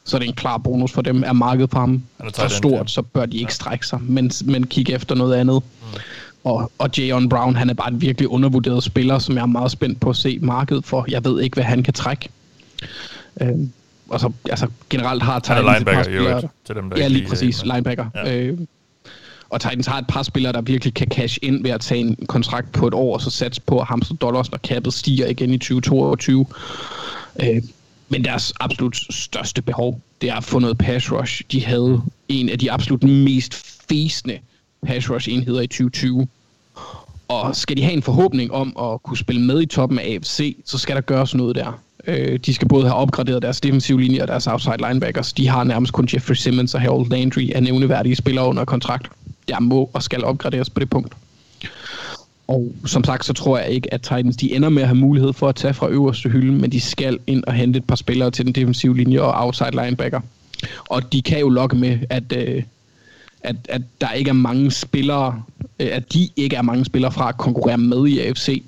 så 0.04 0.16
er 0.16 0.18
det 0.18 0.28
en 0.28 0.34
klar 0.34 0.58
bonus 0.58 0.92
for 0.92 1.02
dem. 1.02 1.22
Er 1.26 1.32
markedet 1.32 1.70
for 1.70 1.78
ham 1.78 2.02
Han 2.20 2.26
er 2.28 2.32
for 2.40 2.48
stort, 2.48 2.90
så 2.90 3.02
bør 3.02 3.26
de 3.26 3.36
ikke 3.36 3.54
strække 3.54 3.86
sig, 3.86 3.98
men, 4.02 4.30
men 4.44 4.66
kigge 4.66 4.92
efter 4.92 5.14
noget 5.14 5.34
andet. 5.34 5.62
Mm. 5.64 5.98
Og, 6.44 6.72
og 6.78 6.90
Jayon 6.98 7.28
Brown, 7.28 7.56
han 7.56 7.70
er 7.70 7.74
bare 7.74 7.90
en 7.90 8.00
virkelig 8.00 8.28
undervurderet 8.28 8.82
spiller, 8.82 9.18
som 9.18 9.34
jeg 9.34 9.42
er 9.42 9.46
meget 9.46 9.70
spændt 9.70 10.00
på 10.00 10.10
at 10.10 10.16
se 10.16 10.38
markedet 10.42 10.84
for. 10.84 11.04
Jeg 11.08 11.24
ved 11.24 11.40
ikke, 11.40 11.54
hvad 11.54 11.64
han 11.64 11.82
kan 11.82 11.94
trække. 11.94 12.28
Øhm, 13.40 13.72
og 14.08 14.20
så 14.20 14.32
altså, 14.50 14.66
generelt 14.90 15.22
har 15.22 15.42
Han 15.46 15.56
er 15.56 15.60
Titans 15.60 15.80
et 15.80 15.86
par 15.86 15.92
linebacker 15.92 16.30
øvrigt, 16.30 16.46
til 16.64 16.74
dem, 16.74 16.90
der 16.90 16.96
Ja, 16.98 17.08
lige 17.08 17.26
præcis. 17.28 17.62
øh, 17.62 17.72
Linebacker. 17.72 18.06
Ja. 18.14 18.36
Øh, 18.36 18.58
og 19.54 19.60
Titans 19.60 19.86
har 19.86 19.98
et 19.98 20.06
par 20.06 20.22
spillere, 20.22 20.52
der 20.52 20.60
virkelig 20.60 20.94
kan 20.94 21.06
cash 21.08 21.38
ind 21.42 21.62
ved 21.62 21.70
at 21.70 21.80
tage 21.80 22.00
en 22.00 22.16
kontrakt 22.28 22.72
på 22.72 22.86
et 22.86 22.94
år, 22.94 23.14
og 23.14 23.20
så 23.20 23.30
satse 23.30 23.60
på 23.60 23.80
at 23.80 23.86
hamstre 23.86 24.16
dollars, 24.20 24.50
når 24.50 24.58
kappet 24.58 24.92
stiger 24.94 25.26
igen 25.26 25.50
i 25.50 25.58
2022. 25.58 26.46
Øh, 27.42 27.62
men 28.08 28.24
deres 28.24 28.52
absolut 28.60 28.96
største 29.10 29.62
behov, 29.62 30.00
det 30.20 30.30
er 30.30 30.34
at 30.34 30.44
få 30.44 30.58
noget 30.58 30.78
pass 30.78 31.12
rush. 31.12 31.42
De 31.52 31.64
havde 31.64 32.02
en 32.28 32.48
af 32.48 32.58
de 32.58 32.72
absolut 32.72 33.02
mest 33.02 33.54
fæsende 33.88 34.38
pass 34.86 35.10
rush 35.10 35.28
enheder 35.30 35.60
i 35.60 35.66
2020. 35.66 36.28
Og 37.28 37.56
skal 37.56 37.76
de 37.76 37.82
have 37.82 37.94
en 37.94 38.02
forhåbning 38.02 38.52
om 38.52 38.76
at 38.80 39.02
kunne 39.02 39.18
spille 39.18 39.42
med 39.42 39.62
i 39.62 39.66
toppen 39.66 39.98
af 39.98 40.04
AFC, 40.14 40.56
så 40.64 40.78
skal 40.78 40.96
der 40.96 41.02
gøres 41.02 41.34
noget 41.34 41.56
der. 41.56 41.80
Øh, 42.06 42.38
de 42.46 42.54
skal 42.54 42.68
både 42.68 42.82
have 42.82 42.94
opgraderet 42.94 43.42
deres 43.42 43.60
defensive 43.60 44.00
linje 44.00 44.22
og 44.22 44.28
deres 44.28 44.46
outside 44.46 44.88
linebackers. 44.88 45.32
De 45.32 45.48
har 45.48 45.64
nærmest 45.64 45.92
kun 45.92 46.08
Jeffrey 46.14 46.34
Simmons 46.34 46.74
og 46.74 46.80
Harold 46.80 47.10
Landry 47.10 47.50
af 47.54 47.62
nævneværdige 47.62 48.16
spillere 48.16 48.46
under 48.46 48.64
kontrakt 48.64 49.10
jeg 49.48 49.58
må 49.60 49.90
og 49.92 50.02
skal 50.02 50.24
opgraderes 50.24 50.70
på 50.70 50.80
det 50.80 50.90
punkt. 50.90 51.14
Og 52.48 52.72
som 52.86 53.04
sagt, 53.04 53.24
så 53.24 53.32
tror 53.32 53.58
jeg 53.58 53.70
ikke, 53.70 53.94
at 53.94 54.02
Titans 54.02 54.36
de 54.36 54.54
ender 54.54 54.68
med 54.68 54.82
at 54.82 54.88
have 54.88 54.98
mulighed 54.98 55.32
for 55.32 55.48
at 55.48 55.56
tage 55.56 55.74
fra 55.74 55.88
øverste 55.88 56.28
hylde, 56.28 56.52
men 56.52 56.72
de 56.72 56.80
skal 56.80 57.18
ind 57.26 57.44
og 57.44 57.52
hente 57.52 57.76
et 57.76 57.84
par 57.84 57.96
spillere 57.96 58.30
til 58.30 58.44
den 58.44 58.54
defensive 58.54 58.96
linje 58.96 59.20
og 59.20 59.44
outside 59.46 59.70
linebacker. 59.70 60.20
Og 60.78 61.12
de 61.12 61.22
kan 61.22 61.40
jo 61.40 61.48
lokke 61.48 61.76
med, 61.76 61.98
at, 62.10 62.32
øh, 62.36 62.62
at, 63.40 63.56
at 63.68 63.82
der 64.00 64.12
ikke 64.12 64.28
er 64.28 64.34
mange 64.34 64.70
spillere, 64.70 65.42
øh, 65.80 65.88
at 65.92 66.12
de 66.12 66.28
ikke 66.36 66.56
er 66.56 66.62
mange 66.62 66.84
spillere 66.84 67.12
fra 67.12 67.28
at 67.28 67.36
konkurrere 67.36 67.78
med 67.78 68.06
i 68.06 68.20
AFC. 68.20 68.62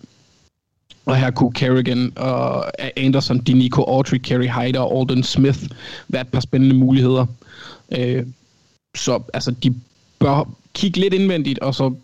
Og 1.07 1.17
her 1.17 1.31
kunne 1.31 1.53
Kerrigan 1.53 2.13
og 2.17 2.65
Anderson, 2.97 3.39
Dinico 3.39 3.83
Autry, 3.83 4.17
Kerry 4.17 4.49
Hyder 4.49 4.81
og 4.81 5.01
Alden 5.01 5.23
Smith 5.23 5.59
være 6.09 6.23
et 6.23 6.29
par 6.29 6.41
spændende 6.41 6.75
muligheder. 6.75 7.27
Øh, 7.99 8.27
så 8.95 9.23
altså, 9.35 9.51
de 9.51 9.75
bør 10.19 10.51
kigge 10.75 11.01
lidt 11.01 11.15
indvendigt, 11.15 11.59
og 11.59 11.75
så 11.75 11.95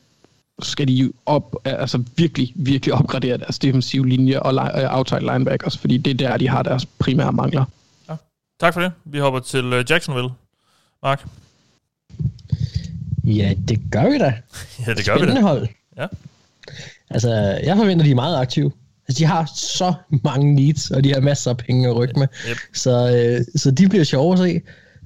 skal 0.63 0.89
de 0.89 1.13
op, 1.27 1.57
altså 1.65 2.03
virkelig, 2.17 2.53
virkelig 2.57 2.95
opgradere 2.95 3.37
deres 3.39 3.59
defensive 3.59 4.09
linje 4.09 4.41
og 4.41 4.53
li- 4.53 4.81
øh, 4.83 4.97
outside 4.99 5.21
linebackers, 5.21 5.79
fordi 5.79 5.97
det 5.97 6.11
er 6.23 6.29
der, 6.29 6.37
de 6.37 6.49
har 6.49 6.63
deres 6.63 6.87
primære 6.87 7.33
mangler. 7.33 7.65
Tak 8.61 8.75
for 8.75 8.81
det. 8.81 8.93
Vi 9.05 9.19
hopper 9.19 9.41
til 9.41 9.65
øh, 9.65 9.85
Jacksonville. 9.91 10.29
Mark? 11.03 11.25
Ja, 13.25 13.55
det 13.69 13.81
gør 13.91 14.11
vi 14.11 14.19
da. 14.19 14.35
Ja, 14.87 14.95
det 14.95 15.05
gør 15.07 15.13
vi 15.15 15.19
Spændende 15.19 15.41
da. 15.41 15.47
hold. 15.47 15.69
Ja. 15.97 16.07
Altså, 17.11 17.31
jeg 17.65 17.77
forventer, 17.77 18.05
de 18.05 18.11
er 18.11 18.15
meget 18.15 18.37
aktive. 18.41 18.73
Altså, 19.09 19.19
de 19.19 19.25
har 19.25 19.51
så 19.57 19.95
mange 20.25 20.55
needs, 20.55 20.91
og 20.91 21.05
de 21.05 21.13
har 21.13 21.21
masser 21.21 21.51
af 21.51 21.57
penge 21.57 21.89
at 21.89 21.97
rykke 21.97 22.19
med. 22.19 22.27
Yep. 22.51 22.57
Så, 22.75 22.91
øh, 23.17 23.61
så 23.61 23.71
de 23.71 23.89
bliver 23.89 24.05
sjove 24.05 24.33
at 24.33 24.39
se. 24.39 24.61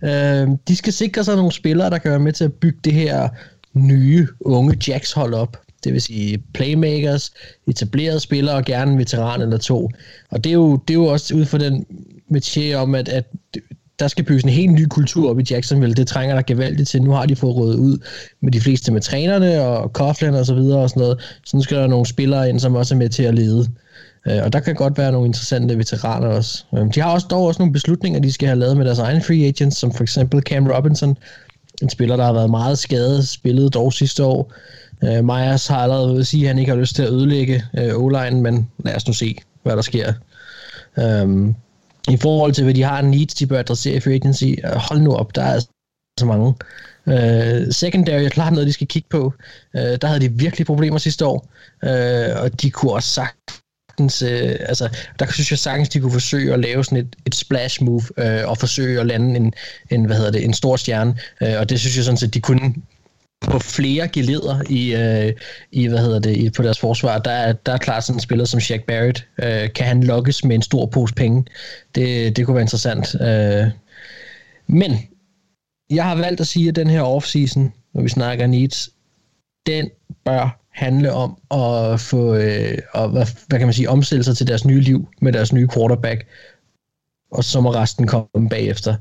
Øh, 0.04 0.48
de 0.68 0.76
skal 0.76 0.92
sikre 0.92 1.24
sig 1.24 1.36
nogle 1.36 1.52
spillere, 1.52 1.90
der 1.90 1.98
kan 1.98 2.10
være 2.10 2.20
med 2.20 2.32
til 2.32 2.44
at 2.44 2.52
bygge 2.52 2.78
det 2.84 2.92
her 2.92 3.28
nye, 3.72 4.28
unge 4.40 4.76
Jacks 4.88 5.12
hold 5.12 5.34
op. 5.34 5.56
Det 5.84 5.92
vil 5.92 6.02
sige 6.02 6.38
playmakers, 6.54 7.32
etablerede 7.68 8.20
spillere 8.20 8.56
og 8.56 8.64
gerne 8.64 8.92
en 8.92 8.98
veteran 8.98 9.40
eller 9.40 9.56
to. 9.56 9.90
Og 10.30 10.44
det 10.44 10.50
er 10.50 10.54
jo, 10.54 10.76
det 10.76 10.94
er 10.94 10.98
jo 10.98 11.04
også 11.04 11.34
ud 11.34 11.44
fra 11.44 11.58
den 11.58 11.86
metier 12.30 12.78
om, 12.78 12.94
at, 12.94 13.08
at 13.08 13.24
der 13.98 14.08
skal 14.08 14.24
bygges 14.24 14.44
en 14.44 14.50
helt 14.50 14.72
ny 14.72 14.86
kultur 14.90 15.30
op 15.30 15.40
i 15.40 15.44
Jacksonville. 15.50 15.94
Det 15.94 16.06
trænger 16.06 16.34
der 16.34 16.42
gevaldigt 16.42 16.88
til. 16.88 17.02
Nu 17.02 17.10
har 17.10 17.26
de 17.26 17.36
fået 17.36 17.56
rådet 17.56 17.78
ud 17.78 17.98
med 18.40 18.52
de 18.52 18.60
fleste 18.60 18.92
med 18.92 19.00
trænerne 19.00 19.60
og 19.60 19.90
Coughlin 19.90 20.34
og 20.34 20.46
så 20.46 20.54
videre 20.54 20.78
og 20.78 20.90
sådan 20.90 21.00
noget. 21.00 21.38
Så 21.44 21.56
nu 21.56 21.62
skal 21.62 21.76
der 21.76 21.86
nogle 21.86 22.06
spillere 22.06 22.48
ind, 22.48 22.60
som 22.60 22.74
også 22.74 22.94
er 22.94 22.98
med 22.98 23.08
til 23.08 23.22
at 23.22 23.34
lede. 23.34 23.68
Øh, 24.26 24.42
Og 24.44 24.52
der 24.52 24.60
kan 24.60 24.74
godt 24.74 24.98
være 24.98 25.12
nogle 25.12 25.26
interessante 25.26 25.78
veteraner 25.78 26.28
også. 26.28 26.64
Øh, 26.76 26.94
De 26.94 27.00
har 27.00 27.10
også 27.12 27.26
dog 27.30 27.44
også 27.44 27.58
nogle 27.58 27.72
beslutninger, 27.72 28.20
de 28.20 28.32
skal 28.32 28.48
have 28.48 28.58
lavet 28.58 28.76
med 28.76 28.84
deres 28.84 28.98
egen 28.98 29.22
free 29.22 29.46
agents, 29.46 29.76
som 29.76 29.92
for 29.92 30.02
eksempel 30.02 30.42
Cam 30.42 30.66
Robinson, 30.66 31.16
en 31.82 31.90
spiller, 31.90 32.16
der 32.16 32.24
har 32.24 32.32
været 32.32 32.50
meget 32.50 32.78
skadet, 32.78 33.28
spillet 33.28 33.74
dog 33.74 33.92
sidste 33.92 34.24
år. 34.24 34.52
Øh, 35.04 35.24
Myers 35.24 35.66
har 35.66 35.76
allerede 35.76 36.12
ved 36.12 36.20
at 36.20 36.26
sige, 36.26 36.42
at 36.42 36.48
han 36.48 36.58
ikke 36.58 36.72
har 36.72 36.78
lyst 36.78 36.94
til 36.96 37.02
at 37.02 37.10
ødelægge 37.10 37.64
øh, 37.78 37.96
o 37.96 38.08
men 38.30 38.68
lad 38.84 38.96
os 38.96 39.06
nu 39.06 39.12
se, 39.12 39.36
hvad 39.62 39.76
der 39.76 39.82
sker. 39.82 40.12
Um, 41.22 41.54
I 42.08 42.16
forhold 42.16 42.52
til, 42.52 42.64
hvad 42.64 42.74
de 42.74 42.82
har 42.82 43.02
needs, 43.02 43.34
de 43.34 43.46
bør 43.46 43.58
adressere 43.58 43.96
i 43.96 44.00
free 44.00 44.14
agency, 44.14 44.44
øh, 44.44 44.70
hold 44.74 45.00
nu 45.00 45.14
op, 45.14 45.34
der 45.34 45.42
er 45.42 45.52
altså 45.52 45.68
så 46.20 46.26
mange. 46.26 46.54
Uh, 47.06 47.72
secondary 47.72 48.22
er 48.22 48.28
klart 48.28 48.52
noget, 48.52 48.66
de 48.66 48.72
skal 48.72 48.86
kigge 48.86 49.08
på. 49.10 49.32
Uh, 49.74 49.80
der 49.80 50.06
havde 50.06 50.20
de 50.20 50.32
virkelig 50.32 50.66
problemer 50.66 50.98
sidste 50.98 51.26
år, 51.26 51.48
uh, 51.82 52.42
og 52.42 52.62
de 52.62 52.70
kunne 52.70 52.92
også 52.92 53.08
sagt 53.08 53.62
sagtens, 53.96 54.22
øh, 54.22 54.56
altså, 54.60 54.88
der 55.18 55.26
synes 55.32 55.50
jeg 55.50 55.58
sagtens, 55.58 55.88
de 55.88 56.00
kunne 56.00 56.12
forsøge 56.12 56.52
at 56.52 56.60
lave 56.60 56.84
sådan 56.84 56.98
et, 56.98 57.16
et 57.26 57.34
splash 57.34 57.84
move, 57.84 58.02
øh, 58.18 58.48
og 58.48 58.58
forsøge 58.58 59.00
at 59.00 59.06
lande 59.06 59.36
en, 59.36 59.52
en, 59.90 60.04
hvad 60.04 60.16
hedder 60.16 60.30
det, 60.30 60.44
en 60.44 60.54
stor 60.54 60.76
stjerne, 60.76 61.16
øh, 61.42 61.54
og 61.58 61.68
det 61.70 61.80
synes 61.80 61.96
jeg 61.96 62.04
sådan 62.04 62.18
set, 62.18 62.34
de 62.34 62.40
kunne 62.40 62.74
på 63.40 63.58
flere 63.58 64.08
geleder 64.08 64.62
i, 64.70 64.94
øh, 64.94 65.32
i 65.72 65.86
hvad 65.86 65.98
hedder 65.98 66.18
det, 66.18 66.36
i, 66.36 66.50
på 66.50 66.62
deres 66.62 66.78
forsvar. 66.78 67.18
Der 67.18 67.30
er, 67.30 67.52
der 67.52 67.72
er 67.72 67.78
klart 67.78 68.04
sådan 68.04 68.16
en 68.16 68.20
spiller 68.20 68.44
som 68.44 68.60
Shaq 68.60 68.84
Barrett. 68.84 69.26
Øh, 69.42 69.72
kan 69.72 69.86
han 69.86 70.02
lokkes 70.02 70.44
med 70.44 70.56
en 70.56 70.62
stor 70.62 70.86
pose 70.86 71.14
penge? 71.14 71.44
Det, 71.94 72.36
det 72.36 72.46
kunne 72.46 72.54
være 72.54 72.62
interessant. 72.62 73.14
Øh, 73.20 73.70
men 74.66 74.92
jeg 75.90 76.04
har 76.04 76.14
valgt 76.14 76.40
at 76.40 76.46
sige, 76.46 76.68
at 76.68 76.76
den 76.76 76.90
her 76.90 77.02
offseason, 77.02 77.72
når 77.94 78.02
vi 78.02 78.08
snakker 78.08 78.46
needs, 78.46 78.90
den 79.66 79.90
bør 80.24 80.65
handle 80.76 81.12
om 81.12 81.38
at 81.50 82.00
få, 82.00 82.34
øh, 82.34 82.78
og 82.92 83.08
hvad, 83.08 83.26
hvad 83.46 83.58
kan 83.58 83.66
man 83.66 83.74
sige, 83.74 83.90
omstille 83.90 84.24
sig 84.24 84.36
til 84.36 84.46
deres 84.46 84.64
nye 84.64 84.80
liv 84.80 85.08
med 85.20 85.32
deres 85.32 85.52
nye 85.52 85.68
quarterback, 85.74 86.26
og 87.30 87.44
så 87.44 87.60
må 87.60 87.74
resten 87.74 88.06
komme 88.06 88.48
bagefter. 88.50 88.94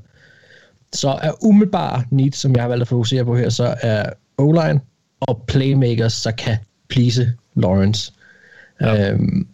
Så 0.94 1.10
er 1.10 1.46
umiddelbare 1.46 2.04
needs, 2.12 2.38
som 2.38 2.56
jeg 2.56 2.64
har 2.64 2.70
valgt 2.70 2.82
at 2.82 2.88
fokusere 2.88 3.26
på 3.26 3.36
her, 3.38 3.50
så 3.50 3.76
er 3.82 4.10
O-line 4.38 4.80
og 5.22 5.44
playmakers, 5.48 6.14
så 6.14 6.32
kan 6.32 6.58
please 6.90 7.34
Lawrence. 7.56 8.14
Ja. 8.82 9.12
Øhm, 9.12 9.48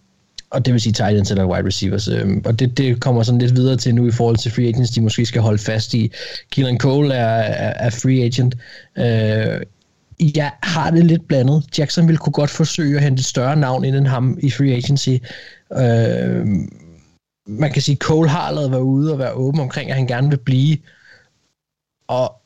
og 0.50 0.66
det 0.66 0.74
vil 0.74 0.82
sige 0.82 0.94
tight 0.94 1.18
ends 1.18 1.32
eller 1.32 1.46
wide 1.46 1.68
receivers. 1.68 2.08
Øhm, 2.08 2.42
og 2.46 2.60
det, 2.60 2.78
det 2.78 3.02
kommer 3.02 3.24
sådan 3.24 3.42
lidt 3.42 3.56
videre 3.56 3.78
til 3.78 3.96
nu 3.96 4.08
i 4.08 4.12
forhold 4.12 4.38
til 4.38 4.52
free 4.52 4.68
agents, 4.68 4.92
de 4.92 5.02
måske 5.02 5.26
skal 5.26 5.42
holde 5.42 5.58
fast 5.58 5.94
i. 5.94 6.12
Keelan 6.52 6.78
Cole 6.78 7.14
er, 7.14 7.28
er, 7.28 7.74
er 7.86 7.90
free 7.90 8.24
agent. 8.24 8.56
Øh, 8.98 9.62
jeg 10.36 10.52
har 10.64 10.92
det 10.92 11.06
lidt 11.06 11.28
blandet. 11.28 11.78
Jackson 11.78 12.08
ville 12.08 12.18
kunne 12.18 12.34
godt 12.34 12.50
forsøge 12.50 12.98
at 12.98 13.04
hente 13.04 13.20
et 13.20 13.26
større 13.26 13.56
navn 13.56 13.86
end 13.86 14.08
ham 14.08 14.38
i 14.42 14.52
free 14.52 14.74
agency. 14.74 15.10
Øh, 15.72 16.46
man 17.48 17.72
kan 17.72 17.82
sige, 17.82 17.96
Cole 17.96 18.30
har 18.30 18.40
allerede 18.42 18.72
været 18.72 18.82
ude 18.82 19.12
og 19.14 19.20
være 19.20 19.34
åben 19.34 19.60
omkring, 19.60 19.90
at 19.90 19.96
han 19.96 20.08
gerne 20.08 20.30
vil 20.30 20.38
blive. 20.38 20.78
Og 22.08 22.42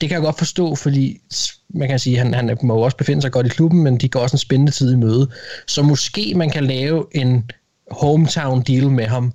det 0.00 0.08
kan 0.08 0.16
jeg 0.16 0.24
godt 0.24 0.38
forstå, 0.38 0.74
fordi 0.74 1.20
man 1.68 1.88
kan 1.88 1.98
sige, 1.98 2.20
at 2.20 2.22
han, 2.24 2.34
han 2.34 2.58
må 2.62 2.74
jo 2.74 2.80
også 2.80 2.96
befinde 2.96 3.22
sig 3.22 3.32
godt 3.32 3.46
i 3.46 3.50
klubben, 3.50 3.82
men 3.82 3.98
de 3.98 4.08
går 4.08 4.20
også 4.20 4.34
en 4.34 4.38
spændende 4.38 4.72
tid 4.72 4.92
i 4.92 4.96
møde. 4.96 5.30
Så 5.66 5.82
måske 5.82 6.34
man 6.36 6.50
kan 6.50 6.64
lave 6.64 7.06
en 7.12 7.50
hometown 7.90 8.62
deal 8.62 8.90
med 8.90 9.06
ham, 9.06 9.32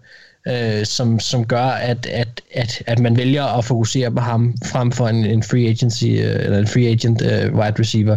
øh, 0.47 0.85
som, 0.85 1.19
som 1.19 1.45
gør, 1.45 1.63
at, 1.63 2.05
at, 2.05 2.41
at, 2.53 2.83
at 2.87 2.99
man 2.99 3.17
vælger 3.17 3.43
at 3.43 3.65
fokusere 3.65 4.11
på 4.11 4.19
ham 4.19 4.55
frem 4.65 4.91
for 4.91 5.07
en, 5.07 5.25
en 5.25 5.43
free 5.43 5.67
agency 5.67 6.05
øh, 6.05 6.45
eller 6.45 6.59
en 6.59 6.67
free 6.67 6.87
agent 6.87 7.21
øh, 7.21 7.55
wide 7.55 7.79
receiver. 7.79 8.15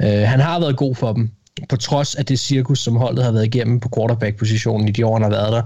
Øh, 0.00 0.08
han 0.08 0.40
har 0.40 0.60
været 0.60 0.76
god 0.76 0.94
for 0.94 1.12
dem, 1.12 1.30
på 1.68 1.76
trods 1.76 2.14
af 2.14 2.26
det 2.26 2.38
cirkus, 2.38 2.78
som 2.78 2.96
holdet 2.96 3.24
har 3.24 3.32
været 3.32 3.46
igennem 3.46 3.80
på 3.80 3.88
quarterback-positionen 3.96 4.88
i 4.88 4.92
de 4.92 5.06
år, 5.06 5.14
han 5.14 5.22
har 5.22 5.30
været 5.30 5.52
der. 5.52 5.62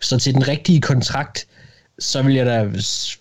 Så 0.00 0.18
til 0.18 0.34
den 0.34 0.48
rigtige 0.48 0.80
kontrakt, 0.80 1.46
så 1.98 2.22
vil 2.22 2.34
jeg 2.34 2.46
da 2.46 2.68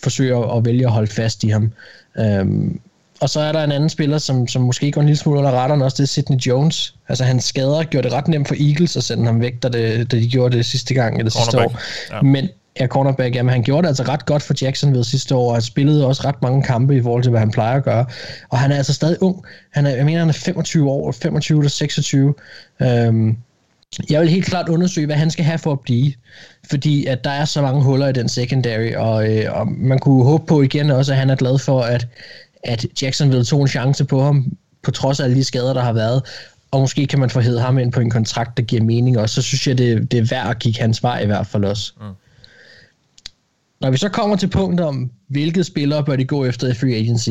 forsøge 0.04 0.56
at, 0.56 0.66
vælge 0.66 0.86
at 0.86 0.92
holde 0.92 1.12
fast 1.12 1.44
i 1.44 1.50
ham. 1.50 1.72
Øhm, 2.20 2.80
og 3.20 3.30
så 3.30 3.40
er 3.40 3.52
der 3.52 3.64
en 3.64 3.72
anden 3.72 3.90
spiller, 3.90 4.18
som, 4.18 4.48
som 4.48 4.62
måske 4.62 4.92
går 4.92 5.02
en 5.02 5.08
lille 5.08 5.20
smule 5.20 5.40
under 5.40 5.52
retterne 5.52 5.86
også, 5.86 5.96
det 5.96 6.04
er 6.04 6.08
Sidney 6.08 6.38
Jones. 6.38 6.96
Altså 7.10 7.24
hans 7.24 7.44
skader 7.44 7.84
gjorde 7.84 8.08
det 8.08 8.18
ret 8.18 8.28
nemt 8.28 8.48
for 8.48 8.56
Eagles 8.60 8.98
at 8.98 9.04
sende 9.04 9.26
ham 9.26 9.42
væk, 9.42 9.64
da, 9.64 9.70
det, 9.70 10.12
da 10.12 10.18
de 10.18 10.30
gjorde 10.30 10.58
det 10.58 10.66
sidste 10.66 10.94
gang, 10.94 11.18
eller 11.18 11.32
sidste 11.32 11.58
år. 11.58 11.80
Ja. 12.12 12.22
Men 12.22 12.50
ja, 12.80 12.88
cornerback, 12.88 13.36
jamen 13.36 13.54
han 13.54 13.64
gjorde 13.64 13.82
det 13.82 13.88
altså 13.88 14.04
ret 14.04 14.26
godt 14.26 14.44
for 14.44 14.54
Jacksonville 14.62 15.06
sidste 15.06 15.36
år, 15.36 15.48
og 15.50 15.56
han 15.56 15.62
spillede 15.62 16.08
også 16.08 16.22
ret 16.26 16.42
mange 16.42 16.64
kampe 16.64 16.96
i 16.96 17.02
forhold 17.02 17.24
til, 17.24 17.30
hvad 17.30 17.40
han 17.40 17.52
plejer 17.52 17.78
at 17.78 17.84
gøre. 17.84 18.06
Og 18.50 18.58
han 18.58 18.72
er 18.72 18.76
altså 18.76 18.94
stadig 18.94 19.24
ung. 19.24 19.44
Han 19.72 19.86
er, 19.86 19.96
jeg 19.96 20.06
mener, 20.06 20.20
han 20.20 20.30
er 20.30 20.34
25 20.34 20.90
år, 20.90 21.12
25 21.12 21.60
eller 21.60 21.70
26. 21.70 22.34
Øhm, 22.82 23.38
jeg 24.10 24.22
vil 24.22 24.30
helt 24.30 24.46
klart 24.46 24.70
undersøge, 24.70 25.06
hvad 25.06 25.16
han 25.16 25.32
skal 25.32 25.46
have 25.46 25.58
for 25.58 25.72
at 25.72 25.80
blive, 25.80 26.14
fordi 26.70 27.06
at 27.06 27.24
der 27.24 27.30
er 27.30 27.46
så 27.46 27.62
mange 27.62 27.84
huller 27.84 28.08
i 28.08 28.14
den 28.14 28.30
secondary, 28.30 28.94
og, 28.96 29.30
øh, 29.30 29.60
og 29.60 29.68
man 29.68 30.00
kunne 30.00 30.24
håbe 30.24 30.46
på 30.46 30.62
igen 30.62 30.90
også, 30.90 31.12
at 31.12 31.18
han 31.18 31.30
er 31.30 31.36
glad 31.36 31.60
for, 31.60 31.82
at, 31.82 32.08
at 32.64 32.86
Jacksonville 33.02 33.46
tog 33.46 33.62
en 33.62 33.68
chance 33.68 34.06
på 34.06 34.24
ham, 34.24 34.58
på 34.84 34.92
trods 34.92 35.20
af 35.20 35.24
alle 35.24 35.36
de 35.36 35.44
skader, 35.44 35.74
der 35.74 35.82
har 35.82 35.94
været, 35.94 36.24
og 36.72 36.80
måske 36.80 37.08
kan 37.08 37.20
man 37.20 37.30
få 37.30 37.40
hævet 37.40 37.62
ham 37.62 37.78
ind 37.78 37.92
på 37.92 38.00
en 38.00 38.10
kontrakt, 38.10 38.58
der 38.58 38.64
giver 38.64 38.84
mening 38.84 39.18
også, 39.18 39.36
så 39.36 39.42
synes 39.42 39.68
jeg, 39.68 39.78
det, 39.78 40.12
det 40.12 40.20
er 40.20 40.28
værd 40.30 40.50
at 40.50 40.60
kigge 40.60 40.80
hans 40.80 41.04
vej 41.04 41.20
i 41.20 41.26
hvert 41.26 41.48
fald 41.48 41.66
også. 41.66 41.94
Mm. 42.00 42.06
Når 43.82 43.92
vi 43.92 43.98
så 43.98 44.10
kommer 44.10 44.36
til 44.36 44.48
punktet 44.48 44.88
om, 44.88 45.12
hvilke 45.28 45.64
spillere 45.64 46.04
bør 46.04 46.16
de 46.16 46.26
gå 46.26 46.46
efter 46.46 46.68
i 46.68 46.74
free 46.74 46.96
agency, 46.96 47.30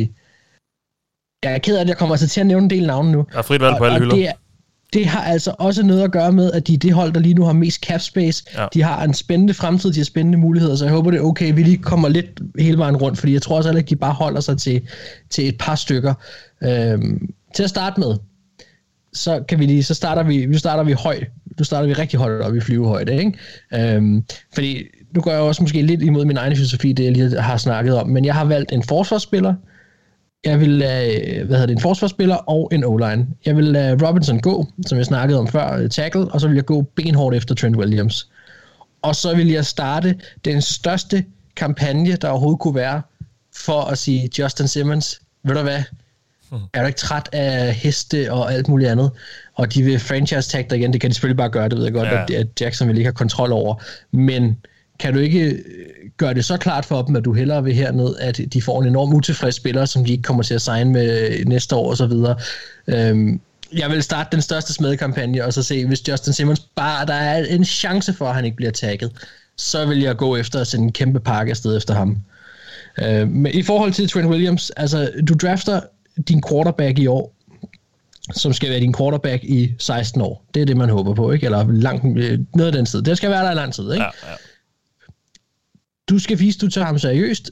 jeg 1.42 1.52
er 1.54 1.58
ked 1.58 1.76
af, 1.76 1.80
at 1.80 1.88
jeg 1.88 1.96
kommer 1.96 2.14
altså 2.14 2.28
til 2.28 2.40
at 2.40 2.46
nævne 2.46 2.64
en 2.64 2.70
del 2.70 2.86
navne 2.86 3.12
nu. 3.12 3.26
Der 3.32 3.38
er 3.38 3.42
frit 3.42 3.60
valg 3.60 3.76
på 3.78 3.84
alle 3.84 3.98
hylder. 3.98 4.14
Det 4.14 4.28
er, 4.28 4.32
det 4.92 5.06
har 5.06 5.22
altså 5.22 5.54
også 5.58 5.82
noget 5.82 6.02
at 6.02 6.12
gøre 6.12 6.32
med, 6.32 6.52
at 6.52 6.66
de 6.66 6.74
er 6.74 6.78
det 6.78 6.92
hold, 6.92 7.12
der 7.12 7.20
lige 7.20 7.34
nu 7.34 7.44
har 7.44 7.52
mest 7.52 7.84
cap 7.84 8.00
space. 8.00 8.44
Ja. 8.56 8.66
De 8.74 8.82
har 8.82 9.04
en 9.04 9.14
spændende 9.14 9.54
fremtid, 9.54 9.92
de 9.92 9.98
har 9.98 10.04
spændende 10.04 10.38
muligheder, 10.38 10.76
så 10.76 10.84
jeg 10.84 10.94
håber, 10.94 11.10
det 11.10 11.18
er 11.18 11.24
okay, 11.24 11.54
vi 11.54 11.62
lige 11.62 11.76
kommer 11.76 12.08
lidt 12.08 12.40
hele 12.58 12.78
vejen 12.78 12.96
rundt, 12.96 13.18
fordi 13.18 13.32
jeg 13.32 13.42
tror 13.42 13.56
også, 13.56 13.70
at 13.70 13.90
de 13.90 13.96
bare 13.96 14.12
holder 14.12 14.40
sig 14.40 14.58
til, 14.58 14.82
til 15.30 15.48
et 15.48 15.58
par 15.58 15.74
stykker. 15.74 16.14
Øhm, 16.62 17.28
til 17.54 17.62
at 17.62 17.70
starte 17.70 18.00
med, 18.00 18.16
så 19.12 19.44
kan 19.48 19.58
vi 19.58 19.66
lige, 19.66 19.82
så 19.82 19.94
starter 19.94 20.22
vi, 20.22 20.46
nu 20.46 20.58
starter 20.58 20.84
vi 20.84 20.92
højt, 20.92 21.26
nu 21.58 21.64
starter 21.64 21.86
vi 21.86 21.92
rigtig 21.92 22.18
højt 22.18 22.40
op 22.40 22.56
i 22.56 22.60
flyvehøjde, 22.60 23.16
ikke? 23.18 23.32
Øhm, 23.74 24.24
fordi 24.54 24.82
nu 25.14 25.20
går 25.20 25.30
jeg 25.30 25.40
også 25.40 25.62
måske 25.62 25.82
lidt 25.82 26.02
imod 26.02 26.24
min 26.24 26.36
egen 26.36 26.56
filosofi, 26.56 26.92
det 26.92 27.04
jeg 27.04 27.12
lige 27.12 27.40
har 27.40 27.56
snakket 27.56 27.94
om, 27.94 28.08
men 28.08 28.24
jeg 28.24 28.34
har 28.34 28.44
valgt 28.44 28.72
en 28.72 28.82
forsvarsspiller, 28.82 29.54
jeg 30.48 30.60
vil 30.60 30.68
lade, 30.68 31.44
hvad 31.44 31.56
hedder 31.56 31.66
det, 31.66 31.72
en 31.72 31.80
forsvarsspiller 31.80 32.36
og 32.36 32.70
en 32.72 32.84
O-line. 32.84 33.26
Jeg 33.46 33.56
vil 33.56 33.64
lade 33.64 34.06
Robinson 34.06 34.40
gå, 34.40 34.66
som 34.86 34.98
jeg 34.98 35.06
snakkede 35.06 35.38
om 35.38 35.48
før, 35.48 35.72
øh, 35.72 35.90
tackle, 35.90 36.20
og 36.20 36.40
så 36.40 36.48
vil 36.48 36.54
jeg 36.54 36.64
gå 36.64 36.82
benhårdt 36.82 37.36
efter 37.36 37.54
Trent 37.54 37.76
Williams. 37.76 38.28
Og 39.02 39.16
så 39.16 39.36
vil 39.36 39.48
jeg 39.48 39.66
starte 39.66 40.14
den 40.44 40.62
største 40.62 41.24
kampagne, 41.56 42.16
der 42.16 42.28
overhovedet 42.28 42.60
kunne 42.60 42.74
være, 42.74 43.02
for 43.56 43.80
at 43.80 43.98
sige, 43.98 44.30
Justin 44.38 44.68
Simmons, 44.68 45.20
ved 45.44 45.54
du 45.54 45.62
hvad, 45.62 45.82
hmm. 46.50 46.58
er 46.74 46.80
du 46.80 46.86
ikke 46.86 46.98
træt 46.98 47.28
af 47.32 47.74
heste 47.74 48.32
og 48.32 48.52
alt 48.52 48.68
muligt 48.68 48.90
andet? 48.90 49.10
Og 49.54 49.74
de 49.74 49.82
vil 49.82 49.98
franchise 49.98 50.48
tag 50.48 50.66
dig 50.70 50.78
igen, 50.78 50.92
det 50.92 51.00
kan 51.00 51.10
de 51.10 51.14
selvfølgelig 51.14 51.36
bare 51.36 51.50
gøre, 51.50 51.68
det 51.68 51.78
ved 51.78 51.84
jeg 51.84 51.92
godt, 51.92 52.08
ja. 52.08 52.40
at 52.40 52.46
Jackson 52.60 52.88
vil 52.88 52.96
ikke 52.96 53.06
have 53.06 53.14
kontrol 53.14 53.52
over. 53.52 53.82
Men 54.10 54.56
kan 54.98 55.14
du 55.14 55.20
ikke 55.20 55.58
gør 56.18 56.32
det 56.32 56.44
så 56.44 56.56
klart 56.56 56.84
for 56.84 57.02
dem, 57.02 57.16
at 57.16 57.24
du 57.24 57.32
hellere 57.32 57.64
vil 57.64 57.74
herned, 57.74 58.16
at 58.20 58.40
de 58.52 58.62
får 58.62 58.82
en 58.82 58.88
enorm 58.88 59.14
utilfreds 59.14 59.54
spiller, 59.54 59.84
som 59.84 60.04
de 60.04 60.12
ikke 60.12 60.22
kommer 60.22 60.42
til 60.42 60.54
at 60.54 60.62
signe 60.62 60.92
med 60.92 61.44
næste 61.44 61.76
år 61.76 61.90
osv. 61.92 62.12
Øhm, 62.86 63.40
jeg 63.76 63.90
vil 63.90 64.02
starte 64.02 64.28
den 64.32 64.42
største 64.42 64.72
smedekampagne, 64.72 65.44
og 65.44 65.52
så 65.52 65.62
se, 65.62 65.86
hvis 65.86 66.08
Justin 66.08 66.32
Simmons 66.32 66.60
bare, 66.60 67.06
der 67.06 67.14
er 67.14 67.44
en 67.44 67.64
chance 67.64 68.12
for, 68.12 68.26
at 68.26 68.34
han 68.34 68.44
ikke 68.44 68.56
bliver 68.56 68.72
tagget, 68.72 69.12
så 69.56 69.86
vil 69.86 70.00
jeg 70.00 70.16
gå 70.16 70.36
efter 70.36 70.60
at 70.60 70.66
sende 70.66 70.84
en 70.84 70.92
kæmpe 70.92 71.20
pakke 71.20 71.50
afsted 71.50 71.76
efter 71.76 71.94
ham. 71.94 72.16
Øh, 73.02 73.28
men 73.28 73.52
i 73.54 73.62
forhold 73.62 73.92
til 73.92 74.08
Trent 74.08 74.28
Williams, 74.28 74.70
altså 74.70 75.10
du 75.28 75.34
drafter 75.34 75.80
din 76.28 76.42
quarterback 76.50 76.98
i 76.98 77.06
år, 77.06 77.34
som 78.34 78.52
skal 78.52 78.70
være 78.70 78.80
din 78.80 78.94
quarterback 78.94 79.44
i 79.44 79.74
16 79.78 80.20
år. 80.20 80.44
Det 80.54 80.62
er 80.62 80.66
det, 80.66 80.76
man 80.76 80.88
håber 80.88 81.14
på, 81.14 81.32
ikke? 81.32 81.44
Eller 81.44 81.72
langt, 81.72 82.18
øh, 82.18 82.38
noget 82.54 82.66
af 82.66 82.72
den 82.72 82.86
tid. 82.86 83.02
Det 83.02 83.16
skal 83.16 83.30
være 83.30 83.44
der 83.44 83.50
i 83.50 83.54
lang 83.54 83.74
tid, 83.74 83.92
ikke? 83.92 84.04
Ja, 84.04 84.30
ja 84.30 84.34
du 86.08 86.18
skal 86.18 86.38
vise, 86.38 86.58
du 86.58 86.68
tager 86.68 86.86
ham 86.86 86.98
seriøst. 86.98 87.50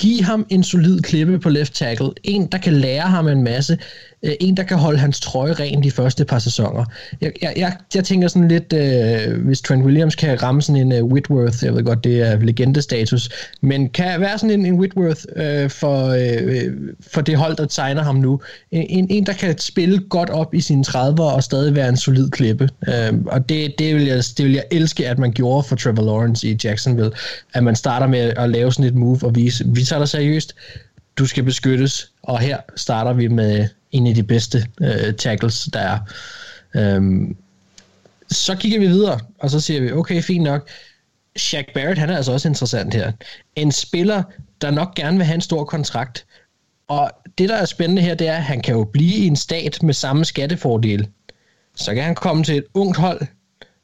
Giv 0.00 0.22
ham 0.24 0.46
en 0.50 0.64
solid 0.64 1.00
klippe 1.00 1.38
på 1.38 1.48
left 1.48 1.74
tackle. 1.74 2.10
En, 2.24 2.46
der 2.52 2.58
kan 2.58 2.72
lære 2.72 3.02
ham 3.02 3.28
en 3.28 3.42
masse. 3.42 3.78
Øh, 4.22 4.32
en, 4.40 4.56
der 4.56 4.62
kan 4.62 4.76
holde 4.76 4.98
hans 4.98 5.20
trøje 5.20 5.52
ren 5.52 5.82
de 5.82 5.90
første 5.90 6.24
par 6.24 6.38
sæsoner. 6.38 6.84
Jeg, 7.20 7.32
jeg, 7.42 7.52
jeg, 7.56 7.76
jeg 7.94 8.04
tænker 8.04 8.28
sådan 8.28 8.48
lidt, 8.48 8.72
øh, 8.72 9.44
hvis 9.44 9.60
Trent 9.60 9.84
Williams 9.84 10.14
kan 10.14 10.42
ramme 10.42 10.62
sådan 10.62 10.82
en 10.82 10.92
øh, 10.92 11.04
Whitworth, 11.04 11.64
jeg 11.64 11.74
ved 11.74 11.84
godt, 11.84 12.04
det 12.04 12.20
er 12.20 12.38
legendestatus, 12.38 13.30
men 13.60 13.88
kan 13.88 14.20
være 14.20 14.38
sådan 14.38 14.60
en, 14.60 14.66
en 14.66 14.74
Whitworth 14.74 15.20
øh, 15.36 15.70
for, 15.70 16.08
øh, 16.08 16.66
øh 16.66 16.72
for 17.00 17.20
det 17.20 17.36
hold, 17.36 17.56
der 17.56 17.66
tegner 17.66 18.02
ham 18.02 18.14
nu. 18.14 18.40
En, 18.70 19.06
en, 19.10 19.26
der 19.26 19.32
kan 19.32 19.58
spille 19.58 19.98
godt 19.98 20.30
op 20.30 20.54
i 20.54 20.60
sine 20.60 20.84
30'er 20.88 21.20
og 21.20 21.42
stadig 21.42 21.74
være 21.74 21.88
en 21.88 21.96
solid 21.96 22.30
klippe. 22.30 22.68
Øh, 22.88 23.12
og 23.26 23.48
det, 23.48 23.74
det, 23.78 23.94
vil 23.94 24.04
jeg, 24.04 24.22
det 24.36 24.44
vil 24.44 24.52
jeg 24.52 24.64
elske, 24.70 25.08
at 25.08 25.18
man 25.18 25.32
gjorde 25.32 25.68
for 25.68 25.76
Trevor 25.76 26.02
Lawrence 26.02 26.48
i 26.48 26.58
Jacksonville. 26.64 27.10
At 27.54 27.64
man 27.64 27.76
starter 27.76 28.06
med 28.06 28.32
at 28.36 28.50
lave 28.50 28.72
sådan 28.72 28.84
et 28.84 28.94
move 28.94 29.18
og 29.22 29.34
vise, 29.34 29.64
vi 29.68 29.84
tager 29.84 30.00
dig 30.00 30.08
seriøst, 30.08 30.54
du 31.18 31.26
skal 31.26 31.42
beskyttes, 31.44 32.10
og 32.22 32.38
her 32.38 32.58
starter 32.76 33.12
vi 33.12 33.28
med 33.28 33.68
en 33.96 34.06
af 34.06 34.14
de 34.14 34.22
bedste 34.22 34.66
øh, 34.80 35.14
tackles, 35.14 35.68
der 35.72 35.80
er. 35.80 35.98
Øhm, 36.74 37.36
så 38.30 38.54
kigger 38.54 38.78
vi 38.78 38.86
videre, 38.86 39.20
og 39.38 39.50
så 39.50 39.60
siger 39.60 39.80
vi, 39.80 39.92
okay, 39.92 40.22
fint 40.22 40.44
nok, 40.44 40.68
Shaq 41.36 41.72
Barrett, 41.74 41.98
han 41.98 42.10
er 42.10 42.16
altså 42.16 42.32
også 42.32 42.48
interessant 42.48 42.94
her. 42.94 43.12
En 43.56 43.72
spiller, 43.72 44.22
der 44.60 44.70
nok 44.70 44.94
gerne 44.94 45.16
vil 45.16 45.26
have 45.26 45.34
en 45.34 45.40
stor 45.40 45.64
kontrakt. 45.64 46.26
Og 46.88 47.10
det, 47.38 47.48
der 47.48 47.56
er 47.56 47.64
spændende 47.64 48.02
her, 48.02 48.14
det 48.14 48.28
er, 48.28 48.36
at 48.36 48.42
han 48.42 48.62
kan 48.62 48.74
jo 48.74 48.84
blive 48.84 49.14
i 49.14 49.26
en 49.26 49.36
stat 49.36 49.82
med 49.82 49.94
samme 49.94 50.24
skattefordel. 50.24 51.08
Så 51.74 51.94
kan 51.94 52.04
han 52.04 52.14
komme 52.14 52.44
til 52.44 52.56
et 52.56 52.64
ungt 52.74 52.96
hold, 52.96 53.20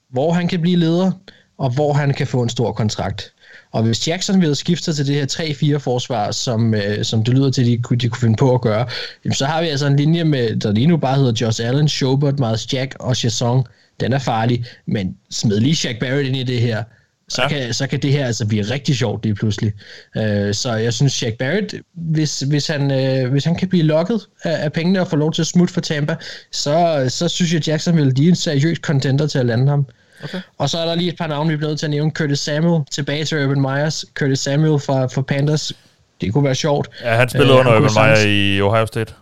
hvor 0.09 0.33
han 0.33 0.49
kan 0.49 0.61
blive 0.61 0.77
leder, 0.77 1.13
og 1.59 1.71
hvor 1.71 1.93
han 1.93 2.15
kan 2.15 2.27
få 2.27 2.43
en 2.43 2.49
stor 2.49 2.73
kontrakt. 2.73 3.33
Og 3.73 3.83
hvis 3.83 4.09
Jackson 4.09 4.41
ville 4.41 4.55
skifte 4.55 4.93
til 4.93 5.07
det 5.07 5.15
her 5.15 5.77
3-4 5.77 5.79
forsvar, 5.79 6.31
som, 6.31 6.75
øh, 6.75 7.05
som 7.05 7.25
det 7.25 7.35
lyder 7.35 7.51
til, 7.51 7.67
de, 7.67 7.97
de 7.97 8.09
kunne 8.09 8.21
finde 8.21 8.37
på 8.37 8.55
at 8.55 8.61
gøre, 8.61 8.87
jamen, 9.25 9.35
så 9.35 9.47
har 9.47 9.63
vi 9.63 9.69
altså 9.69 9.87
en 9.87 9.97
linje, 9.97 10.25
med, 10.25 10.57
der 10.57 10.73
lige 10.73 10.87
nu 10.87 10.97
bare 10.97 11.17
hedder 11.17 11.33
Josh 11.41 11.67
Allen, 11.67 11.89
Schobert, 11.89 12.39
Miles 12.39 12.73
Jack 12.73 12.97
og 13.01 13.17
Chasson. 13.17 13.65
Den 14.01 14.13
er 14.13 14.19
farlig, 14.19 14.65
men 14.87 15.17
smid 15.31 15.61
lige 15.61 15.77
Shaq 15.77 15.99
Barrett 16.01 16.29
ind 16.29 16.37
i 16.37 16.43
det 16.43 16.61
her, 16.61 16.83
så, 17.29 17.43
ja. 17.43 17.49
kan, 17.49 17.75
så 17.75 17.87
kan 17.87 18.03
det 18.03 18.13
her 18.13 18.27
altså 18.27 18.47
blive 18.47 18.63
rigtig 18.63 18.97
sjovt 18.97 19.25
lige 19.25 19.35
pludselig. 19.35 19.73
Uh, 20.17 20.23
så 20.53 20.75
jeg 20.83 20.93
synes, 20.93 21.13
Shaq 21.13 21.35
Barrett, 21.35 21.75
hvis, 21.95 22.41
hvis, 22.41 22.67
han, 22.67 22.83
uh, 22.91 23.31
hvis 23.31 23.45
han 23.45 23.57
kan 23.57 23.69
blive 23.69 23.83
lukket 23.83 24.21
af, 24.45 24.65
af 24.65 24.73
pengene 24.73 25.01
og 25.01 25.09
få 25.09 25.17
lov 25.17 25.33
til 25.33 25.43
at 25.43 25.47
smutte 25.47 25.75
for 25.75 25.81
Tampa, 25.81 26.17
så, 26.53 27.07
så 27.09 27.29
synes 27.29 27.55
jeg, 27.55 27.69
Jacksonville 27.69 28.13
de 28.13 28.25
er 28.25 28.29
en 28.29 28.37
seriøs 28.37 28.79
contender 28.79 29.27
til 29.27 29.39
at 29.39 29.47
lande 29.47 29.69
ham. 29.69 29.87
Okay. 30.25 30.41
Og 30.59 30.71
så 30.71 30.79
er 30.79 30.85
der 30.87 30.95
lige 30.95 31.09
et 31.09 31.19
par 31.19 31.27
navne, 31.27 31.51
vi 31.51 31.57
bliver 31.57 31.71
nødt 31.71 31.79
til 31.79 31.87
at 31.87 31.91
nævne. 31.91 32.11
Curtis 32.11 32.39
Samuel 32.39 32.85
tilbage 32.91 33.25
til 33.25 33.45
Urban 33.45 33.61
Myers. 33.61 34.05
Curtis 34.15 34.39
Samuel 34.39 34.81
fra, 34.81 35.07
fra 35.07 35.23
Panthers. 35.23 35.73
Det 36.21 36.33
kunne 36.33 36.45
være 36.45 36.55
sjovt. 36.55 36.89
Ja, 37.03 37.15
han 37.15 37.29
spillede 37.29 37.53
uh, 37.53 37.61
under 37.61 37.77
Urban 37.77 37.91
Meyer 37.95 38.27
i 38.27 38.61
Ohio 38.61 38.87
State. 38.87 39.13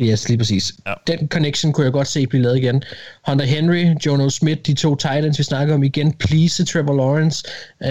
Yes, 0.00 0.28
lige 0.28 0.38
præcis. 0.38 0.72
Ja. 0.86 0.92
Den 1.06 1.28
connection 1.28 1.72
kunne 1.72 1.84
jeg 1.84 1.92
godt 1.92 2.08
se 2.08 2.26
blive 2.26 2.42
lavet 2.42 2.56
igen. 2.56 2.82
Hunter 3.28 3.44
Henry, 3.44 3.84
Jono 4.06 4.28
Smith, 4.28 4.60
de 4.66 4.74
to 4.74 4.96
Titans, 4.96 5.38
vi 5.38 5.44
snakker 5.44 5.74
om 5.74 5.82
igen, 5.82 6.12
please 6.12 6.64
Trevor 6.64 6.94
Lawrence. 6.94 7.44
Uh, 7.80 7.90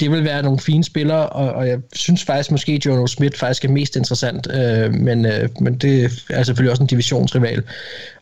det 0.00 0.10
vil 0.10 0.24
være 0.24 0.42
nogle 0.42 0.58
fine 0.58 0.84
spillere, 0.84 1.28
og, 1.28 1.52
og 1.52 1.68
jeg 1.68 1.78
synes 1.92 2.24
faktisk 2.24 2.50
måske, 2.50 2.80
Jono 2.86 3.06
Smith 3.06 3.38
faktisk 3.38 3.64
er 3.64 3.68
mest 3.68 3.96
interessant, 3.96 4.46
øh, 4.54 4.94
men, 4.94 5.26
øh, 5.26 5.48
men 5.60 5.74
det 5.74 6.24
er 6.30 6.42
selvfølgelig 6.42 6.70
også 6.70 6.82
en 6.82 6.86
divisionsrival. 6.86 7.62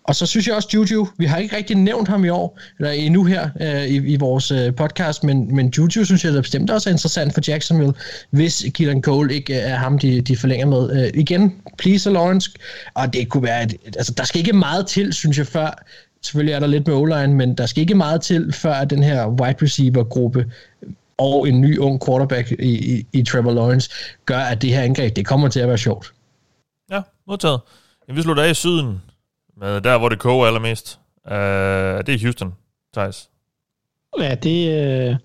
Og 0.04 0.16
så 0.16 0.26
synes 0.26 0.46
jeg 0.46 0.54
også 0.54 0.68
Juju, 0.74 1.08
vi 1.18 1.24
har 1.24 1.36
ikke 1.36 1.56
rigtig 1.56 1.76
nævnt 1.76 2.08
ham 2.08 2.24
i 2.24 2.28
år, 2.28 2.58
eller 2.78 2.90
endnu 2.90 3.24
her 3.24 3.48
øh, 3.60 3.84
i, 3.84 3.96
i 3.96 4.16
vores 4.16 4.50
øh, 4.50 4.74
podcast, 4.74 5.24
men, 5.24 5.54
men 5.54 5.72
Juju 5.78 6.04
synes 6.04 6.24
jeg 6.24 6.32
da 6.32 6.40
bestemt 6.40 6.70
også 6.70 6.90
er 6.90 6.92
interessant 6.92 7.34
for 7.34 7.40
Jacksonville, 7.48 7.94
hvis 8.30 8.66
Keelan 8.74 9.02
Cole 9.02 9.34
ikke 9.34 9.54
øh, 9.54 9.70
er 9.70 9.76
ham, 9.76 9.98
de, 9.98 10.20
de 10.20 10.36
forlænger 10.36 10.66
med. 10.66 11.04
Øh, 11.04 11.20
igen, 11.20 11.54
please 11.78 12.10
Lawrence, 12.10 12.50
og 12.94 13.12
det 13.12 13.28
kunne 13.28 13.42
være, 13.42 13.62
et, 13.62 13.74
altså 13.96 14.12
der 14.12 14.24
skal 14.24 14.38
ikke 14.38 14.52
meget 14.52 14.86
til, 14.86 15.12
synes 15.12 15.38
jeg, 15.38 15.46
før 15.46 15.84
selvfølgelig 16.22 16.52
er 16.52 16.60
der 16.60 16.66
lidt 16.66 16.86
med 16.86 16.94
o 16.94 17.26
men 17.26 17.54
der 17.54 17.66
skal 17.66 17.80
ikke 17.80 17.94
meget 17.94 18.20
til, 18.20 18.52
før 18.52 18.84
den 18.84 19.02
her 19.02 19.28
wide 19.28 19.56
receiver-gruppe 19.62 20.46
og 21.20 21.48
en 21.48 21.60
ny 21.60 21.78
ung 21.78 22.00
quarterback 22.06 22.50
i, 22.50 22.96
i, 22.96 23.06
i 23.12 23.22
Trevor 23.22 23.52
Lawrence 23.52 23.90
gør, 24.26 24.38
at 24.38 24.62
det 24.62 24.70
her 24.70 24.82
angreb, 24.82 25.16
det 25.16 25.26
kommer 25.26 25.48
til 25.48 25.60
at 25.60 25.68
være 25.68 25.78
sjovt. 25.78 26.12
Ja, 26.90 27.02
modtaget. 27.26 27.60
Jamen, 28.08 28.16
vi 28.16 28.22
slutter 28.22 28.42
af 28.42 28.50
i 28.50 28.54
syden, 28.54 29.02
med 29.56 29.80
der, 29.80 29.98
hvor 29.98 30.08
det 30.08 30.18
koger 30.18 30.46
allermest. 30.46 30.98
Uh, 31.24 31.32
det 31.32 32.08
er 32.08 32.18
Houston, 32.22 32.54
Thijs. 32.94 33.28
Ja, 34.20 34.34
det... 34.34 35.10
Uh... 35.10 35.16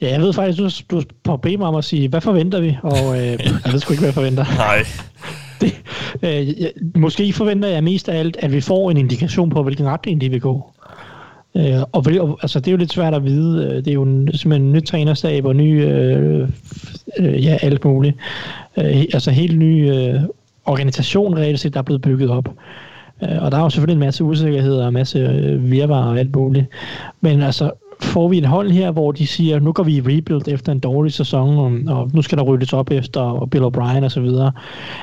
Ja, 0.00 0.10
jeg 0.10 0.20
ved 0.20 0.32
faktisk, 0.32 0.90
du, 0.90 1.02
du 1.24 1.36
bedt 1.36 1.58
mig 1.58 1.68
om 1.68 1.74
at 1.74 1.84
sige, 1.84 2.08
hvad 2.08 2.20
forventer 2.20 2.60
vi? 2.60 2.76
Og 2.82 3.18
øh, 3.18 3.32
jeg 3.64 3.72
ved 3.72 3.78
sgu 3.78 3.92
ikke, 3.92 4.00
hvad 4.00 4.08
jeg 4.08 4.14
forventer. 4.14 4.44
Nej. 4.56 4.86
det, 5.60 5.74
øh, 6.22 6.60
jeg, 6.60 6.72
måske 6.96 7.32
forventer 7.32 7.68
jeg 7.68 7.84
mest 7.84 8.08
af 8.08 8.18
alt, 8.18 8.36
at 8.36 8.52
vi 8.52 8.60
får 8.60 8.90
en 8.90 8.96
indikation 8.96 9.50
på, 9.50 9.62
hvilken 9.62 9.86
retning 9.88 10.20
de 10.20 10.28
vil 10.28 10.40
gå. 10.40 10.72
Øh, 11.56 11.82
og, 11.92 12.04
og 12.20 12.38
altså, 12.42 12.60
det 12.60 12.66
er 12.66 12.72
jo 12.72 12.76
lidt 12.76 12.92
svært 12.92 13.14
at 13.14 13.24
vide. 13.24 13.64
Øh, 13.64 13.76
det 13.76 13.88
er 13.88 13.92
jo 13.92 14.02
en, 14.02 14.32
simpelthen 14.34 14.66
en 14.66 14.72
ny 14.72 14.84
trænerstab 14.84 15.44
og 15.44 15.56
ny, 15.56 15.84
øh, 15.84 16.48
øh, 17.18 17.44
ja, 17.44 17.58
alt 17.62 17.84
muligt. 17.84 18.16
Øh, 18.76 19.04
altså 19.14 19.30
helt 19.30 19.58
ny 19.58 19.90
øh, 19.90 20.20
organisation 20.64 21.36
reelt 21.38 21.60
set, 21.60 21.74
der 21.74 21.78
er 21.78 21.84
blevet 21.84 22.02
bygget 22.02 22.30
op. 22.30 22.48
Øh, 23.22 23.42
og 23.42 23.50
der 23.50 23.58
er 23.58 23.62
jo 23.62 23.70
selvfølgelig 23.70 23.94
en 23.94 24.06
masse 24.06 24.24
usikkerheder 24.24 24.82
og 24.82 24.88
en 24.88 24.94
masse 24.94 25.18
øh, 25.18 25.70
virvar 25.70 26.04
og 26.04 26.18
alt 26.18 26.36
muligt. 26.36 26.66
Men 27.20 27.42
altså, 27.42 27.70
får 28.02 28.28
vi 28.28 28.38
et 28.38 28.46
hold 28.46 28.70
her, 28.70 28.90
hvor 28.90 29.12
de 29.12 29.26
siger, 29.26 29.60
nu 29.60 29.72
går 29.72 29.82
vi 29.82 29.96
i 29.96 30.00
rebuild 30.00 30.48
efter 30.48 30.72
en 30.72 30.78
dårlig 30.78 31.12
sæson, 31.12 31.58
og, 31.88 31.96
og 31.96 32.10
nu 32.14 32.22
skal 32.22 32.38
der 32.38 32.44
ryddes 32.44 32.72
op 32.72 32.90
efter 32.90 33.48
Bill 33.50 33.64
O'Brien 33.64 34.04
og 34.04 34.10
så 34.10 34.20
videre. 34.20 34.52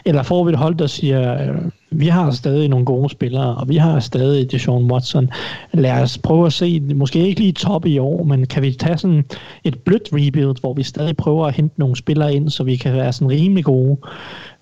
Eller 0.06 0.24
får 0.24 0.44
vi 0.44 0.52
et 0.52 0.58
hold, 0.58 0.76
der 0.76 0.88
siger, 0.88 1.34
øh, 1.34 1.56
vi 1.92 2.08
har 2.08 2.32
stadig 2.32 2.70
nogle 2.70 2.86
gode 2.86 3.10
spillere, 3.10 3.56
og 3.56 3.70
vi 3.70 3.76
har 3.76 4.00
stadig 4.00 4.52
Deshaun 4.52 4.92
Watson. 4.92 5.30
Lad 5.74 6.02
os 6.02 6.18
prøve 6.18 6.46
at 6.46 6.54
se, 6.54 6.80
måske 6.80 7.28
ikke 7.28 7.42
lige 7.42 7.52
top 7.52 7.86
i 7.86 7.98
år, 7.98 8.24
men 8.24 8.46
kan 8.46 8.64
vi 8.64 8.72
tage 8.72 8.98
sådan 8.98 9.26
et 9.64 9.80
blødt 9.80 10.10
rebuild, 10.14 10.62
hvor 10.62 10.74
vi 10.74 10.84
stadig 10.84 11.18
prøver 11.18 11.48
at 11.48 11.54
hente 11.54 11.80
nogle 11.80 11.96
spillere 11.96 12.34
ind, 12.34 12.50
så 12.50 12.64
vi 12.64 12.76
kan 12.76 12.94
være 12.94 13.14
sådan 13.14 13.32
rimelig 13.32 13.66
gode. 13.66 13.98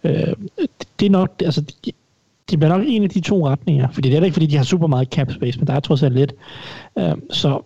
Øh, 0.03 0.33
det 0.99 1.05
er 1.05 1.09
nok, 1.09 1.29
altså, 1.45 1.63
det 2.49 2.59
bliver 2.59 2.77
nok 2.77 2.83
en 2.87 3.03
af 3.03 3.09
de 3.09 3.19
to 3.19 3.47
retninger, 3.47 3.87
fordi 3.91 4.09
det 4.09 4.17
er 4.17 4.23
ikke, 4.23 4.33
fordi 4.33 4.45
de 4.45 4.57
har 4.57 4.63
super 4.63 4.87
meget 4.87 5.07
cap 5.07 5.31
space, 5.31 5.59
men 5.59 5.67
der 5.67 5.73
er 5.73 5.79
trods 5.79 6.03
alt 6.03 6.15
lidt. 6.15 6.33
Øh, 6.99 7.11
så 7.31 7.61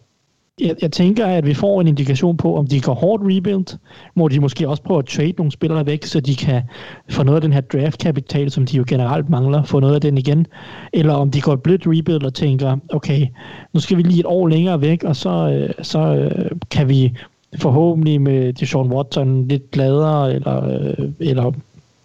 jeg, 0.59 0.75
jeg 0.81 0.91
tænker, 0.91 1.25
at 1.25 1.45
vi 1.45 1.53
får 1.53 1.81
en 1.81 1.87
indikation 1.87 2.37
på, 2.37 2.55
om 2.55 2.67
de 2.67 2.81
går 2.81 2.93
hårdt 2.93 3.23
rebuild, 3.25 3.77
hvor 4.13 4.27
de 4.27 4.39
måske 4.39 4.69
også 4.69 4.83
prøver 4.83 4.99
at 4.99 5.05
trade 5.05 5.33
nogle 5.37 5.51
spillere 5.51 5.85
væk, 5.85 6.05
så 6.05 6.19
de 6.19 6.35
kan 6.35 6.61
få 7.09 7.23
noget 7.23 7.35
af 7.35 7.41
den 7.41 7.53
her 7.53 7.61
draftkapital, 7.61 8.51
som 8.51 8.65
de 8.65 8.77
jo 8.77 8.83
generelt 8.87 9.29
mangler, 9.29 9.63
få 9.63 9.79
noget 9.79 9.95
af 9.95 10.01
den 10.01 10.17
igen, 10.17 10.47
eller 10.93 11.13
om 11.13 11.31
de 11.31 11.41
går 11.41 11.53
et 11.53 11.61
blødt 11.61 11.83
rebuild 11.87 12.23
og 12.23 12.33
tænker, 12.33 12.77
okay, 12.89 13.27
nu 13.73 13.79
skal 13.79 13.97
vi 13.97 14.01
lige 14.01 14.19
et 14.19 14.25
år 14.25 14.47
længere 14.47 14.81
væk, 14.81 15.03
og 15.03 15.15
så, 15.15 15.29
øh, 15.29 15.69
så 15.81 15.99
øh, 15.99 16.51
kan 16.71 16.89
vi 16.89 17.13
forhåbentlig 17.57 18.21
med 18.21 18.53
Deshaun 18.53 18.93
Watson 18.93 19.47
lidt 19.47 19.71
gladere, 19.71 20.33
eller, 20.33 20.65
øh, 20.67 21.09
eller 21.19 21.51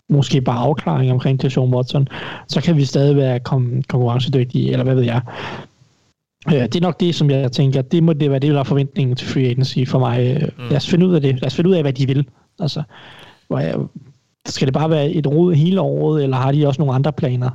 måske 0.08 0.40
bare 0.40 0.58
afklaring 0.58 1.12
omkring 1.12 1.42
Deshaun 1.42 1.74
Watson, 1.74 2.08
så 2.48 2.60
kan 2.60 2.76
vi 2.76 2.84
stadig 2.84 3.16
være 3.16 3.40
kom- 3.40 3.82
konkurrencedygtige, 3.88 4.72
eller 4.72 4.84
hvad 4.84 4.94
ved 4.94 5.04
jeg. 5.04 5.20
Ja, 6.50 6.62
det 6.62 6.76
er 6.76 6.80
nok 6.80 7.00
det, 7.00 7.14
som 7.14 7.30
jeg 7.30 7.52
tænker, 7.52 7.82
det 7.82 8.02
må 8.02 8.12
det 8.12 8.30
være 8.30 8.38
det, 8.38 8.54
der 8.54 8.60
er 8.60 8.64
forventningen 8.64 9.16
til 9.16 9.28
free 9.28 9.46
agency 9.46 9.78
for 9.86 9.98
mig. 9.98 10.48
Mm. 10.58 10.64
Lad 10.68 10.76
os 10.76 10.88
finde 10.90 11.06
ud 11.06 11.14
af 11.14 11.20
det. 11.20 11.34
Lad 11.34 11.46
os 11.46 11.54
finde 11.54 11.70
ud 11.70 11.74
af, 11.74 11.82
hvad 11.82 11.92
de 11.92 12.06
vil. 12.06 12.26
Altså, 12.60 12.82
hvor 13.48 13.58
jeg, 13.58 13.76
skal 14.46 14.66
det 14.66 14.74
bare 14.74 14.90
være 14.90 15.10
et 15.10 15.26
rod 15.26 15.54
hele 15.54 15.80
året, 15.80 16.22
eller 16.22 16.36
har 16.36 16.52
de 16.52 16.66
også 16.66 16.80
nogle 16.80 16.94
andre 16.94 17.12
planer? 17.12 17.50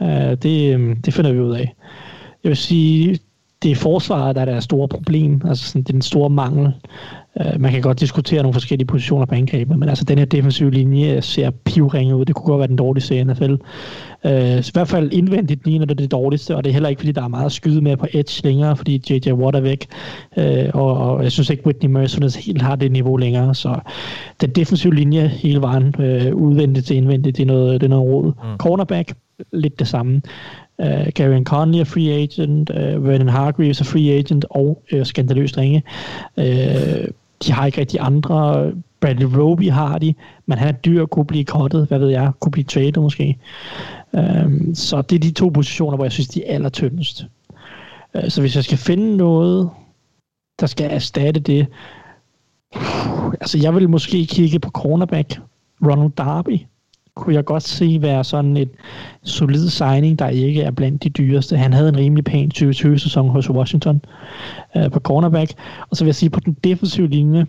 Uh, 0.00 0.32
det, 0.42 0.74
øhm, 0.74 0.96
det 0.96 1.14
finder 1.14 1.32
vi 1.32 1.40
ud 1.40 1.54
af. 1.54 1.74
Jeg 2.44 2.48
vil 2.48 2.56
sige, 2.56 3.18
det 3.62 3.70
er 3.70 3.76
forsvaret, 3.76 4.36
der 4.36 4.40
er 4.40 4.54
det 4.54 4.62
store 4.62 4.88
problem. 4.88 5.42
Altså 5.48 5.64
sådan, 5.64 5.82
det 5.82 5.88
er 5.88 5.92
den 5.92 6.02
store 6.02 6.30
mangel. 6.30 6.72
Uh, 7.40 7.60
man 7.60 7.72
kan 7.72 7.82
godt 7.82 8.00
diskutere 8.00 8.42
nogle 8.42 8.52
forskellige 8.52 8.86
positioner 8.86 9.26
på 9.26 9.34
angrebet, 9.34 9.78
men 9.78 9.88
altså 9.88 10.04
den 10.04 10.18
her 10.18 10.24
defensive 10.24 10.70
linje 10.70 11.22
ser 11.22 11.50
pivringe 11.50 12.16
ud. 12.16 12.24
Det 12.24 12.34
kunne 12.34 12.46
godt 12.46 12.58
være 12.58 12.68
den 12.68 12.76
dårligste 12.76 13.18
i 13.18 13.24
NFL. 13.24 13.52
Uh, 14.24 14.58
I 14.58 14.70
hvert 14.72 14.88
fald 14.88 15.12
indvendigt 15.12 15.66
ligner 15.66 15.86
det 15.86 15.98
det 15.98 16.10
dårligste, 16.10 16.56
og 16.56 16.64
det 16.64 16.70
er 16.70 16.72
heller 16.72 16.88
ikke, 16.88 17.00
fordi 17.00 17.12
der 17.12 17.22
er 17.22 17.28
meget 17.28 17.46
at 17.46 17.52
skyde 17.52 17.80
med 17.80 17.96
på 17.96 18.06
edge 18.12 18.40
længere, 18.44 18.76
fordi 18.76 19.02
J.J. 19.10 19.32
Watt 19.32 19.56
er 19.56 19.60
væk, 19.60 19.86
uh, 20.36 20.80
og, 20.80 20.96
og 20.96 21.22
jeg 21.22 21.32
synes 21.32 21.50
ikke, 21.50 21.66
Whitney 21.66 21.90
Mercedes 21.90 22.36
helt 22.36 22.62
har 22.62 22.76
det 22.76 22.92
niveau 22.92 23.16
længere, 23.16 23.54
så 23.54 23.80
den 24.40 24.50
defensive 24.50 24.94
linje 24.94 25.28
hele 25.28 25.60
vejen, 25.60 25.94
uh, 25.98 26.42
udvendigt 26.42 26.86
til 26.86 26.96
indvendigt, 26.96 27.36
det 27.36 27.42
er 27.42 27.46
noget, 27.46 27.80
det 27.80 27.86
er 27.86 27.90
noget 27.90 28.04
råd. 28.04 28.26
Mm. 28.26 28.58
Cornerback, 28.58 29.14
lidt 29.52 29.78
det 29.78 29.88
samme. 29.88 30.22
Uh, 30.78 31.08
Gary 31.14 31.42
Conley 31.42 31.80
er 31.80 31.84
free 31.84 32.12
agent, 32.12 32.70
uh, 32.70 33.08
Vernon 33.08 33.28
Hargreaves 33.28 33.80
er 33.80 33.84
free 33.84 34.12
agent, 34.12 34.44
og 34.50 34.82
uh, 34.92 35.04
skandaløst 35.04 35.58
ringe. 35.58 35.82
Uh, 36.36 36.44
de 37.44 37.52
har 37.52 37.66
ikke 37.66 37.80
rigtig 37.80 38.00
andre. 38.00 38.72
Bradley 39.00 39.26
Roby 39.38 39.70
har 39.70 39.98
de, 39.98 40.14
men 40.46 40.58
han 40.58 40.68
er 40.68 40.72
dyr, 40.72 41.06
kunne 41.06 41.26
blive 41.26 41.44
kottet, 41.44 41.88
hvad 41.88 41.98
ved 41.98 42.08
jeg, 42.08 42.32
kunne 42.40 42.52
blive 42.52 42.64
traded 42.64 43.02
måske. 43.02 43.38
Øhm, 44.14 44.74
så 44.74 45.02
det 45.02 45.16
er 45.16 45.20
de 45.20 45.30
to 45.30 45.48
positioner, 45.48 45.96
hvor 45.96 46.04
jeg 46.04 46.12
synes, 46.12 46.28
de 46.28 46.44
er 46.44 46.54
allertyndest. 46.54 47.26
Øh, 48.14 48.30
så 48.30 48.40
hvis 48.40 48.56
jeg 48.56 48.64
skal 48.64 48.78
finde 48.78 49.16
noget, 49.16 49.70
der 50.60 50.66
skal 50.66 50.90
erstatte 50.90 51.40
det, 51.40 51.66
uh, 52.76 53.32
altså 53.40 53.58
jeg 53.58 53.74
vil 53.74 53.90
måske 53.90 54.26
kigge 54.26 54.58
på 54.58 54.70
cornerback, 54.70 55.40
Ronald 55.82 56.10
Darby, 56.10 56.58
kunne 57.16 57.34
jeg 57.34 57.44
godt 57.44 57.62
se 57.62 57.98
være 58.00 58.24
sådan 58.24 58.56
et 58.56 58.70
solid 59.22 59.68
signing, 59.68 60.18
der 60.18 60.28
ikke 60.28 60.62
er 60.62 60.70
blandt 60.70 61.02
de 61.02 61.08
dyreste. 61.08 61.56
Han 61.56 61.72
havde 61.72 61.88
en 61.88 61.96
rimelig 61.96 62.24
pæn 62.24 62.50
2020-sæson 62.54 63.28
hos 63.28 63.50
Washington 63.50 64.00
øh, 64.76 64.90
på 64.90 65.00
cornerback. 65.00 65.52
Og 65.90 65.96
så 65.96 66.04
vil 66.04 66.08
jeg 66.08 66.14
sige, 66.14 66.30
på 66.30 66.40
den 66.40 66.56
defensive 66.64 67.08
linje, 67.08 67.46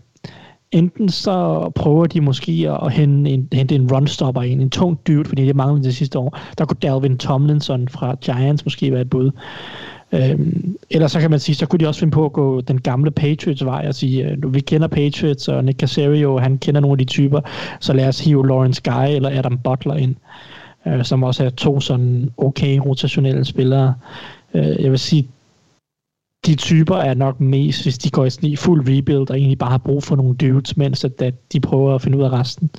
enten 0.72 1.10
så 1.10 1.70
prøver 1.76 2.06
de 2.06 2.22
måske 2.22 2.70
at 2.84 2.92
hente 2.92 3.32
en, 3.32 3.48
hente 3.54 3.76
en 3.76 3.92
runstopper 3.92 4.42
ind, 4.42 4.62
en 4.62 4.70
tung 4.70 5.00
dude, 5.08 5.26
fordi 5.26 5.46
det 5.46 5.56
manglede 5.56 5.84
det 5.84 5.96
sidste 5.96 6.20
år. 6.20 6.40
Der 6.58 6.66
kunne 6.66 6.78
Dalvin 6.82 7.18
Tomlinson 7.18 7.88
fra 7.88 8.16
Giants 8.16 8.66
måske 8.66 8.92
være 8.92 9.02
et 9.02 9.10
bud. 9.10 9.32
Øhm, 10.14 10.78
eller 10.90 11.08
så 11.08 11.20
kan 11.20 11.32
man 11.32 11.40
sige, 11.40 11.56
så 11.56 11.66
kunne 11.66 11.80
de 11.80 11.88
også 11.88 12.00
finde 12.00 12.12
på 12.12 12.26
at 12.26 12.34
gå 12.34 12.62
den 12.62 12.82
gamle 12.82 13.12
Patriots 13.12 13.66
vej 13.66 13.86
og 13.88 13.96
sige, 13.96 14.30
øh, 14.30 14.54
vi 14.54 14.60
kender 14.60 14.88
Patriots, 14.88 15.48
og 15.48 15.66
Nick 15.66 15.80
Casario, 15.80 16.38
han 16.38 16.58
kender 16.58 16.82
nogle 16.82 16.94
af 16.94 16.98
de 16.98 17.06
typer, 17.06 17.42
så 17.80 17.94
lad 17.94 18.08
os 18.08 18.20
hive 18.20 18.48
Lawrence 18.48 18.82
Guy 18.86 19.16
eller 19.16 19.40
Adam 19.40 19.58
Butler 19.58 19.96
ind, 19.96 20.16
øh, 20.88 21.06
som 21.06 21.24
også 21.24 21.46
er 21.46 21.50
to 21.50 21.80
sådan 21.80 22.30
okay 22.38 22.78
rotationelle 22.78 23.46
spillere. 23.46 23.94
Øh, 24.54 24.84
jeg 24.84 24.92
vil 24.92 25.00
sige, 25.00 25.28
de 26.46 26.56
typer 26.56 26.96
er 26.96 27.14
nok 27.14 27.40
mest, 27.40 27.84
hvis 27.84 27.98
de 27.98 28.10
går 28.10 28.28
i 28.42 28.56
fuld 28.56 28.82
rebuild 28.82 29.30
og 29.30 29.38
egentlig 29.38 29.58
bare 29.58 29.70
har 29.70 29.78
brug 29.78 30.04
for 30.04 30.16
nogle 30.16 30.36
dudes, 30.36 30.78
mens 30.78 31.04
at, 31.04 31.22
at 31.22 31.54
de 31.54 31.60
prøver 31.60 31.96
at 31.96 32.02
finde 32.02 32.18
ud 32.18 32.24
af 32.24 32.30
resten. 32.30 32.70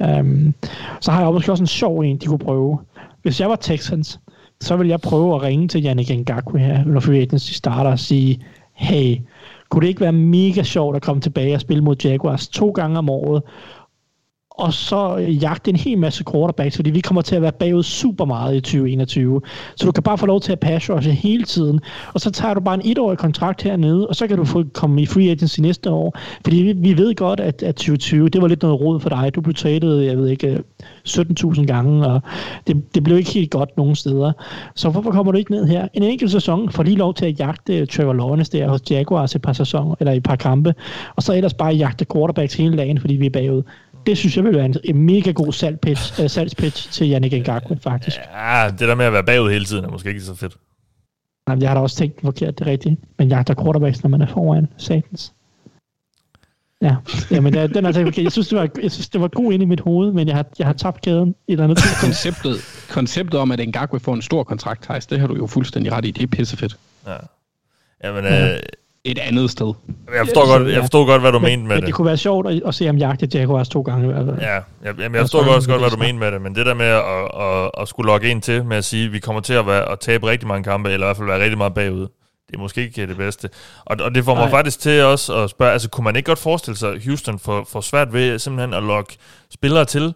Um, 0.00 0.54
så 1.00 1.10
har 1.10 1.22
jeg 1.22 1.32
måske 1.32 1.52
også 1.52 1.62
en 1.62 1.66
sjov 1.66 1.98
en, 1.98 2.16
de 2.16 2.26
kunne 2.26 2.38
prøve. 2.38 2.78
Hvis 3.22 3.40
jeg 3.40 3.48
var 3.48 3.56
Texans, 3.56 4.20
så 4.62 4.76
vil 4.76 4.88
jeg 4.88 5.00
prøve 5.00 5.34
at 5.34 5.42
ringe 5.42 5.68
til 5.68 5.86
Yannick 5.86 6.10
Ngakwe 6.10 6.58
her, 6.58 6.84
når 6.84 7.00
free 7.00 7.20
agency 7.20 7.52
starter, 7.52 7.90
og 7.90 7.98
sige, 7.98 8.44
hey, 8.72 9.16
kunne 9.68 9.82
det 9.82 9.88
ikke 9.88 10.00
være 10.00 10.12
mega 10.12 10.62
sjovt 10.62 10.96
at 10.96 11.02
komme 11.02 11.22
tilbage 11.22 11.54
og 11.54 11.60
spille 11.60 11.84
mod 11.84 11.96
Jaguars 12.04 12.48
to 12.48 12.70
gange 12.70 12.98
om 12.98 13.10
året, 13.10 13.42
og 14.54 14.72
så 14.72 15.16
jagte 15.16 15.70
en 15.70 15.76
hel 15.76 15.98
masse 15.98 16.24
quarterbacks, 16.32 16.76
fordi 16.76 16.90
vi 16.90 17.00
kommer 17.00 17.22
til 17.22 17.36
at 17.36 17.42
være 17.42 17.52
bagud 17.52 17.82
super 17.82 18.24
meget 18.24 18.56
i 18.56 18.60
2021. 18.60 19.40
Så 19.76 19.86
du 19.86 19.92
kan 19.92 20.02
bare 20.02 20.18
få 20.18 20.26
lov 20.26 20.40
til 20.40 20.52
at 20.52 20.60
passe 20.60 20.92
os 20.92 21.04
hele 21.06 21.44
tiden, 21.44 21.80
og 22.14 22.20
så 22.20 22.30
tager 22.30 22.54
du 22.54 22.60
bare 22.60 22.74
en 22.74 22.80
etårig 22.84 23.18
kontrakt 23.18 23.62
hernede, 23.62 24.06
og 24.06 24.16
så 24.16 24.26
kan 24.26 24.36
du 24.36 24.44
få 24.44 24.64
komme 24.74 25.02
i 25.02 25.06
free 25.06 25.30
agency 25.30 25.60
næste 25.60 25.90
år. 25.90 26.18
Fordi 26.44 26.56
vi, 26.56 26.72
vi 26.72 26.96
ved 26.96 27.14
godt, 27.14 27.40
at, 27.40 27.62
at 27.62 27.74
2020, 27.74 28.28
det 28.28 28.42
var 28.42 28.48
lidt 28.48 28.62
noget 28.62 28.80
rod 28.80 29.00
for 29.00 29.08
dig. 29.08 29.34
Du 29.34 29.40
blev 29.40 29.54
traded, 29.54 30.00
jeg 30.00 30.18
ved 30.18 30.28
ikke, 30.28 30.62
17.000 31.08 31.64
gange, 31.64 32.06
og 32.06 32.20
det, 32.66 32.94
det 32.94 33.04
blev 33.04 33.16
ikke 33.18 33.30
helt 33.30 33.50
godt 33.50 33.76
nogen 33.76 33.96
steder. 33.96 34.32
Så 34.74 34.90
hvorfor 34.90 35.10
kommer 35.10 35.32
du 35.32 35.38
ikke 35.38 35.50
ned 35.50 35.66
her? 35.66 35.88
En 35.94 36.02
enkelt 36.02 36.30
sæson 36.30 36.70
får 36.70 36.82
lige 36.82 36.96
lov 36.96 37.14
til 37.14 37.26
at 37.26 37.40
jagte 37.40 37.86
Trevor 37.86 38.12
Lawrence 38.12 38.52
der 38.52 38.68
hos 38.68 38.80
Jaguars 38.90 39.34
et 39.34 39.42
par 39.42 39.52
sæsoner, 39.52 39.94
eller 40.00 40.12
et 40.12 40.22
par 40.22 40.36
kampe, 40.36 40.74
og 41.16 41.22
så 41.22 41.34
ellers 41.34 41.54
bare 41.54 41.74
jagte 41.74 42.06
quarterbacks 42.12 42.54
hele 42.54 42.76
dagen, 42.76 43.00
fordi 43.00 43.14
vi 43.14 43.26
er 43.26 43.30
bagud 43.30 43.62
det 44.06 44.18
synes 44.18 44.36
jeg 44.36 44.44
vil 44.44 44.54
være 44.54 44.64
en, 44.64 44.76
en 44.84 44.98
mega 44.98 45.30
god 45.30 45.52
salgspitch, 45.52 46.20
uh, 46.20 46.26
salgspitch 46.26 46.92
til 46.92 47.12
Yannick 47.12 47.34
Ngakwe, 47.34 47.78
faktisk. 47.82 48.16
Ja, 48.34 48.70
det 48.70 48.88
der 48.88 48.94
med 48.94 49.04
at 49.04 49.12
være 49.12 49.24
bagud 49.24 49.50
hele 49.50 49.64
tiden 49.64 49.84
er 49.84 49.88
måske 49.88 50.08
ikke 50.08 50.20
så 50.20 50.34
fedt. 50.34 50.56
Nej, 51.46 51.58
jeg 51.60 51.68
har 51.68 51.74
da 51.74 51.80
også 51.80 51.96
tænkt 51.96 52.20
forkert, 52.20 52.58
det 52.58 52.66
er 52.66 52.70
rigtigt. 52.70 53.00
Men 53.18 53.28
jagter 53.28 53.54
quarterbacks, 53.54 54.02
når 54.02 54.10
man 54.10 54.22
er 54.22 54.26
foran 54.26 54.68
satans. 54.76 55.32
Ja, 56.82 56.96
jamen, 57.30 57.52
det, 57.52 57.74
den 57.74 57.84
er 57.84 57.88
altså, 57.88 58.04
okay. 58.06 58.22
jeg, 58.22 58.32
synes, 58.32 58.48
det 58.48 58.58
var, 58.58 58.68
jeg 58.82 58.92
synes, 58.92 59.08
det 59.08 59.20
var 59.20 59.28
god 59.28 59.52
ind 59.52 59.62
i 59.62 59.66
mit 59.66 59.80
hoved, 59.80 60.12
men 60.12 60.28
jeg 60.28 60.36
har, 60.36 60.46
jeg 60.58 60.66
har 60.66 60.74
tabt 60.74 61.00
kæden 61.02 61.28
et 61.28 61.34
eller 61.48 61.64
andet 61.64 61.78
tidspunkt. 61.78 62.00
konceptet, 62.00 62.56
konceptet 62.90 63.40
om, 63.40 63.52
at 63.52 63.68
Ngakwe 63.68 64.00
får 64.00 64.14
en 64.14 64.22
stor 64.22 64.44
kontrakt, 64.44 64.82
Thijs, 64.82 65.06
det 65.06 65.20
har 65.20 65.26
du 65.26 65.36
jo 65.36 65.46
fuldstændig 65.46 65.92
ret 65.92 66.04
i. 66.04 66.10
Det 66.10 66.22
er 66.22 66.26
pissefedt. 66.26 66.76
Ja. 67.06 67.16
Jamen, 68.04 68.24
ja. 68.24 68.54
Øh, 68.54 68.60
et 69.04 69.18
andet 69.18 69.50
sted. 69.50 69.74
Jeg 70.14 70.26
forstår, 70.26 70.58
godt, 70.58 70.72
jeg 70.72 70.80
forstår 70.80 71.06
godt, 71.06 71.20
hvad 71.20 71.32
du 71.32 71.38
men, 71.38 71.50
mente 71.50 71.66
med 71.66 71.76
men 71.76 71.80
det. 71.80 71.86
det 71.86 71.94
kunne 71.94 72.06
være 72.06 72.16
sjovt 72.16 72.46
at, 72.50 72.62
at 72.66 72.74
se 72.74 72.86
ham 72.86 72.96
jagte 72.96 73.28
Jaguars 73.34 73.68
to 73.68 73.82
gange. 73.82 74.16
Altså. 74.16 74.34
Ja, 74.40 74.54
jeg, 74.54 74.64
jamen, 74.84 75.14
jeg 75.14 75.20
forstår 75.20 75.44
godt, 75.44 75.66
godt, 75.66 75.80
hvad 75.80 75.90
du 75.90 75.96
mener 75.96 76.18
med 76.18 76.32
det, 76.32 76.42
men 76.42 76.54
det 76.54 76.66
der 76.66 76.74
med 76.74 76.86
at, 76.86 77.02
at, 77.02 77.64
at, 77.64 77.70
at 77.82 77.88
skulle 77.88 78.06
logge 78.06 78.28
ind 78.28 78.42
til, 78.42 78.64
med 78.64 78.76
at 78.76 78.84
sige, 78.84 79.06
at 79.06 79.12
vi 79.12 79.18
kommer 79.18 79.40
til 79.40 79.54
at, 79.54 79.66
være, 79.66 79.92
at 79.92 80.00
tabe 80.00 80.26
rigtig 80.26 80.48
mange 80.48 80.64
kampe, 80.64 80.90
eller 80.90 81.06
i 81.06 81.08
hvert 81.08 81.16
fald 81.16 81.28
være 81.28 81.42
rigtig 81.42 81.58
meget 81.58 81.74
bagud, 81.74 82.06
det 82.46 82.56
er 82.56 82.58
måske 82.58 82.82
ikke 82.82 83.06
det 83.06 83.16
bedste. 83.16 83.48
Og, 83.84 83.96
og 84.00 84.14
det 84.14 84.24
får 84.24 84.34
mig 84.34 84.42
Nej. 84.42 84.50
faktisk 84.50 84.80
til 84.80 85.02
også 85.02 85.34
at 85.34 85.50
spørge, 85.50 85.72
altså 85.72 85.88
kunne 85.88 86.04
man 86.04 86.16
ikke 86.16 86.26
godt 86.26 86.38
forestille 86.38 86.76
sig, 86.76 86.92
at 86.92 87.04
Houston 87.04 87.38
får, 87.38 87.66
får 87.68 87.80
svært 87.80 88.12
ved 88.12 88.38
simpelthen 88.38 88.74
at 88.74 88.82
logge 88.82 89.14
spillere 89.50 89.84
til, 89.84 90.14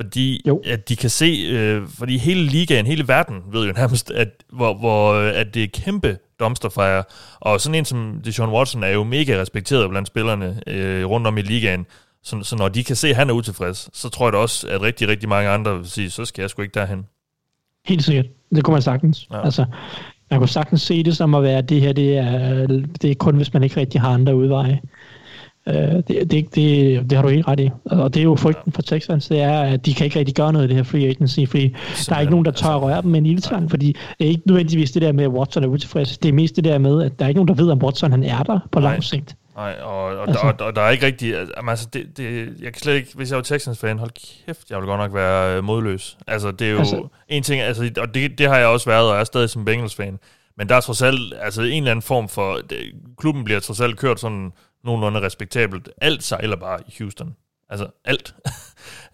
fordi 0.00 0.42
jo. 0.46 0.62
at 0.64 0.88
de 0.88 0.96
kan 0.96 1.10
se, 1.10 1.46
øh, 1.50 1.82
fordi 1.98 2.18
hele 2.18 2.42
ligaen, 2.42 2.86
hele 2.86 3.08
verden 3.08 3.36
ved 3.52 3.66
jo 3.66 3.72
nærmest, 3.72 4.10
at, 4.10 4.28
hvor, 4.52 4.74
hvor, 4.74 5.14
at 5.14 5.54
det 5.54 5.62
er 5.62 5.68
kæmpe 5.72 6.18
dumpster 6.40 6.68
fire. 6.68 7.04
Og 7.40 7.60
sådan 7.60 7.74
en 7.74 7.84
som 7.84 8.20
Deshaun 8.24 8.52
Watson 8.52 8.82
er 8.82 8.88
jo 8.88 9.04
mega 9.04 9.40
respekteret 9.40 9.90
blandt 9.90 10.08
spillerne 10.08 10.60
øh, 10.66 11.04
rundt 11.04 11.26
om 11.26 11.38
i 11.38 11.42
ligaen. 11.42 11.86
Så, 12.22 12.42
så 12.42 12.56
når 12.56 12.68
de 12.68 12.84
kan 12.84 12.96
se, 12.96 13.08
at 13.08 13.16
han 13.16 13.30
er 13.30 13.34
utilfreds, 13.34 13.90
så 13.92 14.08
tror 14.08 14.26
jeg 14.26 14.32
da 14.32 14.38
også, 14.38 14.68
at 14.68 14.82
rigtig, 14.82 15.08
rigtig 15.08 15.28
mange 15.28 15.50
andre 15.50 15.78
vil 15.78 15.90
sige, 15.90 16.10
så 16.10 16.24
skal 16.24 16.42
jeg 16.42 16.50
sgu 16.50 16.62
ikke 16.62 16.74
derhen. 16.74 17.06
Helt 17.86 18.04
sikkert. 18.04 18.26
Det 18.54 18.64
kunne 18.64 18.72
man 18.72 18.82
sagtens. 18.82 19.28
Ja. 19.32 19.44
Altså, 19.44 19.64
man 20.30 20.40
kunne 20.40 20.48
sagtens 20.48 20.82
se 20.82 21.02
det 21.02 21.16
som 21.16 21.34
at 21.34 21.42
være, 21.42 21.58
at 21.58 21.68
det 21.68 21.80
her 21.80 21.92
det 21.92 22.18
er, 22.18 22.66
det 23.02 23.10
er 23.10 23.14
kun, 23.14 23.36
hvis 23.36 23.52
man 23.52 23.62
ikke 23.62 23.80
rigtig 23.80 24.00
har 24.00 24.10
andre 24.14 24.36
udveje. 24.36 24.80
Øh, 25.68 25.74
det, 25.74 26.30
det, 26.30 26.54
det, 26.54 26.54
det 27.10 27.12
har 27.12 27.22
du 27.22 27.28
helt 27.28 27.48
ret 27.48 27.60
i. 27.60 27.70
Og 27.84 28.14
det 28.14 28.20
er 28.20 28.24
jo 28.24 28.36
frygten 28.36 28.72
for 28.72 28.82
Texans, 28.82 29.28
det 29.28 29.40
er, 29.40 29.60
at 29.60 29.86
de 29.86 29.94
kan 29.94 30.04
ikke 30.04 30.18
rigtig 30.18 30.34
gøre 30.34 30.52
noget 30.52 30.64
i 30.64 30.68
det 30.68 30.76
her 30.76 30.82
free 30.82 31.06
agency, 31.06 31.40
fordi 31.48 31.76
der 32.08 32.14
er 32.16 32.20
ikke 32.20 32.30
nogen, 32.30 32.44
der 32.44 32.50
tør 32.50 32.68
at 32.68 32.82
røre 32.82 33.02
dem 33.02 33.10
med 33.10 33.18
en 33.18 33.26
ildtang, 33.26 33.70
fordi 33.70 33.86
det 34.18 34.24
er 34.24 34.28
ikke 34.28 34.42
nødvendigvis 34.46 34.90
det 34.90 35.02
der 35.02 35.12
med, 35.12 35.24
at 35.24 35.30
Watson 35.30 35.64
er 35.64 35.68
utilfreds. 35.68 36.18
Det 36.18 36.28
er 36.28 36.32
mest 36.32 36.56
det 36.56 36.64
der 36.64 36.78
med, 36.78 37.02
at 37.02 37.18
der 37.18 37.24
er 37.24 37.28
ikke 37.28 37.38
nogen, 37.38 37.48
der 37.48 37.54
ved, 37.64 37.70
om 37.70 37.82
Watson 37.82 38.10
han 38.10 38.24
er 38.24 38.42
der 38.42 38.68
på 38.72 38.80
lang 38.80 39.04
sigt. 39.04 39.36
Nej, 39.56 39.76
og, 39.82 40.04
og, 40.04 40.28
altså. 40.28 40.52
der, 40.58 40.64
og 40.64 40.76
der 40.76 40.82
er 40.82 40.90
ikke 40.90 41.06
rigtig... 41.06 41.34
Altså, 41.68 41.88
det, 41.92 42.16
det, 42.16 42.48
jeg 42.62 42.72
kan 42.72 42.82
slet 42.82 42.94
ikke... 42.94 43.10
Hvis 43.14 43.30
jeg 43.30 43.36
var 43.36 43.42
Texans-fan, 43.42 43.98
hold 43.98 44.10
kæft, 44.46 44.70
jeg 44.70 44.78
vil 44.78 44.86
godt 44.86 45.00
nok 45.00 45.14
være 45.14 45.56
øh, 45.56 45.64
modløs. 45.64 46.18
Altså, 46.26 46.50
det 46.50 46.66
er 46.66 46.72
jo 46.72 46.78
altså, 46.78 47.08
en 47.28 47.42
ting... 47.42 47.60
Altså, 47.60 47.90
og 47.98 48.14
det, 48.14 48.38
det 48.38 48.48
har 48.48 48.56
jeg 48.56 48.66
også 48.66 48.90
været, 48.90 49.08
og 49.08 49.14
jeg 49.14 49.20
er 49.20 49.24
stadig 49.24 49.50
som 49.50 49.64
Bengals-fan. 49.64 50.18
Men 50.56 50.68
der 50.68 50.74
er 50.74 50.80
trods 50.80 51.02
alt... 51.02 51.34
Altså, 51.40 51.62
en 51.62 51.68
eller 51.68 51.90
anden 51.90 52.02
form 52.02 52.28
for... 52.28 52.54
Det, 52.70 52.78
klubben 53.18 53.44
bliver 53.44 53.60
trods 53.60 53.80
alt 53.80 53.98
kørt 53.98 54.20
sådan 54.20 54.52
nogenlunde 54.84 55.20
respektabelt. 55.20 55.88
Alt 56.00 56.22
sejler 56.22 56.56
bare 56.56 56.80
i 56.88 56.94
Houston. 56.98 57.36
Altså 57.68 57.90
alt. 58.04 58.34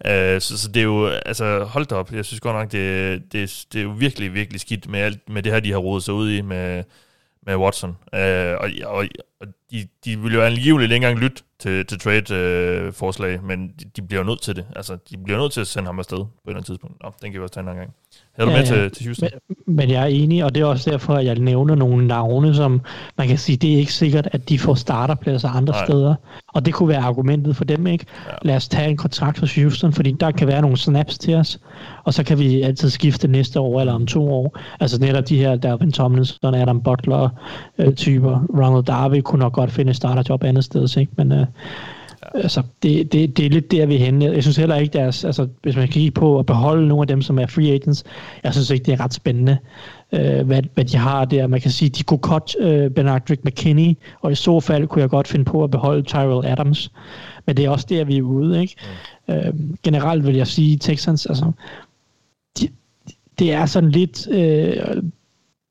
Øh, 0.05 0.41
så, 0.41 0.57
så 0.57 0.67
det 0.67 0.79
er 0.79 0.83
jo, 0.83 1.07
altså 1.07 1.63
hold 1.63 1.85
da 1.85 1.95
op, 1.95 2.11
jeg 2.11 2.25
synes 2.25 2.39
godt 2.39 2.55
nok, 2.55 2.71
det, 2.71 3.33
det, 3.33 3.65
det 3.73 3.79
er 3.79 3.83
jo 3.83 3.89
virkelig, 3.89 4.33
virkelig 4.33 4.61
skidt 4.61 4.89
med 4.89 4.99
alt, 4.99 5.29
med 5.29 5.43
det 5.43 5.51
her, 5.51 5.59
de 5.59 5.71
har 5.71 5.77
rodet 5.77 6.03
sig 6.03 6.13
ud 6.13 6.31
i 6.31 6.41
med, 6.41 6.83
med 7.45 7.55
Watson. 7.55 7.97
Øh, 8.13 8.55
og 8.57 8.69
og, 8.85 9.07
og 9.39 9.47
de, 9.71 9.87
de 10.05 10.19
vil 10.19 10.33
jo 10.33 10.41
angiveligt 10.41 10.91
ikke 10.91 10.95
engang 10.95 11.19
lytte 11.19 11.43
til, 11.59 11.85
til 11.85 11.99
trade-forslag, 11.99 13.39
uh, 13.39 13.47
men 13.47 13.67
de, 13.67 13.85
de 13.95 14.01
bliver 14.01 14.21
jo 14.21 14.27
nødt 14.29 14.41
til 14.41 14.55
det. 14.55 14.65
Altså, 14.75 14.97
de 15.09 15.17
bliver 15.17 15.39
nødt 15.39 15.51
til 15.51 15.61
at 15.61 15.67
sende 15.67 15.85
ham 15.85 15.99
afsted 15.99 16.17
på 16.17 16.23
et 16.23 16.29
eller 16.45 16.57
andet 16.57 16.65
tidspunkt. 16.65 17.03
Nå, 17.03 17.11
den 17.21 17.31
kan 17.31 17.39
vi 17.39 17.43
også 17.43 17.53
tage 17.53 17.61
en 17.63 17.69
anden 17.69 17.81
gang. 17.81 17.93
Du 18.39 18.43
ja, 18.43 18.45
med 18.45 18.55
ja. 18.55 18.65
til, 18.65 18.91
til 18.91 19.05
Houston? 19.05 19.29
Men, 19.47 19.75
men 19.75 19.89
jeg 19.89 20.01
er 20.01 20.05
enig, 20.05 20.43
og 20.43 20.55
det 20.55 20.61
er 20.61 20.65
også 20.65 20.91
derfor, 20.91 21.13
at 21.13 21.25
jeg 21.25 21.35
nævner 21.35 21.75
nogle 21.75 22.07
navne, 22.07 22.55
som 22.55 22.81
man 23.17 23.27
kan 23.27 23.37
sige, 23.37 23.57
det 23.57 23.73
er 23.73 23.77
ikke 23.77 23.93
sikkert, 23.93 24.27
at 24.31 24.49
de 24.49 24.59
får 24.59 24.75
starterpladser 24.75 25.49
andre 25.49 25.73
Nej. 25.73 25.85
steder. 25.85 26.15
Og 26.47 26.65
det 26.65 26.73
kunne 26.73 26.89
være 26.89 27.01
argumentet 27.01 27.55
for 27.55 27.63
dem, 27.63 27.87
ikke? 27.87 28.05
Ja. 28.27 28.31
Lad 28.41 28.55
os 28.55 28.67
tage 28.67 28.89
en 28.89 28.97
kontrakt 28.97 29.39
hos 29.39 29.55
Houston, 29.55 29.93
fordi 29.93 30.11
der 30.11 30.31
kan 30.31 30.47
være 30.47 30.61
nogle 30.61 30.77
snaps 30.77 31.17
til 31.17 31.35
os, 31.35 31.59
og 32.03 32.13
så 32.13 32.23
kan 32.23 32.39
vi 32.39 32.61
altid 32.61 32.89
skifte 32.89 33.27
næste 33.27 33.59
år 33.59 33.79
eller 33.79 33.93
om 33.93 34.05
to 34.05 34.33
år. 34.33 34.59
Altså 34.79 34.99
netop 34.99 35.29
de 35.29 35.37
her, 35.37 35.55
der 35.55 35.77
Ben 35.77 35.91
Tomlinson, 35.91 36.55
Adam 36.55 36.81
Butler-typer. 36.81 38.31
Øh, 38.31 38.59
Ronald 38.59 38.85
Darby 38.85 39.21
kunne 39.21 39.39
nok 39.39 39.56
godt 39.61 39.71
finde 39.71 39.89
et 39.89 39.95
starterjob 39.95 40.43
andet 40.43 40.63
sted, 40.63 40.97
ikke? 40.97 41.11
Men 41.17 41.31
øh, 41.31 41.45
Altså, 42.33 42.63
det, 42.83 43.13
det, 43.13 43.37
det 43.37 43.45
er 43.45 43.49
lidt 43.49 43.71
der, 43.71 43.85
vi 43.85 43.95
er 43.95 43.99
henne. 43.99 44.25
Jeg 44.25 44.43
synes 44.43 44.57
heller 44.57 44.75
ikke, 44.75 44.93
deres, 44.93 45.25
altså, 45.25 45.47
hvis 45.61 45.75
man 45.75 45.87
kigger 45.87 46.11
på 46.11 46.39
at 46.39 46.45
beholde 46.45 46.87
nogle 46.87 47.01
af 47.03 47.07
dem, 47.07 47.21
som 47.21 47.39
er 47.39 47.47
free 47.47 47.73
agents, 47.73 48.03
jeg 48.43 48.53
synes 48.53 48.69
ikke, 48.69 48.83
det 48.83 48.93
er 48.93 49.03
ret 49.03 49.13
spændende, 49.13 49.57
øh, 50.11 50.47
hvad, 50.47 50.63
hvad 50.73 50.85
de 50.85 50.97
har 50.97 51.25
der. 51.25 51.47
Man 51.47 51.61
kan 51.61 51.71
sige, 51.71 51.89
de 51.89 52.03
kunne 52.03 52.19
cut 52.19 52.55
øh, 52.59 52.91
Benardrick 52.91 53.45
McKinney, 53.45 53.93
og 54.21 54.31
i 54.31 54.35
så 54.35 54.59
fald 54.59 54.87
kunne 54.87 55.01
jeg 55.01 55.09
godt 55.09 55.27
finde 55.27 55.45
på 55.45 55.63
at 55.63 55.71
beholde 55.71 56.01
Tyrell 56.01 56.45
Adams. 56.45 56.91
Men 57.45 57.57
det 57.57 57.65
er 57.65 57.69
også 57.69 57.85
der, 57.89 58.03
vi 58.05 58.17
er 58.17 58.21
ude. 58.21 58.61
Ikke? 58.61 58.75
Mm. 59.27 59.33
Øh, 59.33 59.53
generelt 59.83 60.27
vil 60.27 60.35
jeg 60.35 60.47
sige, 60.47 60.77
Texans, 60.77 61.25
altså, 61.25 61.51
de, 62.59 62.67
det 63.39 63.53
er 63.53 63.65
sådan 63.65 63.91
lidt... 63.91 64.27
Øh, 64.31 65.03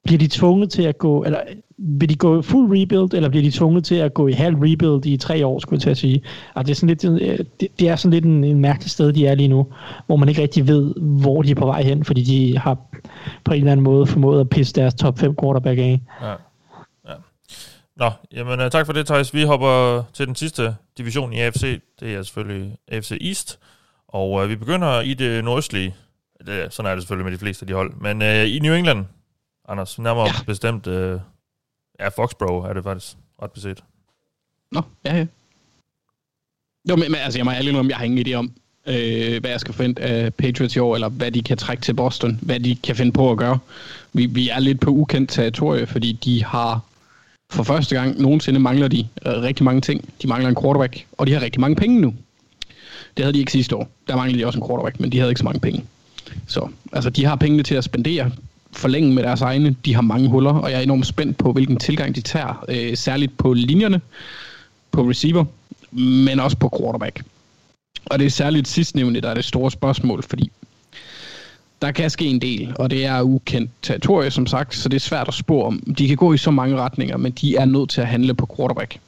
bliver 0.04 0.18
de 0.18 0.28
tvunget 0.28 0.70
til 0.70 0.82
at 0.82 0.98
gå, 0.98 1.24
eller 1.24 1.40
vil 1.78 2.08
de 2.08 2.16
gå 2.16 2.42
fuld 2.42 2.80
rebuild, 2.80 3.14
eller 3.14 3.28
bliver 3.28 3.42
de 3.42 3.50
tvunget 3.50 3.84
til 3.84 3.94
at 3.94 4.14
gå 4.14 4.28
i 4.28 4.32
halv 4.32 4.56
rebuild 4.56 5.06
i 5.06 5.16
tre 5.16 5.46
år, 5.46 5.58
skulle 5.58 5.76
jeg 5.76 5.82
til 5.82 5.90
at 5.90 5.96
sige. 5.96 6.22
Og 6.54 6.66
det, 6.66 6.70
er 6.70 6.74
sådan 6.74 6.88
lidt, 6.88 7.22
øh, 7.22 7.38
det, 7.60 7.68
det 7.78 7.88
er 7.88 7.96
sådan 7.96 8.12
lidt 8.12 8.24
en, 8.24 8.44
en 8.44 8.60
mærkelig 8.60 8.90
sted, 8.90 9.12
de 9.12 9.26
er 9.26 9.34
lige 9.34 9.48
nu, 9.48 9.66
hvor 10.06 10.16
man 10.16 10.28
ikke 10.28 10.42
rigtig 10.42 10.68
ved, 10.68 10.94
hvor 10.94 11.42
de 11.42 11.50
er 11.50 11.54
på 11.54 11.66
vej 11.66 11.82
hen, 11.82 12.04
fordi 12.04 12.22
de 12.22 12.58
har 12.58 12.78
på 13.44 13.52
en 13.52 13.58
eller 13.58 13.72
anden 13.72 13.84
måde 13.84 14.06
formået 14.06 14.40
at 14.40 14.48
pisse 14.48 14.74
deres 14.74 14.94
top 14.94 15.18
5 15.18 15.36
quarterback 15.42 15.78
af. 15.78 16.00
Ja. 16.22 16.30
ja. 17.08 17.14
Nå, 17.96 18.10
jamen 18.32 18.60
uh, 18.60 18.68
tak 18.70 18.86
for 18.86 18.92
det, 18.92 19.06
Thijs. 19.06 19.34
Vi 19.34 19.42
hopper 19.42 20.02
til 20.12 20.26
den 20.26 20.34
sidste 20.34 20.76
division 20.98 21.32
i 21.32 21.40
AFC. 21.40 21.80
Det 22.00 22.14
er 22.14 22.22
selvfølgelig 22.22 22.76
AFC 22.88 23.18
East. 23.20 23.58
Og 24.08 24.30
uh, 24.30 24.48
vi 24.48 24.56
begynder 24.56 25.00
i 25.00 25.14
det 25.14 25.44
nordøstlige. 25.44 25.94
Det, 26.46 26.72
sådan 26.72 26.90
er 26.90 26.94
det 26.94 27.02
selvfølgelig 27.02 27.24
med 27.24 27.32
de 27.32 27.38
fleste 27.38 27.62
af 27.62 27.66
de 27.66 27.74
hold. 27.74 27.94
Men 28.00 28.22
uh, 28.22 28.48
i 28.54 28.58
New 28.58 28.74
England, 28.74 29.04
Anders, 29.68 29.98
nærmere 29.98 30.26
ja. 30.26 30.44
bestemt... 30.46 30.86
Uh, 30.86 31.20
Ja, 32.00 32.08
Foxborough 32.08 32.68
er 32.68 32.72
det 32.72 32.84
faktisk 32.84 33.16
ret 33.42 33.50
beset. 33.50 33.84
Nå, 34.72 34.82
ja, 35.04 35.16
ja. 35.16 35.26
Jo, 36.88 36.96
men, 36.96 37.10
men 37.10 37.20
altså, 37.20 37.38
jeg 37.38 37.44
må 37.44 37.50
ærlig 37.50 37.78
om, 37.78 37.88
jeg 37.88 37.96
har 37.96 38.04
ingen 38.04 38.26
idé 38.26 38.32
om, 38.34 38.52
øh, 38.86 39.40
hvad 39.40 39.50
jeg 39.50 39.60
skal 39.60 39.74
forvente 39.74 40.02
af 40.02 40.34
Patriots 40.34 40.76
i 40.76 40.78
år, 40.78 40.94
eller 40.94 41.08
hvad 41.08 41.30
de 41.32 41.42
kan 41.42 41.56
trække 41.56 41.82
til 41.82 41.94
Boston, 41.94 42.38
hvad 42.42 42.60
de 42.60 42.76
kan 42.76 42.96
finde 42.96 43.12
på 43.12 43.30
at 43.30 43.38
gøre. 43.38 43.58
Vi, 44.12 44.26
vi 44.26 44.48
er 44.48 44.58
lidt 44.58 44.80
på 44.80 44.90
ukendt 44.90 45.30
territorie, 45.30 45.86
fordi 45.86 46.12
de 46.12 46.44
har 46.44 46.80
for 47.50 47.62
første 47.62 47.96
gang 47.96 48.20
nogensinde 48.20 48.60
mangler 48.60 48.88
de 48.88 49.08
øh, 49.26 49.32
rigtig 49.32 49.64
mange 49.64 49.80
ting. 49.80 50.08
De 50.22 50.28
mangler 50.28 50.48
en 50.48 50.56
quarterback, 50.62 51.06
og 51.12 51.26
de 51.26 51.32
har 51.32 51.40
rigtig 51.40 51.60
mange 51.60 51.76
penge 51.76 52.00
nu. 52.00 52.14
Det 53.16 53.24
havde 53.24 53.34
de 53.34 53.38
ikke 53.38 53.52
sidste 53.52 53.76
år. 53.76 53.88
Der 54.08 54.16
manglede 54.16 54.38
de 54.38 54.46
også 54.46 54.58
en 54.58 54.66
quarterback, 54.66 55.00
men 55.00 55.12
de 55.12 55.18
havde 55.18 55.30
ikke 55.30 55.38
så 55.38 55.44
mange 55.44 55.60
penge. 55.60 55.84
Så 56.46 56.68
altså, 56.92 57.10
de 57.10 57.24
har 57.24 57.36
pengene 57.36 57.62
til 57.62 57.74
at 57.74 57.84
spendere 57.84 58.30
forlænge 58.76 59.14
med 59.14 59.22
deres 59.22 59.40
egne. 59.40 59.76
De 59.84 59.94
har 59.94 60.02
mange 60.02 60.28
huller, 60.28 60.52
og 60.52 60.70
jeg 60.70 60.78
er 60.78 60.82
enormt 60.82 61.06
spændt 61.06 61.38
på, 61.38 61.52
hvilken 61.52 61.76
tilgang 61.76 62.14
de 62.14 62.20
tager. 62.20 62.64
Øh, 62.68 62.96
særligt 62.96 63.38
på 63.38 63.52
linjerne, 63.52 64.00
på 64.92 65.10
receiver, 65.10 65.44
men 65.90 66.40
også 66.40 66.56
på 66.56 66.78
quarterback. 66.80 67.24
Og 68.06 68.18
det 68.18 68.26
er 68.26 68.30
særligt 68.30 68.68
sidstnævnte, 68.68 69.20
der 69.20 69.30
er 69.30 69.34
det 69.34 69.44
store 69.44 69.70
spørgsmål, 69.70 70.22
fordi 70.22 70.50
der 71.82 71.92
kan 71.92 72.10
ske 72.10 72.24
en 72.24 72.40
del, 72.40 72.72
og 72.78 72.90
det 72.90 73.04
er 73.04 73.22
ukendt 73.22 73.70
territorie, 73.82 74.30
som 74.30 74.46
sagt, 74.46 74.74
så 74.74 74.88
det 74.88 74.96
er 74.96 75.00
svært 75.00 75.28
at 75.28 75.34
spå 75.34 75.62
om. 75.62 75.94
De 75.98 76.08
kan 76.08 76.16
gå 76.16 76.32
i 76.32 76.38
så 76.38 76.50
mange 76.50 76.76
retninger, 76.76 77.16
men 77.16 77.32
de 77.32 77.56
er 77.56 77.64
nødt 77.64 77.90
til 77.90 78.00
at 78.00 78.06
handle 78.06 78.34
på 78.34 78.48
quarterback. 78.56 78.98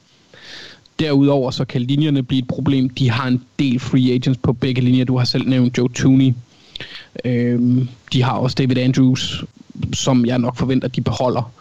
Derudover 0.99 1.51
så 1.51 1.65
kan 1.65 1.81
linjerne 1.81 2.23
blive 2.23 2.39
et 2.39 2.47
problem. 2.47 2.89
De 2.89 3.09
har 3.09 3.27
en 3.27 3.43
del 3.59 3.79
free 3.79 4.13
agents 4.13 4.39
på 4.43 4.53
begge 4.53 4.81
linjer. 4.81 5.05
Du 5.05 5.17
har 5.17 5.25
selv 5.25 5.49
nævnt 5.49 5.77
Joe 5.77 5.89
Tooney, 5.89 6.33
Øhm, 7.25 7.87
de 8.13 8.23
har 8.23 8.33
også 8.33 8.55
David 8.55 8.77
Andrews, 8.77 9.43
som 9.93 10.25
jeg 10.25 10.39
nok 10.39 10.57
forventer, 10.57 10.87
de 10.87 11.01
beholder. 11.01 11.51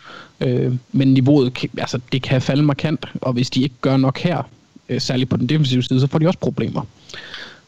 Øh, 0.40 0.74
men 0.92 1.14
niveauet, 1.14 1.64
altså, 1.78 2.00
det 2.12 2.22
kan 2.22 2.42
falde 2.42 2.62
markant, 2.62 3.06
og 3.20 3.32
hvis 3.32 3.50
de 3.50 3.62
ikke 3.62 3.74
gør 3.80 3.96
nok 3.96 4.18
her, 4.18 4.42
øh, 4.88 5.00
særligt 5.00 5.30
på 5.30 5.36
den 5.36 5.48
defensive 5.48 5.82
side, 5.82 6.00
så 6.00 6.06
får 6.06 6.18
de 6.18 6.26
også 6.26 6.38
problemer. 6.38 6.82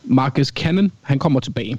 Marcus 0.05 0.49
Cannon, 0.49 0.93
han 1.03 1.19
kommer 1.19 1.41
tilbage. 1.41 1.79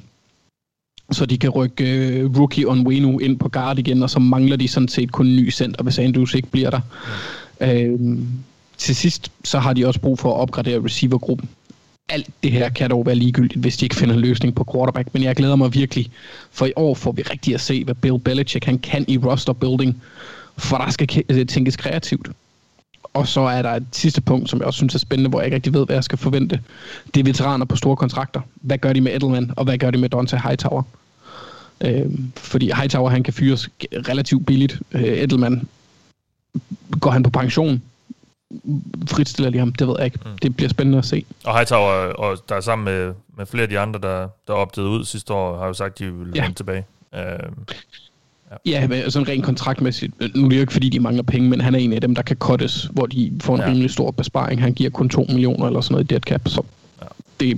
Så 1.11 1.25
de 1.25 1.37
kan 1.37 1.49
rykke 1.49 2.25
uh, 2.25 2.39
rookie 2.39 2.67
Onwenu 2.67 3.19
ind 3.19 3.39
på 3.39 3.49
guard 3.49 3.79
igen, 3.79 4.03
og 4.03 4.09
så 4.09 4.19
mangler 4.19 4.55
de 4.55 4.67
sådan 4.67 4.87
set 4.87 5.11
kun 5.11 5.27
en 5.27 5.35
ny 5.35 5.51
center, 5.51 5.83
hvis 5.83 5.99
Andrews 5.99 6.33
ikke 6.33 6.47
bliver 6.47 6.69
der. 6.69 6.81
Øhm, 7.61 8.27
til 8.77 8.95
sidst, 8.95 9.31
så 9.43 9.59
har 9.59 9.73
de 9.73 9.87
også 9.87 9.99
brug 9.99 10.19
for 10.19 10.33
at 10.33 10.39
opgradere 10.39 10.83
receivergruppen. 10.83 11.49
Alt 12.11 12.29
det 12.43 12.51
her 12.51 12.69
kan 12.69 12.89
dog 12.89 13.05
være 13.05 13.15
ligegyldigt, 13.15 13.61
hvis 13.61 13.77
de 13.77 13.85
ikke 13.85 13.95
finder 13.95 14.15
en 14.15 14.21
løsning 14.21 14.55
på 14.55 14.65
quarterback, 14.73 15.13
men 15.13 15.23
jeg 15.23 15.35
glæder 15.35 15.55
mig 15.55 15.73
virkelig, 15.73 16.11
for 16.51 16.65
i 16.65 16.73
år 16.75 16.93
får 16.95 17.11
vi 17.11 17.21
rigtig 17.21 17.53
at 17.53 17.61
se, 17.61 17.83
hvad 17.83 17.95
Bill 17.95 18.19
Belichick 18.19 18.65
han 18.65 18.79
kan 18.79 19.05
i 19.07 19.17
roster 19.17 19.53
building, 19.53 20.01
for 20.57 20.77
der 20.77 20.89
skal 20.89 21.23
øh, 21.29 21.47
tænkes 21.47 21.75
kreativt. 21.75 22.29
Og 23.13 23.27
så 23.27 23.41
er 23.41 23.61
der 23.61 23.69
et 23.69 23.85
sidste 23.91 24.21
punkt, 24.21 24.49
som 24.49 24.59
jeg 24.59 24.67
også 24.67 24.77
synes 24.77 24.95
er 24.95 24.99
spændende, 24.99 25.29
hvor 25.29 25.39
jeg 25.39 25.45
ikke 25.45 25.55
rigtig 25.55 25.73
ved, 25.73 25.85
hvad 25.85 25.95
jeg 25.95 26.03
skal 26.03 26.17
forvente. 26.17 26.59
Det 27.13 27.19
er 27.19 27.23
veteraner 27.23 27.65
på 27.65 27.75
store 27.75 27.95
kontrakter. 27.95 28.41
Hvad 28.55 28.77
gør 28.77 28.93
de 28.93 29.01
med 29.01 29.15
Edelman, 29.15 29.51
og 29.55 29.63
hvad 29.63 29.77
gør 29.77 29.91
de 29.91 29.97
med 29.97 30.09
Dante 30.09 30.37
Hightower? 30.37 30.83
Øh, 31.81 32.05
fordi 32.35 32.71
Hightower, 32.75 33.09
han 33.09 33.23
kan 33.23 33.33
fyres 33.33 33.69
relativt 33.93 34.45
billigt. 34.45 34.79
Øh, 34.91 35.03
Edelman, 35.03 35.67
går 36.99 37.11
han 37.11 37.23
på 37.23 37.29
pension, 37.29 37.81
fritstiller 39.09 39.49
de 39.49 39.57
ham, 39.57 39.73
det 39.73 39.87
ved 39.87 39.95
jeg 39.97 40.05
ikke. 40.05 40.19
Mm. 40.25 40.37
Det 40.41 40.55
bliver 40.55 40.69
spændende 40.69 40.97
at 40.97 41.05
se. 41.05 41.25
Og 41.43 41.57
Hightower, 41.57 42.13
og 42.13 42.37
der 42.49 42.55
er 42.55 42.61
sammen 42.61 42.85
med, 42.85 43.13
med 43.37 43.45
flere 43.45 43.63
af 43.63 43.69
de 43.69 43.79
andre, 43.79 43.99
der, 43.99 44.27
der 44.47 44.53
opdagede 44.53 44.91
ud 44.91 45.05
sidste 45.05 45.33
år, 45.33 45.57
har 45.57 45.67
jo 45.67 45.73
sagt, 45.73 45.91
at 45.91 45.99
de 45.99 46.13
vil 46.13 46.31
ja. 46.35 46.41
vende 46.41 46.55
tilbage. 46.55 46.85
Uh, 47.13 47.19
Ja, 48.65 48.87
ja 48.91 49.09
sådan 49.09 49.27
rent 49.27 49.45
kontraktmæssigt. 49.45 50.35
Nu 50.35 50.45
er 50.45 50.49
det 50.49 50.55
jo 50.55 50.61
ikke, 50.61 50.73
fordi 50.73 50.89
de 50.89 50.99
mangler 50.99 51.23
penge, 51.23 51.49
men 51.49 51.61
han 51.61 51.75
er 51.75 51.79
en 51.79 51.93
af 51.93 52.01
dem, 52.01 52.15
der 52.15 52.21
kan 52.21 52.37
cuttes, 52.37 52.89
hvor 52.91 53.05
de 53.05 53.33
får 53.41 53.55
en 53.55 53.61
ja. 53.61 53.67
rimelig 53.67 53.91
stor 53.91 54.11
besparing. 54.11 54.61
Han 54.61 54.73
giver 54.73 54.89
kun 54.89 55.09
2 55.09 55.25
millioner 55.29 55.67
eller 55.67 55.81
sådan 55.81 55.93
noget 55.93 56.03
i 56.03 56.07
dead 56.07 56.21
cap, 56.21 56.41
så 56.47 56.63
ja. 57.01 57.07
det 57.39 57.51
er 57.51 57.55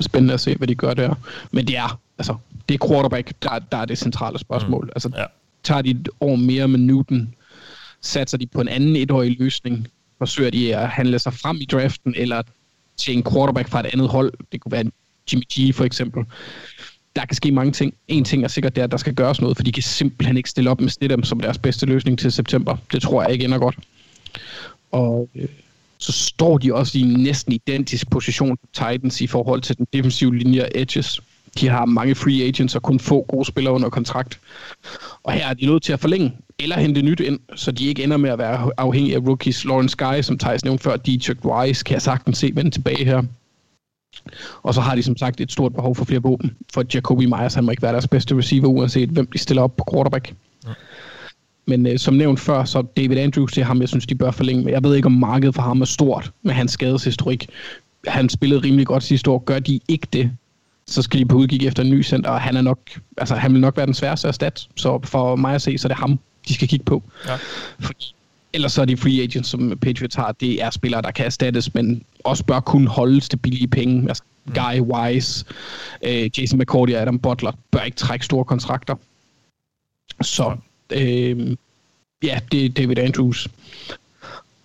spændende 0.00 0.34
at 0.34 0.40
se, 0.40 0.54
hvad 0.54 0.68
de 0.68 0.74
gør 0.74 0.94
der. 0.94 1.14
Men 1.50 1.66
det 1.66 1.76
er, 1.76 2.00
altså, 2.18 2.34
det 2.68 2.74
er 2.74 2.86
quarterback, 2.88 3.32
der, 3.42 3.58
der 3.58 3.78
er 3.78 3.84
det 3.84 3.98
centrale 3.98 4.38
spørgsmål. 4.38 4.84
Mm. 4.84 4.90
Altså, 4.94 5.10
ja. 5.16 5.24
tager 5.64 5.82
de 5.82 5.90
et 5.90 6.08
år 6.20 6.36
mere 6.36 6.68
med 6.68 6.78
Newton, 6.78 7.34
satser 8.00 8.38
de 8.38 8.46
på 8.46 8.60
en 8.60 8.68
anden 8.68 8.96
etårig 8.96 9.36
løsning, 9.38 9.88
forsøger 10.20 10.50
de 10.50 10.76
at 10.76 10.88
handle 10.88 11.18
sig 11.18 11.34
frem 11.34 11.56
i 11.60 11.64
draften, 11.64 12.14
eller 12.16 12.42
til 12.96 13.16
en 13.16 13.24
quarterback 13.32 13.68
fra 13.68 13.80
et 13.80 13.86
andet 13.92 14.08
hold, 14.08 14.32
det 14.52 14.60
kunne 14.60 14.72
være 14.72 14.80
en 14.80 14.92
Jimmy 15.32 15.44
G 15.52 15.74
for 15.74 15.84
eksempel, 15.84 16.24
der 17.16 17.24
kan 17.24 17.36
ske 17.36 17.52
mange 17.52 17.72
ting. 17.72 17.94
En 18.08 18.24
ting 18.24 18.44
er 18.44 18.48
sikkert, 18.48 18.74
det 18.74 18.80
er, 18.80 18.84
at 18.84 18.90
der 18.90 18.96
skal 18.96 19.14
gøres 19.14 19.40
noget, 19.40 19.56
for 19.56 19.64
de 19.64 19.72
kan 19.72 19.82
simpelthen 19.82 20.36
ikke 20.36 20.50
stille 20.50 20.70
op 20.70 20.80
med 20.80 20.88
Stidham 20.88 21.24
som 21.24 21.40
deres 21.40 21.58
bedste 21.58 21.86
løsning 21.86 22.18
til 22.18 22.32
september. 22.32 22.76
Det 22.92 23.02
tror 23.02 23.22
jeg 23.22 23.32
ikke 23.32 23.44
ender 23.44 23.58
godt. 23.58 23.76
Og 24.92 25.28
øh, 25.34 25.48
så 25.98 26.12
står 26.12 26.58
de 26.58 26.74
også 26.74 26.98
i 26.98 27.00
en 27.00 27.22
næsten 27.22 27.52
identisk 27.52 28.10
position 28.10 28.56
på 28.56 28.66
Titans 28.72 29.20
i 29.20 29.26
forhold 29.26 29.60
til 29.60 29.78
den 29.78 29.86
defensive 29.92 30.36
linje 30.36 30.62
af 30.62 30.70
Edges. 30.74 31.20
De 31.58 31.68
har 31.68 31.84
mange 31.84 32.14
free 32.14 32.42
agents 32.42 32.76
og 32.76 32.82
kun 32.82 33.00
få 33.00 33.22
gode 33.28 33.44
spillere 33.44 33.74
under 33.74 33.88
kontrakt. 33.88 34.40
Og 35.22 35.32
her 35.32 35.46
er 35.46 35.54
de 35.54 35.66
nødt 35.66 35.82
til 35.82 35.92
at 35.92 36.00
forlænge 36.00 36.32
eller 36.58 36.78
hente 36.78 37.02
nyt 37.02 37.20
ind, 37.20 37.40
så 37.54 37.72
de 37.72 37.86
ikke 37.86 38.04
ender 38.04 38.16
med 38.16 38.30
at 38.30 38.38
være 38.38 38.70
afhængige 38.76 39.16
af 39.16 39.20
rookies. 39.20 39.64
Lawrence 39.64 39.96
Guy, 39.96 40.20
som 40.22 40.38
Thijs 40.38 40.64
nævnte 40.64 40.82
før, 40.82 40.96
Dietrich 40.96 41.44
Wise, 41.44 41.84
kan 41.84 41.94
jeg 41.94 42.02
sagtens 42.02 42.38
se 42.38 42.52
vende 42.54 42.70
tilbage 42.70 43.04
her. 43.04 43.22
Og 44.62 44.74
så 44.74 44.80
har 44.80 44.94
de 44.94 45.02
som 45.02 45.16
sagt 45.16 45.40
et 45.40 45.52
stort 45.52 45.74
behov 45.74 45.96
for 45.96 46.04
flere 46.04 46.22
våben, 46.22 46.56
for 46.74 46.84
Jacoby 46.94 47.24
Myers 47.24 47.54
han 47.54 47.64
må 47.64 47.70
ikke 47.70 47.82
være 47.82 47.92
deres 47.92 48.08
bedste 48.08 48.36
receiver, 48.36 48.66
uanset 48.68 49.08
hvem 49.08 49.26
de 49.26 49.38
stiller 49.38 49.62
op 49.62 49.76
på 49.76 49.84
quarterback. 49.92 50.34
Ja. 50.66 50.72
Men 51.66 51.86
øh, 51.86 51.98
som 51.98 52.14
nævnt 52.14 52.40
før, 52.40 52.64
så 52.64 52.82
David 52.96 53.18
Andrews, 53.18 53.52
det 53.52 53.60
er 53.60 53.64
ham, 53.64 53.80
jeg 53.80 53.88
synes, 53.88 54.06
de 54.06 54.14
bør 54.14 54.30
forlænge 54.30 54.64
med. 54.64 54.72
Jeg 54.72 54.82
ved 54.82 54.96
ikke, 54.96 55.06
om 55.06 55.12
markedet 55.12 55.54
for 55.54 55.62
ham 55.62 55.80
er 55.80 55.84
stort 55.84 56.32
med 56.42 56.54
hans 56.54 56.72
skadeshistorik. 56.72 57.48
Han 58.06 58.28
spillede 58.28 58.60
rimelig 58.60 58.86
godt 58.86 59.02
sidste 59.02 59.30
år. 59.30 59.38
Gør 59.38 59.58
de 59.58 59.80
ikke 59.88 60.06
det, 60.12 60.30
så 60.90 61.02
skal 61.02 61.20
de 61.20 61.26
på 61.26 61.36
udkig 61.36 61.66
efter 61.66 61.82
en 61.82 61.90
ny 61.90 62.04
center, 62.04 62.30
og 62.30 62.40
han, 62.40 62.56
er 62.56 62.62
nok, 62.62 62.78
altså, 63.18 63.34
han 63.34 63.52
vil 63.52 63.60
nok 63.60 63.76
være 63.76 63.86
den 63.86 63.94
sværeste 63.94 64.28
at 64.28 64.34
stat. 64.34 64.68
Så 64.76 65.00
for 65.04 65.36
mig 65.36 65.54
at 65.54 65.62
se, 65.62 65.78
så 65.78 65.86
er 65.86 65.88
det 65.88 65.96
ham, 65.96 66.18
de 66.48 66.54
skal 66.54 66.68
kigge 66.68 66.84
på. 66.84 67.02
Ja. 67.26 67.36
Fordi 67.80 68.14
Ellers 68.52 68.72
så 68.72 68.80
er 68.80 68.84
de 68.84 68.96
free 68.96 69.22
agents, 69.22 69.48
som 69.48 69.78
Patriots 69.78 70.14
har, 70.14 70.32
det 70.32 70.62
er 70.62 70.70
spillere, 70.70 71.02
der 71.02 71.10
kan 71.10 71.26
erstattes, 71.26 71.74
men 71.74 72.02
også 72.24 72.44
bør 72.44 72.60
kunne 72.60 72.88
holde 72.88 73.20
til 73.20 73.36
billige 73.36 73.68
penge. 73.68 74.08
Altså 74.08 74.22
mm. 74.44 74.52
Guy 74.54 74.80
Wise, 74.80 75.44
øh, 76.02 76.30
Jason 76.38 76.58
McCourty 76.58 76.92
og 76.92 77.00
Adam 77.00 77.18
Butler 77.18 77.52
bør 77.70 77.80
ikke 77.80 77.96
trække 77.96 78.24
store 78.24 78.44
kontrakter. 78.44 78.94
Så 80.22 80.56
øh, 80.92 81.56
ja, 82.22 82.38
det 82.52 82.64
er 82.64 82.68
David 82.68 82.98
Andrews. 82.98 83.48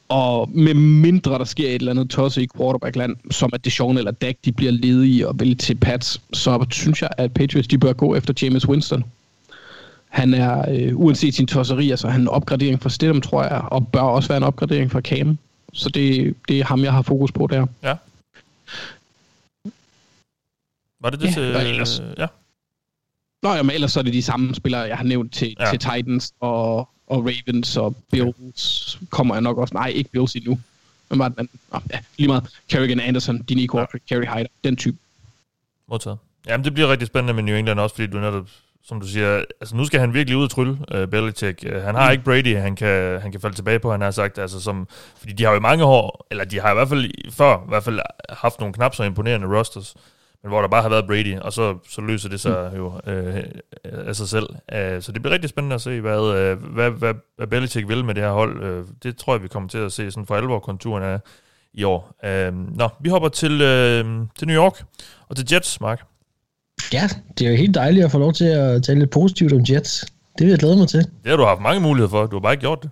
Og 0.10 0.50
med 0.50 0.74
mindre 0.74 1.38
der 1.38 1.44
sker 1.44 1.68
et 1.68 1.76
eller 1.76 1.92
andet 1.92 2.10
tosse 2.10 2.44
i 2.44 2.48
quarterbackland, 2.58 3.16
som 3.32 3.50
at 3.54 3.66
Deshaun 3.66 3.98
eller 3.98 4.12
Dak, 4.12 4.36
de 4.46 4.52
bliver 4.52 4.72
ledige 4.72 5.28
og 5.28 5.40
vil 5.40 5.58
til 5.58 5.76
Pats, 5.76 6.22
så 6.34 6.66
synes 6.72 7.02
jeg, 7.02 7.10
at 7.18 7.34
Patriots 7.34 7.68
de 7.68 7.78
bør 7.78 7.94
gå 7.94 8.16
efter 8.16 8.34
James 8.42 8.68
Winston. 8.68 9.04
Han 10.08 10.34
er, 10.34 10.70
øh, 10.70 11.00
uanset 11.00 11.34
sin 11.34 11.48
tosseri, 11.48 11.92
altså 11.92 12.08
han 12.08 12.22
er 12.22 12.24
en 12.24 12.28
opgradering 12.28 12.82
fra 12.82 12.90
Stidham, 12.90 13.22
tror 13.22 13.44
jeg, 13.44 13.62
og 13.72 13.88
bør 13.88 14.00
også 14.00 14.28
være 14.28 14.38
en 14.38 14.44
opgradering 14.44 14.92
fra 14.92 15.02
Cam. 15.02 15.38
Så 15.74 15.90
det, 15.90 16.36
det 16.48 16.60
er 16.60 16.66
ham, 16.66 16.84
jeg 16.84 16.94
har 16.94 17.02
fokus 17.02 17.32
på 17.32 17.48
der. 17.48 17.68
Ja. 17.84 17.96
Var 21.00 21.10
det 21.10 21.20
det 21.20 21.28
ja, 21.28 21.32
til... 21.32 21.44
Ellers, 21.44 22.02
ja. 22.18 22.28
Nå, 23.44 23.54
jamen, 23.54 23.76
ellers 23.76 23.92
så 23.92 24.00
er 24.00 24.04
det 24.04 24.14
de 24.14 24.22
samme 24.22 24.56
spillere, 24.56 24.82
jeg 24.82 24.98
har 24.98 25.04
nævnt 25.04 25.34
til, 25.34 25.56
ja. 25.60 25.70
til 25.70 25.80
Titans 25.80 26.34
og, 26.40 26.90
og 27.08 27.26
Ravens 27.26 27.78
og 27.78 27.96
Bills. 28.12 29.00
Kommer 29.10 29.36
jeg 29.36 29.42
nok 29.42 29.58
også... 29.58 29.74
Nej, 29.74 29.88
ikke 29.88 30.10
Bills 30.12 30.36
endnu. 30.36 30.60
Men 31.10 31.20
var 31.20 31.30
den 31.30 31.50
Nå, 31.72 31.80
ja, 31.92 32.00
lige 32.18 32.28
meget. 32.28 32.44
Kerrigan 32.70 33.00
Anderson, 33.00 33.42
Dinico, 33.44 33.80
ja. 33.80 33.86
Kerry 34.10 34.26
Hyder, 34.26 34.48
den 34.64 34.76
type. 34.76 34.98
Modtaget. 35.88 36.18
Jamen, 36.48 36.66
det 36.66 36.74
bliver 36.74 36.90
rigtig 36.92 37.08
spændende 37.08 37.34
med 37.34 37.44
New 37.44 37.56
England 37.56 37.80
også, 37.80 37.96
fordi 37.96 38.08
du 38.08 38.20
netop 38.20 38.48
som 38.88 39.00
du 39.02 39.08
siger, 39.08 39.44
altså 39.62 39.76
nu 39.76 39.86
skal 39.86 40.00
han 40.00 40.14
virkelig 40.14 40.38
ud 40.38 40.44
og 40.44 40.50
trylle, 40.50 40.72
uh, 40.72 41.06
Belichick. 41.10 41.64
Uh, 41.66 41.82
han 41.82 41.96
har 41.96 42.06
mm. 42.06 42.12
ikke 42.12 42.24
Brady, 42.24 42.58
han 42.58 42.76
kan, 42.76 43.22
han 43.22 43.32
kan 43.32 43.42
falde 43.42 43.56
tilbage 43.56 43.80
på, 43.80 43.92
han 43.92 44.02
har 44.02 44.12
sagt, 44.12 44.38
altså 44.38 44.62
som, 44.62 44.88
fordi 45.18 45.34
de 45.34 45.44
har 45.44 45.54
jo 45.54 45.60
mange 45.60 45.84
år, 45.84 46.28
eller 46.32 46.44
de 46.44 46.60
har 46.60 46.72
i 46.72 46.74
hvert 46.74 46.90
fald 46.90 47.32
før 47.32 47.58
i 47.58 47.68
hvert 47.68 47.84
fald 47.84 48.00
haft 48.30 48.60
nogle 48.60 48.74
knap 48.74 48.96
så 48.96 49.04
imponerende 49.04 49.58
rosters, 49.58 49.96
men 50.46 50.50
hvor 50.50 50.62
der 50.62 50.68
bare 50.68 50.82
har 50.82 50.90
været 50.90 51.06
Brady, 51.08 51.40
og 51.40 51.54
så, 51.54 51.78
så 51.90 52.02
løser 52.02 52.30
det 52.30 52.40
sig 52.40 52.70
mm. 52.72 52.78
jo 52.78 52.88
uh, 52.88 54.08
af 54.08 54.16
sig 54.16 54.28
selv. 54.28 54.46
Uh, 54.50 55.02
så 55.02 55.12
det 55.12 55.22
bliver 55.22 55.34
rigtig 55.34 55.50
spændende 55.50 55.74
at 55.74 55.82
se, 55.82 56.02
hvad, 56.02 56.20
uh, 56.20 56.74
hvad, 56.74 56.90
hvad, 56.90 57.14
hvad 57.38 57.48
Belichick 57.48 57.88
vil 57.88 58.06
med 58.06 58.14
det 58.16 58.24
her 58.24 58.32
hold. 58.32 58.80
Uh, 58.80 58.86
det 59.04 59.18
tror 59.18 59.34
jeg, 59.34 59.44
vi 59.44 59.48
kommer 59.48 59.70
til 59.70 59.78
at 59.78 59.92
se 59.92 60.12
sådan 60.12 60.26
for 60.26 60.36
alvor 60.36 60.60
konturen 60.60 61.04
af 61.04 61.20
i 61.74 61.84
år. 61.84 62.16
Uh, 62.24 62.78
nå, 62.78 62.90
vi 63.02 63.10
hopper 63.10 63.30
til, 63.30 63.54
uh, 63.54 64.28
til 64.38 64.48
New 64.48 64.58
York 64.64 64.84
og 65.30 65.36
til 65.36 65.46
Jets, 65.52 65.82
Mark. 65.82 66.02
Ja, 66.94 67.10
det 67.38 67.48
er 67.48 67.52
jo 67.52 67.58
helt 67.58 67.76
dejligt 67.76 68.06
at 68.06 68.12
få 68.12 68.20
lov 68.20 68.34
til 68.34 68.46
at 68.46 68.84
tale 68.84 69.00
lidt 69.00 69.12
positivt 69.12 69.54
om 69.54 69.62
Jets. 69.70 70.06
Det 70.38 70.46
vil 70.46 70.50
jeg 70.50 70.60
glæde 70.60 70.78
mig 70.78 70.88
til. 70.88 71.00
Det 71.00 71.30
har 71.30 71.38
du 71.38 71.44
haft 71.44 71.62
mange 71.62 71.82
muligheder 71.82 72.10
for. 72.10 72.26
Du 72.26 72.36
har 72.36 72.42
bare 72.42 72.54
ikke 72.54 72.62
gjort 72.62 72.84
det. 72.84 72.90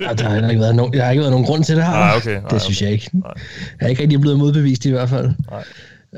Ja, 0.00 0.12
der 0.12 0.28
har 0.28 0.48
ikke 0.48 0.60
været 0.60 0.76
nogen, 0.76 0.92
der 0.92 1.04
har 1.04 1.10
ikke 1.10 1.20
været 1.20 1.32
nogen 1.32 1.46
grund 1.46 1.64
til 1.64 1.76
det 1.76 1.84
her. 1.84 1.92
Nej, 1.92 2.16
okay. 2.16 2.40
Nej, 2.40 2.48
det 2.50 2.62
synes 2.62 2.78
okay. 2.78 2.84
jeg 2.84 2.92
ikke. 2.92 3.10
Nej. 3.12 3.32
Jeg 3.80 3.86
er 3.86 3.90
ikke 3.90 4.02
rigtig 4.02 4.20
blevet 4.20 4.38
modbevist 4.38 4.86
i 4.86 4.90
hvert 4.90 5.08
fald. 5.08 5.30
Nej. 5.50 5.64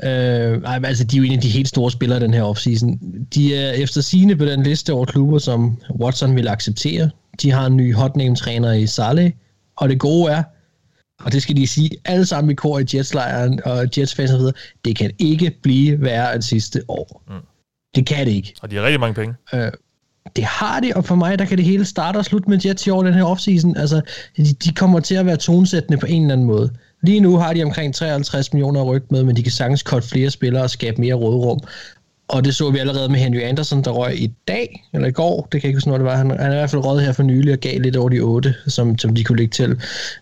Øh, 0.03 0.61
nej, 0.61 0.79
altså, 0.83 1.03
de 1.03 1.17
er 1.17 1.21
jo 1.21 1.25
en 1.25 1.33
af 1.33 1.41
de 1.41 1.49
helt 1.49 1.67
store 1.67 1.91
spillere 1.91 2.19
den 2.19 2.33
her 2.33 2.43
offseason. 2.43 2.99
De 3.33 3.55
er 3.55 3.71
efter 3.71 4.01
sine 4.01 4.35
på 4.35 4.45
den 4.45 4.63
liste 4.63 4.93
over 4.93 5.05
klubber, 5.05 5.37
som 5.37 5.77
Watson 5.99 6.35
vil 6.35 6.47
acceptere. 6.47 7.09
De 7.41 7.51
har 7.51 7.65
en 7.65 7.77
ny 7.77 7.95
hotname-træner 7.95 8.71
i 8.71 8.87
Saleh, 8.87 9.31
og 9.75 9.89
det 9.89 9.99
gode 9.99 10.31
er, 10.31 10.43
og 11.25 11.31
det 11.31 11.41
skal 11.41 11.57
de 11.57 11.67
sige 11.67 11.89
alle 12.05 12.25
sammen 12.25 12.51
i 12.51 12.53
kor 12.53 12.79
i 12.79 12.85
Jetslejren 12.93 13.59
og 13.65 13.87
Jets-fans 13.97 14.31
osv., 14.31 14.45
det 14.85 14.97
kan 14.97 15.11
ikke 15.19 15.51
blive 15.63 16.01
værre 16.01 16.35
end 16.35 16.41
sidste 16.41 16.83
år. 16.87 17.23
Mm. 17.27 17.35
Det 17.95 18.05
kan 18.05 18.25
det 18.27 18.33
ikke. 18.33 18.53
Og 18.61 18.71
de 18.71 18.75
har 18.75 18.83
rigtig 18.83 18.99
mange 18.99 19.13
penge. 19.13 19.35
Øh, 19.53 19.71
det 20.35 20.43
har 20.43 20.79
det, 20.79 20.93
og 20.93 21.05
for 21.05 21.15
mig, 21.15 21.39
der 21.39 21.45
kan 21.45 21.57
det 21.57 21.65
hele 21.65 21.85
starte 21.85 22.17
og 22.17 22.25
slutte 22.25 22.49
med 22.49 22.59
Jets 22.65 22.87
i 22.87 22.89
år, 22.89 23.03
den 23.03 23.13
her 23.13 23.23
offseason. 23.23 23.77
Altså, 23.77 24.01
de, 24.37 24.53
de 24.53 24.73
kommer 24.73 24.99
til 24.99 25.15
at 25.15 25.25
være 25.25 25.37
tonsættende 25.37 25.97
på 25.97 26.05
en 26.05 26.21
eller 26.21 26.33
anden 26.33 26.47
måde. 26.47 26.71
Lige 27.03 27.19
nu 27.19 27.37
har 27.37 27.53
de 27.53 27.63
omkring 27.63 27.95
53 27.95 28.53
millioner 28.53 28.83
rygt 28.83 29.11
med, 29.11 29.23
men 29.23 29.35
de 29.35 29.43
kan 29.43 29.51
sagtens 29.51 29.83
korte 29.83 30.07
flere 30.07 30.29
spillere 30.29 30.63
og 30.63 30.69
skabe 30.69 31.01
mere 31.01 31.13
rådrum. 31.13 31.59
Og 32.31 32.45
det 32.45 32.55
så 32.55 32.69
vi 32.71 32.77
allerede 32.77 33.09
med 33.09 33.19
Henry 33.19 33.39
Anderson, 33.39 33.83
der 33.83 33.91
røg 33.91 34.21
i 34.21 34.31
dag, 34.47 34.83
eller 34.93 35.07
i 35.07 35.11
går, 35.11 35.47
det 35.51 35.61
kan 35.61 35.67
jeg 35.67 35.69
ikke 35.69 35.77
huske, 35.77 35.89
når 35.89 35.97
det 35.97 36.05
var. 36.05 36.15
Han, 36.15 36.29
han 36.29 36.39
er 36.39 36.51
i 36.51 36.57
hvert 36.57 36.69
fald 36.69 36.85
røget 36.85 37.01
her 37.05 37.11
for 37.11 37.23
nylig 37.23 37.53
og 37.53 37.59
gav 37.59 37.79
lidt 37.79 37.95
over 37.95 38.09
de 38.09 38.19
otte, 38.19 38.55
som, 38.67 38.97
som 38.97 39.15
de 39.15 39.23
kunne 39.23 39.37
ligge 39.37 39.51
til. 39.51 39.69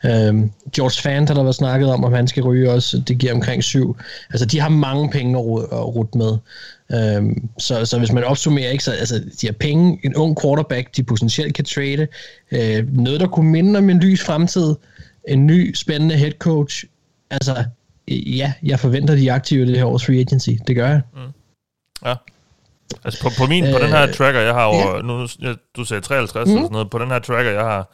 Øhm, 0.06 0.52
George 0.76 1.02
Fant 1.02 1.30
har 1.30 1.36
der 1.36 1.44
været 1.44 1.56
snakket 1.56 1.90
om, 1.90 2.04
om 2.04 2.14
han 2.14 2.28
skal 2.28 2.44
ryge 2.44 2.72
også. 2.72 3.02
Det 3.08 3.18
giver 3.18 3.34
omkring 3.34 3.64
syv. 3.64 3.98
Altså, 4.30 4.46
de 4.46 4.60
har 4.60 4.70
mange 4.70 5.10
penge 5.10 5.38
at, 5.38 5.46
rute 5.86 6.18
med. 6.18 6.38
Øhm, 6.94 7.50
så, 7.60 7.86
så 7.86 8.00
hvis 8.00 8.12
man 8.12 8.24
opsummerer, 8.24 8.70
ikke, 8.70 8.84
så 8.84 8.92
altså, 8.92 9.22
de 9.42 9.48
har 9.48 9.54
penge, 9.60 10.00
en 10.04 10.16
ung 10.16 10.42
quarterback, 10.42 10.98
de 10.98 11.04
potentielt 11.04 11.56
kan 11.56 11.66
trade, 11.66 12.08
øh, 12.52 12.96
noget, 12.96 13.20
der 13.20 13.28
kunne 13.28 13.52
minde 13.52 13.78
om 13.78 13.90
en 13.90 14.00
lys 14.00 14.22
fremtid, 14.24 14.76
en 15.30 15.48
ny, 15.48 15.74
spændende 15.76 16.16
head 16.16 16.32
coach. 16.32 16.86
Altså, 17.32 17.64
ja, 18.08 18.54
jeg 18.64 18.80
forventer, 18.80 19.16
de 19.16 19.30
er 19.30 19.34
aktive 19.34 19.64
i 19.64 19.68
det 19.68 19.78
her 19.78 19.86
års 19.86 20.06
free 20.06 20.20
agency. 20.20 20.50
Det 20.68 20.76
gør 20.76 20.88
jeg. 20.88 21.02
Mm. 21.14 21.20
Ja. 22.06 22.16
Altså 23.04 23.22
på, 23.24 23.30
på 23.38 23.46
min, 23.50 23.64
på 23.74 23.80
den 23.80 23.90
her 23.90 24.08
øh, 24.08 24.14
tracker, 24.14 24.40
jeg 24.42 24.54
har 24.54 24.64
over, 24.66 24.96
ja. 24.96 25.02
nu, 25.02 25.28
du 25.76 25.84
sagde 25.86 26.02
53 26.02 26.46
mm. 26.48 26.52
eller 26.52 26.62
sådan 26.64 26.72
noget, 26.72 26.90
på 26.90 27.00
den 27.00 27.08
her 27.08 27.20
tracker, 27.20 27.52
jeg 27.52 27.64
har, 27.64 27.94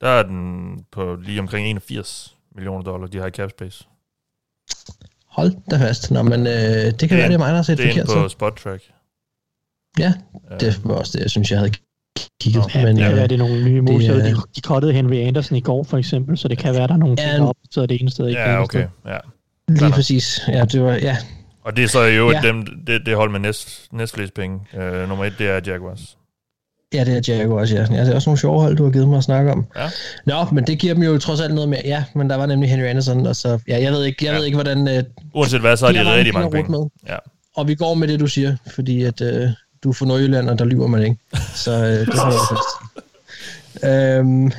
der 0.00 0.08
er 0.08 0.22
den 0.22 0.70
på 0.92 1.14
lige 1.14 1.40
omkring 1.40 1.66
81 1.68 2.36
millioner 2.54 2.82
dollar, 2.82 3.06
de 3.06 3.18
har 3.18 3.26
i 3.26 3.30
cap 3.30 3.50
space. 3.50 3.84
Hold 5.26 5.52
da 5.70 5.76
fast. 5.76 6.10
Nå, 6.10 6.22
men 6.22 6.46
øh, 6.46 6.52
det 6.52 6.98
kan 6.98 6.98
Det 6.98 7.10
være, 7.10 7.28
det 7.28 7.34
er 7.34 7.38
mig, 7.38 7.48
der 7.48 7.54
har 7.56 7.62
set 7.62 7.78
Det 7.78 7.86
er 7.86 7.92
forkert. 7.92 8.22
på. 8.22 8.28
Spot 8.28 8.52
Track. 8.52 8.82
Ja, 9.98 10.12
det 10.60 10.84
var 10.84 10.94
også 10.94 11.12
det, 11.18 11.22
jeg 11.22 11.30
synes, 11.30 11.50
jeg 11.50 11.58
havde 11.58 11.72
kigget. 12.40 12.64
Ja, 12.74 12.84
men, 12.84 12.96
det 12.96 13.02
kan 13.04 13.10
øh, 13.12 13.16
være, 13.16 13.26
det 13.26 13.34
er 13.34 13.38
nogle 13.38 13.64
nye 13.64 13.80
Det, 13.80 14.08
er- 14.08 14.14
de, 14.24 14.34
de 14.56 14.60
cuttede 14.64 14.92
Henry 14.92 15.14
Anderson 15.16 15.56
i 15.56 15.60
går, 15.60 15.84
for 15.84 15.98
eksempel, 15.98 16.38
så 16.38 16.48
det 16.48 16.58
kan 16.58 16.74
være, 16.74 16.86
der 16.86 16.94
er 16.94 16.98
nogle 16.98 17.16
ting, 17.16 17.28
Ja, 17.28 17.36
der 17.74 17.82
er 17.82 17.86
det 17.86 18.00
ene 18.00 18.10
sted. 18.10 18.28
Ikke 18.28 18.40
Ja, 18.40 18.62
okay. 18.62 18.84
Ja. 19.06 19.18
Lige 19.68 19.90
præcis. 19.92 20.40
Ja, 20.48 20.64
det 20.64 20.82
var, 20.82 20.92
ja. 20.92 21.16
Og 21.64 21.76
det 21.76 21.84
er 21.84 21.88
så 21.88 22.02
jo 22.02 22.30
Ja. 22.30 22.40
ja. 22.42 22.48
dem, 22.48 22.66
det, 22.86 23.06
det 23.06 23.16
hold 23.16 23.30
med 23.30 23.40
næst, 23.40 23.68
næstflest 23.92 24.34
penge. 24.34 24.58
Uh, 24.76 25.08
nummer 25.08 25.24
et, 25.24 25.32
det 25.38 25.48
er 25.48 25.60
Jaguars. 25.66 26.16
Ja, 26.94 27.04
det 27.04 27.28
er 27.28 27.34
Jaguars, 27.36 27.72
ja. 27.72 27.86
ja. 27.90 28.00
Det 28.04 28.08
er 28.10 28.14
også 28.14 28.30
nogle 28.30 28.38
sjove 28.38 28.60
hold, 28.60 28.76
du 28.76 28.84
har 28.84 28.90
givet 28.90 29.08
mig 29.08 29.18
at 29.18 29.24
snakke 29.24 29.52
om. 29.52 29.66
Ja. 29.76 29.88
Nå, 30.26 30.44
men 30.52 30.66
det 30.66 30.78
giver 30.78 30.94
dem 30.94 31.02
jo 31.02 31.18
trods 31.18 31.40
alt 31.40 31.54
noget 31.54 31.68
mere. 31.68 31.80
Ja, 31.84 32.04
men 32.14 32.30
der 32.30 32.36
var 32.36 32.46
nemlig 32.46 32.70
Henry 32.70 32.84
Anderson, 32.84 33.26
og 33.26 33.36
så... 33.36 33.58
Ja, 33.68 33.82
jeg 33.82 33.92
ved 33.92 34.04
ikke, 34.04 34.24
jeg 34.24 34.32
Ja. 34.32 34.38
ved 34.38 34.44
ikke 34.44 34.56
hvordan... 34.56 34.88
Øh, 34.88 35.02
Uanset 35.34 35.60
hvad, 35.60 35.76
så 35.76 35.86
er 35.86 35.92
de 35.92 35.98
har 35.98 36.16
rigtig 36.16 36.34
mange 36.34 36.50
penge. 36.50 36.70
Med. 36.70 36.80
Ja. 37.08 37.16
Og 37.56 37.68
vi 37.68 37.74
går 37.74 37.94
med 37.94 38.08
det, 38.08 38.20
du 38.20 38.26
siger, 38.26 38.56
fordi 38.74 39.02
at 39.02 39.20
øh, 39.20 39.48
du 39.84 39.88
er 39.88 39.92
fra 39.92 40.06
Nordjylland, 40.06 40.50
og 40.50 40.58
der 40.58 40.64
lyver 40.64 40.86
man 40.86 41.02
ikke. 41.02 41.16
Så 41.54 41.72
øh, 41.72 42.06
det 42.06 42.18
holder 42.18 42.36
jeg 42.36 42.46
fast. 42.50 43.04
Øhm, 43.84 44.52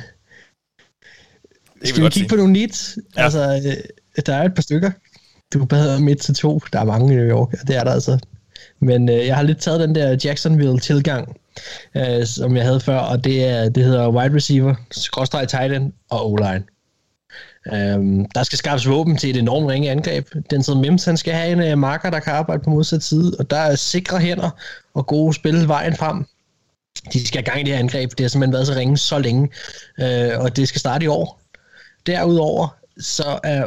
skal 1.84 2.02
vi 2.02 2.08
kigge 2.08 2.12
sige. 2.12 2.28
på 2.28 2.36
nogle 2.36 2.52
needs? 2.52 2.98
Ja. 3.16 3.22
Altså, 3.22 3.62
øh, 3.66 4.24
der 4.26 4.34
er 4.34 4.44
et 4.44 4.54
par 4.54 4.62
stykker. 4.62 4.90
Du 5.52 5.64
bad 5.64 6.00
midt 6.00 6.20
til 6.20 6.34
to. 6.34 6.60
Der 6.72 6.80
er 6.80 6.84
mange 6.84 7.12
i 7.12 7.16
New 7.16 7.26
York, 7.26 7.52
og 7.60 7.68
det 7.68 7.76
er 7.76 7.84
der 7.84 7.92
altså. 7.92 8.18
Men 8.80 9.08
øh, 9.08 9.26
jeg 9.26 9.36
har 9.36 9.42
lidt 9.42 9.58
taget 9.58 9.80
den 9.80 9.94
der 9.94 10.16
Jacksonville-tilgang, 10.24 11.36
øh, 11.96 12.26
som 12.26 12.56
jeg 12.56 12.64
havde 12.64 12.80
før, 12.80 12.98
og 12.98 13.24
det, 13.24 13.44
er, 13.44 13.68
det 13.68 13.84
hedder 13.84 14.08
wide 14.08 14.34
receiver, 14.34 14.74
skråstreg 14.90 15.48
tight 15.48 15.74
end 15.74 15.92
og 16.10 16.32
O-line. 16.32 16.64
Øhm, 17.66 18.24
der 18.24 18.42
skal 18.42 18.58
skaffes 18.58 18.88
våben 18.88 19.16
til 19.16 19.30
et 19.30 19.36
enormt 19.36 19.68
ringe 19.68 19.90
angreb. 19.90 20.28
Den 20.50 20.62
som 20.62 20.76
Mims, 20.76 21.04
han 21.04 21.16
skal 21.16 21.34
have 21.34 21.52
en 21.52 21.62
øh, 21.62 21.78
marker, 21.78 22.10
der 22.10 22.20
kan 22.20 22.32
arbejde 22.32 22.62
på 22.62 22.70
modsat 22.70 23.02
side, 23.02 23.36
og 23.38 23.50
der 23.50 23.56
er 23.56 23.74
sikre 23.74 24.18
hænder 24.18 24.50
og 24.94 25.06
gode 25.06 25.34
spil 25.34 25.68
vejen 25.68 25.96
frem. 25.96 26.26
De 27.12 27.26
skal 27.26 27.38
have 27.38 27.44
gang 27.44 27.60
i 27.60 27.62
det 27.62 27.72
her 27.72 27.78
angreb. 27.78 28.10
Det 28.10 28.20
har 28.20 28.28
simpelthen 28.28 28.52
været 28.52 28.66
så 28.66 28.74
ringe 28.74 28.98
så 28.98 29.18
længe, 29.18 29.48
øh, 30.00 30.30
og 30.38 30.56
det 30.56 30.68
skal 30.68 30.78
starte 30.78 31.04
i 31.04 31.08
år. 31.08 31.40
Derudover 32.06 32.68
så 33.00 33.40
er 33.44 33.64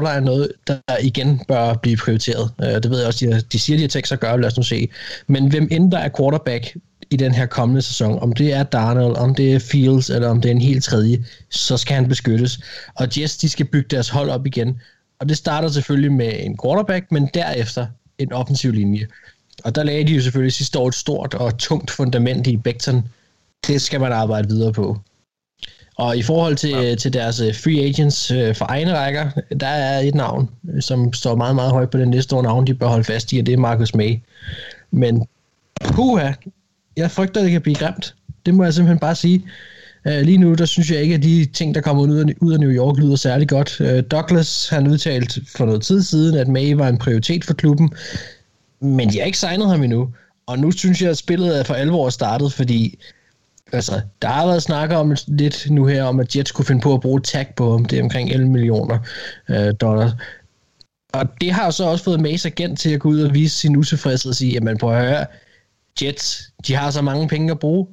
O-line 0.00 0.24
noget, 0.24 0.52
der 0.66 0.78
igen 1.02 1.40
bør 1.48 1.74
blive 1.74 1.96
prioriteret. 1.96 2.50
Øh, 2.62 2.68
det 2.68 2.90
ved 2.90 2.98
jeg 2.98 3.06
også, 3.06 3.26
de, 3.26 3.40
de 3.40 3.58
siger, 3.58 3.76
de 3.76 3.82
har 3.82 3.88
tænkt 3.88 4.08
sig 4.08 4.16
at 4.16 4.20
gøre, 4.20 4.40
lad 4.40 4.48
os 4.48 4.56
nu 4.56 4.62
se. 4.62 4.88
Men 5.26 5.50
hvem 5.50 5.68
end 5.70 5.92
der 5.92 5.98
er 5.98 6.08
quarterback 6.18 6.76
i 7.10 7.16
den 7.16 7.34
her 7.34 7.46
kommende 7.46 7.82
sæson, 7.82 8.18
om 8.18 8.32
det 8.32 8.52
er 8.52 8.62
Darnold, 8.62 9.16
om 9.16 9.34
det 9.34 9.54
er 9.54 9.58
Fields, 9.58 10.10
eller 10.10 10.28
om 10.28 10.40
det 10.40 10.48
er 10.48 10.52
en 10.52 10.60
helt 10.60 10.84
tredje, 10.84 11.24
så 11.50 11.76
skal 11.76 11.94
han 11.94 12.08
beskyttes. 12.08 12.60
Og 12.94 13.08
Jets, 13.18 13.36
de 13.36 13.48
skal 13.48 13.66
bygge 13.66 13.88
deres 13.90 14.08
hold 14.08 14.30
op 14.30 14.46
igen. 14.46 14.80
Og 15.18 15.28
det 15.28 15.36
starter 15.36 15.68
selvfølgelig 15.68 16.12
med 16.12 16.32
en 16.38 16.58
quarterback, 16.64 17.12
men 17.12 17.28
derefter 17.34 17.86
en 18.18 18.32
offensiv 18.32 18.72
linje. 18.72 19.06
Og 19.64 19.74
der 19.74 19.82
lagde 19.82 20.04
de 20.04 20.14
jo 20.14 20.22
selvfølgelig 20.22 20.52
sidste 20.52 20.78
år 20.78 20.88
et 20.88 20.94
stort 20.94 21.34
og 21.34 21.58
tungt 21.58 21.90
fundament 21.90 22.46
i 22.46 22.56
Becton. 22.56 23.04
Det 23.66 23.82
skal 23.82 24.00
man 24.00 24.12
arbejde 24.12 24.48
videre 24.48 24.72
på. 24.72 24.98
Og 26.00 26.16
i 26.16 26.22
forhold 26.22 26.56
til, 26.56 26.70
ja. 26.70 26.94
til 26.94 27.12
deres 27.12 27.40
øh, 27.40 27.54
free 27.54 27.80
agents 27.80 28.30
øh, 28.30 28.54
for 28.54 28.66
egne 28.68 28.94
rækker, 28.94 29.30
der 29.60 29.66
er 29.66 30.00
et 30.00 30.14
navn, 30.14 30.48
øh, 30.74 30.82
som 30.82 31.12
står 31.12 31.34
meget, 31.34 31.54
meget 31.54 31.70
højt 31.70 31.90
på 31.90 31.98
den 31.98 32.10
liste 32.10 32.32
over 32.32 32.42
navn, 32.42 32.66
de 32.66 32.74
bør 32.74 32.86
holde 32.86 33.04
fast 33.04 33.32
i, 33.32 33.38
og 33.38 33.46
det 33.46 33.52
er 33.52 33.56
Marcus 33.56 33.94
May. 33.94 34.18
Men 34.90 35.26
puha, 35.80 36.32
jeg 36.96 37.10
frygter, 37.10 37.42
det 37.42 37.50
kan 37.50 37.60
blive 37.60 37.76
grimt. 37.76 38.14
Det 38.46 38.54
må 38.54 38.64
jeg 38.64 38.74
simpelthen 38.74 38.98
bare 38.98 39.14
sige. 39.14 39.44
Lige 40.04 40.38
nu, 40.38 40.54
der 40.54 40.64
synes 40.64 40.90
jeg 40.90 41.02
ikke, 41.02 41.14
at 41.14 41.22
de 41.22 41.44
ting, 41.44 41.74
der 41.74 41.80
kommer 41.80 42.02
ud 42.02 42.16
af, 42.16 42.24
ud 42.40 42.52
af 42.52 42.60
New 42.60 42.70
York, 42.70 42.98
lyder 42.98 43.16
særlig 43.16 43.48
godt. 43.48 43.80
Douglas, 44.10 44.68
han 44.68 44.86
udtalt 44.86 45.38
for 45.56 45.66
noget 45.66 45.82
tid 45.82 46.02
siden, 46.02 46.38
at 46.38 46.48
May 46.48 46.72
var 46.72 46.88
en 46.88 46.98
prioritet 46.98 47.44
for 47.44 47.54
klubben, 47.54 47.90
men 48.80 49.08
de 49.08 49.18
har 49.18 49.26
ikke 49.26 49.38
signet 49.38 49.68
ham 49.68 49.82
endnu. 49.82 50.08
Og 50.46 50.58
nu 50.58 50.70
synes 50.70 51.02
jeg, 51.02 51.10
at 51.10 51.18
spillet 51.18 51.58
er 51.58 51.64
for 51.64 51.74
alvor 51.74 52.10
startet, 52.10 52.52
fordi 52.52 52.98
altså, 53.72 54.00
der 54.22 54.28
har 54.28 54.46
været 54.46 54.62
snakker 54.62 54.96
om 54.96 55.16
lidt 55.26 55.70
nu 55.70 55.86
her, 55.86 56.04
om 56.04 56.20
at 56.20 56.36
Jets 56.36 56.52
kunne 56.52 56.64
finde 56.64 56.80
på 56.80 56.94
at 56.94 57.00
bruge 57.00 57.20
tag 57.20 57.46
på 57.56 57.72
ham. 57.72 57.84
Det 57.84 57.98
er 57.98 58.02
omkring 58.02 58.30
11 58.30 58.48
millioner 58.48 58.98
øh, 59.48 59.74
dollars. 59.80 60.12
Og 61.12 61.26
det 61.40 61.52
har 61.52 61.70
så 61.70 61.84
også 61.84 62.04
fået 62.04 62.20
Mays 62.20 62.46
agent 62.46 62.78
til 62.78 62.90
at 62.90 63.00
gå 63.00 63.08
ud 63.08 63.20
og 63.20 63.34
vise 63.34 63.58
sin 63.58 63.76
utilfredshed 63.76 64.30
og 64.30 64.36
sige, 64.36 64.52
jamen 64.52 64.78
prøv 64.78 64.96
at 64.96 65.08
høre, 65.08 65.26
Jets, 66.02 66.52
de 66.66 66.74
har 66.74 66.90
så 66.90 67.02
mange 67.02 67.28
penge 67.28 67.50
at 67.50 67.58
bruge. 67.58 67.86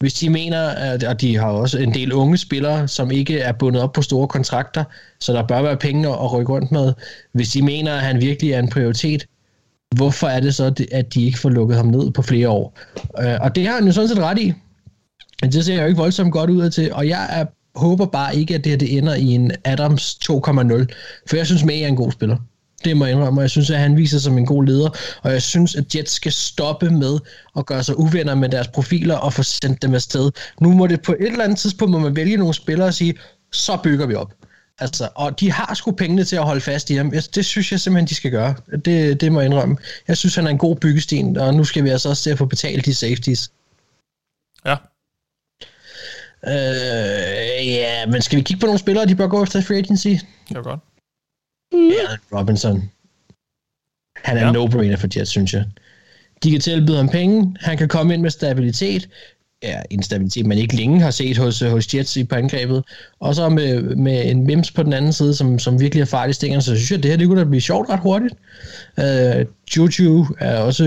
Hvis 0.00 0.14
de 0.14 0.30
mener, 0.30 0.68
at, 0.68 1.04
og 1.04 1.20
de 1.20 1.36
har 1.36 1.50
også 1.50 1.78
en 1.78 1.94
del 1.94 2.12
unge 2.12 2.36
spillere, 2.36 2.88
som 2.88 3.10
ikke 3.10 3.38
er 3.38 3.52
bundet 3.52 3.82
op 3.82 3.92
på 3.92 4.02
store 4.02 4.28
kontrakter, 4.28 4.84
så 5.20 5.32
der 5.32 5.46
bør 5.46 5.62
være 5.62 5.76
penge 5.76 6.08
at 6.08 6.32
rykke 6.32 6.52
rundt 6.52 6.72
med. 6.72 6.92
Hvis 7.32 7.48
de 7.48 7.62
mener, 7.62 7.94
at 7.94 8.00
han 8.00 8.20
virkelig 8.20 8.52
er 8.52 8.58
en 8.58 8.70
prioritet, 8.70 9.26
hvorfor 9.96 10.26
er 10.26 10.40
det 10.40 10.54
så, 10.54 10.86
at 10.92 11.14
de 11.14 11.24
ikke 11.24 11.38
får 11.38 11.48
lukket 11.48 11.76
ham 11.76 11.86
ned 11.86 12.10
på 12.10 12.22
flere 12.22 12.48
år? 12.48 12.78
Øh, 13.22 13.38
og 13.40 13.54
det 13.54 13.66
har 13.66 13.74
han 13.74 13.86
jo 13.86 13.92
sådan 13.92 14.08
set 14.08 14.18
ret 14.18 14.38
i. 14.38 14.52
Men 15.42 15.52
det 15.52 15.64
ser 15.64 15.80
jo 15.80 15.86
ikke 15.86 15.98
voldsomt 15.98 16.32
godt 16.32 16.50
ud 16.50 16.62
af 16.62 16.72
til, 16.72 16.92
og 16.92 17.08
jeg 17.08 17.40
er, 17.40 17.46
håber 17.78 18.06
bare 18.06 18.36
ikke, 18.36 18.54
at 18.54 18.64
det 18.64 18.70
her 18.70 18.78
det 18.78 18.98
ender 18.98 19.14
i 19.14 19.26
en 19.26 19.52
Adams 19.64 20.18
2.0, 20.30 20.30
for 21.28 21.36
jeg 21.36 21.46
synes, 21.46 21.64
May 21.64 21.82
er 21.82 21.86
en 21.86 21.96
god 21.96 22.12
spiller. 22.12 22.36
Det 22.84 22.96
må 22.96 23.04
jeg 23.04 23.14
indrømme, 23.14 23.40
og 23.40 23.42
jeg 23.42 23.50
synes, 23.50 23.70
at 23.70 23.78
han 23.78 23.96
viser 23.96 24.18
sig 24.18 24.24
som 24.24 24.38
en 24.38 24.46
god 24.46 24.64
leder, 24.64 24.90
og 25.22 25.32
jeg 25.32 25.42
synes, 25.42 25.74
at 25.74 25.94
Jets 25.94 26.12
skal 26.12 26.32
stoppe 26.32 26.90
med 26.90 27.18
at 27.56 27.66
gøre 27.66 27.82
sig 27.82 27.98
uvenner 27.98 28.34
med 28.34 28.48
deres 28.48 28.68
profiler 28.68 29.14
og 29.16 29.32
få 29.32 29.42
sendt 29.42 29.82
dem 29.82 29.94
afsted. 29.94 30.30
Nu 30.60 30.72
må 30.72 30.86
det 30.86 31.02
på 31.02 31.12
et 31.12 31.26
eller 31.26 31.44
andet 31.44 31.58
tidspunkt, 31.58 31.92
må 31.92 31.98
man 31.98 32.16
vælge 32.16 32.36
nogle 32.36 32.54
spillere 32.54 32.88
og 32.88 32.94
sige, 32.94 33.14
så 33.52 33.78
bygger 33.82 34.06
vi 34.06 34.14
op. 34.14 34.34
Altså, 34.78 35.08
og 35.14 35.40
de 35.40 35.52
har 35.52 35.74
sgu 35.74 35.92
pengene 35.92 36.24
til 36.24 36.36
at 36.36 36.44
holde 36.44 36.60
fast 36.60 36.90
i 36.90 36.94
ham. 36.94 37.10
Det 37.34 37.44
synes 37.44 37.72
jeg 37.72 37.80
simpelthen, 37.80 38.08
de 38.08 38.14
skal 38.14 38.30
gøre. 38.30 38.54
Det, 38.84 39.20
det 39.20 39.32
må 39.32 39.40
jeg 39.40 39.46
indrømme. 39.46 39.76
Jeg 40.08 40.16
synes, 40.16 40.34
han 40.34 40.46
er 40.46 40.50
en 40.50 40.58
god 40.58 40.76
byggesten, 40.76 41.36
og 41.36 41.54
nu 41.54 41.64
skal 41.64 41.84
vi 41.84 41.88
altså 41.88 42.08
også 42.08 42.22
til 42.22 42.30
at 42.30 42.38
få 42.38 42.44
betalt 42.44 42.86
de 42.86 42.94
safeties. 42.94 43.50
Ja. 44.66 44.76
Øh, 46.46 47.66
ja, 47.66 48.06
men 48.06 48.22
skal 48.22 48.38
vi 48.38 48.42
kigge 48.42 48.60
på 48.60 48.66
nogle 48.66 48.78
spillere, 48.78 49.06
de 49.06 49.14
bør 49.14 49.26
gå 49.28 49.42
efter 49.42 49.58
i 49.58 49.62
free 49.62 49.78
agency? 49.78 50.08
Det 50.48 50.56
var 50.56 50.62
godt. 50.62 50.80
Ja, 51.72 52.38
Robinson. 52.38 52.90
Han 54.24 54.36
er 54.36 54.40
Ja. 54.40 54.46
ja. 54.46 54.52
no-brainer 54.52 54.96
for 54.96 55.08
Jets, 55.18 55.30
synes 55.30 55.54
jeg. 55.54 55.64
De 56.42 56.50
kan 56.50 56.60
tilbyde 56.60 56.96
ham 56.96 57.08
penge, 57.08 57.56
han 57.60 57.78
kan 57.78 57.88
komme 57.88 58.14
ind 58.14 58.22
med 58.22 58.30
stabilitet, 58.30 59.08
ja, 59.62 59.80
en 59.90 60.02
stabilitet, 60.02 60.46
man 60.46 60.58
ikke 60.58 60.76
længe 60.76 61.00
har 61.00 61.10
set 61.10 61.36
hos, 61.36 61.60
hos 61.60 61.94
Jets 61.94 62.16
i 62.16 62.24
på 62.24 62.34
angrebet, 62.34 62.84
og 63.20 63.34
så 63.34 63.48
med, 63.48 63.82
med 63.82 64.30
en 64.30 64.46
Mims 64.46 64.70
på 64.70 64.82
den 64.82 64.92
anden 64.92 65.12
side, 65.12 65.34
som, 65.34 65.58
som 65.58 65.80
virkelig 65.80 66.00
er 66.00 66.06
farlig 66.06 66.34
stinger, 66.34 66.60
så 66.60 66.76
synes 66.76 66.90
jeg, 66.90 66.96
at 66.96 67.02
det 67.02 67.10
her 67.10 67.18
det 67.18 67.26
kunne 67.26 67.40
da 67.40 67.44
blive 67.44 67.60
sjovt 67.60 67.88
ret 67.88 68.00
hurtigt. 68.00 68.34
Uh, 68.98 69.46
Juju 69.76 70.26
er 70.38 70.58
også 70.58 70.84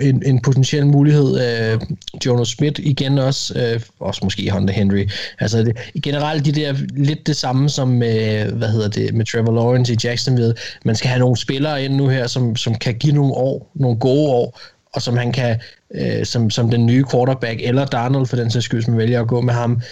en, 0.00 0.22
en 0.26 0.40
potentiel 0.40 0.86
mulighed. 0.86 1.74
Uh, 1.74 1.82
Jonas 2.26 2.48
Smith 2.48 2.80
igen 2.84 3.18
også, 3.18 3.74
uh, 3.74 4.06
også 4.06 4.20
måske 4.24 4.50
Hunter 4.50 4.74
Henry. 4.74 5.08
Altså 5.40 5.62
det, 5.62 5.76
generelt 6.02 6.44
de 6.44 6.52
der 6.52 6.74
lidt 6.96 7.26
det 7.26 7.36
samme 7.36 7.68
som 7.68 7.88
med, 7.88 8.44
hvad 8.44 8.68
hedder 8.68 8.88
det, 8.88 9.14
med 9.14 9.24
Trevor 9.24 9.52
Lawrence 9.52 9.92
i 9.92 9.96
Jacksonville. 10.04 10.54
Man 10.84 10.96
skal 10.96 11.10
have 11.10 11.20
nogle 11.20 11.36
spillere 11.36 11.84
ind 11.84 11.94
nu 11.94 12.08
her, 12.08 12.26
som, 12.26 12.56
som 12.56 12.74
kan 12.74 12.94
give 12.94 13.14
nogle 13.14 13.32
år, 13.32 13.70
nogle 13.74 13.98
gode 13.98 14.28
år, 14.28 14.60
og 14.94 15.02
som 15.02 15.16
han 15.16 15.32
kan, 15.32 15.60
øh, 15.94 16.26
som, 16.26 16.50
som 16.50 16.70
den 16.70 16.86
nye 16.86 17.04
quarterback, 17.12 17.60
eller 17.62 17.84
Darnold 17.84 18.26
for 18.26 18.36
den 18.36 18.50
sags 18.50 18.64
skyld, 18.64 18.82
som 18.82 18.98
vælger 18.98 19.20
at 19.20 19.28
gå 19.28 19.40
med 19.40 19.54
ham, 19.54 19.82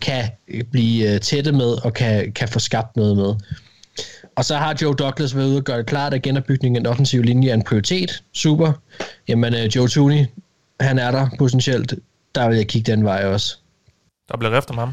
kan 0.00 0.24
øh, 0.48 0.64
blive 0.64 1.14
øh, 1.14 1.20
tætte 1.20 1.52
med, 1.52 1.84
og 1.84 1.94
kan, 1.94 2.32
kan 2.32 2.48
få 2.48 2.58
skabt 2.58 2.96
noget 2.96 3.16
med. 3.16 3.34
Og 4.36 4.44
så 4.44 4.56
har 4.56 4.76
Joe 4.82 4.94
Douglas 4.94 5.36
været 5.36 5.46
ude 5.46 5.56
og 5.56 5.64
gøre 5.64 5.78
det 5.78 5.86
klart, 5.86 6.14
at 6.14 6.22
genopbygningen 6.22 6.76
af 6.76 6.80
den 6.80 6.86
offensive 6.86 7.22
linje 7.22 7.50
er 7.50 7.54
en 7.54 7.62
prioritet. 7.62 8.22
Super. 8.34 8.72
Jamen, 9.28 9.54
øh, 9.54 9.64
Joe 9.76 9.88
Tooney, 9.88 10.26
han 10.80 10.98
er 10.98 11.10
der 11.10 11.28
potentielt. 11.38 11.94
Der 12.34 12.48
vil 12.48 12.56
jeg 12.56 12.66
kigge 12.66 12.92
den 12.92 13.04
vej 13.04 13.24
også. 13.24 13.56
Der 14.28 14.36
bliver 14.36 14.56
rift 14.56 14.70
om 14.70 14.78
ham. 14.78 14.92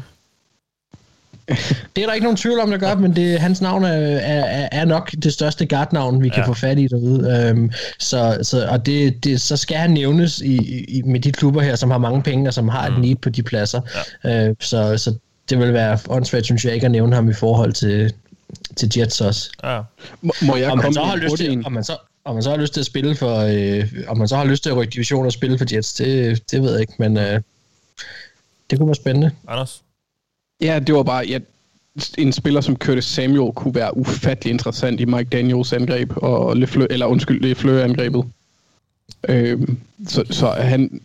Det 1.96 2.02
er 2.02 2.06
der 2.06 2.12
ikke 2.12 2.24
nogen 2.24 2.36
tvivl 2.36 2.60
om, 2.60 2.70
der 2.70 2.78
gør, 2.78 2.94
men 2.94 3.16
det, 3.16 3.40
hans 3.40 3.60
navn 3.60 3.84
er, 3.84 3.88
er, 3.88 4.68
er 4.72 4.84
nok 4.84 5.10
det 5.22 5.32
største 5.32 5.66
guardnavn, 5.66 6.22
vi 6.22 6.28
kan 6.28 6.38
Ja. 6.42 6.48
få 6.48 6.54
fat 6.54 6.78
i 6.78 6.86
derude. 6.86 7.46
Øhm, 7.50 7.72
så, 7.98 8.38
så, 8.42 8.66
og 8.66 8.86
det, 8.86 9.24
det, 9.24 9.40
så 9.40 9.56
skal 9.56 9.76
han 9.76 9.90
nævnes 9.90 10.40
i, 10.40 10.84
i, 10.98 11.02
med 11.02 11.20
de 11.20 11.32
klubber 11.32 11.60
her, 11.62 11.76
som 11.76 11.90
har 11.90 11.98
mange 11.98 12.22
penge, 12.22 12.48
og 12.48 12.54
som 12.54 12.68
har 12.68 12.86
et 12.86 12.98
need 13.00 13.16
på 13.16 13.30
de 13.30 13.42
pladser. 13.42 13.80
Ja. 14.24 14.48
Øh, 14.48 14.54
så, 14.60 14.98
så 14.98 15.14
det 15.50 15.58
vil 15.58 15.72
være 15.72 15.98
åndssvagt, 16.08 16.44
synes 16.44 16.64
jeg, 16.64 16.74
ikke 16.74 16.84
at 16.84 16.90
nævne 16.90 17.14
ham 17.14 17.30
i 17.30 17.34
forhold 17.34 17.72
til, 17.72 18.12
til 18.76 18.90
Jets 18.96 19.20
også. 19.20 19.50
Ja. 19.64 19.80
Må, 20.22 20.32
må 20.42 20.56
jeg 20.56 20.70
Om 20.70 20.78
man, 20.78 20.82
komme 20.82 20.94
så 20.94 21.00
med 21.00 21.08
har 21.08 21.16
lyst 21.16 21.36
til, 21.36 21.62
om, 21.66 21.72
man 21.72 21.84
så, 21.84 21.96
om 22.24 22.34
man 22.34 22.42
så 22.42 22.50
har 22.50 22.56
lyst 22.56 22.72
til 22.72 22.80
at 22.80 22.86
spille 22.86 23.14
for, 23.16 23.38
øh, 23.38 23.88
om 24.08 24.18
man 24.18 24.28
så 24.28 24.36
har 24.36 24.44
lyst 24.44 24.62
til 24.62 24.70
at 24.70 24.76
rykke 24.76 24.90
division 24.92 25.26
og 25.26 25.32
spille 25.32 25.58
for 25.58 25.64
Jets, 25.72 25.94
det, 25.94 26.42
det 26.50 26.62
ved 26.62 26.70
jeg 26.72 26.80
ikke, 26.80 26.92
men 26.98 27.16
øh, 27.18 27.40
det 28.70 28.78
kunne 28.78 28.88
være 28.88 28.94
spændende. 28.94 29.30
Anders? 29.48 29.82
Ja, 30.60 30.78
det 30.78 30.94
var 30.94 31.02
bare, 31.02 31.24
ja, 31.26 31.38
en 32.18 32.32
spiller 32.32 32.60
som 32.60 32.76
Curtis 32.76 33.04
Samuel 33.04 33.52
kunne 33.52 33.74
være 33.74 33.96
ufattelig 33.96 34.50
interessant 34.52 35.00
i 35.00 35.04
Mike 35.04 35.24
Daniels 35.32 35.72
angreb, 35.72 36.12
og 36.16 36.56
Lefleur, 36.56 36.86
eller 36.90 37.06
undskyld, 37.06 37.40
Lefleur 37.40 37.84
angrebet. 37.84 38.24
Øhm, 39.28 39.78
så, 40.06 40.24
så 40.30 40.46
han, 40.50 41.00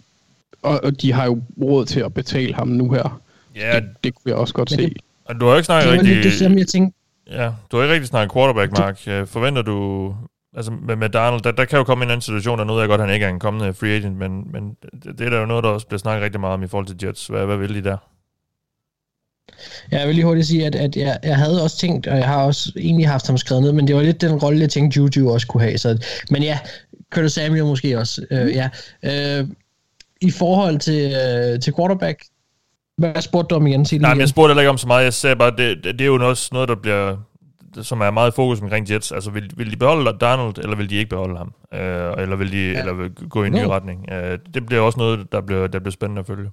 og, 0.62 0.80
og 0.84 1.02
de 1.02 1.12
har 1.14 1.26
jo 1.26 1.42
råd 1.62 1.86
til 1.86 2.00
at 2.00 2.14
betale 2.14 2.54
ham 2.54 2.68
nu 2.68 2.92
her. 2.92 3.22
Ja, 3.56 3.76
Det, 3.80 3.90
det 4.04 4.16
kunne 4.16 4.30
jeg 4.30 4.36
også 4.36 4.54
godt 4.54 4.70
se. 4.70 4.78
det- 4.78 4.98
og 5.26 5.40
du 5.42 5.46
har 5.48 5.56
ikke 5.56 5.66
snakket 5.66 5.92
Det 5.92 6.04
lidt 6.06 6.08
det 6.16 6.26
rigtig... 6.26 6.40
samme, 6.40 6.58
jeg 6.60 6.68
tænkte. 6.68 6.98
Ja, 7.32 7.52
du 7.72 7.78
har 7.78 7.84
ikke 7.84 7.94
rigtig 7.94 8.08
snakket 8.08 8.34
quarterback, 8.34 8.72
Mark. 8.78 9.02
Øh, 9.08 9.28
forventer 9.28 9.62
du... 9.62 10.16
Altså 10.56 10.72
med, 10.72 10.96
med 10.96 11.10
Darnold, 11.10 11.42
der, 11.42 11.52
der 11.52 11.66
kan 11.66 11.78
jo 11.78 11.84
komme 11.84 12.04
en 12.06 12.10
anden 12.12 12.22
situation, 12.22 12.60
der 12.60 12.66
nu 12.66 12.74
er 12.78 12.88
godt, 12.88 13.02
at 13.02 13.08
han 13.08 13.14
ikke 13.14 13.26
er 13.26 13.30
en 13.30 13.40
kommende 13.40 13.74
free 13.74 13.90
agent, 13.96 14.18
men, 14.18 14.48
men 14.52 14.78
det, 15.04 15.20
det 15.20 15.26
er 15.26 15.30
der 15.30 15.40
jo 15.40 15.46
noget, 15.46 15.64
der 15.64 15.70
også 15.70 15.88
bliver 15.88 16.00
snakket 16.00 16.24
rigtig 16.24 16.40
meget 16.40 16.54
om 16.54 16.64
i 16.64 16.68
forhold 16.68 16.88
til 16.88 16.98
Jets. 17.08 17.28
Hvad, 17.28 17.46
hvad 17.46 17.58
vil 17.58 17.76
de 17.76 17.84
der? 17.90 17.98
Jeg 19.92 20.08
vil 20.08 20.16
lige 20.16 20.26
hurtigt 20.26 20.48
sige, 20.48 20.66
at, 20.66 20.76
at 20.76 20.96
jeg, 20.96 21.20
jeg 21.24 21.38
havde 21.38 21.64
også 21.64 21.78
tænkt, 21.78 22.08
og 22.08 22.18
jeg 22.18 22.28
har 22.28 22.44
også 22.44 22.72
egentlig 22.78 23.08
haft 23.08 23.28
ham 23.28 23.38
skrevet 23.38 23.64
ned, 23.64 23.72
men 23.72 23.88
det 23.88 23.96
var 23.96 24.02
lidt 24.02 24.22
den 24.22 24.36
rolle, 24.36 24.60
jeg 24.60 24.70
tænkte, 24.70 24.98
Juju 24.98 25.32
også 25.32 25.48
kunne 25.48 25.64
have. 25.64 25.78
Så, 25.78 25.98
men 26.30 26.44
ja, 26.44 26.60
Curtis 27.14 27.34
Samuel 27.34 27.66
måske 27.66 28.00
også. 28.00 28.26
Uh, 28.32 28.38
ja. 28.38 28.70
Uh, 29.42 29.48
I 30.22 30.32
forhold 30.32 30.80
til, 30.80 31.06
uh, 31.06 31.60
til 31.60 31.74
quarterback, 31.76 32.24
hvad 32.98 33.22
spurgte 33.22 33.48
du 33.48 33.56
om 33.56 33.68
igen? 33.68 33.86
Sig 33.86 34.00
Nej, 34.00 34.14
men 34.14 34.20
jeg 34.20 34.30
spurgte 34.30 34.52
heller 34.52 34.62
ikke 34.62 34.70
om 34.70 34.78
så 34.78 34.88
meget. 34.88 35.04
Jeg 35.04 35.14
sagde 35.14 35.36
bare, 35.36 35.52
det, 35.58 35.84
det 35.84 36.02
er 36.02 36.06
jo 36.06 36.30
også 36.30 36.50
noget, 36.52 36.70
der 36.70 36.76
bliver 36.76 37.18
som 37.82 38.02
er 38.02 38.12
meget 38.12 38.34
fokus 38.34 38.62
omkring 38.62 38.92
Jets. 38.92 39.12
Altså, 39.12 39.32
vil, 39.32 39.52
vil 39.58 39.72
de 39.72 39.78
beholde 39.78 40.18
Donald, 40.22 40.58
eller 40.58 40.76
vil 40.76 40.90
de 40.90 40.96
ikke 40.96 41.10
beholde 41.10 41.38
ham? 41.38 41.54
Uh, 41.74 42.22
eller 42.22 42.36
vil 42.36 42.52
de 42.52 42.72
ja. 42.72 42.80
eller 42.80 42.94
vil 42.94 43.12
gå 43.30 43.44
i 43.44 43.48
en 43.48 43.54
ny 43.54 43.62
no. 43.62 43.72
retning? 43.72 44.06
Uh, 44.12 44.38
det 44.54 44.66
bliver 44.66 44.82
også 44.82 45.00
noget, 45.00 45.32
der 45.32 45.42
bliver, 45.42 45.68
der 45.68 45.80
bliver 45.80 45.92
spændende 45.92 46.20
at 46.20 46.28
følge. 46.28 46.50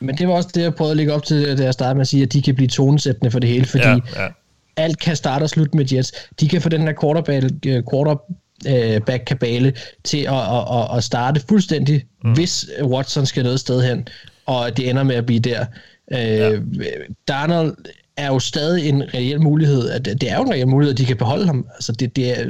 Men 0.00 0.18
det 0.18 0.28
var 0.28 0.34
også 0.34 0.48
det, 0.54 0.62
jeg 0.62 0.74
prøvede 0.74 0.90
at 0.90 0.96
lægge 0.96 1.12
op 1.12 1.24
til, 1.24 1.58
da 1.58 1.64
jeg 1.64 1.72
startede 1.72 1.94
med 1.94 2.00
at 2.00 2.08
sige, 2.08 2.22
at 2.22 2.32
de 2.32 2.42
kan 2.42 2.54
blive 2.54 2.68
tonesættende 2.68 3.30
for 3.30 3.38
det 3.38 3.50
hele, 3.50 3.66
fordi 3.66 3.84
ja, 3.84 3.98
ja. 4.16 4.28
alt 4.76 4.98
kan 4.98 5.16
starte 5.16 5.42
og 5.42 5.50
slutte 5.50 5.76
med 5.76 5.92
Jets. 5.92 6.12
De 6.40 6.48
kan 6.48 6.62
få 6.62 6.68
den 6.68 6.82
her 6.82 6.94
quarterback, 7.00 7.44
øh, 7.66 7.82
quarterback-kabale 7.92 9.72
til 10.04 10.18
at, 10.18 10.34
at, 10.34 10.78
at, 10.78 10.96
at 10.96 11.04
starte 11.04 11.40
fuldstændig, 11.48 12.04
mm. 12.24 12.32
hvis 12.32 12.66
Watson 12.82 13.26
skal 13.26 13.42
noget 13.42 13.60
sted 13.60 13.82
hen, 13.82 14.08
og 14.46 14.76
det 14.76 14.90
ender 14.90 15.02
med 15.02 15.14
at 15.14 15.26
blive 15.26 15.40
der. 15.40 15.64
Øh, 16.12 16.18
ja. 16.18 16.58
Darnold 17.28 17.76
er 18.16 18.26
jo 18.26 18.38
stadig 18.38 18.88
en 18.88 19.14
reel 19.14 19.40
mulighed. 19.40 19.90
At 19.90 20.04
det 20.04 20.30
er 20.30 20.36
jo 20.36 20.42
en 20.42 20.52
reel 20.52 20.68
mulighed, 20.68 20.92
at 20.92 20.98
de 20.98 21.04
kan 21.04 21.16
beholde 21.16 21.46
ham. 21.46 21.66
Altså 21.74 21.92
det, 21.92 22.16
det, 22.16 22.40
er, 22.40 22.44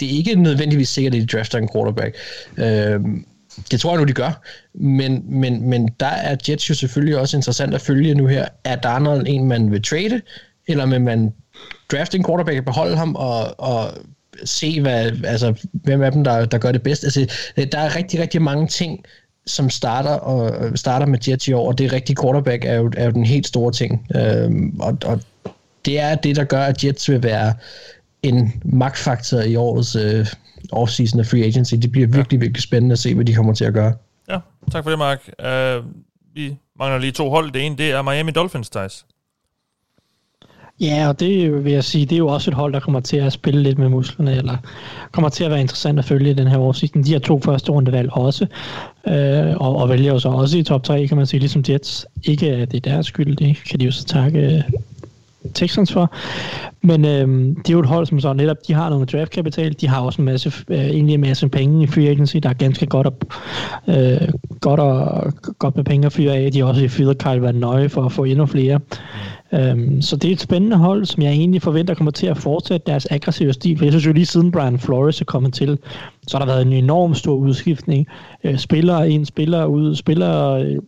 det 0.00 0.12
er 0.12 0.16
ikke 0.16 0.34
nødvendigvis 0.34 0.88
sikkert, 0.88 1.14
at 1.14 1.20
de 1.20 1.26
drafter 1.26 1.58
en 1.58 1.68
quarterback. 1.74 2.16
Øh, 2.56 3.00
det 3.70 3.80
tror 3.80 3.90
jeg 3.90 3.98
nu, 3.98 4.04
de 4.04 4.12
gør. 4.12 4.42
Men, 4.74 5.24
men, 5.26 5.68
men 5.68 5.88
der 6.00 6.06
er 6.06 6.36
Jets 6.48 6.70
jo 6.70 6.74
selvfølgelig 6.74 7.18
også 7.18 7.36
interessant 7.36 7.74
at 7.74 7.80
følge 7.80 8.14
nu 8.14 8.26
her. 8.26 8.48
Er 8.64 8.76
Darnold 8.76 9.26
en, 9.28 9.48
man 9.48 9.70
vil 9.70 9.82
trade, 9.82 10.20
eller 10.68 10.86
vil 10.86 11.00
man 11.00 11.32
drafte 11.92 12.18
en 12.18 12.24
quarterback 12.24 12.58
og 12.58 12.64
beholde 12.64 12.96
ham 12.96 13.14
og, 13.14 13.60
og 13.60 13.92
se, 14.44 14.80
hvad, 14.80 15.12
altså, 15.24 15.66
hvem 15.72 16.02
af 16.02 16.12
dem, 16.12 16.24
der, 16.24 16.44
der 16.44 16.58
gør 16.58 16.72
det 16.72 16.82
bedst? 16.82 17.04
Altså, 17.04 17.26
øh, 17.56 17.66
der 17.72 17.78
er 17.78 17.96
rigtig, 17.96 18.20
rigtig 18.20 18.42
mange 18.42 18.66
ting, 18.66 19.04
som 19.46 19.70
starter 19.70 20.10
og 20.10 20.66
øh, 20.66 20.76
starter 20.76 21.06
med 21.06 21.18
Jets 21.28 21.48
i 21.48 21.52
år, 21.52 21.68
og 21.68 21.78
det 21.78 21.86
er 21.86 21.92
rigtig 21.92 22.16
quarterback 22.22 22.64
er 22.64 22.74
jo, 22.74 22.92
er 22.96 23.04
jo 23.04 23.10
den 23.10 23.24
helt 23.24 23.46
store 23.46 23.72
ting. 23.72 24.06
Øhm, 24.16 24.80
og, 24.80 24.98
og 25.04 25.20
det 25.84 26.00
er 26.00 26.14
det, 26.14 26.36
der 26.36 26.44
gør, 26.44 26.62
at 26.62 26.84
Jets 26.84 27.10
vil 27.10 27.22
være 27.22 27.54
en 28.22 28.62
magtfaktor 28.64 29.40
i 29.40 29.56
årets 29.56 29.96
øh, 29.96 30.26
offseason 30.72 31.20
af 31.20 31.26
free 31.26 31.44
agency. 31.44 31.74
Det 31.74 31.92
bliver 31.92 32.06
virkelig, 32.06 32.38
ja. 32.38 32.40
virkelig 32.40 32.62
spændende 32.62 32.92
at 32.92 32.98
se, 32.98 33.14
hvad 33.14 33.24
de 33.24 33.34
kommer 33.34 33.54
til 33.54 33.64
at 33.64 33.72
gøre. 33.72 33.92
Ja, 34.30 34.38
tak 34.72 34.82
for 34.82 34.90
det, 34.90 34.98
Mark. 34.98 35.30
Uh, 35.38 35.84
vi 36.34 36.56
mangler 36.78 36.98
lige 36.98 37.12
to 37.12 37.30
hold. 37.30 37.52
Det 37.52 37.66
ene, 37.66 37.76
det 37.76 37.90
er 37.90 38.02
Miami 38.02 38.30
Dolphins, 38.30 38.70
Thijs. 38.70 39.04
Ja, 40.80 41.08
og 41.08 41.20
det 41.20 41.64
vil 41.64 41.72
jeg 41.72 41.84
sige, 41.84 42.06
det 42.06 42.12
er 42.12 42.18
jo 42.18 42.28
også 42.28 42.50
et 42.50 42.54
hold, 42.54 42.72
der 42.72 42.80
kommer 42.80 43.00
til 43.00 43.16
at 43.16 43.32
spille 43.32 43.62
lidt 43.62 43.78
med 43.78 43.88
musklerne, 43.88 44.36
eller 44.36 44.56
kommer 45.12 45.28
til 45.28 45.44
at 45.44 45.50
være 45.50 45.60
interessant 45.60 45.98
at 45.98 46.04
følge 46.04 46.34
den 46.34 46.46
her 46.46 46.58
årsidsen. 46.58 47.04
De 47.04 47.12
har 47.12 47.18
to 47.18 47.40
første 47.40 47.72
rundevalg 47.72 48.12
også, 48.12 48.46
øh, 49.06 49.56
og, 49.56 49.76
og 49.76 49.88
vælger 49.88 50.12
jo 50.12 50.18
så 50.18 50.28
også 50.28 50.58
i 50.58 50.62
top 50.62 50.82
3, 50.82 51.06
kan 51.06 51.16
man 51.16 51.26
sige, 51.26 51.40
ligesom 51.40 51.64
Jets. 51.68 52.06
Ikke 52.24 52.50
at 52.50 52.72
det 52.72 52.86
er 52.86 52.90
deres 52.90 53.06
skyld, 53.06 53.36
det 53.36 53.56
kan 53.70 53.80
de 53.80 53.84
jo 53.84 53.90
så 53.90 54.04
takke 54.04 54.64
Texans 55.54 55.92
for. 55.92 56.14
Men 56.82 57.04
øh, 57.04 57.28
det 57.56 57.68
er 57.68 57.72
jo 57.72 57.80
et 57.80 57.86
hold, 57.86 58.06
som 58.06 58.20
så 58.20 58.32
netop, 58.32 58.56
de 58.68 58.72
har 58.72 58.90
noget 58.90 59.12
draftkapital, 59.12 59.72
de 59.80 59.88
har 59.88 60.00
også 60.00 60.22
en 60.22 60.24
masse, 60.24 60.52
øh, 60.68 60.78
egentlig 60.78 61.14
en 61.14 61.20
masse 61.20 61.48
penge 61.48 61.82
i 61.82 61.86
free 61.86 62.08
agency, 62.08 62.36
der 62.36 62.48
er 62.48 62.54
ganske 62.54 62.86
godt, 62.86 63.06
at, 63.06 64.22
øh, 64.22 64.28
godt, 64.60 64.80
og, 64.80 65.32
godt 65.58 65.76
med 65.76 65.84
penge 65.84 66.06
at 66.06 66.12
fyre 66.12 66.36
af. 66.36 66.52
De 66.52 66.58
har 66.58 66.66
også 66.66 66.88
fyret 66.88 67.18
Kyle 67.18 67.42
Van 67.42 67.54
Nøje 67.54 67.88
for 67.88 68.02
at 68.02 68.12
få 68.12 68.24
endnu 68.24 68.46
flere. 68.46 68.78
Mm. 68.78 69.58
Øhm, 69.58 70.02
så 70.02 70.16
det 70.16 70.28
er 70.28 70.32
et 70.32 70.40
spændende 70.40 70.76
hold, 70.76 71.04
som 71.04 71.22
jeg 71.22 71.32
egentlig 71.32 71.62
forventer 71.62 71.94
kommer 71.94 72.10
til 72.10 72.26
at 72.26 72.38
fortsætte 72.38 72.86
deres 72.86 73.06
aggressive 73.10 73.52
stil. 73.52 73.78
For 73.78 73.84
jeg 73.84 73.92
synes 73.92 74.06
jo 74.06 74.12
lige 74.12 74.26
siden 74.26 74.52
Brian 74.52 74.78
Flores 74.78 75.20
er 75.20 75.24
kommet 75.24 75.54
til, 75.54 75.78
så 76.26 76.38
har 76.38 76.44
der 76.44 76.52
været 76.52 76.66
en 76.66 76.72
enorm 76.72 77.14
stor 77.14 77.34
udskiftning. 77.34 78.06
Øh, 78.44 78.58
spillere 78.58 79.10
ind, 79.10 79.26
spillere 79.26 79.68
ud, 79.68 79.94
spillere 79.94 80.64
øh, 80.64 80.78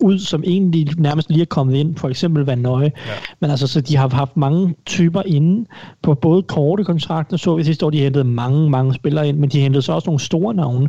ud, 0.00 0.18
som 0.18 0.42
egentlig 0.46 0.86
nærmest 0.98 1.30
lige 1.30 1.42
er 1.42 1.46
kommet 1.46 1.74
ind, 1.74 1.96
for 1.96 2.08
eksempel 2.08 2.44
Van 2.44 2.58
Nøje. 2.58 2.92
Ja. 3.06 3.12
Men 3.40 3.50
altså, 3.50 3.66
så 3.66 3.80
de 3.80 3.96
har 3.96 4.08
haft 4.08 4.36
mange 4.36 4.74
typer 4.86 5.22
inde 5.26 5.66
på 6.02 6.14
både 6.14 6.42
korte 6.42 6.84
kontrakter, 6.84 7.36
så 7.36 7.56
vi 7.56 7.64
sidste 7.64 7.86
år, 7.86 7.90
de 7.90 8.00
hentede 8.00 8.24
mange, 8.24 8.70
mange 8.70 8.94
spillere 8.94 9.28
ind, 9.28 9.38
men 9.38 9.50
de 9.50 9.60
hentede 9.60 9.82
så 9.82 9.92
også 9.92 10.06
nogle 10.06 10.20
store 10.20 10.54
navne. 10.54 10.88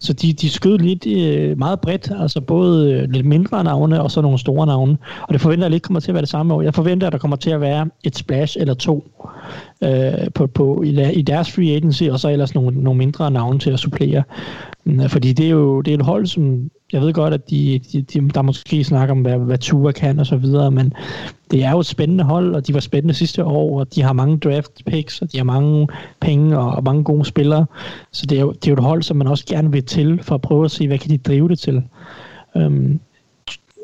Så 0.00 0.12
de, 0.12 0.32
de 0.32 0.50
skød 0.50 0.78
lidt 0.78 1.06
øh, 1.06 1.58
meget 1.58 1.80
bredt, 1.80 2.10
altså 2.20 2.40
både 2.40 2.92
øh, 2.92 3.10
lidt 3.10 3.26
mindre 3.26 3.64
navne 3.64 4.02
og 4.02 4.10
så 4.10 4.20
nogle 4.20 4.38
store 4.38 4.66
navne. 4.66 4.98
Og 5.22 5.32
det 5.32 5.40
forventer 5.40 5.64
jeg 5.64 5.70
lidt 5.70 5.82
kommer 5.82 6.00
til 6.00 6.10
at 6.10 6.14
være 6.14 6.22
det 6.22 6.28
samme 6.28 6.54
år. 6.54 6.62
Jeg 6.62 6.74
forventer, 6.74 7.06
at 7.06 7.12
der 7.12 7.18
kommer 7.18 7.36
til 7.36 7.50
at 7.50 7.60
være 7.60 7.88
et 8.04 8.16
splash 8.16 8.56
eller 8.60 8.74
to 8.74 9.10
øh, 9.84 10.12
på, 10.34 10.46
på, 10.46 10.82
i, 10.82 11.12
i 11.12 11.22
deres 11.22 11.52
free 11.52 11.76
agency, 11.76 12.02
og 12.02 12.20
så 12.20 12.28
ellers 12.28 12.54
nogle, 12.54 12.82
nogle 12.82 12.98
mindre 12.98 13.30
navne 13.30 13.58
til 13.58 13.70
at 13.70 13.78
supplere. 13.78 14.22
Mm, 14.84 15.08
fordi 15.08 15.32
det 15.32 15.46
er 15.46 15.50
jo 15.50 15.80
det 15.80 15.94
er 15.94 15.98
et 15.98 16.04
hold, 16.04 16.26
som 16.26 16.70
jeg 16.94 17.02
ved 17.02 17.12
godt, 17.12 17.34
at 17.34 17.50
de, 17.50 17.80
de, 17.92 18.02
de, 18.02 18.28
der 18.28 18.42
måske 18.42 18.84
snakker 18.84 19.14
om, 19.14 19.20
hvad, 19.20 19.38
hvad 19.38 19.58
Tua 19.58 19.92
kan 19.92 20.18
og 20.18 20.26
så 20.26 20.36
videre, 20.36 20.70
men 20.70 20.92
det 21.50 21.64
er 21.64 21.70
jo 21.70 21.78
et 21.78 21.86
spændende 21.86 22.24
hold, 22.24 22.54
og 22.54 22.66
de 22.66 22.74
var 22.74 22.80
spændende 22.80 23.14
sidste 23.14 23.44
år, 23.44 23.80
og 23.80 23.94
de 23.94 24.02
har 24.02 24.12
mange 24.12 24.38
draft 24.38 24.84
picks, 24.86 25.22
og 25.22 25.32
de 25.32 25.36
har 25.36 25.44
mange 25.44 25.88
penge 26.20 26.58
og, 26.58 26.70
og 26.70 26.84
mange 26.84 27.04
gode 27.04 27.24
spillere. 27.24 27.66
Så 28.12 28.26
det 28.26 28.36
er, 28.36 28.40
jo, 28.40 28.52
det 28.52 28.66
er 28.66 28.70
jo 28.70 28.74
et 28.74 28.84
hold, 28.84 29.02
som 29.02 29.16
man 29.16 29.26
også 29.26 29.46
gerne 29.46 29.72
vil 29.72 29.84
til, 29.84 30.22
for 30.22 30.34
at 30.34 30.40
prøve 30.40 30.64
at 30.64 30.70
se, 30.70 30.86
hvad 30.86 30.98
kan 30.98 31.10
de 31.10 31.18
drive 31.18 31.48
det 31.48 31.58
til. 31.58 31.82
Øhm, 32.56 33.00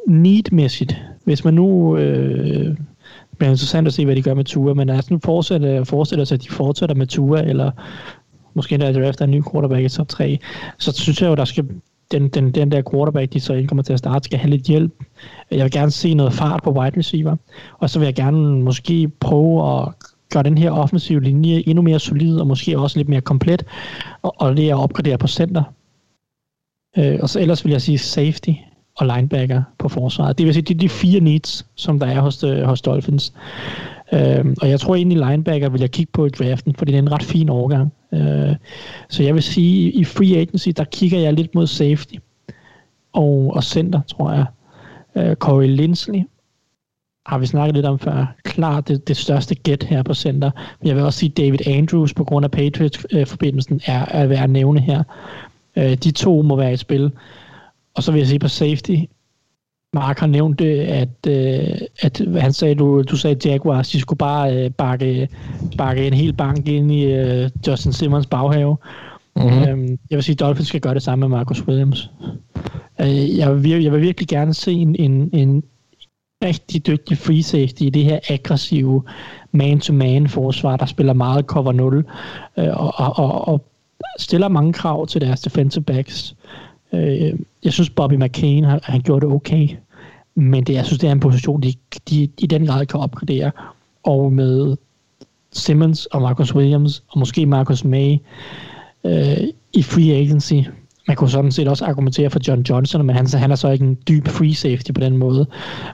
need-mæssigt, 0.07 1.03
hvis 1.25 1.45
man 1.45 1.55
nu... 1.55 1.97
Øh, 1.97 2.77
det 3.31 3.39
bliver 3.39 3.51
interessant 3.51 3.87
at 3.87 3.93
se, 3.93 4.05
hvad 4.05 4.17
de 4.17 4.23
gør 4.23 4.35
med 4.35 4.45
Tua, 4.45 4.75
men 4.75 4.87
lad 4.87 4.99
os 4.99 5.11
nu 5.11 5.19
fortsætter, 5.23 6.25
sig, 6.25 6.35
at 6.35 6.43
de 6.43 6.51
fortsætter 6.51 6.95
med 6.95 7.07
Tua, 7.07 7.43
eller 7.43 7.71
måske 8.55 8.75
endda 8.75 8.93
drafter 8.93 9.25
en 9.25 9.31
ny 9.31 9.43
quarterback 9.53 9.85
i 9.85 9.89
top 9.89 10.09
3, 10.09 10.39
så 10.79 10.93
synes 10.93 11.23
jeg 11.23 11.29
jo, 11.29 11.35
der 11.35 11.45
skal 11.45 11.65
den, 12.11 12.29
den, 12.29 12.51
den 12.51 12.73
der 12.73 12.83
quarterback, 12.91 13.33
de 13.33 13.41
så 13.41 13.55
ikke 13.55 13.69
kommer 13.69 13.83
til 13.83 13.93
at 13.93 13.99
starte, 13.99 14.25
skal 14.25 14.39
have 14.39 14.51
lidt 14.51 14.63
hjælp. 14.63 14.93
Jeg 15.51 15.65
vil 15.65 15.73
gerne 15.73 15.91
se 15.91 16.15
noget 16.15 16.33
fart 16.33 16.63
på 16.63 16.71
wide 16.71 16.99
receiver, 16.99 17.37
og 17.79 17.91
så 17.91 17.99
vil 17.99 18.07
jeg 18.07 18.15
gerne 18.15 18.63
måske 18.63 19.09
prøve 19.09 19.81
at 19.81 19.89
gøre 20.33 20.43
den 20.43 20.59
her 20.59 20.71
offensive 20.71 21.23
linje 21.23 21.63
endnu 21.67 21.83
mere 21.83 21.99
solid, 21.99 22.41
og 22.41 22.47
måske 22.47 22.79
også 22.79 22.99
lidt 22.99 23.09
mere 23.09 23.21
komplet, 23.21 23.65
og, 24.23 24.35
og 24.41 24.57
det 24.57 24.71
er 24.71 24.77
at 24.77 24.83
opgradere 24.83 25.19
på 25.19 25.27
center. 25.27 25.63
Øh, 26.99 27.19
og 27.23 27.29
så 27.29 27.41
ellers 27.41 27.65
vil 27.65 27.71
jeg 27.71 27.83
sige 27.83 27.99
safety 27.99 28.51
og 28.97 29.07
linebacker 29.07 29.63
på 29.79 29.89
forsvaret. 29.89 30.39
Det 30.39 30.47
vil 30.47 30.55
sige, 30.55 30.63
det 30.63 30.75
er 30.75 30.79
de 30.79 30.89
fire 30.89 31.21
needs, 31.21 31.67
som 31.75 31.99
der 31.99 32.07
er 32.07 32.21
hos, 32.21 32.45
øh, 32.45 32.63
hos 32.63 32.83
Dolphins. 32.83 33.33
Øh, 34.13 34.45
og 34.63 34.71
jeg 34.71 34.81
tror 34.81 34.95
egentlig, 34.95 35.29
linebacker 35.29 35.69
vil 35.69 35.81
jeg 35.81 35.91
kigge 35.91 36.13
på 36.13 36.27
i 36.27 36.29
draften, 36.29 36.75
fordi 36.75 36.93
det 36.93 36.99
er 36.99 37.03
en 37.03 37.13
ret 37.13 37.23
fin 37.23 37.49
overgang. 37.49 37.93
Øh, 38.13 38.57
så 39.09 39.23
jeg 39.23 39.35
vil 39.35 39.43
sige, 39.43 39.91
i 39.91 40.05
free 40.05 40.37
agency, 40.37 40.69
der 40.77 40.85
kigger 40.85 41.19
jeg 41.19 41.33
lidt 41.33 41.55
mod 41.55 41.67
safety 41.67 42.15
og, 43.13 43.53
og 43.55 43.65
center, 43.65 44.01
tror 44.03 44.33
jeg. 44.33 44.45
Øh, 45.17 45.37
Corey 45.37 45.69
Lindsley 45.69 46.23
har 47.27 47.39
vi 47.39 47.47
snakket 47.47 47.75
lidt 47.75 47.87
om 47.87 47.99
før. 47.99 48.35
Klart 48.45 48.89
det, 48.89 49.09
det 49.09 49.17
største 49.17 49.55
gæt 49.55 49.83
her 49.83 50.03
på 50.03 50.15
center. 50.15 50.51
Men 50.81 50.89
jeg 50.89 50.97
vil 50.97 51.05
også 51.05 51.19
sige, 51.19 51.31
David 51.31 51.67
Andrews 51.67 52.15
på 52.15 52.25
grund 52.25 52.45
af 52.45 52.51
Patriots-forbindelsen 52.51 53.81
er, 53.87 54.05
er 54.05 54.27
værd 54.27 54.43
at 54.43 54.51
nævne 54.51 54.81
her. 54.81 55.03
Øh, 55.77 55.95
de 55.95 56.11
to 56.11 56.43
må 56.43 56.57
være 56.57 56.73
i 56.73 56.77
spil. 56.77 57.11
Og 57.95 58.03
så 58.03 58.13
vil 58.13 58.19
jeg 58.19 58.29
sige 58.29 58.39
på 58.39 58.49
safety, 58.49 58.97
Mark 59.95 60.19
har 60.19 60.27
nævnt 60.27 60.61
at, 60.61 61.27
øh, 61.29 61.81
at 62.01 62.23
han 62.41 62.53
sagde, 62.53 62.75
du, 62.75 63.03
du 63.03 63.17
sagde 63.17 63.49
Jaguars, 63.49 63.89
de 63.89 64.01
skulle 64.01 64.19
bare 64.19 64.57
øh, 64.57 64.71
bakke, 64.71 65.29
bakke 65.79 66.07
en 66.07 66.13
hel 66.13 66.33
bank 66.33 66.69
ind 66.69 66.93
i 66.93 67.05
øh, 67.05 67.51
Justin 67.67 67.93
Simmons 67.93 68.27
baghave. 68.27 68.77
Mm-hmm. 69.37 69.99
Jeg 70.11 70.17
vil 70.17 70.23
sige, 70.23 70.35
at 70.35 70.41
Dolphins 70.41 70.69
skal 70.69 70.81
gøre 70.81 70.95
det 70.95 71.03
samme 71.03 71.29
med 71.29 71.37
Marcus 71.37 71.63
Williams. 71.69 72.11
Jeg, 72.99 73.63
vil, 73.63 73.83
jeg 73.83 73.93
vil 73.93 74.01
virkelig 74.01 74.29
gerne 74.29 74.55
se 74.55 74.73
en, 74.73 74.97
en, 74.99 75.31
en 75.33 75.63
rigtig 76.45 76.87
dygtig 76.87 77.19
free 77.19 77.43
safety 77.43 77.83
i 77.83 77.91
det 77.91 78.05
her 78.05 78.19
aggressive 78.29 79.03
man-to-man 79.53 80.29
forsvar, 80.29 80.77
der 80.77 80.87
spiller 80.87 81.13
meget 81.13 81.45
cover 81.45 81.73
0 81.73 82.05
øh, 82.59 82.69
og, 82.77 82.93
og, 82.97 83.19
og, 83.19 83.49
og 83.49 83.65
stiller 84.19 84.49
mange 84.49 84.73
krav 84.73 85.07
til 85.07 85.21
deres 85.21 85.41
defensive 85.41 85.85
backs. 85.85 86.37
Øh, 86.93 87.35
jeg 87.65 87.73
synes, 87.73 87.91
Bobby 87.91 88.15
McCain 88.15 88.65
har, 88.65 88.81
han 88.83 89.01
gjort 89.01 89.23
det 89.23 89.31
okay, 89.31 89.69
men 90.35 90.65
det, 90.65 90.75
jeg 90.75 90.87
synes, 90.87 90.99
det 90.99 91.09
er 91.09 91.13
en 91.13 91.21
position, 91.21 91.63
de, 91.63 91.75
de 92.11 92.29
i 92.39 92.47
den 92.47 92.67
grad 92.67 92.87
kan 92.87 93.01
opgradere. 93.01 93.51
Og 94.03 94.33
med 94.33 94.77
Simmons 95.53 96.07
og 96.07 96.23
Marcus 96.23 96.55
Williams, 96.55 97.03
og 97.09 97.19
måske 97.19 97.47
Marcus 97.47 97.85
May 97.85 98.17
øh, 99.05 99.37
i 99.73 99.83
free 99.83 100.13
agency, 100.13 100.55
man 101.09 101.17
kunne 101.17 101.31
sådan 101.31 101.53
set 101.53 101.69
også 101.69 101.85
argumentere 101.85 102.31
for 102.31 102.41
John 102.49 102.63
Johnson, 102.63 103.07
men 103.07 103.17
han, 103.17 103.27
han 103.27 103.51
er 103.51 103.55
så 103.55 103.71
ikke 103.71 103.85
en 103.85 103.99
dyb 104.09 104.29
free 104.29 104.55
safety 104.55 104.93
på 104.93 105.01
den 105.01 105.17
måde. 105.17 105.47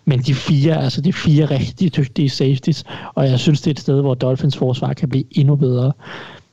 Men 0.04 0.20
de 0.20 0.34
fire, 0.34 0.82
altså 0.82 1.00
de 1.00 1.12
fire 1.12 1.44
rigtig 1.44 1.96
dygtige 1.96 2.30
safeties, 2.30 2.84
og 3.14 3.28
jeg 3.28 3.38
synes, 3.40 3.60
det 3.60 3.66
er 3.66 3.70
et 3.70 3.80
sted, 3.80 4.00
hvor 4.00 4.14
Dolphins 4.14 4.56
forsvar 4.56 4.92
kan 4.92 5.08
blive 5.08 5.24
endnu 5.30 5.56
bedre. 5.56 5.92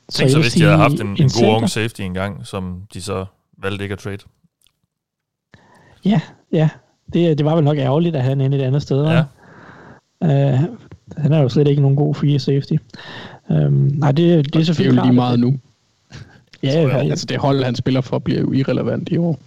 Så, 0.08 0.18
Tænk 0.18 0.30
så, 0.30 0.40
hvis 0.40 0.52
de 0.52 0.62
havde 0.62 0.76
haft 0.76 1.00
en, 1.00 1.06
en, 1.06 1.22
en 1.22 1.30
god 1.42 1.56
ung 1.56 1.70
safety 1.70 2.00
engang, 2.00 2.46
som 2.46 2.82
de 2.94 3.02
så 3.02 3.24
valgte 3.58 3.82
ikke 3.82 3.92
at 3.92 3.98
trade. 3.98 4.18
Ja, 6.04 6.20
ja. 6.52 6.68
Det, 7.12 7.38
det 7.38 7.46
var 7.46 7.54
vel 7.54 7.64
nok 7.64 7.78
ærgerligt, 7.78 8.16
at 8.16 8.22
han 8.22 8.40
endte 8.40 8.58
et 8.58 8.62
andet 8.62 8.82
sted. 8.82 9.04
Ja. 9.04 9.24
Uh, 10.20 10.60
han 11.16 11.32
er 11.32 11.42
jo 11.42 11.48
slet 11.48 11.68
ikke 11.68 11.82
nogen 11.82 11.96
god 11.96 12.14
free 12.14 12.38
safety. 12.38 12.74
Um, 13.48 13.90
nej, 13.94 14.12
det, 14.12 14.54
det 14.54 14.60
er 14.60 14.64
selvfølgelig 14.64 14.92
Det 14.92 14.98
er 14.98 15.06
jo 15.06 15.10
lige 15.10 15.14
meget 15.14 15.40
nu. 15.40 15.58
Ja, 16.62 16.82
ja, 16.82 17.10
altså 17.10 17.26
det 17.26 17.38
hold, 17.38 17.64
han 17.64 17.76
spiller 17.76 18.00
for, 18.00 18.18
bliver 18.18 18.40
jo 18.40 18.52
irrelevant 18.52 19.08
i 19.08 19.16
år. 19.16 19.38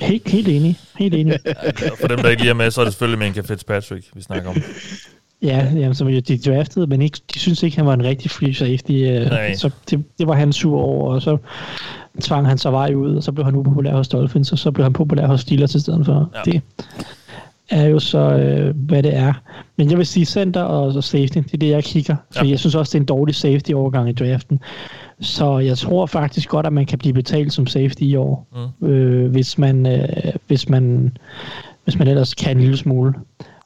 Helt, 0.00 0.28
helt 0.28 0.48
enig. 0.48 0.78
Helt 0.98 1.14
enig. 1.14 1.38
for 2.00 2.08
dem, 2.08 2.18
der 2.18 2.28
ikke 2.28 2.42
lige 2.42 2.50
er 2.50 2.54
med, 2.54 2.70
så 2.70 2.80
er 2.80 2.84
det 2.84 2.92
selvfølgelig 2.92 3.18
Minka 3.18 3.40
Fitzpatrick, 3.40 4.06
vi 4.14 4.22
snakker 4.22 4.50
om. 4.50 4.56
Ja, 5.42 5.72
jamen, 5.74 5.94
som 5.94 6.06
de 6.06 6.38
draftede, 6.38 6.86
men 6.86 7.02
ikke, 7.02 7.18
de 7.34 7.38
synes 7.38 7.62
ikke, 7.62 7.76
han 7.76 7.86
var 7.86 7.94
en 7.94 8.04
rigtig 8.04 8.30
free 8.30 8.54
safety. 8.54 8.90
Øh, 8.90 9.26
Nej. 9.26 9.54
Så 9.54 9.70
det, 9.90 10.04
det 10.18 10.26
var 10.26 10.34
han 10.34 10.52
sur 10.52 10.80
over, 10.80 11.14
og 11.14 11.22
så 11.22 11.36
tvang 12.20 12.46
han 12.46 12.58
sig 12.58 12.72
vej 12.72 12.94
ud, 12.94 13.16
og 13.16 13.22
så 13.22 13.32
blev 13.32 13.44
han 13.44 13.54
upopulær 13.54 13.96
hos 13.96 14.08
Dolphins, 14.08 14.52
og 14.52 14.58
så 14.58 14.70
blev 14.70 14.84
han 14.84 14.92
populær 14.92 15.26
hos 15.26 15.40
Steelers 15.40 15.74
i 15.74 15.80
stedet 15.80 16.06
for. 16.06 16.30
Ja. 16.34 16.52
Det 16.52 16.62
er 17.70 17.86
jo 17.86 17.98
så, 17.98 18.18
øh, 18.18 18.76
hvad 18.76 19.02
det 19.02 19.16
er. 19.16 19.32
Men 19.76 19.90
jeg 19.90 19.98
vil 19.98 20.06
sige 20.06 20.26
center 20.26 20.62
og 20.62 21.04
safety, 21.04 21.38
det 21.38 21.54
er 21.54 21.58
det, 21.58 21.70
jeg 21.70 21.84
kigger. 21.84 22.16
Så 22.30 22.44
ja. 22.44 22.50
jeg 22.50 22.58
synes 22.58 22.74
også, 22.74 22.90
det 22.90 22.98
er 22.98 23.00
en 23.00 23.06
dårlig 23.06 23.34
safety-overgang 23.34 24.08
i 24.08 24.12
draften. 24.12 24.60
Så 25.20 25.58
jeg 25.58 25.78
tror 25.78 26.06
faktisk 26.06 26.48
godt, 26.48 26.66
at 26.66 26.72
man 26.72 26.86
kan 26.86 26.98
blive 26.98 27.12
betalt 27.12 27.52
som 27.52 27.66
safety 27.66 28.02
i 28.02 28.16
år, 28.16 28.46
mm. 28.80 28.88
øh, 28.88 29.30
hvis, 29.30 29.58
man, 29.58 29.86
øh, 29.86 30.32
hvis, 30.46 30.68
man, 30.68 31.16
hvis 31.84 31.98
man 31.98 32.08
ellers 32.08 32.34
kan 32.34 32.56
en 32.56 32.60
lille 32.60 32.76
smule. 32.76 33.14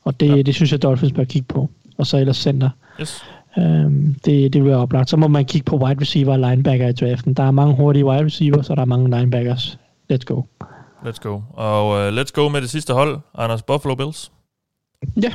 Og 0.05 0.21
det, 0.21 0.37
ja. 0.37 0.43
det 0.43 0.55
synes 0.55 0.73
jeg, 0.73 0.83
Dolphins 0.83 1.13
bør 1.13 1.25
kigge 1.25 1.47
på. 1.49 1.71
Og 1.99 2.07
så 2.07 2.17
ellers 2.17 2.37
center. 2.37 2.71
Yes. 3.01 3.25
Øhm, 3.59 4.15
det, 4.25 4.53
det 4.53 4.63
vil 4.63 4.71
være 4.71 4.79
oplagt. 4.79 5.11
Så 5.11 5.17
må 5.17 5.29
man 5.29 5.45
kigge 5.45 5.65
på 5.65 5.77
wide 5.77 6.01
receiver 6.01 6.33
og 6.33 6.39
linebacker 6.39 6.89
i 6.89 6.93
draften. 6.93 7.35
Der 7.35 7.43
er 7.43 7.51
mange 7.51 7.75
hurtige 7.75 8.07
wide 8.07 8.25
receivers, 8.25 8.71
og 8.71 8.77
der 8.77 8.83
er 8.83 8.87
mange 8.87 9.19
linebackers. 9.19 9.79
Let's 10.13 10.25
go. 10.25 10.43
Let's 11.05 11.19
go. 11.21 11.41
Og 11.53 11.89
uh, 11.89 12.19
let's 12.19 12.33
go 12.33 12.49
med 12.49 12.61
det 12.61 12.71
sidste 12.71 12.93
hold, 12.93 13.19
Anders 13.35 13.63
Buffalo 13.63 13.95
Bills. 13.95 14.33
Ja, 15.23 15.33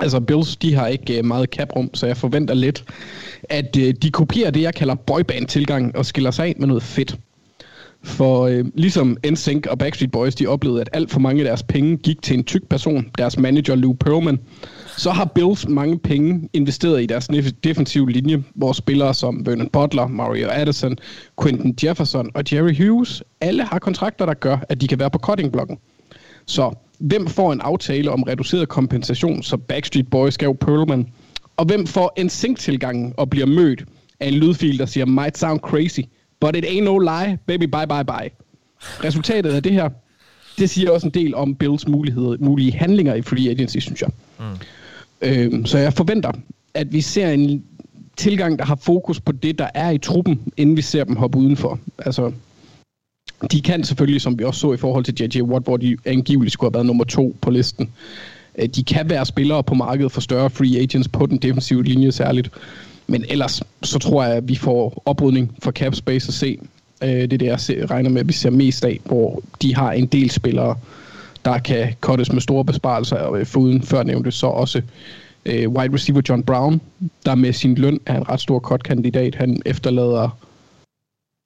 altså 0.00 0.20
Bills, 0.20 0.56
de 0.56 0.74
har 0.74 0.86
ikke 0.86 1.18
uh, 1.18 1.24
meget 1.24 1.48
caprum, 1.48 1.90
så 1.94 2.06
jeg 2.06 2.16
forventer 2.16 2.54
lidt, 2.54 2.84
at 3.42 3.76
uh, 3.76 3.82
de 4.02 4.10
kopierer 4.10 4.50
det, 4.50 4.62
jeg 4.62 4.74
kalder 4.74 4.94
boyband-tilgang, 4.94 5.96
og 5.96 6.06
skiller 6.06 6.30
sig 6.30 6.46
af 6.46 6.54
med 6.58 6.66
noget 6.66 6.82
fedt. 6.82 7.18
For 8.02 8.46
øh, 8.46 8.64
ligesom 8.74 9.16
NSYNC 9.30 9.66
og 9.66 9.78
Backstreet 9.78 10.12
Boys, 10.12 10.34
de 10.34 10.46
oplevede, 10.46 10.80
at 10.80 10.88
alt 10.92 11.10
for 11.10 11.20
mange 11.20 11.40
af 11.40 11.44
deres 11.44 11.62
penge 11.62 11.96
gik 11.96 12.22
til 12.22 12.38
en 12.38 12.44
tyk 12.44 12.68
person, 12.68 13.10
deres 13.18 13.38
manager 13.38 13.74
Lou 13.74 13.92
Pearlman, 13.92 14.38
så 14.98 15.10
har 15.10 15.24
Bills 15.24 15.68
mange 15.68 15.98
penge 15.98 16.48
investeret 16.52 17.02
i 17.02 17.06
deres 17.06 17.28
defensive 17.64 18.10
linje, 18.10 18.44
hvor 18.54 18.72
spillere 18.72 19.14
som 19.14 19.46
Vernon 19.46 19.68
Butler, 19.68 20.06
Mario 20.06 20.48
Addison, 20.50 20.96
Quentin 21.42 21.76
Jefferson 21.84 22.30
og 22.34 22.44
Jerry 22.52 22.76
Hughes, 22.76 23.22
alle 23.40 23.64
har 23.64 23.78
kontrakter, 23.78 24.26
der 24.26 24.34
gør, 24.34 24.58
at 24.68 24.80
de 24.80 24.88
kan 24.88 24.98
være 24.98 25.10
på 25.10 25.18
cuttingblokken. 25.18 25.78
Så 26.46 26.74
hvem 26.98 27.26
får 27.26 27.52
en 27.52 27.60
aftale 27.60 28.10
om 28.10 28.22
reduceret 28.22 28.68
kompensation, 28.68 29.42
så 29.42 29.56
Backstreet 29.56 30.10
Boys 30.10 30.38
gav 30.38 30.56
Pearlman? 30.56 31.06
Og 31.56 31.64
hvem 31.64 31.86
får 31.86 32.12
en 32.16 32.30
sync-tilgangen 32.30 33.14
og 33.16 33.30
bliver 33.30 33.46
mødt 33.46 33.84
af 34.20 34.28
en 34.28 34.34
lydfil, 34.34 34.78
der 34.78 34.86
siger, 34.86 35.06
might 35.06 35.38
sound 35.38 35.60
crazy, 35.60 36.00
but 36.40 36.56
it 36.56 36.64
ain't 36.64 36.84
no 36.84 36.98
lie, 36.98 37.38
baby, 37.46 37.64
bye, 37.64 37.86
bye, 37.88 38.04
bye. 38.04 38.30
Resultatet 38.80 39.50
af 39.50 39.62
det 39.62 39.72
her, 39.72 39.88
det 40.58 40.70
siger 40.70 40.90
også 40.90 41.06
en 41.06 41.14
del 41.14 41.34
om 41.34 41.54
Bills 41.54 41.88
muligheder, 41.88 42.36
mulige 42.40 42.72
handlinger 42.72 43.14
i 43.14 43.22
free 43.22 43.50
agency, 43.50 43.78
synes 43.78 44.02
jeg. 44.02 44.10
Mm. 44.38 44.44
Øh, 45.22 45.66
så 45.66 45.78
jeg 45.78 45.92
forventer, 45.92 46.32
at 46.74 46.92
vi 46.92 47.00
ser 47.00 47.28
en 47.28 47.64
tilgang, 48.16 48.58
der 48.58 48.64
har 48.64 48.76
fokus 48.76 49.20
på 49.20 49.32
det, 49.32 49.58
der 49.58 49.68
er 49.74 49.90
i 49.90 49.98
truppen, 49.98 50.40
inden 50.56 50.76
vi 50.76 50.82
ser 50.82 51.04
dem 51.04 51.16
hoppe 51.16 51.38
udenfor. 51.38 51.78
Altså, 51.98 52.32
de 53.52 53.60
kan 53.60 53.84
selvfølgelig, 53.84 54.20
som 54.20 54.38
vi 54.38 54.44
også 54.44 54.60
så 54.60 54.72
i 54.72 54.76
forhold 54.76 55.04
til 55.04 55.14
J.J. 55.20 55.42
Watt, 55.42 55.64
hvor 55.64 55.76
de 55.76 55.96
angiveligt 56.04 56.52
skulle 56.52 56.68
have 56.68 56.74
været 56.74 56.86
nummer 56.86 57.04
to 57.04 57.36
på 57.40 57.50
listen, 57.50 57.90
øh, 58.58 58.68
de 58.68 58.84
kan 58.84 59.10
være 59.10 59.26
spillere 59.26 59.62
på 59.64 59.74
markedet 59.74 60.12
for 60.12 60.20
større 60.20 60.50
free 60.50 60.78
agents 60.78 61.08
på 61.08 61.26
den 61.26 61.38
defensive 61.38 61.84
linje 61.84 62.12
særligt. 62.12 62.50
Men 63.06 63.24
ellers, 63.28 63.62
så 63.82 63.98
tror 63.98 64.24
jeg, 64.24 64.34
at 64.34 64.48
vi 64.48 64.54
får 64.54 65.02
oprydning 65.04 65.56
for 65.62 65.70
cap 65.70 65.94
space 65.94 66.28
at 66.28 66.34
se. 66.34 66.58
Øh, 67.02 67.08
det 67.08 67.32
er 67.32 67.38
det, 67.38 67.68
jeg 67.68 67.90
regner 67.90 68.10
med, 68.10 68.20
at 68.20 68.28
vi 68.28 68.32
ser 68.32 68.50
mest 68.50 68.84
af, 68.84 69.00
hvor 69.04 69.42
de 69.62 69.74
har 69.74 69.92
en 69.92 70.06
del 70.06 70.30
spillere, 70.30 70.76
der 71.48 71.58
kan 71.58 71.94
kottes 72.00 72.32
med 72.32 72.40
store 72.40 72.64
besparelser, 72.64 73.16
og 73.16 73.40
øh, 73.40 73.46
foruden 73.46 73.82
før 73.82 74.02
nævnte 74.02 74.30
så 74.30 74.46
også 74.46 74.82
øh, 75.46 75.68
wide 75.68 75.94
receiver 75.94 76.22
John 76.28 76.42
Brown, 76.42 76.80
der 77.26 77.34
med 77.34 77.52
sin 77.52 77.74
løn 77.74 78.00
er 78.06 78.16
en 78.16 78.28
ret 78.28 78.40
stor 78.40 78.58
cut-kandidat. 78.58 79.34
Han 79.34 79.62
efterlader 79.66 80.38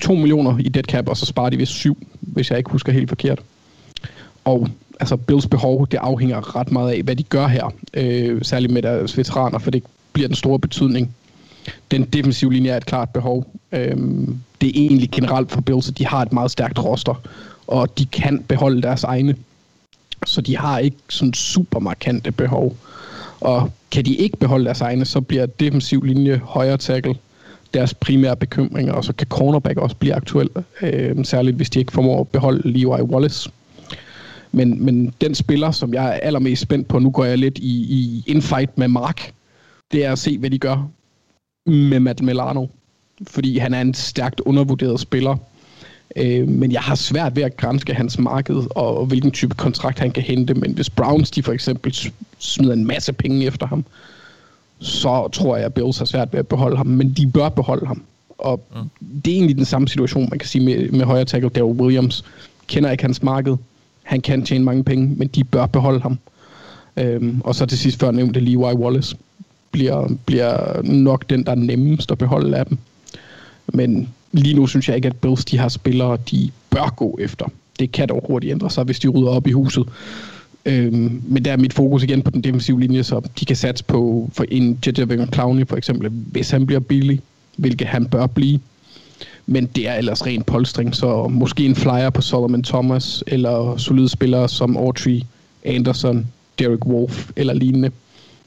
2 0.02 0.14
millioner 0.14 0.58
i 0.58 0.68
dead 0.68 0.84
cap, 0.84 1.08
og 1.08 1.16
så 1.16 1.26
sparer 1.26 1.50
de 1.50 1.56
vist 1.56 1.72
7, 1.72 2.06
hvis 2.20 2.50
jeg 2.50 2.58
ikke 2.58 2.70
husker 2.70 2.92
helt 2.92 3.08
forkert. 3.08 3.42
Og 4.44 4.68
altså 5.00 5.16
Bills 5.16 5.46
behov, 5.46 5.86
det 5.90 5.98
afhænger 5.98 6.56
ret 6.56 6.72
meget 6.72 6.92
af, 6.92 7.02
hvad 7.02 7.16
de 7.16 7.22
gør 7.22 7.46
her, 7.46 7.74
øh, 7.94 8.42
særligt 8.42 8.72
med 8.72 8.82
deres 8.82 9.18
veteraner, 9.18 9.58
for 9.58 9.70
det 9.70 9.82
bliver 10.12 10.28
den 10.28 10.36
store 10.36 10.58
betydning. 10.58 11.14
Den 11.90 12.04
defensive 12.04 12.52
linje 12.52 12.70
er 12.70 12.76
et 12.76 12.86
klart 12.86 13.10
behov. 13.10 13.46
Øh, 13.72 13.96
det 14.60 14.68
er 14.68 14.72
egentlig 14.74 15.10
generelt 15.10 15.50
for 15.52 15.60
Bills, 15.60 15.88
at 15.88 15.98
de 15.98 16.06
har 16.06 16.22
et 16.22 16.32
meget 16.32 16.50
stærkt 16.50 16.84
roster, 16.84 17.22
og 17.66 17.98
de 17.98 18.06
kan 18.06 18.44
beholde 18.48 18.82
deres 18.82 19.04
egne 19.04 19.36
så 20.26 20.40
de 20.40 20.56
har 20.56 20.78
ikke 20.78 20.96
sådan 21.08 21.34
super 21.34 21.78
markante 21.78 22.32
behov. 22.32 22.76
Og 23.40 23.70
kan 23.90 24.04
de 24.04 24.14
ikke 24.14 24.36
beholde 24.36 24.64
deres 24.64 24.80
egne, 24.80 25.04
så 25.04 25.20
bliver 25.20 25.46
defensiv 25.46 26.02
linje, 26.02 26.40
højre 26.44 26.76
tackle, 26.76 27.14
deres 27.74 27.94
primære 27.94 28.36
bekymringer, 28.36 28.92
og 28.92 29.04
så 29.04 29.12
kan 29.12 29.26
cornerback 29.26 29.78
også 29.78 29.96
blive 29.96 30.14
aktuel, 30.14 30.48
øh, 30.82 31.24
særligt 31.24 31.56
hvis 31.56 31.70
de 31.70 31.78
ikke 31.78 31.92
formår 31.92 32.20
at 32.20 32.28
beholde 32.28 32.68
Levi 32.68 32.86
Wallace. 32.86 33.50
Men, 34.52 34.84
men 34.84 35.14
den 35.20 35.34
spiller, 35.34 35.70
som 35.70 35.94
jeg 35.94 36.04
er 36.06 36.12
allermest 36.12 36.62
spændt 36.62 36.88
på, 36.88 36.98
nu 36.98 37.10
går 37.10 37.24
jeg 37.24 37.38
lidt 37.38 37.58
i, 37.58 37.72
i 37.72 38.24
infight 38.26 38.78
med 38.78 38.88
Mark, 38.88 39.32
det 39.92 40.04
er 40.04 40.12
at 40.12 40.18
se, 40.18 40.38
hvad 40.38 40.50
de 40.50 40.58
gør 40.58 40.88
med 41.66 42.00
Matt 42.00 42.22
Milano. 42.22 42.66
Fordi 43.26 43.58
han 43.58 43.74
er 43.74 43.80
en 43.80 43.94
stærkt 43.94 44.40
undervurderet 44.40 45.00
spiller, 45.00 45.36
Øh, 46.16 46.48
men 46.48 46.72
jeg 46.72 46.80
har 46.80 46.94
svært 46.94 47.36
ved 47.36 47.42
at 47.42 47.56
grænske 47.56 47.94
hans 47.94 48.18
marked 48.18 48.56
og, 48.70 48.98
og 48.98 49.06
hvilken 49.06 49.30
type 49.30 49.54
kontrakt 49.54 49.98
han 49.98 50.10
kan 50.10 50.22
hente. 50.22 50.54
Men 50.54 50.72
hvis 50.72 50.90
Browns 50.90 51.30
de 51.30 51.42
for 51.42 51.52
eksempel 51.52 51.96
smider 52.38 52.72
en 52.72 52.86
masse 52.86 53.12
penge 53.12 53.46
efter 53.46 53.66
ham, 53.66 53.84
så 54.78 55.28
tror 55.32 55.56
jeg, 55.56 55.66
at 55.66 55.74
Bills 55.74 55.98
har 55.98 56.04
svært 56.04 56.32
ved 56.32 56.38
at 56.40 56.48
beholde 56.48 56.76
ham. 56.76 56.86
Men 56.86 57.12
de 57.12 57.26
bør 57.26 57.48
beholde 57.48 57.86
ham. 57.86 58.02
Og 58.38 58.60
mm. 58.74 59.10
det 59.24 59.30
er 59.30 59.36
egentlig 59.36 59.56
den 59.56 59.64
samme 59.64 59.88
situation, 59.88 60.28
man 60.30 60.38
kan 60.38 60.48
sige 60.48 60.64
med, 60.64 60.90
med 60.90 61.04
højre 61.04 61.24
tackle 61.24 61.50
Daryl 61.50 61.80
Williams. 61.80 62.24
Kender 62.66 62.90
ikke 62.90 63.04
hans 63.04 63.22
marked. 63.22 63.56
Han 64.02 64.20
kan 64.20 64.44
tjene 64.44 64.64
mange 64.64 64.84
penge, 64.84 65.14
men 65.16 65.28
de 65.28 65.44
bør 65.44 65.66
beholde 65.66 66.00
ham. 66.00 66.18
Øhm, 66.96 67.40
og 67.44 67.54
så 67.54 67.66
til 67.66 67.78
sidst 67.78 68.00
før 68.00 68.10
nævnte 68.10 68.40
Levi 68.40 68.56
Wallace 68.56 69.16
bliver, 69.72 70.08
bliver 70.26 70.82
nok 70.82 71.30
den, 71.30 71.44
der 71.44 71.50
er 71.50 71.56
nemmest 71.56 72.12
at 72.12 72.18
beholde 72.18 72.56
af 72.56 72.66
dem. 72.66 72.78
Men 73.66 74.08
lige 74.32 74.54
nu 74.54 74.66
synes 74.66 74.88
jeg 74.88 74.96
ikke, 74.96 75.08
at 75.08 75.16
Bills 75.16 75.44
de 75.44 75.58
har 75.58 75.68
spillere, 75.68 76.18
de 76.30 76.50
bør 76.70 76.94
gå 76.96 77.18
efter. 77.20 77.46
Det 77.78 77.92
kan 77.92 78.08
dog 78.08 78.24
hurtigt 78.26 78.50
ændre 78.50 78.70
sig, 78.70 78.84
hvis 78.84 79.00
de 79.00 79.08
rydder 79.08 79.30
op 79.30 79.46
i 79.46 79.52
huset. 79.52 79.88
Øhm, 80.64 81.22
men 81.24 81.44
der 81.44 81.52
er 81.52 81.56
mit 81.56 81.72
fokus 81.72 82.02
igen 82.02 82.22
på 82.22 82.30
den 82.30 82.44
defensive 82.44 82.80
linje, 82.80 83.02
så 83.02 83.20
de 83.40 83.44
kan 83.44 83.56
satse 83.56 83.84
på 83.84 84.30
for 84.32 84.44
en 84.48 84.78
J.J. 84.86 85.32
Clowney 85.32 85.66
for 85.68 85.76
eksempel, 85.76 86.08
hvis 86.10 86.50
han 86.50 86.66
bliver 86.66 86.80
billig, 86.80 87.20
hvilket 87.56 87.86
han 87.86 88.06
bør 88.06 88.26
blive. 88.26 88.60
Men 89.46 89.66
det 89.66 89.88
er 89.88 89.94
ellers 89.94 90.26
ren 90.26 90.42
polstring, 90.42 90.94
så 90.94 91.28
måske 91.28 91.64
en 91.64 91.74
flyer 91.74 92.10
på 92.10 92.20
Solomon 92.20 92.62
Thomas, 92.62 93.24
eller 93.26 93.76
solide 93.76 94.08
spillere 94.08 94.48
som 94.48 94.76
Autry, 94.76 95.20
Anderson, 95.64 96.26
Derek 96.58 96.86
Wolf 96.86 97.30
eller 97.36 97.54
lignende. 97.54 97.90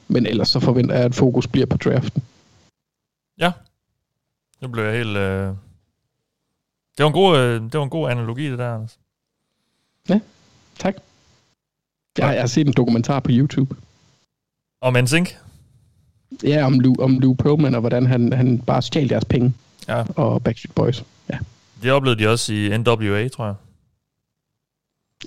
Men 0.08 0.26
ellers 0.26 0.48
så 0.48 0.60
forventer 0.60 0.94
jeg, 0.94 1.04
at 1.04 1.14
fokus 1.14 1.46
bliver 1.46 1.66
på 1.66 1.76
draften. 1.76 2.22
Ja, 3.40 3.52
nu 4.62 4.68
bliver 4.68 4.86
jeg 4.86 4.96
helt... 4.98 5.16
Øh 5.16 5.65
det 6.96 7.02
var 7.04 7.06
en 7.06 7.12
god, 7.12 7.38
øh, 7.38 7.62
det 7.62 7.74
var 7.74 7.82
en 7.82 7.90
god 7.90 8.10
analogi, 8.10 8.50
det 8.50 8.58
der, 8.58 8.74
Anders. 8.74 8.98
Ja, 10.08 10.20
tak. 10.78 10.94
Jeg, 12.18 12.34
jeg 12.34 12.40
har 12.42 12.46
set 12.46 12.66
en 12.66 12.72
dokumentar 12.72 13.20
på 13.20 13.30
YouTube. 13.32 13.76
Om 14.80 14.96
NSYNC? 15.02 15.34
Ja, 16.42 16.66
om 16.66 16.80
Lou, 16.80 16.94
om 16.98 17.18
Lou 17.18 17.34
Pearlman, 17.34 17.74
og 17.74 17.80
hvordan 17.80 18.06
han, 18.06 18.32
han 18.32 18.58
bare 18.58 18.82
stjal 18.82 19.08
deres 19.08 19.24
penge. 19.24 19.54
Ja. 19.88 20.04
Og 20.16 20.42
Backstreet 20.42 20.74
Boys. 20.74 21.04
Ja. 21.30 21.38
Det 21.82 21.92
oplevede 21.92 22.22
de 22.22 22.28
også 22.28 22.52
i 22.52 22.78
NWA, 22.78 23.28
tror 23.28 23.44
jeg. 23.44 23.54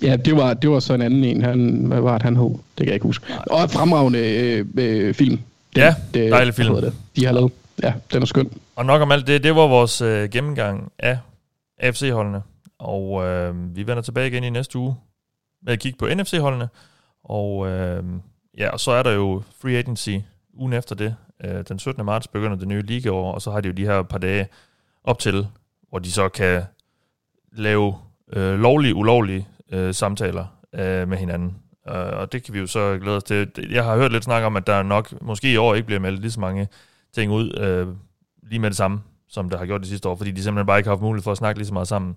Ja, 0.02 0.16
det 0.16 0.36
var, 0.36 0.54
det 0.54 0.70
var 0.70 0.80
så 0.80 0.94
en 0.94 1.02
anden 1.02 1.24
en. 1.24 1.42
Han, 1.42 1.84
hvad 1.86 2.00
var 2.00 2.12
det, 2.12 2.22
han 2.22 2.36
hed? 2.36 2.50
Det 2.50 2.60
kan 2.76 2.86
jeg 2.86 2.94
ikke 2.94 3.06
huske. 3.06 3.26
Og 3.50 3.64
et 3.64 3.70
fremragende 3.70 4.18
øh, 4.18 4.66
øh, 4.76 5.14
film. 5.14 5.36
Den, 5.74 5.82
ja, 5.82 5.94
det, 6.14 6.32
dejlig 6.32 6.54
film. 6.54 6.74
Det, 6.74 6.94
de 7.16 7.26
har 7.26 7.32
lavet. 7.32 7.52
Ja, 7.82 7.92
den 8.12 8.22
er 8.22 8.26
skøn. 8.26 8.50
Og 8.76 8.86
nok 8.86 9.02
om 9.02 9.12
alt 9.12 9.26
det, 9.26 9.44
det 9.44 9.54
var 9.54 9.66
vores 9.66 10.00
øh, 10.00 10.30
gennemgang 10.30 10.92
af 10.98 11.18
AFC-holdene. 11.80 12.42
og 12.78 13.24
øh, 13.24 13.76
vi 13.76 13.86
vender 13.86 14.02
tilbage 14.02 14.26
igen 14.26 14.44
i 14.44 14.50
næste 14.50 14.78
uge 14.78 14.96
med 15.62 15.72
at 15.72 15.80
kigge 15.80 15.98
på 15.98 16.08
NFC-holdene. 16.14 16.68
Og 17.24 17.68
øh, 17.68 18.04
ja, 18.58 18.70
og 18.70 18.80
så 18.80 18.90
er 18.90 19.02
der 19.02 19.12
jo 19.12 19.42
free 19.60 19.76
agency 19.76 20.16
ugen 20.54 20.72
efter 20.72 20.94
det. 20.94 21.16
Øh, 21.44 21.64
den 21.68 21.78
17. 21.78 22.04
marts 22.04 22.28
begynder 22.28 22.56
det 22.56 22.68
nye 22.68 22.82
ligaår, 22.82 23.32
og 23.32 23.42
så 23.42 23.50
har 23.50 23.60
de 23.60 23.68
jo 23.68 23.74
de 23.74 23.84
her 23.84 24.02
par 24.02 24.18
dage 24.18 24.48
op 25.04 25.18
til, 25.18 25.46
hvor 25.88 25.98
de 25.98 26.12
så 26.12 26.28
kan 26.28 26.62
lave 27.52 27.94
øh, 28.32 28.58
lovlige, 28.58 28.94
ulovlige 28.94 29.48
øh, 29.72 29.94
samtaler 29.94 30.46
øh, 30.72 31.08
med 31.08 31.18
hinanden. 31.18 31.56
Øh, 31.88 31.94
og 31.94 32.32
det 32.32 32.42
kan 32.42 32.54
vi 32.54 32.58
jo 32.58 32.66
så 32.66 32.98
glæde 32.98 33.16
os 33.16 33.24
til. 33.24 33.50
Jeg 33.70 33.84
har 33.84 33.96
hørt 33.96 34.12
lidt 34.12 34.24
snak 34.24 34.42
om, 34.42 34.56
at 34.56 34.66
der 34.66 34.82
nok 34.82 35.22
måske 35.22 35.52
i 35.52 35.56
år 35.56 35.74
ikke 35.74 35.86
bliver 35.86 36.00
meldt 36.00 36.20
lige 36.20 36.30
så 36.30 36.40
mange 36.40 36.68
ting 37.12 37.32
ud 37.32 37.58
øh, 37.58 37.88
lige 38.50 38.58
med 38.58 38.70
det 38.70 38.76
samme, 38.76 39.00
som 39.30 39.50
der 39.50 39.58
har 39.58 39.66
gjort 39.66 39.80
de 39.80 39.86
sidste 39.86 40.08
år, 40.08 40.16
fordi 40.16 40.30
de 40.30 40.42
simpelthen 40.42 40.66
bare 40.66 40.78
ikke 40.78 40.88
har 40.88 40.96
haft 40.96 41.02
mulighed 41.02 41.22
for 41.22 41.32
at 41.32 41.38
snakke 41.38 41.58
lige 41.58 41.66
så 41.66 41.74
meget 41.74 41.88
sammen, 41.88 42.16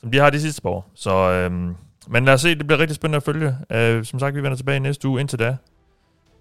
som 0.00 0.10
de 0.10 0.18
har 0.18 0.30
de 0.30 0.40
sidste 0.40 0.62
par 0.62 0.70
år. 0.70 0.90
Så, 0.94 1.14
øhm, 1.14 1.74
men 2.08 2.24
lad 2.24 2.34
os 2.34 2.40
se, 2.40 2.54
det 2.54 2.66
bliver 2.66 2.80
rigtig 2.80 2.96
spændende 2.96 3.16
at 3.16 3.22
følge. 3.22 3.56
Øh, 3.70 4.04
som 4.04 4.18
sagt, 4.18 4.36
vi 4.36 4.42
vender 4.42 4.56
tilbage 4.56 4.80
næste 4.80 5.08
uge. 5.08 5.20
Indtil 5.20 5.38
da, 5.38 5.56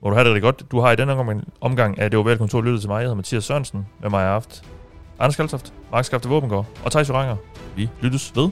må 0.04 0.10
du 0.10 0.16
have 0.16 0.26
det 0.26 0.34
rigtig 0.34 0.44
godt. 0.44 0.72
Du 0.72 0.80
har 0.80 0.92
i 0.92 0.96
denne 0.96 1.14
omgang, 1.14 1.54
omgang 1.62 2.00
af 2.00 2.12
det 2.12 2.20
ovale 2.20 2.38
kontor 2.38 2.62
lyttet 2.62 2.82
til 2.82 2.90
mig. 2.90 2.96
Jeg 2.96 3.04
hedder 3.04 3.16
Mathias 3.16 3.44
Sørensen. 3.44 3.88
Med 4.02 4.10
mig 4.10 4.24
har 4.24 4.32
haft 4.32 4.64
Anders 5.20 5.36
Kaltoft, 5.36 5.74
Mark 5.92 6.06
Skafte 6.06 6.30
Våbengård 6.30 6.66
og 6.84 6.92
Thijs 6.92 7.10
Joranger. 7.10 7.36
Vi 7.76 7.90
lyttes 8.02 8.36
ved. 8.36 8.50